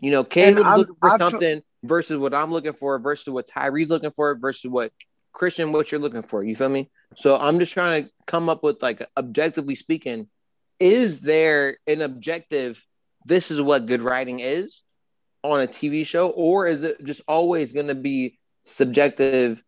You 0.00 0.12
know, 0.12 0.22
Caleb's 0.22 0.62
I'm- 0.62 0.78
looking 0.78 0.94
for 1.00 1.08
I 1.08 1.18
feel- 1.18 1.30
something 1.30 1.62
versus 1.82 2.18
what 2.18 2.34
I'm 2.34 2.52
looking 2.52 2.72
for 2.72 2.98
versus 3.00 3.28
what 3.32 3.48
Tyree's 3.48 3.90
looking 3.90 4.12
for 4.12 4.36
versus 4.36 4.70
what 4.70 4.92
Christian 5.32 5.72
what 5.72 5.90
you're 5.90 6.00
looking 6.00 6.22
for. 6.22 6.44
You 6.44 6.54
feel 6.54 6.68
me? 6.68 6.88
So 7.16 7.36
I'm 7.36 7.58
just 7.58 7.72
trying 7.72 8.04
to 8.04 8.10
come 8.26 8.48
up 8.48 8.62
with 8.62 8.80
like 8.80 9.02
objectively 9.16 9.74
speaking, 9.74 10.28
is 10.80 11.20
there 11.20 11.76
an 11.86 12.02
objective? 12.02 12.84
This 13.26 13.50
is 13.50 13.60
what 13.60 13.86
good 13.86 14.00
writing 14.00 14.40
is 14.40 14.82
on 15.44 15.60
a 15.60 15.66
TV 15.66 16.04
show, 16.06 16.30
or 16.30 16.66
is 16.66 16.82
it 16.82 17.04
just 17.04 17.20
always 17.28 17.72
going 17.72 17.88
to 17.88 17.94
be 17.94 18.38
subjective 18.64 19.62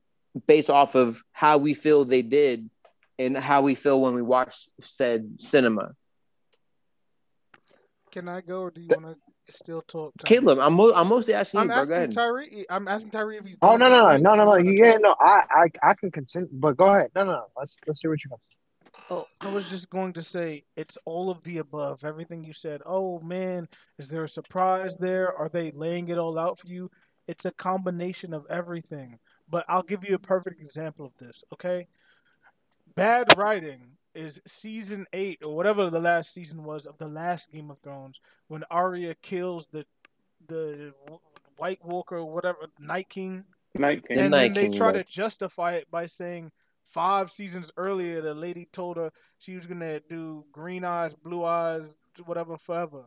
based 0.46 0.70
off 0.70 0.94
of 0.94 1.22
how 1.32 1.58
we 1.58 1.74
feel 1.74 2.04
they 2.04 2.22
did 2.22 2.68
and 3.18 3.36
how 3.36 3.60
we 3.60 3.74
feel 3.74 4.00
when 4.00 4.14
we 4.14 4.22
watch 4.22 4.68
said 4.80 5.34
cinema? 5.38 5.92
Can 8.10 8.28
I 8.28 8.40
go, 8.40 8.62
or 8.62 8.70
do 8.70 8.80
you 8.80 8.88
want 8.88 9.06
to? 9.06 9.16
Still 9.48 9.82
talk 9.82 10.12
time. 10.18 10.28
Caleb, 10.28 10.60
I'm 10.60 10.74
mo- 10.74 10.94
I'm 10.94 11.08
mostly 11.08 11.34
asking 11.34 11.58
you, 11.58 11.62
I'm 11.62 11.68
bro. 11.68 11.78
Asking 11.78 11.96
ahead. 11.96 12.12
Tyree. 12.12 12.64
I'm 12.70 12.86
asking 12.86 13.10
Tyree 13.10 13.38
if 13.38 13.44
he's. 13.44 13.58
Oh 13.60 13.76
done 13.76 13.80
no 13.80 13.88
no 13.88 14.16
no 14.16 14.34
no 14.36 14.44
no 14.44 14.56
yeah 14.56 14.92
gonna 14.92 15.00
no 15.00 15.16
I 15.18 15.42
I 15.50 15.90
I 15.90 15.94
can 15.94 16.12
continue 16.12 16.48
but 16.52 16.76
go 16.76 16.86
ahead 16.86 17.10
no 17.16 17.24
no 17.24 17.32
no 17.32 17.44
let's 17.56 17.76
let's 17.86 18.00
hear 18.00 18.10
what 18.10 18.22
you 18.22 18.30
got. 18.30 18.38
Oh, 19.10 19.26
I 19.40 19.48
was 19.48 19.68
just 19.68 19.90
going 19.90 20.12
to 20.14 20.22
say 20.22 20.64
it's 20.76 20.98
all 21.04 21.30
of 21.30 21.42
the 21.42 21.58
above. 21.58 22.04
Everything 22.04 22.44
you 22.44 22.52
said. 22.52 22.80
Oh 22.86 23.20
man, 23.20 23.68
is 23.98 24.08
there 24.08 24.24
a 24.24 24.28
surprise 24.28 24.96
there? 24.96 25.36
Are 25.36 25.48
they 25.48 25.70
laying 25.72 26.08
it 26.08 26.18
all 26.18 26.38
out 26.38 26.58
for 26.58 26.68
you? 26.68 26.90
It's 27.26 27.44
a 27.44 27.52
combination 27.52 28.32
of 28.32 28.46
everything. 28.48 29.18
But 29.48 29.64
I'll 29.68 29.82
give 29.82 30.04
you 30.04 30.14
a 30.14 30.18
perfect 30.18 30.60
example 30.60 31.04
of 31.04 31.16
this, 31.18 31.44
okay? 31.52 31.88
Bad 32.94 33.36
writing 33.36 33.92
is 34.14 34.40
season 34.46 35.06
8 35.12 35.40
or 35.44 35.54
whatever 35.54 35.88
the 35.90 36.00
last 36.00 36.32
season 36.32 36.64
was 36.64 36.86
of 36.86 36.98
the 36.98 37.08
last 37.08 37.52
Game 37.52 37.70
of 37.70 37.78
Thrones 37.78 38.20
when 38.48 38.64
Arya 38.70 39.14
kills 39.16 39.68
the 39.68 39.84
the 40.48 40.92
White 41.56 41.84
Walker 41.84 42.18
or 42.18 42.32
whatever 42.32 42.58
Night 42.78 43.08
King 43.08 43.44
Night 43.74 44.06
King. 44.06 44.16
The 44.16 44.22
and 44.22 44.30
Night 44.30 44.54
then 44.54 44.54
they 44.54 44.62
King, 44.68 44.72
try 44.74 44.88
right. 44.88 45.06
to 45.06 45.12
justify 45.12 45.74
it 45.74 45.90
by 45.90 46.06
saying 46.06 46.50
five 46.92 47.30
seasons 47.30 47.70
earlier 47.76 48.20
the 48.20 48.34
lady 48.34 48.68
told 48.72 48.96
her 48.96 49.10
she 49.38 49.54
was 49.54 49.66
gonna 49.66 50.00
do 50.08 50.44
green 50.52 50.84
eyes, 50.84 51.14
blue 51.14 51.44
eyes, 51.44 51.96
whatever 52.24 52.56
forever. 52.58 53.06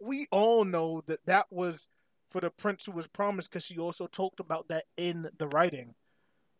We 0.00 0.26
all 0.30 0.64
know 0.64 1.02
that 1.06 1.24
that 1.26 1.46
was 1.50 1.88
for 2.30 2.40
the 2.40 2.50
prince 2.50 2.86
who 2.86 2.92
was 2.92 3.06
promised 3.06 3.50
because 3.50 3.64
she 3.64 3.78
also 3.78 4.06
talked 4.06 4.40
about 4.40 4.68
that 4.68 4.84
in 4.96 5.28
the 5.38 5.48
writing. 5.48 5.94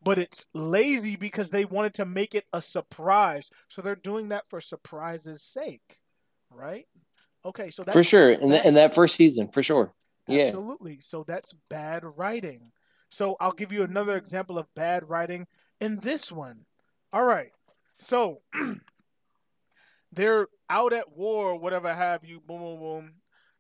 But 0.05 0.19
it's 0.19 0.47
lazy 0.53 1.17
because 1.17 1.51
they 1.51 1.65
wanted 1.65 1.95
to 1.95 2.05
make 2.05 2.35
it 2.35 2.45
a 2.53 2.61
surprise, 2.61 3.51
so 3.69 3.81
they're 3.83 3.95
doing 3.97 4.29
that 4.29 4.47
for 4.49 4.61
surprise's 4.61 5.43
sake, 5.43 6.01
right? 6.51 6.87
Okay, 7.45 7.71
so 7.71 7.83
that's 7.83 7.95
For 7.97 8.05
sure, 8.05 8.31
in, 8.31 8.51
that- 8.51 8.63
the, 8.63 8.69
in 8.69 8.75
that 8.75 8.95
first 8.95 9.15
season, 9.17 9.49
for 9.49 9.63
sure. 9.63 9.93
Yeah, 10.29 10.45
Absolutely. 10.45 11.01
So 11.01 11.25
that's 11.27 11.55
bad 11.69 12.05
writing. 12.17 12.71
So 13.11 13.37
I'll 13.41 13.53
give 13.53 13.73
you 13.73 13.83
another 13.83 14.17
example 14.17 14.59
of 14.59 14.73
bad 14.75 15.09
writing 15.09 15.47
in 15.83 15.99
this 16.01 16.31
one. 16.31 16.61
All 17.13 17.25
right. 17.25 17.51
So 17.99 18.41
they're 20.13 20.47
out 20.71 20.93
at 20.93 21.17
war, 21.17 21.57
whatever 21.59 21.93
have 21.93 22.25
you, 22.25 22.41
boom, 22.41 22.61
boom, 22.61 22.79
boom, 22.79 23.13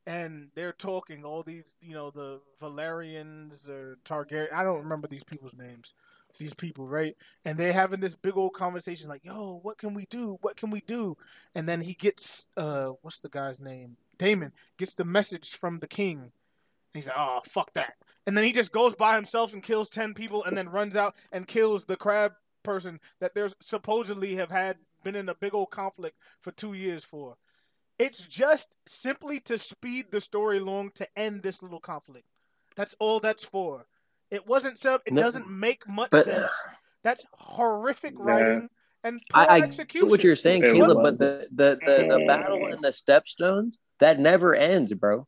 and 0.07 0.49
they're 0.55 0.73
talking 0.73 1.25
all 1.25 1.43
these, 1.43 1.77
you 1.81 1.95
know, 1.95 2.13
the 2.13 2.41
Velaryons 2.61 3.69
or 3.69 3.99
Targaryen. 4.05 4.53
I 4.53 4.63
don't 4.63 4.85
remember 4.85 5.09
these 5.09 5.25
people's 5.25 5.57
names. 5.57 5.95
These 6.39 6.55
people, 6.55 6.89
right? 6.89 7.15
And 7.45 7.59
they're 7.59 7.75
having 7.75 8.01
this 8.01 8.15
big 8.15 8.37
old 8.39 8.55
conversation, 8.55 9.09
like, 9.09 9.25
"Yo, 9.25 9.59
what 9.63 9.77
can 9.77 9.93
we 9.93 10.07
do? 10.07 10.39
What 10.41 10.57
can 10.57 10.71
we 10.71 10.81
do?" 10.81 11.19
And 11.55 11.69
then 11.69 11.83
he 11.83 11.93
gets, 11.93 12.49
uh, 12.57 12.93
what's 13.03 13.19
the 13.19 13.29
guy's 13.29 13.61
name? 13.61 13.99
Daemon 14.17 14.53
gets 14.79 14.95
the 14.95 15.05
message 15.05 15.51
from 15.51 15.81
the 15.81 15.87
king. 15.87 16.21
And 16.21 16.33
he's 16.95 17.09
like, 17.09 17.19
"Oh, 17.19 17.41
fuck 17.45 17.75
that!" 17.75 17.97
And 18.27 18.37
then 18.37 18.45
he 18.45 18.53
just 18.53 18.73
goes 18.73 18.95
by 18.95 19.17
himself 19.17 19.53
and 19.53 19.63
kills 19.63 19.89
ten 19.91 20.15
people, 20.15 20.45
and 20.45 20.57
then 20.57 20.69
runs 20.69 20.95
out 20.97 21.15
and 21.33 21.47
kills 21.47 21.85
the 21.85 21.97
crab 21.97 22.33
person 22.63 23.01
that 23.21 23.35
there's 23.35 23.55
supposedly 23.61 24.37
have 24.37 24.51
had 24.51 24.77
been 25.03 25.17
in 25.17 25.29
a 25.29 25.35
big 25.35 25.55
old 25.55 25.71
conflict 25.71 26.17
for 26.41 26.53
two 26.53 26.73
years 26.75 27.05
for. 27.05 27.37
It's 27.99 28.27
just 28.27 28.75
simply 28.87 29.41
to 29.41 29.59
speed 29.59 30.07
the 30.11 30.21
story 30.21 30.59
along 30.59 30.93
to 30.95 31.07
end 31.19 31.43
this 31.43 31.63
little 31.63 31.81
conflict. 31.81 32.27
That's 32.77 32.95
all 33.01 33.19
that's 33.21 33.45
for. 33.45 33.87
It 34.31 34.47
wasn't 34.47 34.79
set 34.79 34.93
up. 34.95 35.03
It 35.07 35.13
No, 35.13 35.23
doesn't 35.23 35.51
make 35.51 35.87
much 35.89 36.11
but- 36.11 36.25
sense. 36.25 36.51
That's 37.03 37.27
horrific 37.33 38.15
Yeah. 38.17 38.25
writing 38.25 38.69
and 39.03 39.21
poor 39.33 39.43
I, 39.43 39.47
I 39.47 39.59
execution. 39.63 40.07
get 40.07 40.11
what 40.13 40.23
you're 40.23 40.37
saying, 40.37 40.63
It 40.63 40.75
Caleb, 40.75 40.99
was. 40.99 41.11
but 41.11 41.19
the 41.19 41.49
the, 41.51 41.79
the 41.85 42.07
the 42.19 42.25
battle 42.27 42.67
in 42.69 42.81
the 42.81 42.91
stepstones 42.91 43.73
that 43.99 44.21
never 44.21 44.55
ends, 44.55 44.93
bro. 44.95 45.27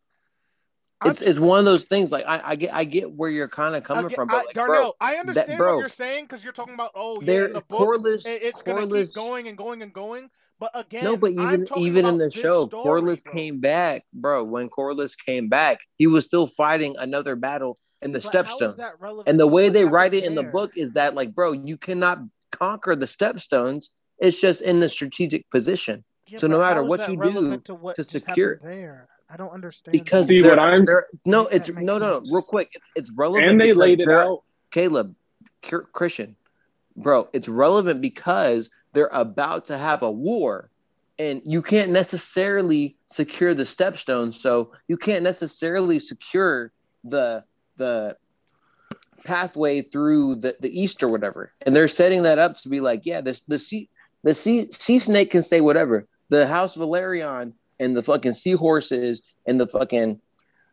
It's 1.04 1.22
it's 1.22 1.38
one 1.38 1.58
of 1.58 1.64
those 1.64 1.84
things. 1.84 2.10
Like 2.12 2.24
I, 2.26 2.40
I 2.44 2.56
get 2.56 2.74
I 2.74 2.84
get 2.84 3.12
where 3.12 3.30
you're 3.30 3.48
kind 3.48 3.74
of 3.74 3.84
coming 3.84 4.08
get- 4.08 4.14
from, 4.16 4.28
but 4.28 4.46
like, 4.46 4.54
Darnell, 4.54 4.82
bro, 4.82 4.92
I 5.00 5.16
understand 5.16 5.58
bro, 5.58 5.74
what 5.74 5.80
you're 5.80 5.88
saying 5.88 6.24
because 6.24 6.42
you're 6.44 6.52
talking 6.52 6.74
about 6.74 6.90
oh 6.94 7.20
yeah, 7.20 7.26
there 7.26 7.46
in 7.46 7.52
the 7.54 7.60
book 7.62 7.80
Corlys, 7.80 8.22
it's 8.26 8.62
gonna 8.62 8.86
Corlys, 8.86 9.06
keep 9.06 9.14
going 9.14 9.48
and 9.48 9.56
going 9.56 9.82
and 9.82 9.92
going. 9.92 10.30
But 10.60 10.70
again, 10.74 11.04
No, 11.04 11.16
but 11.16 11.32
I'm 11.38 11.62
even 11.64 11.66
even 11.78 12.06
in 12.06 12.18
the 12.18 12.30
show, 12.30 12.66
story, 12.68 13.02
Corlys 13.02 13.24
bro. 13.24 13.32
came 13.34 13.60
back, 13.60 14.04
bro. 14.12 14.44
When 14.44 14.68
Corlys 14.70 15.14
came 15.18 15.48
back, 15.48 15.78
he 15.96 16.06
was 16.06 16.26
still 16.26 16.46
fighting 16.46 16.94
another 16.98 17.34
battle 17.36 17.76
in 18.02 18.12
the 18.12 18.20
But 18.20 18.32
stepstone. 18.46 18.76
that 18.76 18.94
And 19.26 19.40
the 19.40 19.46
way 19.46 19.68
they 19.68 19.84
write 19.84 20.14
it 20.14 20.24
in 20.24 20.34
the 20.34 20.42
book 20.44 20.76
is 20.76 20.92
that, 20.92 21.14
like, 21.14 21.34
bro, 21.34 21.52
you 21.52 21.76
cannot 21.76 22.20
conquer 22.52 22.94
the 22.94 23.06
stepstones. 23.06 23.86
It's 24.18 24.40
just 24.40 24.62
in 24.62 24.78
the 24.80 24.88
strategic 24.88 25.50
position 25.50 26.04
Yeah, 26.28 26.38
so 26.38 26.46
no 26.46 26.60
matter 26.60 26.82
what 26.84 27.08
you 27.08 27.16
do 27.20 27.58
to, 27.58 27.74
what 27.74 27.96
to 27.96 28.04
secure- 28.04 28.60
there. 28.62 29.08
I 29.34 29.36
don't 29.36 29.50
understand 29.50 29.92
because 29.92 30.28
See, 30.28 30.42
what 30.42 30.60
I'm- 30.60 30.84
no, 31.26 31.48
it's 31.48 31.68
no, 31.68 31.98
no, 31.98 32.20
no, 32.20 32.22
real 32.30 32.42
quick. 32.42 32.70
It's, 32.72 32.86
it's 32.94 33.10
relevant 33.16 33.50
and 33.50 33.60
they 33.60 33.72
laid 33.72 33.98
it 33.98 34.08
out. 34.08 34.44
Caleb, 34.70 35.16
Cur- 35.60 35.88
Christian, 35.92 36.36
bro, 36.96 37.28
it's 37.32 37.48
relevant 37.48 38.00
because 38.00 38.70
they're 38.92 39.10
about 39.12 39.64
to 39.66 39.76
have 39.76 40.02
a 40.02 40.10
war, 40.10 40.70
and 41.18 41.42
you 41.44 41.62
can't 41.62 41.90
necessarily 41.90 42.96
secure 43.08 43.54
the 43.54 43.64
stepstone. 43.64 44.32
So 44.32 44.70
you 44.86 44.96
can't 44.96 45.24
necessarily 45.24 45.98
secure 45.98 46.70
the 47.02 47.42
the 47.76 48.16
pathway 49.24 49.82
through 49.82 50.36
the, 50.36 50.56
the 50.60 50.80
east 50.80 51.02
or 51.02 51.08
whatever. 51.08 51.50
And 51.62 51.74
they're 51.74 51.88
setting 51.88 52.22
that 52.22 52.38
up 52.38 52.56
to 52.58 52.68
be 52.68 52.80
like, 52.80 53.00
yeah, 53.04 53.20
this 53.20 53.42
the 53.42 53.58
sea 53.58 53.88
the 54.22 54.32
sea 54.32 54.68
sea 54.70 55.00
snake 55.00 55.32
can 55.32 55.42
say 55.42 55.60
whatever. 55.60 56.06
The 56.28 56.46
House 56.46 56.76
Velaryon 56.76 57.54
and 57.80 57.96
the 57.96 58.02
fucking 58.02 58.32
seahorses 58.32 59.22
and 59.46 59.60
the 59.60 59.66
fucking 59.66 60.20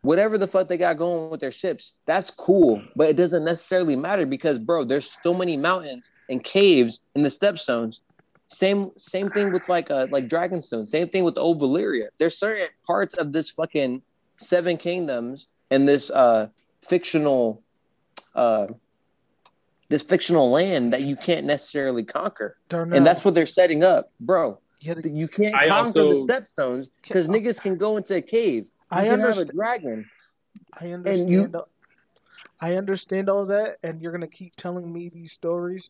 whatever 0.01 0.37
the 0.37 0.47
fuck 0.47 0.67
they 0.67 0.77
got 0.77 0.97
going 0.97 1.29
with 1.29 1.39
their 1.39 1.51
ships, 1.51 1.93
that's 2.05 2.31
cool. 2.31 2.81
But 2.95 3.09
it 3.09 3.17
doesn't 3.17 3.45
necessarily 3.45 3.95
matter 3.95 4.25
because 4.25 4.59
bro, 4.59 4.83
there's 4.83 5.17
so 5.23 5.33
many 5.33 5.57
mountains 5.57 6.09
and 6.29 6.43
caves 6.43 7.01
in 7.15 7.21
the 7.21 7.29
stepstones. 7.29 7.99
Same 8.47 8.91
same 8.97 9.29
thing 9.29 9.53
with 9.53 9.67
like 9.69 9.89
uh 9.91 10.07
like 10.11 10.27
Dragonstone. 10.27 10.87
Same 10.87 11.07
thing 11.07 11.23
with 11.23 11.37
old 11.37 11.61
Valyria. 11.61 12.07
There's 12.17 12.37
certain 12.37 12.67
parts 12.85 13.15
of 13.15 13.31
this 13.31 13.49
fucking 13.49 14.01
seven 14.37 14.77
kingdoms 14.77 15.47
and 15.69 15.87
this 15.87 16.09
uh 16.11 16.47
fictional 16.81 17.61
uh 18.35 18.67
this 19.89 20.01
fictional 20.01 20.49
land 20.49 20.93
that 20.93 21.03
you 21.03 21.17
can't 21.17 21.45
necessarily 21.45 22.03
conquer. 22.03 22.57
And 22.97 23.05
that's 23.05 23.25
what 23.25 23.35
they're 23.35 23.45
setting 23.45 23.83
up, 23.83 24.09
bro. 24.21 24.57
You 24.81 24.95
gotta- 24.95 25.09
You 25.09 25.27
can't 25.27 25.55
I 25.55 25.67
conquer 25.67 26.01
also- 26.01 26.25
the 26.25 26.33
stepstones 26.33 26.89
because 27.01 27.27
niggas 27.27 27.61
can 27.61 27.77
go 27.77 27.97
into 27.97 28.15
a 28.15 28.21
cave. 28.21 28.63
You 28.65 28.69
I 28.91 29.03
can 29.03 29.11
have 29.11 29.19
a 29.19 29.23
understand. 29.23 29.55
dragon. 29.57 30.09
I 30.79 30.91
understand. 30.91 31.31
you- 31.31 31.65
I 32.59 32.75
understand 32.75 33.29
all 33.29 33.45
that, 33.47 33.77
and 33.83 34.01
you're 34.01 34.11
gonna 34.11 34.27
keep 34.27 34.55
telling 34.55 34.91
me 34.91 35.09
these 35.09 35.31
stories. 35.31 35.89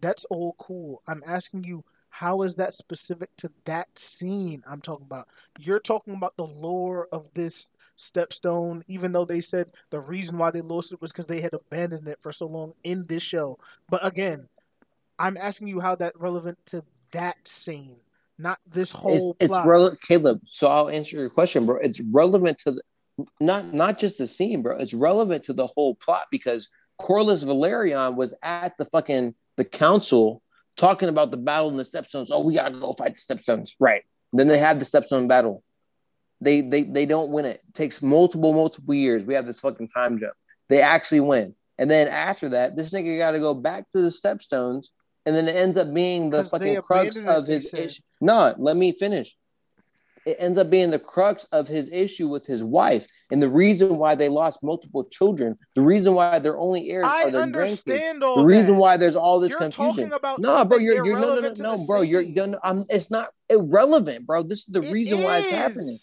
That's 0.00 0.24
all 0.26 0.54
cool. 0.58 1.02
I'm 1.06 1.22
asking 1.26 1.64
you, 1.64 1.84
how 2.10 2.42
is 2.42 2.56
that 2.56 2.74
specific 2.74 3.34
to 3.38 3.50
that 3.64 3.98
scene? 3.98 4.62
I'm 4.68 4.80
talking 4.80 5.06
about. 5.06 5.28
You're 5.58 5.80
talking 5.80 6.14
about 6.14 6.36
the 6.36 6.46
lore 6.46 7.08
of 7.10 7.32
this 7.34 7.70
stepstone, 7.96 8.82
even 8.86 9.12
though 9.12 9.24
they 9.24 9.40
said 9.40 9.72
the 9.90 10.00
reason 10.00 10.38
why 10.38 10.50
they 10.50 10.60
lost 10.60 10.92
it 10.92 11.00
was 11.00 11.12
because 11.12 11.26
they 11.26 11.40
had 11.40 11.54
abandoned 11.54 12.08
it 12.08 12.20
for 12.20 12.32
so 12.32 12.46
long 12.46 12.74
in 12.84 13.04
this 13.06 13.22
show. 13.22 13.58
But 13.88 14.04
again, 14.04 14.48
I'm 15.18 15.36
asking 15.36 15.68
you 15.68 15.80
how 15.80 15.94
that 15.96 16.18
relevant 16.18 16.58
to 16.66 16.84
that 17.12 17.46
scene, 17.46 17.96
not 18.42 18.58
this 18.66 18.92
whole 18.92 19.36
it's 19.40 19.48
plot. 19.48 19.66
relevant, 19.66 20.02
Caleb. 20.02 20.40
So 20.46 20.66
I'll 20.66 20.88
answer 20.88 21.16
your 21.16 21.30
question, 21.30 21.64
bro. 21.64 21.76
It's 21.76 22.00
relevant 22.00 22.58
to 22.58 22.72
the, 22.72 22.82
not 23.40 23.72
not 23.72 23.98
just 23.98 24.18
the 24.18 24.26
scene, 24.26 24.62
bro. 24.62 24.76
It's 24.76 24.94
relevant 24.94 25.44
to 25.44 25.52
the 25.52 25.66
whole 25.66 25.94
plot 25.94 26.26
because 26.30 26.68
Corlys 27.00 27.44
Velaryon 27.44 28.16
was 28.16 28.34
at 28.42 28.76
the 28.78 28.84
fucking 28.86 29.34
the 29.56 29.64
council 29.64 30.42
talking 30.76 31.08
about 31.08 31.30
the 31.30 31.36
battle 31.36 31.70
in 31.70 31.76
the 31.76 31.84
stepstones. 31.84 32.28
Oh, 32.30 32.40
we 32.40 32.54
gotta 32.54 32.78
go 32.78 32.92
fight 32.92 33.14
the 33.14 33.34
stepstones, 33.34 33.70
right? 33.78 34.02
Then 34.32 34.48
they 34.48 34.58
have 34.58 34.78
the 34.78 34.86
stepstone 34.86 35.28
battle. 35.28 35.62
They 36.40 36.60
they 36.60 36.82
they 36.82 37.06
don't 37.06 37.30
win 37.30 37.44
it. 37.44 37.60
It 37.68 37.74
takes 37.74 38.02
multiple 38.02 38.52
multiple 38.52 38.94
years. 38.94 39.24
We 39.24 39.34
have 39.34 39.46
this 39.46 39.60
fucking 39.60 39.88
time 39.88 40.18
jump. 40.18 40.34
They 40.68 40.80
actually 40.80 41.20
win, 41.20 41.54
and 41.78 41.90
then 41.90 42.08
after 42.08 42.50
that, 42.50 42.76
this 42.76 42.92
nigga 42.92 43.18
got 43.18 43.32
to 43.32 43.38
go 43.38 43.54
back 43.54 43.88
to 43.90 44.00
the 44.00 44.08
stepstones, 44.08 44.86
and 45.26 45.36
then 45.36 45.48
it 45.48 45.54
ends 45.54 45.76
up 45.76 45.92
being 45.92 46.30
the 46.30 46.44
fucking 46.44 46.80
crux 46.82 47.18
of 47.18 47.46
his 47.46 47.72
issue. 47.74 48.02
No, 48.22 48.54
let 48.56 48.76
me 48.76 48.92
finish. 48.92 49.36
It 50.24 50.36
ends 50.38 50.56
up 50.56 50.70
being 50.70 50.92
the 50.92 51.00
crux 51.00 51.44
of 51.50 51.66
his 51.66 51.90
issue 51.90 52.28
with 52.28 52.46
his 52.46 52.62
wife, 52.62 53.08
and 53.32 53.42
the 53.42 53.48
reason 53.48 53.98
why 53.98 54.14
they 54.14 54.28
lost 54.28 54.62
multiple 54.62 55.02
children. 55.02 55.58
The 55.74 55.82
reason 55.82 56.14
why 56.14 56.38
their 56.38 56.56
only 56.56 56.88
heirs 56.90 57.06
I 57.08 57.24
are 57.24 57.30
their 57.32 57.42
grandkids. 57.42 57.54
understand 57.54 58.22
all 58.22 58.36
The 58.36 58.44
reason 58.44 58.74
that. 58.74 58.80
why 58.80 58.96
there's 58.96 59.16
all 59.16 59.40
this 59.40 59.50
You're 59.50 59.58
confusion. 59.58 60.10
talking 60.10 60.12
about 60.12 60.38
No, 60.38 60.64
bro, 60.64 60.78
you're 60.78 61.04
you're 61.04 61.18
no 61.18 61.34
no 61.34 61.40
no, 61.40 61.52
no 61.56 61.76
the 61.76 61.84
bro. 61.88 62.02
You're, 62.02 62.22
scene. 62.22 62.34
you're 62.34 62.60
I'm, 62.62 62.84
it's 62.88 63.10
not 63.10 63.30
irrelevant, 63.50 64.24
bro. 64.24 64.44
This 64.44 64.60
is 64.60 64.66
the 64.66 64.82
It 64.82 64.92
reason 64.92 65.22
why 65.24 65.38
it's 65.38 65.50
happening. 65.50 65.98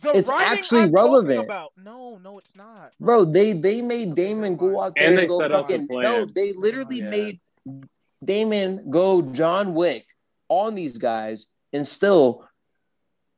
The 0.00 0.16
It's 0.16 0.28
writing 0.28 0.58
actually 0.58 0.80
I'm 0.80 0.92
talking 0.92 1.04
relevant. 1.04 1.44
About. 1.44 1.72
No, 1.76 2.16
no, 2.24 2.38
it's 2.38 2.56
not. 2.56 2.92
bro. 2.98 3.26
They 3.26 3.52
they 3.52 3.82
made 3.82 4.14
Daemon 4.14 4.56
go 4.56 4.80
out 4.82 4.94
there 4.96 5.08
And 5.08 5.18
and, 5.18 5.22
they 5.22 5.26
go 5.26 5.38
set 5.40 5.48
the 5.50 5.58
fucking 5.58 5.86
no. 5.90 6.24
They 6.24 6.52
literally 6.54 7.02
oh, 7.02 7.04
Yeah. 7.04 7.10
made 7.10 7.40
Daemon 8.24 8.88
go 8.90 9.20
John 9.20 9.74
Wick 9.74 10.06
on 10.48 10.74
these 10.74 10.98
guys, 10.98 11.46
and 11.72 11.86
still, 11.86 12.46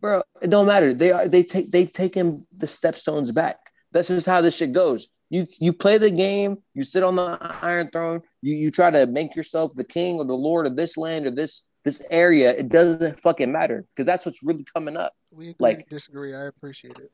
bro. 0.00 0.22
It 0.42 0.50
don't 0.50 0.66
matter. 0.66 0.92
They 0.92 1.12
are 1.12 1.28
they 1.28 1.42
take 1.42 1.70
they 1.70 1.86
taking 1.86 2.46
the 2.56 2.66
stepstones 2.66 3.32
back. 3.34 3.56
That's 3.92 4.08
just 4.08 4.26
how 4.26 4.40
this 4.40 4.56
shit 4.56 4.72
goes. 4.72 5.08
You 5.30 5.46
you 5.58 5.72
play 5.72 5.98
the 5.98 6.10
game. 6.10 6.58
You 6.74 6.84
sit 6.84 7.02
on 7.02 7.16
the 7.16 7.38
Iron 7.62 7.88
Throne. 7.90 8.20
You 8.42 8.54
you 8.54 8.70
try 8.70 8.90
to 8.90 9.06
make 9.06 9.34
yourself 9.34 9.74
the 9.74 9.84
king 9.84 10.16
or 10.16 10.24
the 10.24 10.36
lord 10.36 10.66
of 10.66 10.76
this 10.76 10.96
land 10.96 11.26
or 11.26 11.30
this 11.30 11.66
this 11.84 12.02
area. 12.10 12.50
It 12.54 12.68
doesn't 12.68 13.20
fucking 13.20 13.50
matter 13.50 13.84
because 13.94 14.06
that's 14.06 14.26
what's 14.26 14.42
really 14.42 14.64
coming 14.64 14.96
up. 14.96 15.12
We 15.32 15.50
agree, 15.50 15.56
Like- 15.58 15.88
disagree. 15.88 16.34
I 16.34 16.46
appreciate 16.46 16.98
it. 16.98 17.10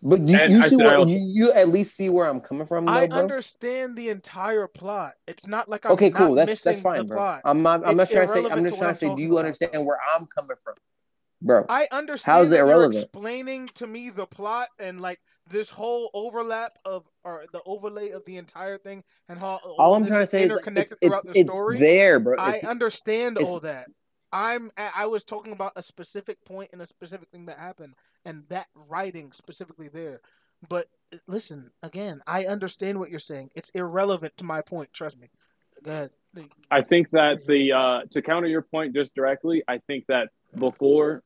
But 0.00 0.20
you, 0.20 0.38
you 0.48 0.62
see 0.62 0.76
where 0.76 1.00
you, 1.00 1.18
you 1.18 1.52
at 1.52 1.68
least 1.68 1.96
see 1.96 2.08
where 2.08 2.26
I'm 2.28 2.40
coming 2.40 2.66
from, 2.66 2.84
though, 2.84 2.92
I 2.92 3.08
bro. 3.08 3.18
understand 3.18 3.96
the 3.96 4.10
entire 4.10 4.68
plot. 4.68 5.14
It's 5.26 5.48
not 5.48 5.68
like 5.68 5.84
I'm 5.86 5.92
okay, 5.92 6.10
not 6.10 6.18
cool. 6.18 6.34
That's 6.34 6.62
that's 6.62 6.80
fine, 6.80 6.98
the 6.98 7.04
bro. 7.04 7.16
plot. 7.16 7.42
I'm 7.44 7.62
not. 7.62 7.86
I'm 7.86 7.96
not 7.96 8.08
trying 8.08 8.26
to 8.28 8.32
say. 8.32 8.38
I'm 8.38 8.44
irrelevant 8.44 8.68
just 8.68 8.78
trying 8.78 8.94
to 8.94 8.98
say. 8.98 9.14
Do 9.16 9.22
you 9.22 9.38
understand 9.38 9.72
though. 9.74 9.82
where 9.82 9.98
I'm 10.14 10.26
coming 10.26 10.56
from, 10.62 10.74
bro? 11.42 11.66
I 11.68 11.88
understand 11.90 12.36
How's 12.36 12.46
it 12.46 12.50
that 12.50 12.56
you're 12.58 12.66
irrelevant? 12.68 13.02
explaining 13.02 13.68
to 13.74 13.88
me 13.88 14.10
the 14.10 14.26
plot 14.26 14.68
and 14.78 15.00
like 15.00 15.18
this 15.50 15.70
whole 15.70 16.10
overlap 16.14 16.72
of 16.84 17.04
or 17.24 17.46
the 17.52 17.60
overlay 17.66 18.10
of 18.10 18.24
the 18.24 18.36
entire 18.36 18.78
thing 18.78 19.02
and 19.28 19.38
how 19.40 19.58
All 19.78 19.94
I'm 19.94 20.02
this 20.02 20.10
trying 20.10 20.20
to 20.22 20.26
say 20.28 20.42
is 20.44 20.50
like, 20.50 20.58
interconnected 20.58 20.98
it's, 21.00 21.08
throughout 21.08 21.24
it's, 21.24 21.34
the 21.34 21.40
it's 21.40 21.50
story. 21.50 21.78
there, 21.80 22.20
bro. 22.20 22.36
I 22.38 22.60
understand 22.60 23.36
it's- 23.36 23.50
all 23.50 23.58
that. 23.60 23.88
I'm 24.32 24.70
I 24.76 25.06
was 25.06 25.24
talking 25.24 25.52
about 25.52 25.72
a 25.76 25.82
specific 25.82 26.44
point 26.44 26.70
and 26.72 26.82
a 26.82 26.86
specific 26.86 27.28
thing 27.30 27.46
that 27.46 27.58
happened 27.58 27.94
and 28.24 28.44
that 28.48 28.66
writing 28.74 29.32
specifically 29.32 29.88
there. 29.88 30.20
But 30.68 30.88
uh, 31.12 31.18
listen, 31.26 31.70
again, 31.82 32.20
I 32.26 32.44
understand 32.46 32.98
what 32.98 33.10
you're 33.10 33.18
saying. 33.18 33.50
It's 33.54 33.70
irrelevant 33.70 34.36
to 34.38 34.44
my 34.44 34.62
point. 34.62 34.92
Trust 34.92 35.18
me. 35.18 35.28
Go 35.82 35.90
ahead. 35.90 36.10
I 36.70 36.82
think 36.82 37.10
that 37.10 37.44
the 37.46 37.72
uh, 37.72 38.00
to 38.10 38.22
counter 38.22 38.48
your 38.48 38.62
point 38.62 38.94
just 38.94 39.14
directly, 39.14 39.62
I 39.66 39.78
think 39.86 40.04
that 40.08 40.28
before 40.56 41.22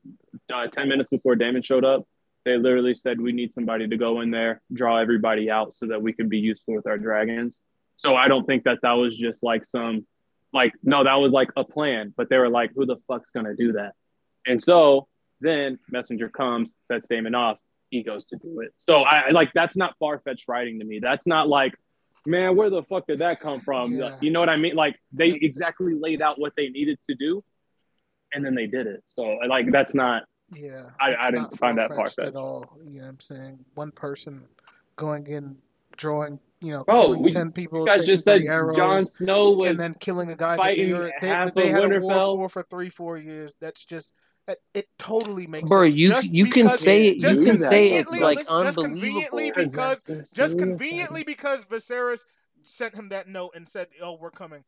uh, 0.52 0.66
ten 0.68 0.88
minutes 0.88 1.10
before 1.10 1.34
Daemon 1.34 1.62
showed 1.62 1.84
up, 1.84 2.06
they 2.44 2.56
literally 2.56 2.94
said 2.94 3.20
we 3.20 3.32
need 3.32 3.52
somebody 3.52 3.88
to 3.88 3.96
go 3.96 4.20
in 4.20 4.30
there, 4.30 4.62
draw 4.72 4.98
everybody 4.98 5.50
out, 5.50 5.74
so 5.74 5.86
that 5.86 6.00
we 6.00 6.12
can 6.12 6.28
be 6.28 6.38
useful 6.38 6.74
with 6.74 6.86
our 6.86 6.98
dragons. 6.98 7.58
So 7.96 8.14
I 8.14 8.28
don't 8.28 8.46
think 8.46 8.64
that 8.64 8.78
that 8.82 8.92
was 8.92 9.16
just 9.16 9.42
like 9.42 9.64
some, 9.64 10.06
like 10.52 10.72
no, 10.82 11.04
that 11.04 11.14
was 11.14 11.32
like 11.32 11.50
a 11.56 11.64
plan. 11.64 12.12
But 12.16 12.28
they 12.28 12.38
were 12.38 12.48
like, 12.50 12.72
who 12.74 12.86
the 12.86 12.96
fuck's 13.08 13.30
gonna 13.30 13.54
do 13.56 13.72
that? 13.72 13.92
And 14.46 14.62
so 14.62 15.08
then 15.40 15.78
Messenger 15.90 16.28
comes, 16.28 16.72
sets 16.86 17.06
Daemon 17.08 17.34
off, 17.34 17.58
he 17.90 18.02
goes 18.02 18.24
to 18.26 18.36
do 18.36 18.60
it. 18.60 18.72
So 18.88 19.02
I 19.02 19.30
like 19.30 19.52
that's 19.54 19.76
not 19.76 19.94
far 19.98 20.18
fetched 20.20 20.46
writing 20.48 20.78
to 20.80 20.84
me. 20.84 20.98
That's 21.00 21.26
not 21.26 21.48
like 21.48 21.74
man, 22.24 22.54
where 22.54 22.70
the 22.70 22.82
fuck 22.84 23.06
did 23.08 23.18
that 23.18 23.40
come 23.40 23.60
from? 23.60 23.92
Yeah. 23.92 24.16
You 24.20 24.30
know 24.30 24.38
what 24.40 24.48
I 24.48 24.56
mean? 24.56 24.74
Like 24.76 24.96
they 25.12 25.28
exactly 25.30 25.94
laid 25.94 26.22
out 26.22 26.38
what 26.38 26.52
they 26.56 26.68
needed 26.68 26.98
to 27.08 27.14
do, 27.16 27.42
and 28.32 28.44
then 28.44 28.54
they 28.54 28.66
did 28.66 28.86
it. 28.86 29.02
So 29.06 29.22
like 29.48 29.70
that's 29.72 29.94
not. 29.94 30.22
Yeah, 30.54 30.90
I- 31.00 31.16
I 31.18 31.30
didn't 31.30 31.56
find 31.56 31.78
that 31.78 31.88
far-fetched 31.88 32.16
far-fetched. 32.16 32.36
at 32.36 32.36
all. 32.36 32.78
You 32.84 32.98
know 32.98 33.02
what 33.04 33.08
I'm 33.08 33.20
saying? 33.20 33.64
One 33.74 33.90
person 33.90 34.44
going 34.96 35.26
in, 35.26 35.56
drawing, 35.96 36.40
you 36.62 36.72
know, 36.72 36.84
Bro, 36.84 37.02
killing 37.02 37.22
we- 37.22 37.30
ten 37.30 37.52
people, 37.52 37.80
You 37.80 37.86
guys 37.86 37.96
taking 37.98 38.08
just 38.14 38.24
said 38.24 38.38
three 38.38 38.48
arrows, 38.48 38.76
Jon 38.76 39.04
Snow 39.04 39.50
was. 39.50 39.70
and 39.70 39.80
then 39.80 39.94
killing 40.00 40.30
a 40.30 40.36
guy 40.36 40.50
that 40.56 40.58
fighting 40.58 40.86
they, 40.88 40.92
were, 40.94 41.12
they, 41.20 41.28
half 41.28 41.54
they 41.54 41.70
of 41.72 41.82
had 41.82 41.92
a 41.96 42.00
war 42.00 42.48
for 42.48 42.62
for 42.62 42.62
three, 42.68 42.88
four 42.88 43.18
years. 43.18 43.52
That's 43.60 43.84
just 43.84 44.12
that 44.46 44.58
it 44.74 44.88
totally 44.98 45.46
makes 45.46 45.68
bro. 45.68 45.82
sense. 45.82 45.94
You 45.94 46.08
Just 46.08 46.30
you 46.30 46.46
can 46.46 46.68
say 46.68 47.08
it. 47.08 47.20
just 47.20 47.40
You 47.40 47.46
can 47.46 47.58
say 47.58 47.94
it's 47.94 48.10
like 48.16 48.38
listen, 48.38 48.62
just 48.64 48.78
unbelievable. 48.78 48.82
conveniently 48.82 49.52
because 49.54 50.04
just 50.34 50.58
conveniently 50.58 51.24
because 51.24 51.64
Viserys 51.66 52.20
sent 52.62 52.94
him 52.94 53.08
that 53.10 53.28
note 53.28 53.50
and 53.54 53.68
said, 53.68 53.88
"Oh, 54.02 54.16
we're 54.20 54.30
coming." 54.30 54.64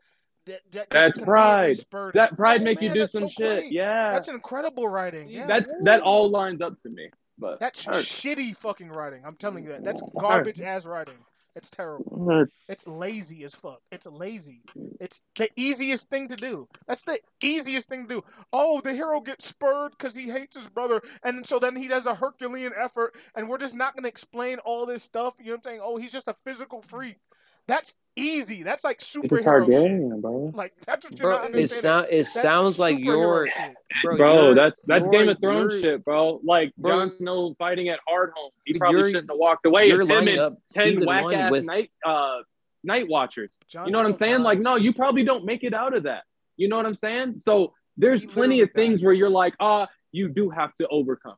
That, 0.46 0.60
that 0.72 0.90
That's 0.90 1.18
pride. 1.18 1.76
spurred 1.78 2.14
that 2.14 2.36
pride 2.36 2.60
Oh, 2.60 2.64
make 2.64 2.82
you 2.82 2.92
do 2.92 3.06
some 3.06 3.22
so 3.22 3.28
shit. 3.28 3.60
great. 3.60 3.72
Yeah, 3.72 4.12
That's 4.12 4.28
incredible 4.28 4.86
writing. 4.88 5.28
Yeah, 5.30 5.46
that 5.46 5.66
woo. 5.66 5.84
that 5.84 6.02
all 6.02 6.28
lines 6.28 6.60
up 6.60 6.78
to 6.82 6.88
me. 6.90 7.08
But 7.38 7.58
That's 7.60 7.86
Alright. 7.86 8.04
shitty 8.04 8.54
fucking 8.56 8.90
writing. 8.90 9.22
I'm 9.26 9.36
telling 9.36 9.64
you 9.64 9.70
that. 9.70 9.82
That's 9.84 10.02
garbage 10.20 10.60
ass 10.60 10.86
writing. 10.86 11.14
It's 11.56 11.70
terrible. 11.70 12.46
It's 12.68 12.86
lazy 12.86 13.44
as 13.44 13.54
fuck. 13.54 13.80
It's 13.92 14.06
lazy. 14.06 14.62
It's 15.00 15.22
the 15.36 15.48
easiest 15.56 16.10
thing 16.10 16.28
to 16.28 16.36
do. 16.36 16.68
That's 16.88 17.04
the 17.04 17.18
easiest 17.42 17.88
thing 17.88 18.08
to 18.08 18.16
do. 18.16 18.22
Oh, 18.52 18.80
the 18.80 18.92
hero 18.92 19.20
gets 19.20 19.46
spurred 19.46 19.92
because 19.92 20.16
he 20.16 20.30
hates 20.30 20.56
his 20.56 20.68
brother, 20.68 21.00
and 21.22 21.46
so 21.46 21.58
then 21.58 21.76
he 21.76 21.86
does 21.86 22.06
a 22.06 22.14
Herculean 22.14 22.72
effort, 22.76 23.14
and 23.36 23.48
we're 23.48 23.58
just 23.58 23.76
not 23.76 23.94
going 23.94 24.02
to 24.02 24.08
explain 24.08 24.58
all 24.58 24.84
this 24.84 25.02
stuff. 25.04 25.34
You 25.38 25.46
know 25.46 25.50
what 25.52 25.56
I'm 25.58 25.62
saying? 25.70 25.80
Oh, 25.82 25.96
he's 25.96 26.12
just 26.12 26.28
a 26.28 26.34
physical 26.34 26.82
freak. 26.82 27.18
That's 27.66 27.94
easy. 28.16 28.62
That's 28.62 28.84
like 28.84 28.96
It's 28.96 29.14
a 29.14 29.18
superhero 29.20 29.66
shit. 29.66 30.20
Bro. 30.22 30.52
Like 30.54 30.72
that's 30.86 31.10
what 31.10 31.18
you're 31.18 31.28
bro. 31.28 31.36
not 31.36 31.44
It 31.44 31.46
understanding. 31.46 31.80
sound 31.82 32.06
it 32.10 32.16
That's 32.18 32.32
sounds 32.32 32.78
like 32.78 32.96
superhero 32.98 33.04
you're, 33.04 33.46
shit. 33.48 33.74
bro. 34.04 34.16
Bro, 34.16 34.54
that's 34.54 34.82
that's 34.86 35.08
Game 35.08 35.28
of 35.28 35.38
Thrones 35.40 35.80
shit, 35.80 36.04
bro. 36.04 36.40
Like 36.44 36.74
Bro, 36.76 36.92
Jon 36.92 37.14
Snow 37.16 37.54
fighting 37.58 37.88
at 37.88 38.00
Hardhome. 38.08 38.50
He 38.64 38.74
probably 38.74 39.12
shouldn't 39.12 39.30
have 39.30 39.38
walked 39.38 39.66
away. 39.66 39.86
You're 39.88 40.02
It's 40.02 40.10
him 40.10 40.14
lining 40.16 40.34
and 40.34 40.40
up 40.40 40.58
ten 40.70 40.88
season 40.94 41.06
whack 41.06 41.32
ass 41.34 41.50
with 41.50 41.64
night 41.64 41.90
uh 42.04 42.38
night 42.82 43.08
watchers. 43.08 43.56
Jon 43.68 43.86
You 43.86 43.92
know 43.92 43.98
what 43.98 44.06
I'm 44.06 44.12
saying? 44.12 44.36
died. 44.38 44.42
Like, 44.42 44.58
no, 44.60 44.76
you 44.76 44.92
probably 44.92 45.24
don't 45.24 45.44
make 45.46 45.64
it 45.64 45.72
out 45.74 45.94
of 45.94 46.02
that. 46.02 46.24
You 46.56 46.68
know 46.68 46.76
what 46.76 46.86
I'm 46.86 46.94
saying? 46.94 47.36
So 47.38 47.72
there's 47.96 48.22
He 48.22 48.28
plenty 48.28 48.60
of 48.60 48.72
things 48.72 49.00
died. 49.00 49.06
where 49.06 49.14
you're 49.14 49.30
like, 49.30 49.54
ah, 49.58 49.88
you 50.12 50.28
do 50.28 50.50
have 50.50 50.74
to 50.76 50.86
overcome. 50.88 51.36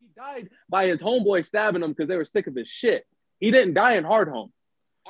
He 0.00 0.06
died 0.16 0.48
by 0.68 0.86
his 0.86 1.00
homeboy 1.02 1.44
stabbing 1.44 1.82
him 1.82 1.90
because 1.90 2.08
they 2.08 2.16
were 2.16 2.24
sick 2.24 2.46
of 2.46 2.54
his 2.54 2.68
shit. 2.68 3.04
He 3.40 3.50
didn't 3.50 3.74
die 3.74 3.96
in 3.96 4.04
Hardhome. 4.04 4.50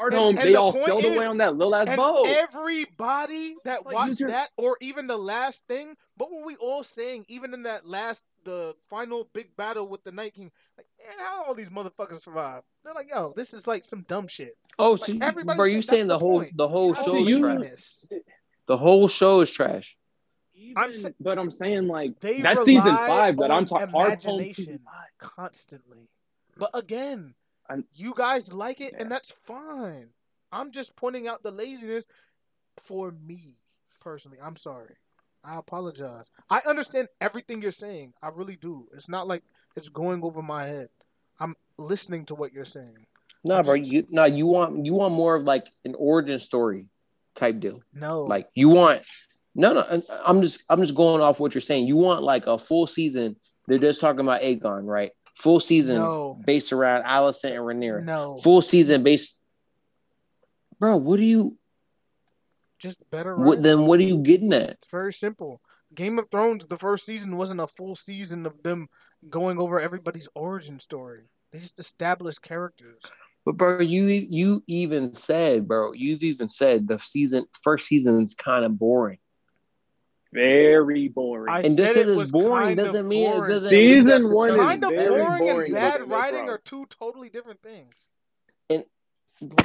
Hardhome, 0.00 0.30
And- 0.30 0.38
and 0.38 0.48
they 0.48 0.52
the 0.52 0.60
all 0.60 0.72
point 0.72 0.84
sailed 0.86 1.04
is- 1.04 1.16
away 1.16 1.26
on 1.26 1.36
that 1.38 1.56
little 1.56 1.74
ass 1.74 1.88
And 1.88 1.96
boat. 1.96 2.26
everybody 2.26 3.56
that 3.64 3.84
Like, 3.84 3.94
watched 3.94 4.20
your- 4.20 4.30
that, 4.30 4.50
or 4.56 4.76
even 4.80 5.06
the 5.06 5.16
last 5.18 5.66
thing, 5.66 5.96
what 6.16 6.30
were 6.30 6.44
we 6.44 6.56
all 6.56 6.82
saying? 6.82 7.24
Even 7.28 7.52
in 7.52 7.64
that 7.64 7.86
last, 7.86 8.24
the 8.44 8.74
final 8.88 9.24
big 9.32 9.54
battle 9.56 9.86
with 9.86 10.02
the 10.04 10.12
Night 10.12 10.34
King, 10.34 10.50
like, 10.78 10.86
man, 10.98 11.18
how 11.18 11.44
all 11.44 11.54
these 11.54 11.68
motherfuckers 11.70 12.20
survive? 12.22 12.62
They're 12.84 12.94
like, 12.94 13.10
yo, 13.10 13.32
this 13.36 13.52
is 13.52 13.66
like 13.66 13.84
some 13.84 14.02
dumb 14.02 14.26
shit. 14.26 14.56
Oh, 14.78 14.92
Like, 14.92 15.00
so 15.04 15.12
you- 15.12 15.20
everybody 15.22 15.56
bro, 15.56 15.66
you 15.66 15.82
saying 15.82 16.06
the 16.08 16.14
the 16.14 16.18
whole 16.18 16.38
point. 16.40 16.56
the 16.56 16.68
whole 16.68 16.94
How 16.94 17.02
show 17.04 17.16
is 17.16 17.28
you 17.28 17.40
trash? 17.40 18.20
The 18.66 18.76
whole 18.78 19.08
show 19.08 19.40
is 19.40 19.52
trash. 19.52 19.96
I'm 20.76 20.92
sa- 20.92 21.08
but 21.18 21.38
I'm 21.38 21.50
saying 21.50 21.88
like 21.88 22.20
They 22.20 22.40
that's 22.42 22.64
season 22.64 22.94
five 22.94 23.36
that 23.38 23.50
I'm 23.50 23.66
talking. 23.66 23.86
Hardhome 23.88 24.20
season 24.54 24.74
imagination 24.74 24.80
constantly. 25.18 26.10
But 26.56 26.70
again, 26.74 27.34
I'm- 27.70 27.86
you 27.94 28.12
guys 28.16 28.52
like 28.52 28.80
it, 28.80 28.92
Yeah. 28.92 29.02
and 29.02 29.10
that's 29.10 29.30
fine. 29.30 30.10
I'm 30.52 30.72
just 30.72 30.96
pointing 30.96 31.28
out 31.28 31.42
the 31.42 31.50
laziness 31.52 32.04
for 32.76 33.12
me 33.12 33.56
personally. 34.00 34.38
I'm 34.42 34.56
sorry. 34.56 34.96
I 35.44 35.56
apologize. 35.56 36.26
I 36.50 36.60
understand 36.66 37.08
everything 37.20 37.62
you're 37.62 37.70
saying. 37.70 38.12
I 38.22 38.28
really 38.28 38.56
do. 38.56 38.88
It's 38.92 39.08
not 39.08 39.26
like 39.26 39.42
it's 39.76 39.88
going 39.88 40.22
over 40.22 40.42
my 40.42 40.64
head. 40.66 40.88
I'm 41.38 41.54
listening 41.78 42.26
to 42.26 42.34
what 42.34 42.52
you're 42.52 42.64
saying. 42.64 43.06
No, 43.44 43.62
bro. 43.62 43.74
You 43.74 44.06
no, 44.10 44.24
you 44.24 44.46
want 44.46 44.84
you 44.84 44.92
want 44.92 45.14
more 45.14 45.36
of 45.36 45.44
like 45.44 45.68
an 45.86 45.94
origin 45.94 46.38
story 46.40 46.88
type 47.34 47.58
deal. 47.60 47.80
No, 47.94 48.24
Like 48.24 48.50
you 48.54 48.68
want 48.68 49.02
no, 49.54 49.72
no. 49.72 50.02
I'm 50.26 50.42
just 50.42 50.62
I'm 50.68 50.80
just 50.82 50.94
going 50.94 51.22
off 51.22 51.40
what 51.40 51.54
you're 51.54 51.62
saying. 51.62 51.86
You 51.86 51.96
want 51.96 52.22
like 52.22 52.46
a 52.46 52.58
full 52.58 52.86
season. 52.86 53.36
They're 53.66 53.78
just 53.78 54.00
talking 54.00 54.20
about 54.20 54.42
Aegon, 54.42 54.84
right? 54.84 55.12
Full 55.40 55.60
season 55.60 55.96
No. 55.96 56.38
based 56.44 56.72
around 56.72 57.04
Alicent 57.04 57.52
and 57.52 57.60
Rhaenyra. 57.64 58.04
no, 58.04 58.36
Full 58.36 58.62
season 58.62 59.02
based. 59.02 59.40
Bro, 60.78 60.98
what 60.98 61.16
do 61.18 61.24
you? 61.24 61.56
just 62.78 62.98
better. 63.10 63.36
What 63.36 63.62
then? 63.62 63.86
What 63.86 64.00
are 64.00 64.04
you 64.04 64.18
getting 64.18 64.52
at? 64.54 64.70
It's 64.70 64.90
very 64.90 65.12
simple. 65.12 65.60
Game 65.94 66.18
of 66.18 66.30
Thrones, 66.30 66.66
the 66.66 66.78
first 66.78 67.04
season 67.04 67.36
wasn't 67.36 67.60
a 67.60 67.66
full 67.66 67.94
season 67.94 68.46
of 68.46 68.62
them 68.62 68.88
going 69.28 69.58
over 69.58 69.78
everybody's 69.80 70.28
origin 70.34 70.78
story. 70.80 71.24
They 71.52 71.58
just 71.58 71.78
established 71.78 72.40
characters. 72.42 73.02
But 73.44 73.56
bro, 73.56 73.80
you 73.80 74.04
you 74.06 74.62
even 74.66 75.12
said, 75.14 75.66
bro, 75.68 75.92
you've 75.92 76.22
even 76.22 76.48
said 76.48 76.88
the 76.88 76.98
season 76.98 77.44
first 77.62 77.86
season's 77.86 78.34
kind 78.34 78.64
of 78.64 78.78
boring. 78.78 79.18
Very 80.32 81.08
boring. 81.08 81.52
I 81.52 81.60
And 81.62 81.76
just 81.76 81.94
said 81.94 82.02
it 82.02 82.06
was 82.06 82.20
it's 82.20 82.30
boring 82.30 82.66
kind 82.68 82.78
of 82.80 82.86
doesn't 82.86 83.08
mean 83.08 83.26
it 83.30 83.34
boring. 83.36 83.50
doesn't. 83.50 83.70
Season 83.70 84.06
lead 84.06 84.24
up 84.26 84.30
one 84.30 84.50
is 84.50 84.56
Kind 84.56 84.84
of 84.84 84.90
boring, 84.90 85.38
boring, 85.38 85.64
and 85.66 85.74
bad 85.74 86.08
writing 86.08 86.48
are 86.48 86.58
two 86.58 86.86
totally 86.86 87.28
different 87.30 87.60
things. 87.62 88.08
And 88.68 88.84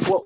well, 0.08 0.26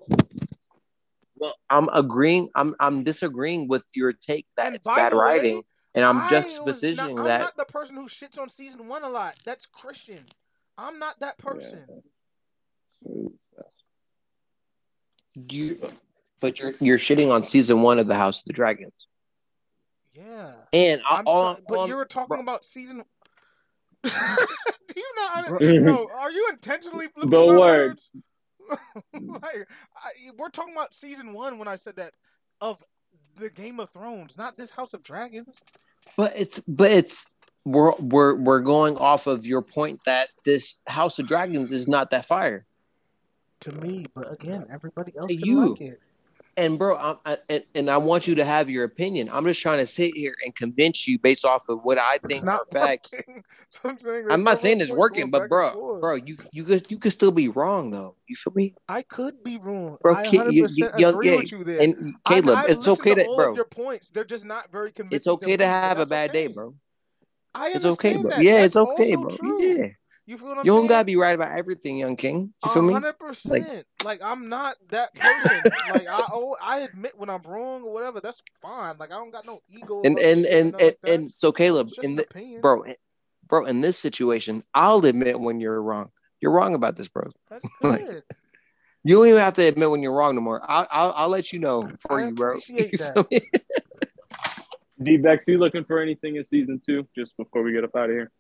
well, 1.36 1.56
I'm 1.70 1.90
agreeing. 1.92 2.50
I'm 2.56 2.74
I'm 2.80 3.04
disagreeing 3.04 3.68
with 3.68 3.84
your 3.94 4.14
take 4.14 4.46
that 4.56 4.68
And 4.68 4.76
it's 4.76 4.88
bad 4.88 5.12
way, 5.14 5.20
writing, 5.20 5.62
and 5.94 6.06
I'm 6.06 6.20
I 6.22 6.30
just 6.30 6.48
was 6.48 6.58
not- 6.58 6.66
positioning 6.68 7.20
I'm 7.20 7.26
not 7.26 7.58
the 7.58 7.66
person 7.66 7.96
who 7.98 8.08
shits 8.08 8.40
on 8.40 8.48
season 8.48 8.88
one 8.88 9.04
a 9.04 9.10
lot. 9.10 9.36
That's 9.44 9.66
Christian. 9.66 10.24
I'm 10.78 11.00
not 11.00 11.20
that 11.20 11.38
person. 11.38 11.86
you, 15.36 15.92
but 16.40 16.60
you're 16.60 16.74
you're 16.80 16.98
shitting 17.00 17.30
on 17.32 17.44
season 17.44 17.82
one 17.82 18.00
of 18.00 18.08
the 18.08 18.16
House 18.16 18.40
of 18.40 18.46
the 18.46 18.54
Dragons, 18.54 18.94
Yeah. 20.20 20.54
and 20.74 21.02
I, 21.10 21.18
I'm 21.18 21.24
all, 21.28 21.54
try- 21.56 21.64
but 21.68 21.78
all- 21.78 21.88
you 21.88 21.96
were 21.96 22.06
talking 22.06 22.28
bro. 22.28 22.42
about 22.42 22.64
season. 22.66 23.04
Do 24.04 24.10
you 24.96 25.14
not? 25.18 25.48
Bro. 25.48 25.58
No, 25.60 25.66
mm-hmm. 25.98 26.18
are 26.20 26.32
you 26.32 26.50
intentionally 26.52 27.08
flipping 27.08 27.30
The 27.32 27.38
my 27.46 27.58
words? 27.58 28.10
Mm. 29.16 29.42
like, 29.42 29.68
I, 29.98 30.10
we're 30.38 30.50
talking 30.50 30.76
about 30.76 30.94
season 30.94 31.34
one 31.34 31.58
when 31.58 31.68
I 31.68 31.76
said 31.76 31.96
that 31.96 32.14
of 32.62 32.84
the 33.36 33.50
Game 33.50 33.80
of 33.80 33.90
Thrones, 33.90 34.38
not 34.38 34.58
this 34.58 34.70
House 34.70 34.94
of 34.94 35.02
Dragons. 35.02 35.64
But 36.16 36.34
it's 36.36 36.60
but 36.60 36.92
it's 36.92 37.26
we're 37.66 37.94
we're 37.98 38.36
we're 38.36 38.60
going 38.60 38.96
off 38.98 39.26
of 39.26 39.44
your 39.48 39.64
point 39.64 40.02
that 40.06 40.30
this 40.46 40.76
House 40.86 41.18
of 41.18 41.28
Dragons 41.28 41.72
is 41.72 41.88
not 41.88 42.12
that 42.12 42.26
fire. 42.26 42.68
To 43.62 43.72
me, 43.72 44.06
but 44.14 44.32
again, 44.32 44.68
everybody 44.72 45.14
else 45.18 45.32
To 45.32 45.38
can 45.38 45.46
you. 45.48 45.70
like 45.72 45.82
it. 45.82 46.00
And 46.60 46.78
bro, 46.78 46.98
I'm, 46.98 47.18
I, 47.26 47.38
and, 47.48 47.64
and 47.74 47.90
I 47.90 47.98
want 47.98 48.28
you 48.28 48.36
to 48.36 48.44
have 48.44 48.70
your 48.70 48.84
opinion. 48.84 49.30
I'm 49.32 49.46
just 49.46 49.62
trying 49.62 49.78
to 49.80 49.86
sit 49.86 50.14
here 50.14 50.36
and 50.44 50.54
convince 50.54 51.08
you 51.08 51.18
based 51.18 51.46
off 51.46 51.70
of 51.70 51.80
what 51.84 51.98
I 51.98 52.18
think 52.18 52.44
not 52.44 52.62
are 52.62 52.66
facts. 52.70 53.12
So 53.70 53.80
I'm 53.86 53.98
saying 53.98 54.26
I'm 54.30 54.44
not 54.44 54.60
saying 54.60 54.82
it's 54.82 54.92
working, 54.92 55.32
but 55.32 55.48
bro, 55.48 56.00
bro, 56.02 56.16
you 56.16 56.36
you 56.52 56.66
could 56.66 56.92
you 56.92 56.98
could 56.98 57.14
still 57.14 57.32
be 57.32 57.48
wrong 57.48 57.92
though. 57.92 58.16
You 58.28 58.36
feel 58.36 58.52
me, 58.54 58.76
I 58.90 59.04
could 59.04 59.42
be 59.42 59.58
wrong. 59.58 59.98
bro? 60.02 60.16
I 60.16 60.28
Ki- 60.28 60.38
100% 60.38 60.52
you- 60.52 60.68
you- 60.68 60.90
young- 60.98 61.14
agree 61.14 61.30
yeah, 61.30 61.36
with 61.38 61.52
you 61.54 61.64
there. 61.64 61.82
And 61.82 62.16
Caleb, 62.26 62.58
I, 62.58 62.66
it's 62.68 62.88
okay 62.90 63.16
to 63.16 63.24
to 63.24 63.36
bro. 63.36 63.56
your 63.56 63.66
points. 63.66 64.10
They're 64.10 64.26
just 64.26 64.44
not 64.44 64.70
very 64.70 64.92
convincing. 64.92 65.16
It's 65.16 65.28
okay 65.28 65.56
to 65.56 65.66
have 65.66 66.00
a 66.00 66.06
bad 66.06 66.34
day, 66.34 66.48
bro. 66.48 66.76
I 67.56 67.70
It's 67.70 67.86
okay, 67.86 68.18
bro. 68.18 68.32
that. 68.32 68.44
Yeah, 68.44 68.56
That's 68.62 68.76
it's 68.76 68.76
okay, 68.76 69.16
bro. 69.16 69.30
True. 69.30 69.64
Yeah, 69.64 69.88
You 70.30 70.38
feel 70.38 70.50
what 70.50 70.60
I'm 70.60 70.66
you 70.68 70.74
don't 70.74 70.86
gotta 70.86 71.06
be 71.06 71.16
right 71.16 71.34
about 71.34 71.58
everything, 71.58 71.98
young 71.98 72.16
king. 72.16 72.54
You 72.64 72.70
A 72.70 72.74
feel 72.74 72.84
me? 72.84 72.94
hundred 72.94 73.18
percent. 73.18 73.84
Like 74.04 74.22
I'm 74.24 74.48
not 74.48 74.76
that 74.92 75.12
person. 75.16 75.72
like 75.90 76.08
I 76.08 76.24
oh 76.32 76.56
I 76.62 76.82
admit 76.82 77.14
when 77.18 77.32
I'm 77.32 77.42
wrong 77.42 77.84
or 77.84 77.92
whatever. 77.92 78.22
That's 78.22 78.44
fine. 78.62 78.96
Like 79.00 79.12
I 79.12 79.16
don't 79.16 79.32
got 79.32 79.48
no 79.48 79.64
ego. 79.72 80.04
And 80.04 80.20
and 80.20 80.46
and 80.46 80.66
and, 80.66 80.74
like 80.76 80.98
and 81.08 81.32
so 81.32 81.52
Caleb, 81.52 81.90
in 82.04 82.16
the 82.16 82.26
opinion. 82.26 82.62
bro, 82.62 82.84
bro, 83.48 83.66
in 83.66 83.82
this 83.82 83.98
situation, 83.98 84.64
I'll 84.72 85.04
admit 85.04 85.40
when 85.40 85.60
you're 85.60 85.82
wrong. 85.82 86.12
You're 86.40 86.52
wrong 86.52 86.76
about 86.76 86.96
this, 86.96 87.08
bro. 87.08 87.24
That's 87.50 87.66
like, 87.82 88.06
good. 88.06 88.24
You 89.04 89.16
don't 89.16 89.30
even 89.30 89.40
have 89.40 89.56
to 89.56 89.64
admit 89.64 89.90
when 89.90 90.04
you're 90.04 90.14
wrong 90.14 90.36
no 90.36 90.42
more. 90.42 90.62
I'll 90.64 90.88
I'll, 90.92 91.14
I'll 91.18 91.30
let 91.30 91.52
you 91.52 91.58
know 91.58 91.90
for 92.02 92.20
I 92.20 92.28
you, 92.28 92.36
bro. 92.36 92.50
appreciate 92.58 93.00
that. 93.00 93.28
feel? 93.32 93.40
D-Bex, 95.02 95.48
you 95.48 95.58
looking 95.58 95.86
for 95.86 96.00
anything 96.00 96.36
in 96.36 96.44
season 96.44 96.80
two? 96.86 97.08
Just 97.18 97.36
before 97.36 97.64
we 97.64 97.72
get 97.72 97.84
up 97.84 97.96
out 97.96 98.12
of 98.12 98.12
here. 98.12 98.32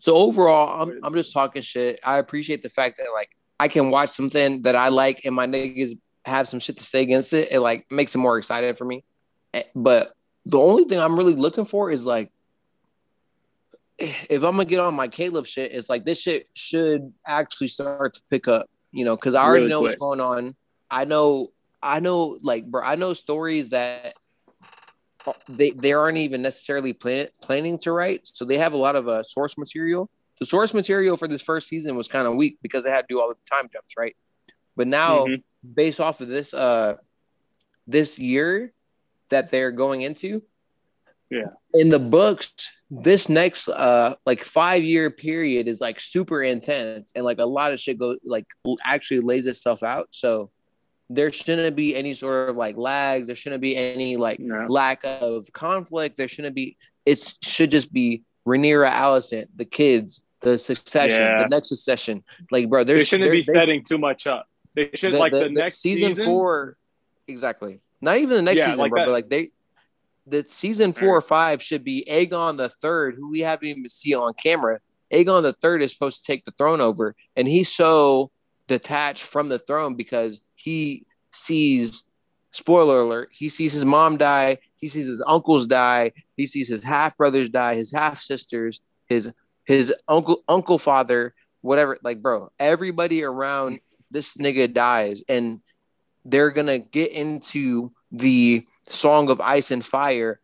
So 0.00 0.16
overall, 0.16 0.82
I'm 0.82 1.00
I'm 1.02 1.14
just 1.14 1.32
talking 1.32 1.62
shit. 1.62 2.00
I 2.04 2.18
appreciate 2.18 2.62
the 2.62 2.70
fact 2.70 2.98
that 2.98 3.06
like 3.12 3.30
I 3.58 3.68
can 3.68 3.90
watch 3.90 4.10
something 4.10 4.62
that 4.62 4.76
I 4.76 4.88
like 4.88 5.24
and 5.24 5.34
my 5.34 5.46
niggas 5.46 5.98
have 6.24 6.48
some 6.48 6.60
shit 6.60 6.76
to 6.76 6.84
say 6.84 7.02
against 7.02 7.32
it. 7.32 7.52
It 7.52 7.60
like 7.60 7.90
makes 7.90 8.14
it 8.14 8.18
more 8.18 8.38
excited 8.38 8.78
for 8.78 8.84
me. 8.84 9.04
Eh, 9.54 9.64
But 9.74 10.12
the 10.46 10.58
only 10.58 10.84
thing 10.84 11.00
I'm 11.00 11.16
really 11.16 11.34
looking 11.34 11.64
for 11.64 11.90
is 11.90 12.06
like 12.06 12.30
if 13.98 14.44
I'm 14.44 14.52
gonna 14.52 14.64
get 14.64 14.80
on 14.80 14.94
my 14.94 15.08
Caleb 15.08 15.46
shit, 15.46 15.72
it's 15.72 15.90
like 15.90 16.04
this 16.04 16.20
shit 16.20 16.48
should 16.54 17.12
actually 17.26 17.68
start 17.68 18.14
to 18.14 18.22
pick 18.30 18.46
up, 18.46 18.68
you 18.92 19.04
know, 19.04 19.16
because 19.16 19.34
I 19.34 19.42
already 19.42 19.62
Really 19.64 19.70
know 19.70 19.80
what's 19.80 19.96
going 19.96 20.20
on. 20.20 20.54
I 20.90 21.04
know, 21.04 21.52
I 21.82 22.00
know, 22.00 22.38
like, 22.42 22.66
bro, 22.66 22.82
I 22.82 22.94
know 22.94 23.12
stories 23.12 23.70
that 23.70 24.14
they 25.48 25.70
they 25.70 25.92
aren't 25.92 26.18
even 26.18 26.42
necessarily 26.42 26.92
plan, 26.92 27.28
planning 27.42 27.78
to 27.78 27.92
write, 27.92 28.26
so 28.26 28.44
they 28.44 28.58
have 28.58 28.72
a 28.72 28.76
lot 28.76 28.96
of 28.96 29.08
uh, 29.08 29.22
source 29.22 29.58
material. 29.58 30.08
The 30.38 30.46
source 30.46 30.72
material 30.72 31.16
for 31.16 31.26
this 31.26 31.42
first 31.42 31.68
season 31.68 31.96
was 31.96 32.06
kind 32.08 32.26
of 32.28 32.36
weak 32.36 32.58
because 32.62 32.84
they 32.84 32.90
had 32.90 33.08
to 33.08 33.14
do 33.14 33.20
all 33.20 33.28
the 33.28 33.36
time 33.50 33.68
jumps, 33.72 33.94
right? 33.98 34.16
But 34.76 34.86
now, 34.86 35.26
Mhm. 35.26 35.42
based 35.74 36.00
off 36.00 36.20
of 36.20 36.28
this 36.28 36.54
uh 36.54 36.94
this 37.86 38.18
year 38.18 38.72
that 39.30 39.50
they're 39.50 39.72
going 39.72 40.02
into, 40.02 40.42
Yeah. 41.30 41.50
in 41.74 41.88
the 41.88 41.98
books, 41.98 42.52
this 42.90 43.28
next 43.28 43.68
uh 43.68 44.14
like 44.24 44.42
five 44.44 44.82
year 44.84 45.10
period 45.10 45.66
is 45.68 45.80
like 45.80 45.98
super 46.00 46.42
intense 46.42 47.10
and 47.14 47.24
like 47.24 47.38
a 47.38 47.44
lot 47.44 47.72
of 47.72 47.80
shit 47.80 47.98
goes 47.98 48.18
like 48.24 48.46
actually 48.84 49.20
lays 49.20 49.46
itself 49.46 49.82
out. 49.82 50.08
So 50.10 50.50
there 51.10 51.32
shouldn't 51.32 51.74
be 51.76 51.96
any 51.96 52.14
sort 52.14 52.50
of 52.50 52.56
like 52.56 52.76
lags. 52.76 53.26
There 53.26 53.36
shouldn't 53.36 53.62
be 53.62 53.76
any 53.76 54.16
like 54.16 54.40
No. 54.40 54.66
lack 54.68 55.04
of 55.04 55.50
conflict. 55.52 56.16
There 56.16 56.28
shouldn't 56.28 56.54
be. 56.54 56.76
It 57.06 57.34
should 57.42 57.70
just 57.70 57.92
be 57.92 58.22
Rhaenyra, 58.46 58.90
Alicent, 58.90 59.48
the 59.56 59.64
kids, 59.64 60.20
the 60.40 60.58
succession, 60.58 61.20
Yeah. 61.20 61.42
the 61.42 61.48
next 61.48 61.68
succession. 61.68 62.22
Like, 62.50 62.68
bro, 62.68 62.84
there 62.84 63.02
shouldn't 63.04 63.26
there- 63.30 63.32
be 63.32 63.42
setting 63.42 63.82
too 63.82 63.98
much 63.98 64.26
up. 64.26 64.46
They 64.74 64.90
should 64.94 65.14
like 65.14 65.32
the, 65.32 65.48
next 65.48 65.80
season, 65.80 66.10
season, 66.14 66.24
four. 66.26 66.76
Exactly. 67.26 67.80
Not 68.00 68.18
even 68.18 68.36
the 68.36 68.42
next 68.42 68.58
Yeah, 68.58 68.66
season, 68.66 68.78
like 68.78 68.90
bro. 68.90 69.00
that. 69.00 69.06
But 69.06 69.12
like 69.12 69.28
they, 69.28 69.50
the 70.26 70.44
season 70.48 70.92
four 70.92 71.16
or 71.16 71.20
five 71.22 71.62
should 71.62 71.82
be 71.84 72.06
Aegon 72.08 72.58
the 72.58 72.68
third, 72.68 73.16
who 73.16 73.30
we 73.30 73.40
haven't 73.40 73.66
even 73.66 73.88
seen 73.90 74.14
on 74.16 74.34
camera. 74.34 74.78
Aegon 75.12 75.42
the 75.42 75.54
third 75.54 75.82
is 75.82 75.90
supposed 75.92 76.18
to 76.18 76.24
take 76.30 76.44
the 76.44 76.50
throne 76.52 76.80
over, 76.82 77.16
and 77.34 77.48
he's 77.48 77.70
so 77.70 78.30
detached 78.68 79.24
from 79.24 79.48
the 79.48 79.58
throne 79.58 79.94
because 79.96 80.40
he 80.54 81.06
sees. 81.32 82.04
Spoiler 82.52 83.00
alert: 83.00 83.28
He 83.32 83.48
sees 83.48 83.72
his 83.72 83.84
mom 83.84 84.16
die. 84.16 84.58
He 84.76 84.88
sees 84.88 85.06
his 85.06 85.22
uncles 85.26 85.66
die. 85.66 86.12
He 86.36 86.46
sees 86.46 86.68
his 86.68 86.82
half 86.82 87.16
brothers 87.16 87.50
die. 87.50 87.74
His 87.74 87.92
half 87.92 88.20
sisters. 88.20 88.80
His 89.06 89.32
his 89.64 89.92
uncle 90.06 90.42
uncle 90.48 90.78
father. 90.78 91.34
Whatever. 91.60 91.98
Like, 92.02 92.22
bro, 92.22 92.50
everybody 92.58 93.24
around 93.24 93.80
this 94.10 94.36
nigga 94.36 94.72
dies 94.72 95.22
and 95.28 95.60
they're 96.24 96.50
gonna 96.50 96.78
get 96.78 97.12
into 97.12 97.92
the 98.12 98.66
song 98.86 99.30
of 99.30 99.40
ice 99.40 99.70
and 99.70 99.84
fire 99.84 100.40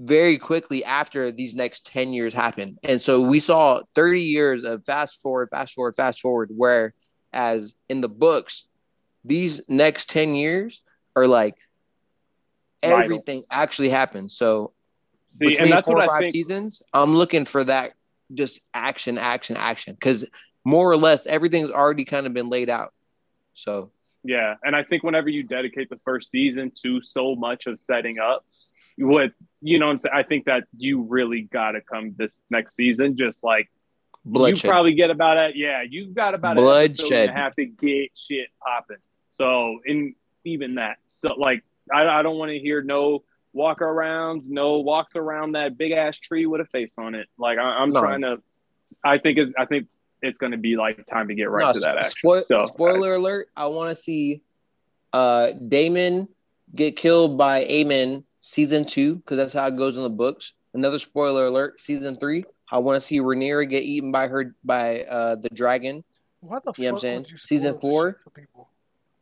very 0.00 0.36
quickly 0.36 0.84
after 0.84 1.30
these 1.30 1.54
next 1.54 1.86
10 1.86 2.12
years 2.12 2.34
happen 2.34 2.78
and 2.82 3.00
so 3.00 3.22
we 3.22 3.40
saw 3.40 3.80
30 3.94 4.20
years 4.20 4.64
of 4.64 4.84
fast 4.84 5.22
forward 5.22 5.48
fast 5.50 5.74
forward 5.74 5.94
fast 5.96 6.20
forward 6.20 6.50
where 6.54 6.92
as 7.36 7.74
in 7.88 8.00
the 8.00 8.08
books 8.08 8.64
these 9.24 9.60
next 9.68 10.08
10 10.10 10.34
years 10.34 10.82
are 11.14 11.26
like 11.26 11.56
Vital. 12.82 13.02
everything 13.04 13.44
actually 13.50 13.90
happens 13.90 14.36
so 14.36 14.72
See, 15.38 15.48
between 15.50 15.62
and 15.64 15.72
that's 15.72 15.86
four 15.86 15.98
or 16.00 16.06
five 16.06 16.22
think. 16.22 16.32
seasons 16.32 16.82
i'm 16.92 17.14
looking 17.14 17.44
for 17.44 17.62
that 17.64 17.92
just 18.32 18.62
action 18.74 19.18
action 19.18 19.56
action 19.56 19.94
because 19.94 20.24
more 20.64 20.90
or 20.90 20.96
less 20.96 21.26
everything's 21.26 21.70
already 21.70 22.04
kind 22.04 22.26
of 22.26 22.32
been 22.34 22.48
laid 22.48 22.68
out 22.68 22.92
so 23.54 23.90
Yeah, 24.24 24.56
and 24.64 24.74
I 24.74 24.82
think 24.82 25.02
whenever 25.04 25.28
you 25.30 25.42
dedicate 25.44 25.88
the 25.88 26.00
first 26.04 26.30
season 26.30 26.72
to 26.82 27.00
so 27.00 27.36
much 27.36 27.66
of 27.66 27.78
setting 27.80 28.18
up, 28.18 28.44
what 28.98 29.30
you 29.60 29.78
know, 29.78 29.88
I'm 29.88 29.98
saying, 29.98 30.12
I 30.14 30.24
think 30.24 30.46
that 30.46 30.64
you 30.76 31.02
really 31.02 31.42
got 31.42 31.72
to 31.72 31.80
come 31.80 32.14
this 32.18 32.36
next 32.50 32.74
season. 32.74 33.16
Just 33.16 33.44
like 33.44 33.70
bloodshed 34.26 34.64
you 34.64 34.70
probably 34.70 34.94
get 34.94 35.10
about 35.10 35.36
it. 35.36 35.56
Yeah, 35.56 35.82
you 35.82 36.06
got 36.08 36.34
about 36.34 36.56
Bloodshed. 36.56 37.30
have 37.30 37.54
to 37.56 37.64
get 37.66 38.10
shit 38.14 38.48
popping. 38.62 38.96
So 39.38 39.80
in 39.84 40.14
even 40.44 40.76
that, 40.76 40.96
so 41.22 41.34
like 41.34 41.62
I, 41.92 42.06
I 42.06 42.22
don't 42.22 42.36
want 42.38 42.50
to 42.50 42.58
hear 42.58 42.82
no 42.82 43.22
walk 43.52 43.80
arounds, 43.80 44.42
no 44.46 44.78
walks 44.80 45.16
around 45.16 45.52
that 45.52 45.78
big 45.78 45.92
ass 45.92 46.18
tree 46.18 46.46
with 46.46 46.60
a 46.60 46.66
face 46.66 46.90
on 46.98 47.14
it. 47.14 47.26
Like 47.38 47.58
I, 47.58 47.62
I'm 47.62 47.88
No. 47.88 48.00
trying 48.00 48.20
to. 48.22 48.42
I 49.04 49.18
think 49.18 49.38
it's. 49.38 49.52
I 49.58 49.64
think 49.66 49.86
it's 50.22 50.38
going 50.38 50.52
to 50.52 50.58
be 50.58 50.76
like 50.76 51.06
time 51.06 51.28
to 51.28 51.34
get 51.34 51.50
right 51.50 51.66
No, 51.66 51.72
to 51.72 51.78
that 51.80 51.94
sp- 51.94 51.98
action. 51.98 52.10
spoil- 52.18 52.44
so 52.48 52.66
spoiler 52.66 53.14
alert 53.14 53.50
i 53.54 53.66
want 53.66 53.90
to 53.90 53.94
see 53.94 54.40
uh 55.12 55.52
Daemon 55.68 56.26
get 56.74 56.96
killed 56.96 57.36
by 57.36 57.64
Aemond 57.66 58.24
season 58.40 58.86
two 58.86 59.16
because 59.16 59.36
that's 59.36 59.52
how 59.52 59.66
it 59.66 59.76
goes 59.76 59.96
in 59.98 60.02
the 60.02 60.10
books 60.10 60.54
another 60.72 60.98
spoiler 60.98 61.46
alert 61.46 61.78
season 61.80 62.16
three 62.16 62.44
i 62.70 62.78
want 62.78 62.96
to 62.96 63.00
see 63.00 63.18
Rhaenyra 63.20 63.68
get 63.68 63.82
eaten 63.84 64.12
by 64.12 64.28
her 64.28 64.54
by 64.64 65.02
uh 65.04 65.36
the 65.36 65.48
dragon 65.50 66.04
What 66.40 66.64
the 66.64 66.72
You 66.76 66.84
know 66.84 66.90
what 66.90 66.96
I'm 66.96 67.00
saying? 67.00 67.18
would 67.22 67.30
you 67.30 67.38
Season 67.38 67.78
four? 67.80 68.12
shit 68.12 68.22
for 68.22 68.30
people? 68.30 68.68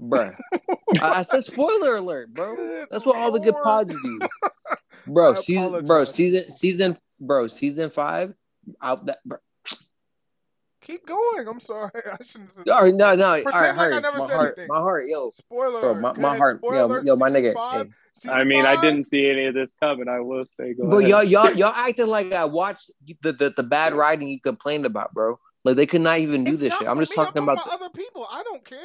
bruh 0.01 0.35
I, 1.01 1.21
I 1.21 1.23
said 1.23 1.45
spoiler 1.45 1.97
alert 1.97 2.33
bro 2.35 2.87
that's 2.91 3.07
what 3.07 3.17
all 3.17 3.31
the 3.31 3.41
good 3.41 3.55
pods 3.63 3.95
do 4.03 4.21
bro 5.07 5.33
I 5.33 5.35
season 5.35 5.87
bro 5.87 6.05
season 6.05 6.51
season 6.51 6.97
bro 7.21 7.47
season 7.47 7.91
five 7.91 8.35
out 8.83 9.07
that 9.07 9.19
bro. 9.25 9.39
Keep 10.85 11.07
going. 11.07 11.49
I'm 11.49 11.61
sorry. 11.61 11.91
I 11.97 12.23
shouldn't 12.25 12.51
have 12.51 12.67
said 12.67 12.69
all 12.69 12.83
right 12.83 12.95
no 12.95 13.15
no 13.15 13.27
all 13.27 13.43
Pretend 13.43 13.55
right 13.55 13.77
like 13.77 13.93
I 13.93 14.01
never 14.01 14.19
my 14.19 14.27
said 14.27 14.35
heart 14.37 14.55
anything. 14.59 14.69
my 14.69 14.79
heart 14.81 15.05
yo 15.09 15.31
Spoiler. 15.31 15.81
bro 15.81 15.95
my, 16.01 16.13
my 16.13 16.37
heart 16.37 16.59
Spoiler 16.59 16.77
yo, 16.77 16.85
alert, 16.87 17.07
yo 17.07 17.17
my 17.17 17.31
nigga 17.31 17.55
five. 17.55 17.87
hey. 18.23 18.31
I 18.31 18.45
mean, 18.45 18.65
I 18.65 18.81
didn't 18.81 19.05
see 19.09 19.29
any 19.29 19.47
of 19.47 19.55
this 19.55 19.69
coming. 19.81 20.09
I 20.09 20.21
will 20.21 20.45
say, 20.59 20.75
go 20.75 20.89
But 20.89 20.99
ahead. 20.99 21.11
y'all, 21.11 21.25
y'all, 21.25 21.51
y'all 21.53 21.73
acting 21.75 22.07
like 22.07 22.33
I 22.33 22.45
watched 22.45 22.91
the, 23.23 23.33
the 23.33 23.53
the 23.57 23.63
bad 23.63 23.93
writing 23.95 24.29
you 24.29 24.41
complained 24.41 24.87
about, 24.87 25.13
bro. 25.13 25.39
Like 25.65 25.77
they 25.77 25.87
could 25.87 26.01
not 26.03 26.19
even 26.21 26.45
do 26.45 26.53
It's 26.53 26.61
this 26.61 26.77
shit. 26.77 26.87
I'm 26.87 26.97
for 26.97 27.03
just 27.03 27.11
me, 27.13 27.17
talking 27.17 27.43
about, 27.43 27.59
other 27.73 27.89
people. 27.91 28.27
I 28.31 28.43
don't 28.45 28.65
care. 28.65 28.79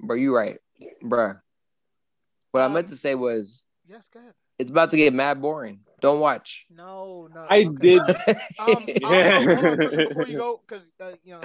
bro. 0.00 0.16
You 0.16 0.34
right, 0.36 0.58
bro. 1.00 1.36
What 2.50 2.60
I 2.60 2.66
Um, 2.66 2.74
meant 2.74 2.90
to 2.90 2.96
say 2.96 3.14
was, 3.14 3.62
Yes, 3.88 4.08
go 4.08 4.20
ahead. 4.20 4.34
It's 4.62 4.70
about 4.70 4.92
to 4.92 4.96
get 4.96 5.12
mad 5.12 5.42
boring. 5.42 5.80
Don't 6.00 6.20
watch. 6.20 6.66
No, 6.70 7.28
no. 7.34 7.46
I 7.50 7.64
okay. 7.66 7.76
did. 7.80 8.00
Um, 8.58 8.92
Yeah. 9.00 9.08
also, 9.18 9.42
hold 9.50 9.66
on, 9.66 9.78
Christian, 9.78 10.04
before 10.04 10.26
you 10.28 10.36
go, 10.36 10.60
because 10.66 10.92
uh, 11.00 11.12
you 11.24 11.34
know, 11.34 11.42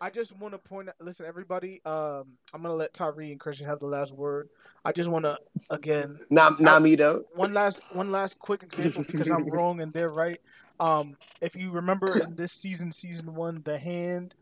I 0.00 0.10
just 0.10 0.36
want 0.36 0.52
to 0.54 0.58
point. 0.58 0.88
out 0.88 0.94
Listen, 1.00 1.26
everybody. 1.26 1.80
Um, 1.84 2.36
I'm 2.52 2.62
gonna 2.62 2.74
let 2.74 2.92
Tyree 2.94 3.30
and 3.32 3.40
Christian 3.40 3.66
have 3.66 3.80
the 3.80 3.86
last 3.86 4.12
word. 4.12 4.48
I 4.84 4.92
just 4.92 5.08
want 5.08 5.24
to 5.24 5.38
again 5.70 6.20
not, 6.30 6.60
not 6.60 6.82
me 6.82 6.96
though. 6.96 7.24
one 7.34 7.54
last 7.54 7.82
one 7.94 8.12
last 8.12 8.38
quick 8.38 8.62
example 8.62 9.04
because 9.04 9.30
I'm 9.30 9.48
wrong 9.48 9.80
and 9.80 9.92
they're 9.92 10.10
right. 10.10 10.40
Um, 10.78 11.16
if 11.40 11.56
you 11.56 11.70
remember 11.70 12.18
in 12.18 12.36
this 12.36 12.52
season, 12.52 12.92
season 12.92 13.34
one, 13.34 13.62
the 13.64 13.78
hand, 13.78 14.34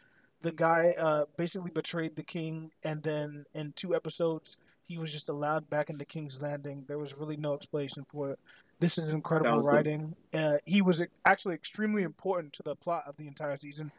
the 0.43 0.53
guy 0.53 0.95
uh 0.99 1.25
basically 1.37 1.71
betrayed 1.71 2.17
the 2.17 2.23
king, 2.25 2.73
and 2.83 3.03
then 3.03 3.45
in 3.55 3.73
two 3.77 3.95
episodes 3.95 4.57
he 4.89 4.97
was 4.97 5.13
just 5.13 5.29
allowed 5.29 5.69
back 5.69 5.91
into 5.91 6.05
King's 6.07 6.41
Landing. 6.41 6.85
There 6.89 6.99
was 6.99 7.15
really 7.17 7.37
no 7.37 7.55
explanation 7.55 8.05
for 8.09 8.31
it. 8.31 8.39
This 8.81 8.97
is 8.97 9.13
incredible 9.13 9.61
writing. 9.61 10.17
Uh, 10.33 10.57
he 10.65 10.81
was 10.81 11.05
actually 11.25 11.55
extremely 11.55 12.03
important 12.05 12.55
to 12.55 12.63
the 12.63 12.75
plot 12.75 13.05
of 13.07 13.17
the 13.17 13.27
entire 13.27 13.57
season, 13.57 13.93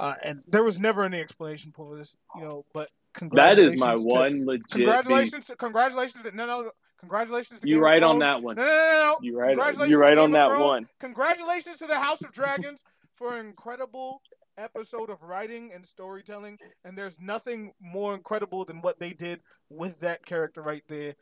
uh, 0.00 0.14
and 0.22 0.42
there 0.48 0.64
was 0.64 0.80
never 0.80 1.04
any 1.04 1.20
explanation 1.20 1.70
for 1.70 1.96
this. 1.96 2.16
You 2.36 2.42
know, 2.42 2.64
but 2.74 2.90
congratulations. 3.12 3.80
That 3.80 3.94
is 3.94 4.04
my 4.04 4.12
to- 4.12 4.18
one 4.18 4.46
legit. 4.46 4.70
Congratulations! 4.70 5.46
To, 5.46 5.56
congratulations! 5.56 6.24
To, 6.24 6.36
no, 6.36 6.46
no, 6.46 6.70
congratulations! 6.98 7.60
To 7.60 7.68
You 7.68 7.78
right 7.78 8.02
on 8.02 8.18
that 8.18 8.42
one. 8.42 8.56
No, 8.56 8.64
no, 8.64 8.68
no, 8.68 8.92
no. 8.92 9.16
You 9.22 9.38
right. 9.38 9.88
You 9.88 10.00
right 10.00 10.18
on 10.18 10.32
that 10.32 10.58
one. 10.58 10.88
Congratulations 10.98 11.78
to 11.78 11.86
the 11.86 12.00
House 12.00 12.22
of 12.22 12.32
Dragons 12.32 12.82
for 13.14 13.36
an 13.38 13.46
incredible 13.46 14.22
episode 14.62 15.10
of 15.10 15.22
writing 15.22 15.72
and 15.74 15.84
storytelling. 15.84 16.58
And 16.84 16.96
there's 16.96 17.18
nothing 17.20 17.72
more 17.80 18.14
incredible 18.14 18.64
than 18.64 18.80
what 18.80 18.98
they 18.98 19.12
did 19.12 19.40
with 19.70 20.00
that 20.00 20.24
character 20.24 20.62
right 20.62 20.82
there. 20.88 21.14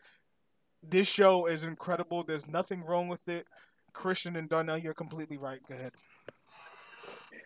This 0.82 1.08
show 1.08 1.46
is 1.46 1.64
incredible. 1.64 2.22
There's 2.22 2.48
nothing 2.48 2.84
wrong 2.84 3.08
with 3.08 3.28
it. 3.28 3.46
Christian 3.92 4.36
and 4.36 4.48
Darnell, 4.48 4.78
you're 4.78 4.94
completely 4.94 5.36
right. 5.36 5.60
Go 5.68 5.74
ahead. 5.74 5.92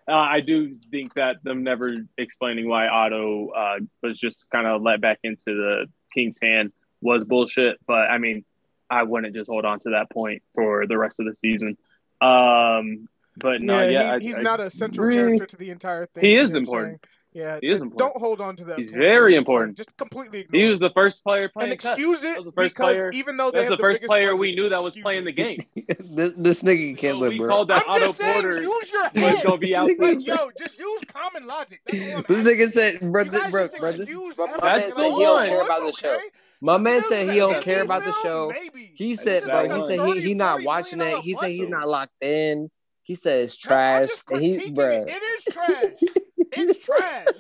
Uh, 0.07 0.13
I 0.13 0.41
do 0.41 0.77
think 0.91 1.15
that 1.15 1.43
them 1.43 1.63
never 1.63 1.95
explaining 2.19 2.69
why 2.69 2.89
Otto 2.89 3.49
uh, 3.49 3.79
was 4.03 4.19
just 4.19 4.45
kind 4.51 4.67
of 4.67 4.83
let 4.83 5.01
back 5.01 5.19
into 5.23 5.39
the 5.47 5.87
King's 6.13 6.37
hand 6.41 6.73
was 7.01 7.25
bullshit. 7.25 7.79
But 7.87 8.11
I 8.11 8.19
mean, 8.19 8.45
I 8.91 9.03
wouldn't 9.05 9.35
just 9.35 9.49
hold 9.49 9.65
on 9.65 9.81
to 9.81 9.91
that 9.91 10.11
point 10.11 10.43
for 10.55 10.87
the 10.87 10.99
rest 10.99 11.21
of 11.21 11.27
the 11.27 11.35
season. 11.35 11.77
Um, 12.21 13.09
but 13.37 13.61
no, 13.63 13.81
yeah, 13.81 13.89
yeah, 13.89 14.03
he, 14.03 14.09
I- 14.11 14.19
he's 14.21 14.39
I 14.39 14.43
not 14.43 14.61
a 14.61 14.71
central 14.71 15.07
really- 15.07 15.37
character 15.39 15.47
to 15.47 15.57
the 15.57 15.71
entire 15.71 16.07
thing. 16.07 16.25
He 16.25 16.33
you 16.33 16.43
is 16.43 16.51
know 16.53 16.59
important. 16.59 17.05
Yeah, 17.33 17.59
He 17.61 17.67
is 17.69 17.81
important. 17.81 17.99
Don't 17.99 18.17
hold 18.23 18.41
on 18.41 18.55
to 18.55 18.65
that. 18.67 18.79
He's 18.79 18.93
very 18.93 19.33
you 19.35 19.41
know 19.41 19.43
what 19.43 19.57
I'm 19.57 19.65
important. 19.73 19.77
Just 19.77 19.97
completely 19.97 20.41
ignore 20.43 20.61
He 20.63 20.69
was 20.69 20.79
the 20.79 20.91
first 20.91 21.25
player 21.25 21.49
playing 21.49 21.73
chess. 21.79 21.87
excuse 21.87 22.21
That 22.23 22.39
it 22.39 22.45
the 22.45 22.53
first 22.53 22.75
because 22.77 22.95
player- 22.95 23.11
even 23.13 23.37
though 23.37 23.51
they 23.51 23.59
That's 23.59 23.71
have 23.71 23.79
the 23.79 23.83
first 23.83 24.03
player 24.05 24.27
budget, 24.27 24.39
we 24.39 24.55
knew 24.55 24.69
that 24.69 24.81
was 24.85 24.95
playing 24.95 25.23
it. 25.23 25.25
the 25.25 25.33
game. 25.33 25.59
this, 26.15 26.33
this 26.37 26.63
nigga 26.63 26.97
can't 26.97 27.15
So 27.15 27.19
live, 27.19 27.31
we 27.31 27.39
bro. 27.39 27.49
called 27.49 27.69
that 27.71 27.83
I'm 27.89 27.91
Otto 27.91 28.07
just 28.07 28.19
saying, 28.19 28.35
Porter 28.35 28.63
use 28.63 28.93
your 28.93 29.03
was 29.03 29.11
head. 29.15 29.45
gonna 29.45 29.59
be 29.59 29.75
out 29.75 29.91
Like, 29.99 30.25
yo, 30.25 30.51
just 30.57 30.79
use 30.79 31.01
common 31.09 31.49
logic. 31.49 31.81
That's 31.87 32.13
all 32.13 32.19
I'm 32.19 32.25
This 32.29 32.47
nigga 32.47 32.71
said, 32.71 33.01
bro, 33.01 33.25
You 33.25 33.31
this, 33.33 33.41
guys 33.41 33.51
bro, 33.51 33.63
just 33.67 33.79
bro, 33.81 33.91
this, 33.91 34.01
excuse 34.03 34.37
bro, 34.37 34.47
my 34.47 34.53
man 34.53 34.61
That's 34.63 34.87
said 34.87 34.95
the 34.97 35.03
he 35.03 35.09
don't 35.25 35.35
one. 35.35 35.47
care 35.49 35.63
about 35.65 35.81
the 35.87 35.93
show. 35.93 36.19
My 36.61 36.79
man 36.79 37.03
said 37.09 37.31
he 37.33 37.39
don't 37.41 37.63
care 37.65 37.83
about 37.83 38.05
the 38.05 38.13
show. 38.23 38.53
He 38.95 39.17
said, 39.17 39.43
bro, 39.43 39.65
he 39.65 39.83
said 39.89 40.07
he, 40.07 40.15
30, 40.15 40.21
he 40.21 40.35
not 40.35 40.63
watching 40.63 41.01
it. 41.01 41.19
He 41.19 41.35
said 41.35 41.51
he's 41.51 41.69
not 41.69 41.89
locked 41.89 42.15
in. 42.23 42.71
He 43.05 43.15
says 43.15 43.53
it's 43.55 43.69
No, 43.69 43.75
I'm 43.77 43.79
trash. 43.79 44.09
just 44.09 44.25
And 44.31 44.43
he, 44.43 44.71
bro, 44.71 45.03
it. 45.03 45.09
It 45.09 45.23
is 45.23 45.45
trash. 45.45 45.93
It's 46.53 46.79
trash. 46.85 47.35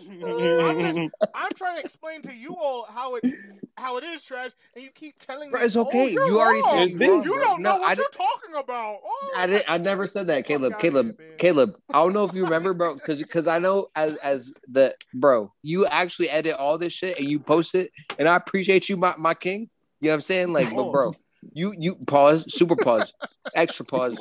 I'm 0.61 0.81
just 0.81 0.99
I'm 1.35 1.55
trying 1.55 1.77
to 1.77 1.81
explain 1.81 2.23
to 2.23 2.33
you 2.33 2.55
all 2.55 2.87
how 2.89 3.17
it's 3.17 3.33
how 3.77 3.97
it 3.97 4.05
is 4.05 4.23
trash, 4.23 4.53
and 4.75 4.85
you 4.85 4.91
keep 4.91 5.19
telling 5.19 5.51
Bro, 5.51 5.61
me, 5.61 5.67
it's 5.67 5.75
"Oh, 5.77 5.83
okay. 5.83 6.11
you're 6.11 6.27
You 6.27 6.39
already 6.41 6.61
wrong. 6.63 6.71
said 6.75 6.91
It's 6.91 7.01
you're 7.01 7.15
wrong. 7.15 7.25
You 7.25 7.41
don't 7.41 7.63
know 7.63 7.75
No, 7.75 7.81
what 7.81 7.91
I, 7.91 7.95
you're 8.01 8.09
talking 8.13 8.55
about." 8.63 8.99
Oh, 9.05 9.35
I 9.37 9.47
didn't. 9.47 9.65
I 9.69 9.79
never 9.91 10.07
said 10.07 10.27
that, 10.29 10.45
Caleb. 10.47 10.79
Caleb. 10.79 11.17
here. 11.19 11.37
Caleb. 11.39 11.77
I 11.93 12.03
don't 12.03 12.13
know 12.13 12.25
if 12.25 12.35
you 12.35 12.45
remember, 12.45 12.75
bro, 12.75 12.95
because 12.95 13.19
because 13.19 13.47
I 13.47 13.59
know 13.59 13.89
as 13.97 14.17
as 14.17 14.53
the 14.69 14.95
bro, 15.15 15.53
you 15.63 15.87
actually 15.87 16.29
edit 16.31 16.55
all 16.57 16.79
this 16.79 16.93
shit 16.93 17.19
and 17.19 17.27
you 17.27 17.41
post 17.41 17.75
it, 17.75 17.91
and 18.19 18.29
I 18.29 18.37
appreciate 18.37 18.89
you, 18.89 18.97
my, 18.97 19.15
my 19.17 19.35
king. 19.35 19.71
You 20.01 20.09
know 20.09 20.13
what 20.13 20.15
I'm 20.17 20.21
saying? 20.21 20.53
Like, 20.53 20.69
but 20.75 20.91
bro, 20.91 21.13
you 21.53 21.75
you 21.79 21.97
pause, 21.97 22.53
super 22.53 22.77
pause, 22.77 23.13
extra 23.55 23.85
pause, 23.85 24.19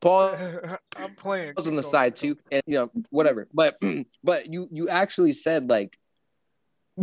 pause 0.00 0.38
I'm 0.96 1.14
playing. 1.14 1.54
Pause 1.54 1.68
on 1.68 1.76
the 1.76 1.82
side 1.82 2.16
too, 2.16 2.36
and 2.50 2.62
you 2.66 2.74
know 2.76 2.90
whatever. 3.10 3.48
But 3.52 3.78
but 4.24 4.52
you 4.52 4.68
you 4.70 4.88
actually 4.88 5.32
said 5.32 5.68
like, 5.68 5.96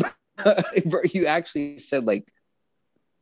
bro, 0.86 1.02
you 1.14 1.26
actually 1.28 1.80
said 1.80 2.06
like, 2.06 2.28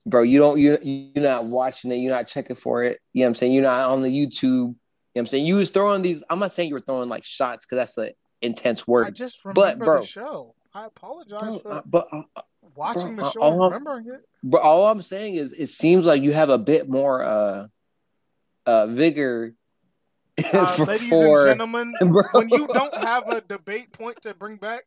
bro, 0.05 0.21
you 0.21 0.39
don't 0.39 0.59
you 0.59 0.77
you're 0.81 1.23
not 1.23 1.45
watching 1.45 1.91
it, 1.91 1.97
you're 1.97 2.13
not 2.13 2.27
checking 2.27 2.55
for 2.55 2.83
it. 2.83 2.99
You 3.13 3.21
know 3.21 3.25
what 3.25 3.29
I'm 3.29 3.35
saying? 3.35 3.53
You're 3.53 3.63
not 3.63 3.89
on 3.89 4.01
the 4.01 4.09
YouTube. 4.09 4.43
You 4.43 4.49
know 4.49 4.75
what 5.13 5.21
I'm 5.21 5.27
saying? 5.27 5.45
You 5.45 5.55
was 5.55 5.69
throwing 5.69 6.01
these. 6.01 6.23
I'm 6.29 6.39
not 6.39 6.51
saying 6.51 6.69
you 6.69 6.75
were 6.75 6.81
throwing 6.81 7.09
like 7.09 7.23
shots 7.23 7.65
because 7.65 7.77
that's 7.77 7.97
an 7.97 8.13
intense 8.41 8.87
word. 8.87 9.07
I 9.07 9.09
just 9.11 9.39
But, 9.43 9.55
remember 9.55 9.85
bro. 9.85 10.01
the 10.01 10.07
show. 10.07 10.55
I 10.75 10.85
apologize 10.85 11.39
Bro, 11.39 11.59
for 11.59 11.83
but 11.85 12.07
uh, 12.11 12.41
watching 12.75 13.15
bro, 13.15 13.23
the 13.23 13.25
uh, 13.25 13.31
show 13.31 13.39
all 13.41 13.65
remembering 13.69 14.07
it. 14.07 14.21
but 14.43 14.61
all 14.61 14.87
I'm 14.87 15.01
saying 15.01 15.35
is, 15.35 15.53
it 15.53 15.67
seems 15.67 16.05
like 16.05 16.21
you 16.21 16.33
have 16.33 16.49
a 16.49 16.57
bit 16.57 16.89
more 16.89 17.21
uh 17.23 17.67
uh 18.65 18.87
vigor 18.87 19.53
Uh, 20.51 20.65
for, 20.65 20.85
ladies 20.85 21.09
for- 21.09 21.47
and 21.47 21.47
gentlemen, 21.59 21.93
bro. 22.11 22.23
when 22.31 22.49
you 22.49 22.67
don't 22.73 22.93
have 22.95 23.27
a 23.27 23.39
debate 23.41 23.91
point 23.93 24.19
to 24.23 24.33
bring 24.33 24.57
back, 24.57 24.83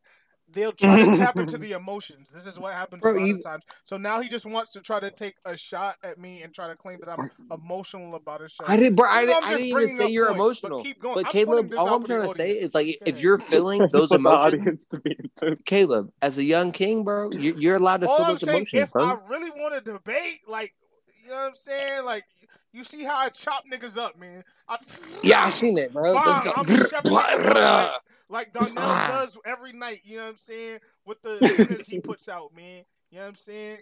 they'll 0.56 0.72
try 0.72 1.04
to 1.04 1.12
tap 1.16 1.38
into 1.38 1.58
the 1.58 1.72
emotions. 1.72 2.30
This 2.32 2.46
is 2.46 2.58
what 2.58 2.74
happens 2.74 3.02
Bro, 3.02 3.12
a 3.12 3.18
lot 3.18 3.28
you- 3.28 3.36
of 3.36 3.42
times. 3.44 3.64
So 3.84 3.96
now 3.96 4.20
he 4.20 4.28
just 4.28 4.46
wants 4.46 4.72
to 4.72 4.80
try 4.80 4.98
to 5.00 5.10
take 5.10 5.34
a 5.44 5.56
shot 5.56 5.96
at 6.02 6.18
me 6.18 6.42
and 6.42 6.52
try 6.54 6.68
to 6.68 6.76
claim 6.76 6.98
that 7.00 7.08
I'm 7.10 7.30
emotional 7.52 8.14
about 8.14 8.42
a 8.42 8.48
show. 8.48 8.64
I 8.66 8.76
didn't, 8.76 8.96
bro. 8.96 9.08
I 9.08 9.24
didn't, 9.26 9.36
I'm 9.36 9.44
I 9.44 9.50
just 9.52 9.62
didn't 9.64 9.82
even 9.82 9.96
say 9.96 10.08
you're 10.08 10.26
points, 10.26 10.40
emotional. 10.40 10.78
But 10.78 10.84
keep 10.84 11.00
going. 11.00 11.14
But 11.14 11.26
I'm 11.26 11.32
Caleb, 11.32 11.72
all 11.78 11.94
I'm 11.94 12.04
trying 12.04 12.28
to 12.28 12.34
say 12.34 12.50
is 12.52 12.74
like, 12.74 12.86
Go 12.86 12.92
if 13.06 13.20
you're 13.20 13.38
feeling 13.38 13.88
those 13.92 14.10
want 14.10 14.10
the 14.10 14.16
emotions, 14.16 14.54
audience 14.54 14.86
to 14.86 15.00
be 15.00 15.16
into. 15.18 15.56
Caleb, 15.64 16.10
as 16.22 16.38
a 16.38 16.44
young 16.44 16.72
king, 16.72 17.04
bro, 17.04 17.30
you, 17.30 17.54
you're 17.58 17.76
allowed 17.76 18.00
to 18.00 18.08
All 18.08 18.16
feel 18.16 18.24
I'm 18.24 18.30
those 18.32 18.40
saying, 18.40 18.56
emotions, 18.56 18.82
if 18.82 18.92
bro. 18.92 19.04
I 19.04 19.18
really 19.28 19.50
want 19.50 19.74
to 19.84 19.92
debate, 19.92 20.40
like, 20.48 20.74
you 21.22 21.30
know 21.30 21.36
what 21.36 21.46
I'm 21.48 21.54
saying? 21.54 22.04
Like, 22.04 22.24
you 22.72 22.84
see 22.84 23.04
how 23.04 23.16
I 23.16 23.28
chop 23.28 23.64
niggas 23.72 23.96
up, 23.98 24.18
man. 24.18 24.44
I, 24.68 24.76
yeah, 25.22 25.44
I 25.44 25.50
seen 25.50 25.78
it, 25.78 25.92
bro. 25.92 26.12
Let's 26.12 26.40
Bang, 26.40 26.54
go. 26.66 27.90
I'm 28.30 28.44
shoving 28.52 28.74
niggas 28.74 28.74
up 28.74 28.74
like, 28.74 28.74
like 28.74 28.74
Darnell 28.74 29.06
does 29.08 29.38
every 29.44 29.72
night, 29.72 30.00
you 30.04 30.16
know 30.16 30.24
what 30.24 30.30
I'm 30.30 30.36
saying? 30.36 30.78
With 31.04 31.22
the 31.22 31.38
dinners 31.68 31.86
he 31.86 32.00
puts 32.00 32.28
out, 32.28 32.54
man. 32.54 32.84
You 33.10 33.18
know 33.18 33.22
what 33.22 33.28
I'm 33.28 33.34
saying? 33.34 33.78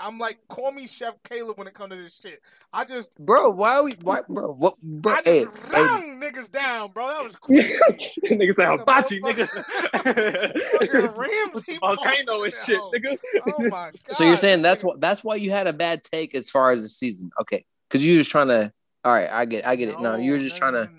I'm 0.00 0.18
like, 0.18 0.38
call 0.48 0.70
me 0.70 0.86
Chef 0.86 1.14
Caleb 1.28 1.58
when 1.58 1.66
it 1.66 1.74
comes 1.74 1.90
to 1.90 1.96
this 1.96 2.20
shit. 2.22 2.40
I 2.72 2.84
just, 2.84 3.18
bro, 3.18 3.50
why 3.50 3.76
are 3.76 3.82
we? 3.82 3.92
Why, 4.02 4.20
bro? 4.28 4.52
What, 4.52 4.80
bro? 4.80 5.12
I 5.12 5.22
Hey, 5.24 5.44
just 5.44 5.74
hey, 5.74 5.80
rung 5.80 6.20
niggas 6.22 6.50
down, 6.50 6.92
bro. 6.92 7.08
That 7.08 7.24
was 7.24 7.36
crazy. 7.40 7.76
niggas 8.24 8.54
say 8.54 8.66
hibachi, 8.66 9.20
Fucking 9.24 9.46
nigga. 9.46 11.16
Ramsey 11.16 11.78
Volcano 11.80 12.42
and 12.44 12.52
shit, 12.52 12.78
down. 12.78 12.92
nigga. 12.92 13.18
Oh 13.46 13.62
my 13.68 13.90
god. 13.90 13.94
so 14.10 14.24
you're 14.24 14.36
saying 14.36 14.62
that's 14.62 14.84
what? 14.84 15.00
That's 15.00 15.24
why 15.24 15.36
you 15.36 15.50
had 15.50 15.66
a 15.66 15.72
bad 15.72 16.02
take 16.04 16.34
as 16.34 16.48
far 16.48 16.70
as 16.70 16.82
the 16.82 16.88
season, 16.88 17.30
okay? 17.40 17.64
Because 17.88 18.04
you 18.04 18.16
just 18.18 18.30
trying 18.30 18.48
to. 18.48 18.72
All 19.04 19.12
right, 19.12 19.30
I 19.30 19.44
get, 19.46 19.66
I 19.66 19.76
get 19.76 19.88
it. 19.88 20.00
No, 20.00 20.16
you 20.16 20.32
were 20.32 20.38
just 20.38 20.56
trying 20.56 20.74
to. 20.74 20.90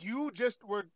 You 0.00 0.30
just 0.32 0.64
were 0.66 0.86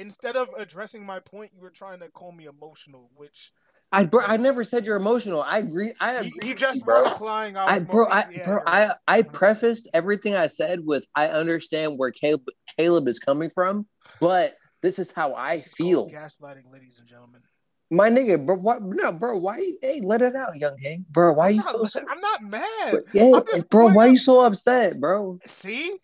instead 0.00 0.34
of 0.34 0.48
addressing 0.56 1.04
my 1.04 1.20
point, 1.20 1.52
you 1.54 1.60
were 1.60 1.70
trying 1.70 2.00
to 2.00 2.08
call 2.08 2.32
me 2.32 2.46
emotional, 2.46 3.10
which 3.14 3.52
I, 3.92 4.04
bro, 4.04 4.22
I 4.24 4.36
never 4.38 4.64
said 4.64 4.86
you're 4.86 4.96
emotional. 4.96 5.42
I 5.42 5.58
agree. 5.58 5.92
I 6.00 6.12
you, 6.12 6.18
agree. 6.20 6.30
you 6.42 6.48
with 6.50 6.58
just 6.58 6.84
bro. 6.84 7.02
were 7.02 7.06
implying 7.06 7.56
I 7.56 7.76
I, 7.76 7.80
bro, 7.80 8.08
I, 8.08 8.24
yeah, 8.34 8.44
bro. 8.44 8.60
I, 8.66 8.94
I 9.06 9.22
prefaced 9.22 9.88
everything 9.92 10.34
I 10.34 10.46
said 10.46 10.80
with 10.84 11.04
I 11.14 11.28
understand 11.28 11.98
where 11.98 12.10
Caleb, 12.10 12.44
Caleb 12.78 13.08
is 13.08 13.18
coming 13.18 13.50
from, 13.50 13.86
but 14.20 14.54
this 14.80 14.98
is 14.98 15.12
how 15.12 15.34
I 15.34 15.56
This 15.56 15.74
feel. 15.74 16.08
gaslighting, 16.08 16.72
ladies 16.72 16.98
and 16.98 17.06
gentlemen. 17.06 17.42
My 17.90 18.08
nigga, 18.08 18.44
bro, 18.44 18.56
what? 18.56 18.80
No, 18.82 19.12
bro, 19.12 19.36
why? 19.36 19.58
you- 19.58 19.78
Hey, 19.82 20.00
let 20.00 20.22
it 20.22 20.36
out, 20.36 20.56
young 20.56 20.78
king, 20.78 21.04
bro. 21.10 21.32
Why 21.32 21.48
I'm 21.48 21.56
you 21.56 21.62
not, 21.62 21.88
so? 21.88 22.00
I'm 22.08 22.20
not 22.20 22.42
mad. 22.42 22.62
Bro, 22.92 23.00
yeah, 23.12 23.30
bro, 23.68 23.84
why 23.86 23.92
pointing 23.94 24.12
you 24.12 24.18
so 24.18 24.40
upset, 24.40 25.00
bro? 25.00 25.40
See, 25.44 25.96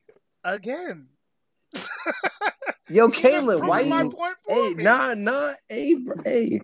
again. 0.44 1.06
Yo, 2.88 3.06
You 3.06 3.10
Caleb, 3.10 3.58
proved 3.58 3.68
why 3.68 3.82
my 3.82 4.02
you? 4.02 4.10
point 4.10 4.36
for 4.46 4.54
Hey, 4.54 4.74
me. 4.74 4.84
nah, 4.84 5.14
nah, 5.14 5.52
hey, 5.68 5.94
bro, 5.94 6.14
hey. 6.24 6.60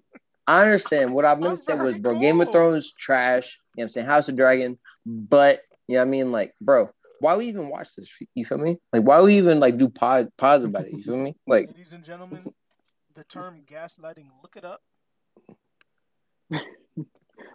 I 0.47 0.65
understand. 0.65 1.15
What 1.15 1.25
I 1.25 1.35
meant 1.35 1.45
I'm 1.47 1.57
to 1.57 1.63
say 1.63 1.75
was, 1.75 1.93
very 1.93 2.01
bro, 2.01 2.21
Game 2.21 2.41
of. 2.41 2.51
Thrones 2.53 2.93
trash. 2.93 3.59
You 3.75 3.81
know 3.81 3.85
what 3.85 3.85
I'm 3.85 3.93
saying? 3.93 4.07
House 4.07 4.29
of 4.29 4.37
Dragon, 4.37 4.79
but 5.07 5.63
you 5.89 5.95
know 5.95 6.01
what 6.01 6.07
I 6.09 6.11
mean? 6.11 6.33
Like, 6.33 6.53
bro, 6.61 6.91
why 7.21 7.37
we 7.37 7.47
even 7.49 7.69
watch 7.69 7.95
this? 7.97 8.11
You 8.35 8.45
feel 8.45 8.59
me? 8.59 8.77
Like, 8.93 9.03
why 9.03 9.21
we 9.23 9.39
even 9.39 9.61
like 9.61 9.79
do 9.79 9.89
pause 9.89 10.27
pause 10.37 10.65
about 10.65 10.87
it? 10.87 10.93
You 10.93 11.03
feel 11.03 11.17
me? 11.17 11.37
Like, 11.47 11.69
Ladies 11.69 11.93
and 11.93 12.05
gentlemen, 12.05 12.53
the 13.15 13.25
term 13.25 13.63
gaslighting, 13.67 14.27
look 14.43 14.57
it 14.57 14.65
up. 14.65 14.83
Play 16.51 16.63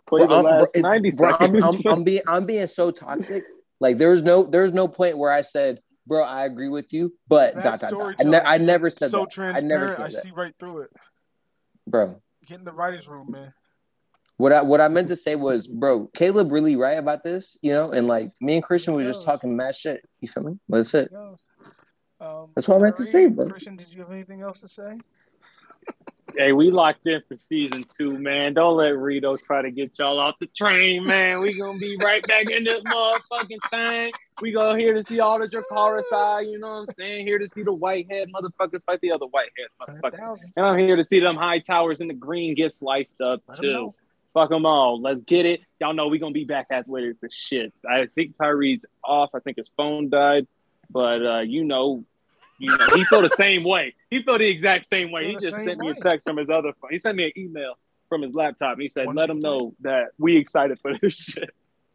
bro, 0.08 0.28
the 0.28 0.36
I'm, 0.36 0.44
last 0.44 0.76
it- 0.76 0.82
90 0.82 1.12
bro, 1.12 1.36
I'm. 1.40 1.64
I'm, 1.64 1.76
I'm 1.90 2.04
being 2.04 2.22
I'm 2.28 2.46
being 2.46 2.68
so 2.68 2.92
toxic. 2.92 3.44
Like, 3.80 3.98
there's 3.98 4.24
no 4.24 4.44
there's 4.44 4.74
no 4.74 4.88
point 4.88 5.18
where 5.18 5.32
I 5.32 5.42
said, 5.42 5.80
bro, 6.08 6.24
I 6.24 6.46
agree 6.46 6.70
with 6.70 6.94
you, 6.94 7.14
but 7.28 7.56
dot 7.56 7.80
dot 7.80 7.92
dot. 7.92 8.16
I, 8.20 8.24
ne- 8.24 8.42
I 8.44 8.58
never 8.58 8.90
said 8.90 9.10
so 9.10 9.20
that. 9.20 9.24
I 9.24 9.60
transparent. 9.60 9.68
never 9.68 9.88
I, 9.88 9.92
said 9.92 10.00
that, 10.00 10.06
I 10.06 10.10
see 10.10 10.32
right 10.32 10.54
through 10.60 10.82
it. 10.82 10.90
bro. 11.86 12.22
Get 12.48 12.60
in 12.60 12.66
the 12.66 12.72
writers' 12.72 13.08
room, 13.08 13.32
man. 13.32 13.54
What 14.38 14.54
I 14.54 14.62
what 14.62 14.80
I 14.82 14.88
meant 14.88 15.08
to 15.10 15.16
say 15.16 15.36
was, 15.36 15.68
bro, 15.68 16.08
Caleb 16.14 16.52
really 16.52 16.76
right 16.76 16.98
about 16.98 17.24
this, 17.24 17.58
you 17.62 17.74
know, 17.74 17.92
and 17.92 18.08
like 18.08 18.30
me 18.40 18.56
and 18.56 18.64
Christian 18.64 18.94
were 18.94 19.04
just 19.04 19.26
talking 19.26 19.56
mad 19.56 19.76
shit. 19.76 20.06
You 20.22 20.28
feel 20.28 20.44
me? 20.44 20.60
That's 20.70 20.94
it. 20.94 21.12
Um, 22.20 22.50
That's 22.56 22.68
what 22.68 22.78
I 22.78 22.82
meant 22.82 22.98
to 22.98 23.06
say, 23.06 23.28
bro. 23.28 23.48
Christian, 23.50 23.76
did 23.76 23.92
you 23.94 24.02
have 24.02 24.12
anything 24.12 24.42
else 24.42 24.62
to 24.62 24.68
say? 24.68 24.98
Hey, 26.38 26.52
we 26.52 26.70
locked 26.70 27.08
in 27.08 27.20
for 27.28 27.36
season 27.36 27.84
two, 27.90 28.20
man. 28.20 28.54
Don't 28.54 28.78
let 28.78 28.96
Rito 28.96 29.38
try 29.38 29.64
to 29.64 29.72
get 29.72 29.98
y'all 29.98 30.20
off 30.20 30.36
the 30.40 30.46
train, 30.46 31.04
man. 31.04 31.42
We 31.42 31.58
gonna 31.58 31.80
be 31.80 31.98
right 32.04 32.22
back 32.28 32.52
in 32.52 32.64
this 32.64 32.84
motherfucking 32.84 33.58
thing. 33.72 34.12
We 34.40 34.52
go 34.52 34.76
here 34.76 34.94
to 34.94 35.04
see 35.04 35.20
all 35.20 35.40
the 35.40 35.48
Drakara 35.48 36.04
side, 36.12 36.42
you 36.42 36.60
know 36.60 36.68
what 36.68 36.90
I'm 36.90 36.96
saying? 36.96 37.26
Here 37.26 37.40
to 37.40 37.50
see 37.50 37.64
the 37.64 37.74
whitehead 37.74 38.30
motherfuckers 38.32 38.84
fight 38.86 39.02
the 39.02 39.14
other 39.14 39.26
whitehead 39.26 39.70
motherfuckers. 39.82 40.44
And 40.56 40.64
I'm 40.64 40.78
here 40.78 40.96
to 40.96 41.04
see 41.04 41.20
them 41.20 41.38
Hightowers 41.38 42.02
in 42.02 42.08
the 42.08 42.14
green 42.14 42.54
get 42.54 42.72
sliced 42.72 43.20
up 43.20 43.42
too. 43.60 43.92
Fuck 44.36 44.50
them 44.50 44.68
all. 44.68 45.02
Let's 45.02 45.22
get 45.22 45.48
it. 45.48 45.62
Y'all 45.82 45.96
know 45.96 46.08
we 46.08 46.20
gonna 46.20 46.34
be 46.34 46.46
back 46.46 46.68
at 46.70 46.88
with 46.88 47.20
the 47.20 47.30
shits. 47.30 47.84
I 47.84 48.10
think 48.14 48.38
Tyree's 48.38 48.86
off. 49.04 49.32
I 49.34 49.40
think 49.40 49.58
his 49.58 49.72
phone 49.76 50.10
died, 50.10 50.46
but 50.92 51.26
uh, 51.26 51.40
you 51.40 51.64
know, 51.64 52.06
you 52.60 52.76
know, 52.76 52.88
he 52.96 53.04
felt 53.06 53.24
the 53.24 53.30
same 53.30 53.64
way. 53.64 53.94
He 54.10 54.22
felt 54.24 54.40
the 54.40 54.48
exact 54.48 54.86
same 54.86 55.12
way. 55.12 55.22
Feel 55.22 55.30
He 55.30 55.36
just 55.36 55.56
same 55.56 55.66
sent 55.66 55.80
me 55.80 55.90
a 55.90 55.96
text 55.96 56.26
from 56.26 56.38
his 56.38 56.50
other 56.50 56.74
phone. 56.82 56.92
He 56.92 57.00
sent 57.00 57.18
me 57.18 57.26
an 57.26 57.32
email 57.38 57.76
from 58.10 58.22
his 58.22 58.34
laptop. 58.34 58.74
And 58.74 58.82
he 58.82 58.88
said, 58.88 59.08
One 59.08 59.16
"Let 59.16 59.30
him 59.30 59.40
know 59.40 59.76
that 59.82 60.10
we 60.18 60.38
excited 60.38 60.80
for 60.80 60.98
this 60.98 61.16
shit." 61.16 61.50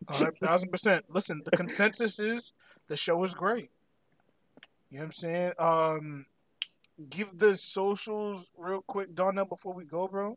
A 0.08 0.12
hundred 0.12 0.38
thousand 0.38 0.70
percent. 0.70 1.04
Listen, 1.08 1.42
the 1.44 1.50
consensus 1.52 2.18
is 2.18 2.52
the 2.88 2.96
show 2.96 3.22
is 3.24 3.34
great. 3.34 3.70
You 4.90 4.98
know 4.98 5.02
what 5.02 5.04
I'm 5.06 5.12
saying? 5.12 5.52
Um, 5.58 6.26
give 7.08 7.38
the 7.38 7.56
socials 7.56 8.52
real 8.56 8.82
quick, 8.82 9.14
Darnell, 9.14 9.46
before 9.46 9.72
we 9.72 9.84
go, 9.84 10.08
bro. 10.08 10.36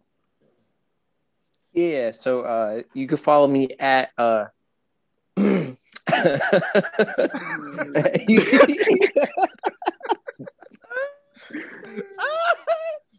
Yeah, 1.73 2.13
so 2.13 2.41
uh, 2.41 2.81
you 2.93 3.05
can 3.05 3.17
follow 3.17 3.47
me 3.47 3.69
at 3.79 4.11
uh, 4.17 4.45
you- 5.37 5.77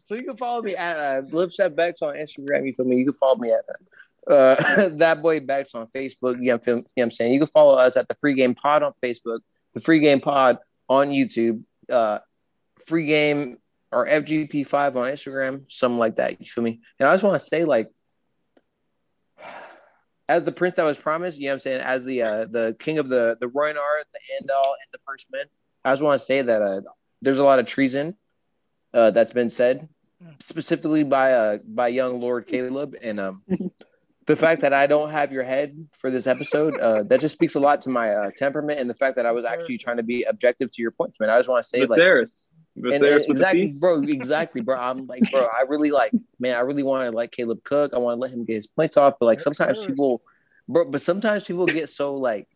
so 0.03 0.15
you 0.15 0.23
can 0.23 0.37
follow 0.37 0.61
me 0.61 0.75
at 0.75 0.97
uh, 0.97 1.21
Lip 1.31 1.51
Chef 1.51 1.75
Bex 1.75 2.01
on 2.01 2.15
Instagram. 2.15 2.65
You 2.65 2.73
feel 2.73 2.85
me? 2.85 2.97
You 2.97 3.05
can 3.05 3.13
follow 3.13 3.35
me 3.35 3.51
at 3.51 3.65
uh, 4.27 4.89
that 4.97 5.21
boy 5.21 5.39
Bex 5.39 5.75
on 5.75 5.87
Facebook. 5.87 6.37
You 6.39 6.53
know, 6.53 6.59
you 6.65 6.75
know 6.75 6.83
what 6.95 7.03
I'm 7.03 7.11
saying? 7.11 7.33
You 7.33 7.39
can 7.39 7.47
follow 7.47 7.75
us 7.75 7.97
at 7.97 8.07
the 8.07 8.15
Free 8.15 8.33
Game 8.33 8.55
Pod 8.55 8.83
on 8.83 8.93
Facebook, 9.03 9.39
the 9.73 9.79
Free 9.79 9.99
Game 9.99 10.19
Pod 10.19 10.57
on 10.89 11.09
YouTube, 11.09 11.63
uh, 11.91 12.19
Free 12.85 13.05
Game 13.05 13.57
or 13.91 14.07
FGP5 14.07 14.95
on 14.95 15.11
Instagram, 15.11 15.71
something 15.71 15.97
like 15.97 16.17
that. 16.17 16.39
You 16.39 16.45
feel 16.45 16.63
me? 16.63 16.81
And 16.99 17.07
I 17.07 17.13
just 17.13 17.23
want 17.23 17.39
to 17.39 17.45
say, 17.45 17.63
like, 17.63 17.89
as 20.29 20.43
the 20.43 20.51
prince 20.51 20.75
that 20.75 20.83
was 20.83 20.97
promised, 20.97 21.39
you 21.39 21.45
know 21.45 21.51
what 21.51 21.53
I'm 21.55 21.59
saying, 21.59 21.81
as 21.81 22.05
the 22.05 22.21
uh, 22.21 22.45
the 22.45 22.75
king 22.79 22.97
of 22.97 23.09
the 23.09 23.37
the 23.39 23.47
Rhoynar, 23.47 24.03
the 24.13 24.19
Andal, 24.41 24.65
and 24.65 24.89
the 24.91 24.99
first 25.05 25.27
men, 25.31 25.45
I 25.85 25.91
just 25.91 26.01
want 26.01 26.19
to 26.19 26.25
say 26.25 26.41
that 26.41 26.61
uh, 26.61 26.81
there's 27.21 27.39
a 27.39 27.43
lot 27.43 27.59
of 27.59 27.65
treason 27.65 28.15
uh, 28.93 29.11
that's 29.11 29.31
been 29.31 29.49
said, 29.49 29.89
specifically 30.39 31.03
by 31.03 31.33
uh 31.33 31.57
by 31.65 31.89
young 31.89 32.19
Lord 32.19 32.47
Caleb, 32.47 32.95
and 33.01 33.19
um 33.19 33.43
the 34.27 34.35
fact 34.35 34.61
that 34.61 34.73
I 34.73 34.87
don't 34.87 35.09
have 35.09 35.31
your 35.31 35.43
head 35.43 35.87
for 35.93 36.11
this 36.11 36.27
episode, 36.27 36.77
uh, 36.79 37.03
that 37.03 37.21
just 37.21 37.33
speaks 37.33 37.55
a 37.55 37.59
lot 37.61 37.81
to 37.81 37.89
my 37.89 38.13
uh, 38.13 38.31
temperament 38.37 38.79
and 38.79 38.89
the 38.89 38.93
fact 38.93 39.15
that 39.15 39.25
I 39.25 39.31
was 39.31 39.45
actually 39.45 39.77
trying 39.77 39.97
to 39.97 40.03
be 40.03 40.23
objective 40.23 40.69
to 40.71 40.81
your 40.81 40.91
points, 40.91 41.17
man. 41.19 41.29
I 41.29 41.39
just 41.39 41.47
want 41.47 41.63
to 41.63 41.69
say, 41.69 41.85
like, 41.85 41.97
Viserys. 41.97 42.31
and, 42.75 42.93
and 42.93 43.01
with 43.01 43.25
the 43.25 43.31
exactly, 43.31 43.73
bro, 43.79 44.01
exactly, 44.01 44.61
bro. 44.61 44.77
I'm 44.77 45.07
like, 45.07 45.23
bro, 45.31 45.43
I 45.45 45.63
really 45.67 45.91
like, 45.91 46.11
man, 46.39 46.57
I 46.57 46.59
really 46.59 46.83
want 46.83 47.09
to 47.09 47.15
like 47.15 47.31
Caleb 47.31 47.63
Cook. 47.63 47.93
I 47.93 47.99
want 47.99 48.17
to 48.17 48.19
let 48.19 48.31
him 48.31 48.43
get 48.43 48.57
his 48.57 48.67
points 48.67 48.97
off, 48.97 49.13
but 49.17 49.27
like 49.27 49.39
sometimes 49.39 49.85
people, 49.85 50.21
bro, 50.67 50.85
but 50.85 51.01
sometimes 51.01 51.45
people 51.45 51.65
get 51.65 51.89
so 51.89 52.15
like, 52.15 52.49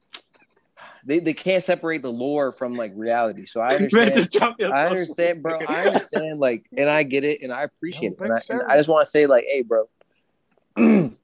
they, 1.06 1.20
they 1.20 1.34
can't 1.34 1.64
separate 1.64 2.02
the 2.02 2.12
lore 2.12 2.52
from 2.52 2.76
like 2.76 2.94
reality. 2.96 3.46
So 3.46 3.60
I 3.62 3.76
understand. 3.76 4.14
just 4.16 4.42
I 4.42 4.86
understand, 4.88 5.42
bro. 5.44 5.60
I 5.68 5.88
understand, 5.88 6.40
like, 6.40 6.66
and 6.78 6.90
I 6.90 7.04
get 7.04 7.24
it, 7.24 7.42
and 7.42 7.52
I 7.52 7.64
appreciate 7.64 8.14
it. 8.14 8.22
And 8.22 8.34
I, 8.34 8.38
and 8.50 8.62
I 8.64 8.78
just 8.78 8.90
want 8.90 9.06
to 9.06 9.10
say, 9.10 9.26
like, 9.26 9.46
hey, 9.50 9.64
bro. 9.64 9.90
and 10.78 11.18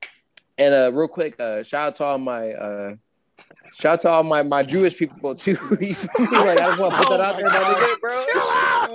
uh, 0.59 0.91
real 0.93 1.07
quick, 1.07 1.39
uh, 1.39 1.63
shout 1.63 1.87
out 1.87 1.95
to 1.97 2.03
all 2.03 2.17
my 2.17 2.51
uh, 2.53 2.95
shout 3.75 3.93
out 3.93 4.01
to 4.01 4.09
all 4.09 4.23
my 4.23 4.43
my 4.43 4.63
Jewish 4.63 4.97
people 4.97 5.35
too. 5.35 5.57
You 5.79 5.93
feel 5.93 6.19
me? 6.19 6.37
like, 6.37 6.59
I 6.59 6.67
just 6.67 6.79
want 6.79 6.93
to 6.93 6.99
put 6.99 7.09
that 7.09 7.21
out 7.21 7.37
there, 7.37 7.45
my 7.45 7.55
nigga, 7.55 7.99
bro. 8.01 8.25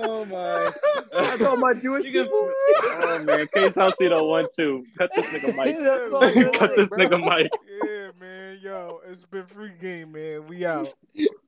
Oh 0.05 0.25
my! 0.25 0.71
Shout 1.13 1.33
out 1.33 1.39
to 1.39 1.49
all 1.49 1.57
my 1.57 1.73
Jewish 1.73 2.03
can- 2.03 2.11
people. 2.25 2.51
oh 2.51 3.23
man, 3.25 3.47
Case 3.53 3.73
Salcedo 3.73 4.25
one 4.27 4.47
two. 4.55 4.85
Cut 4.97 5.11
this 5.15 5.25
nigga 5.27 5.55
mic. 5.57 5.77
That's 5.79 6.13
all 6.13 6.31
good, 6.33 6.53
Cut 6.53 6.75
this 6.75 6.89
nigga 6.89 7.19
mic. 7.19 7.51
Man. 8.19 8.59
Yo, 8.61 9.01
it's 9.07 9.25
been 9.25 9.45
free 9.45 9.71
game, 9.79 10.11
man. 10.11 10.47
We 10.47 10.65
out. 10.65 10.89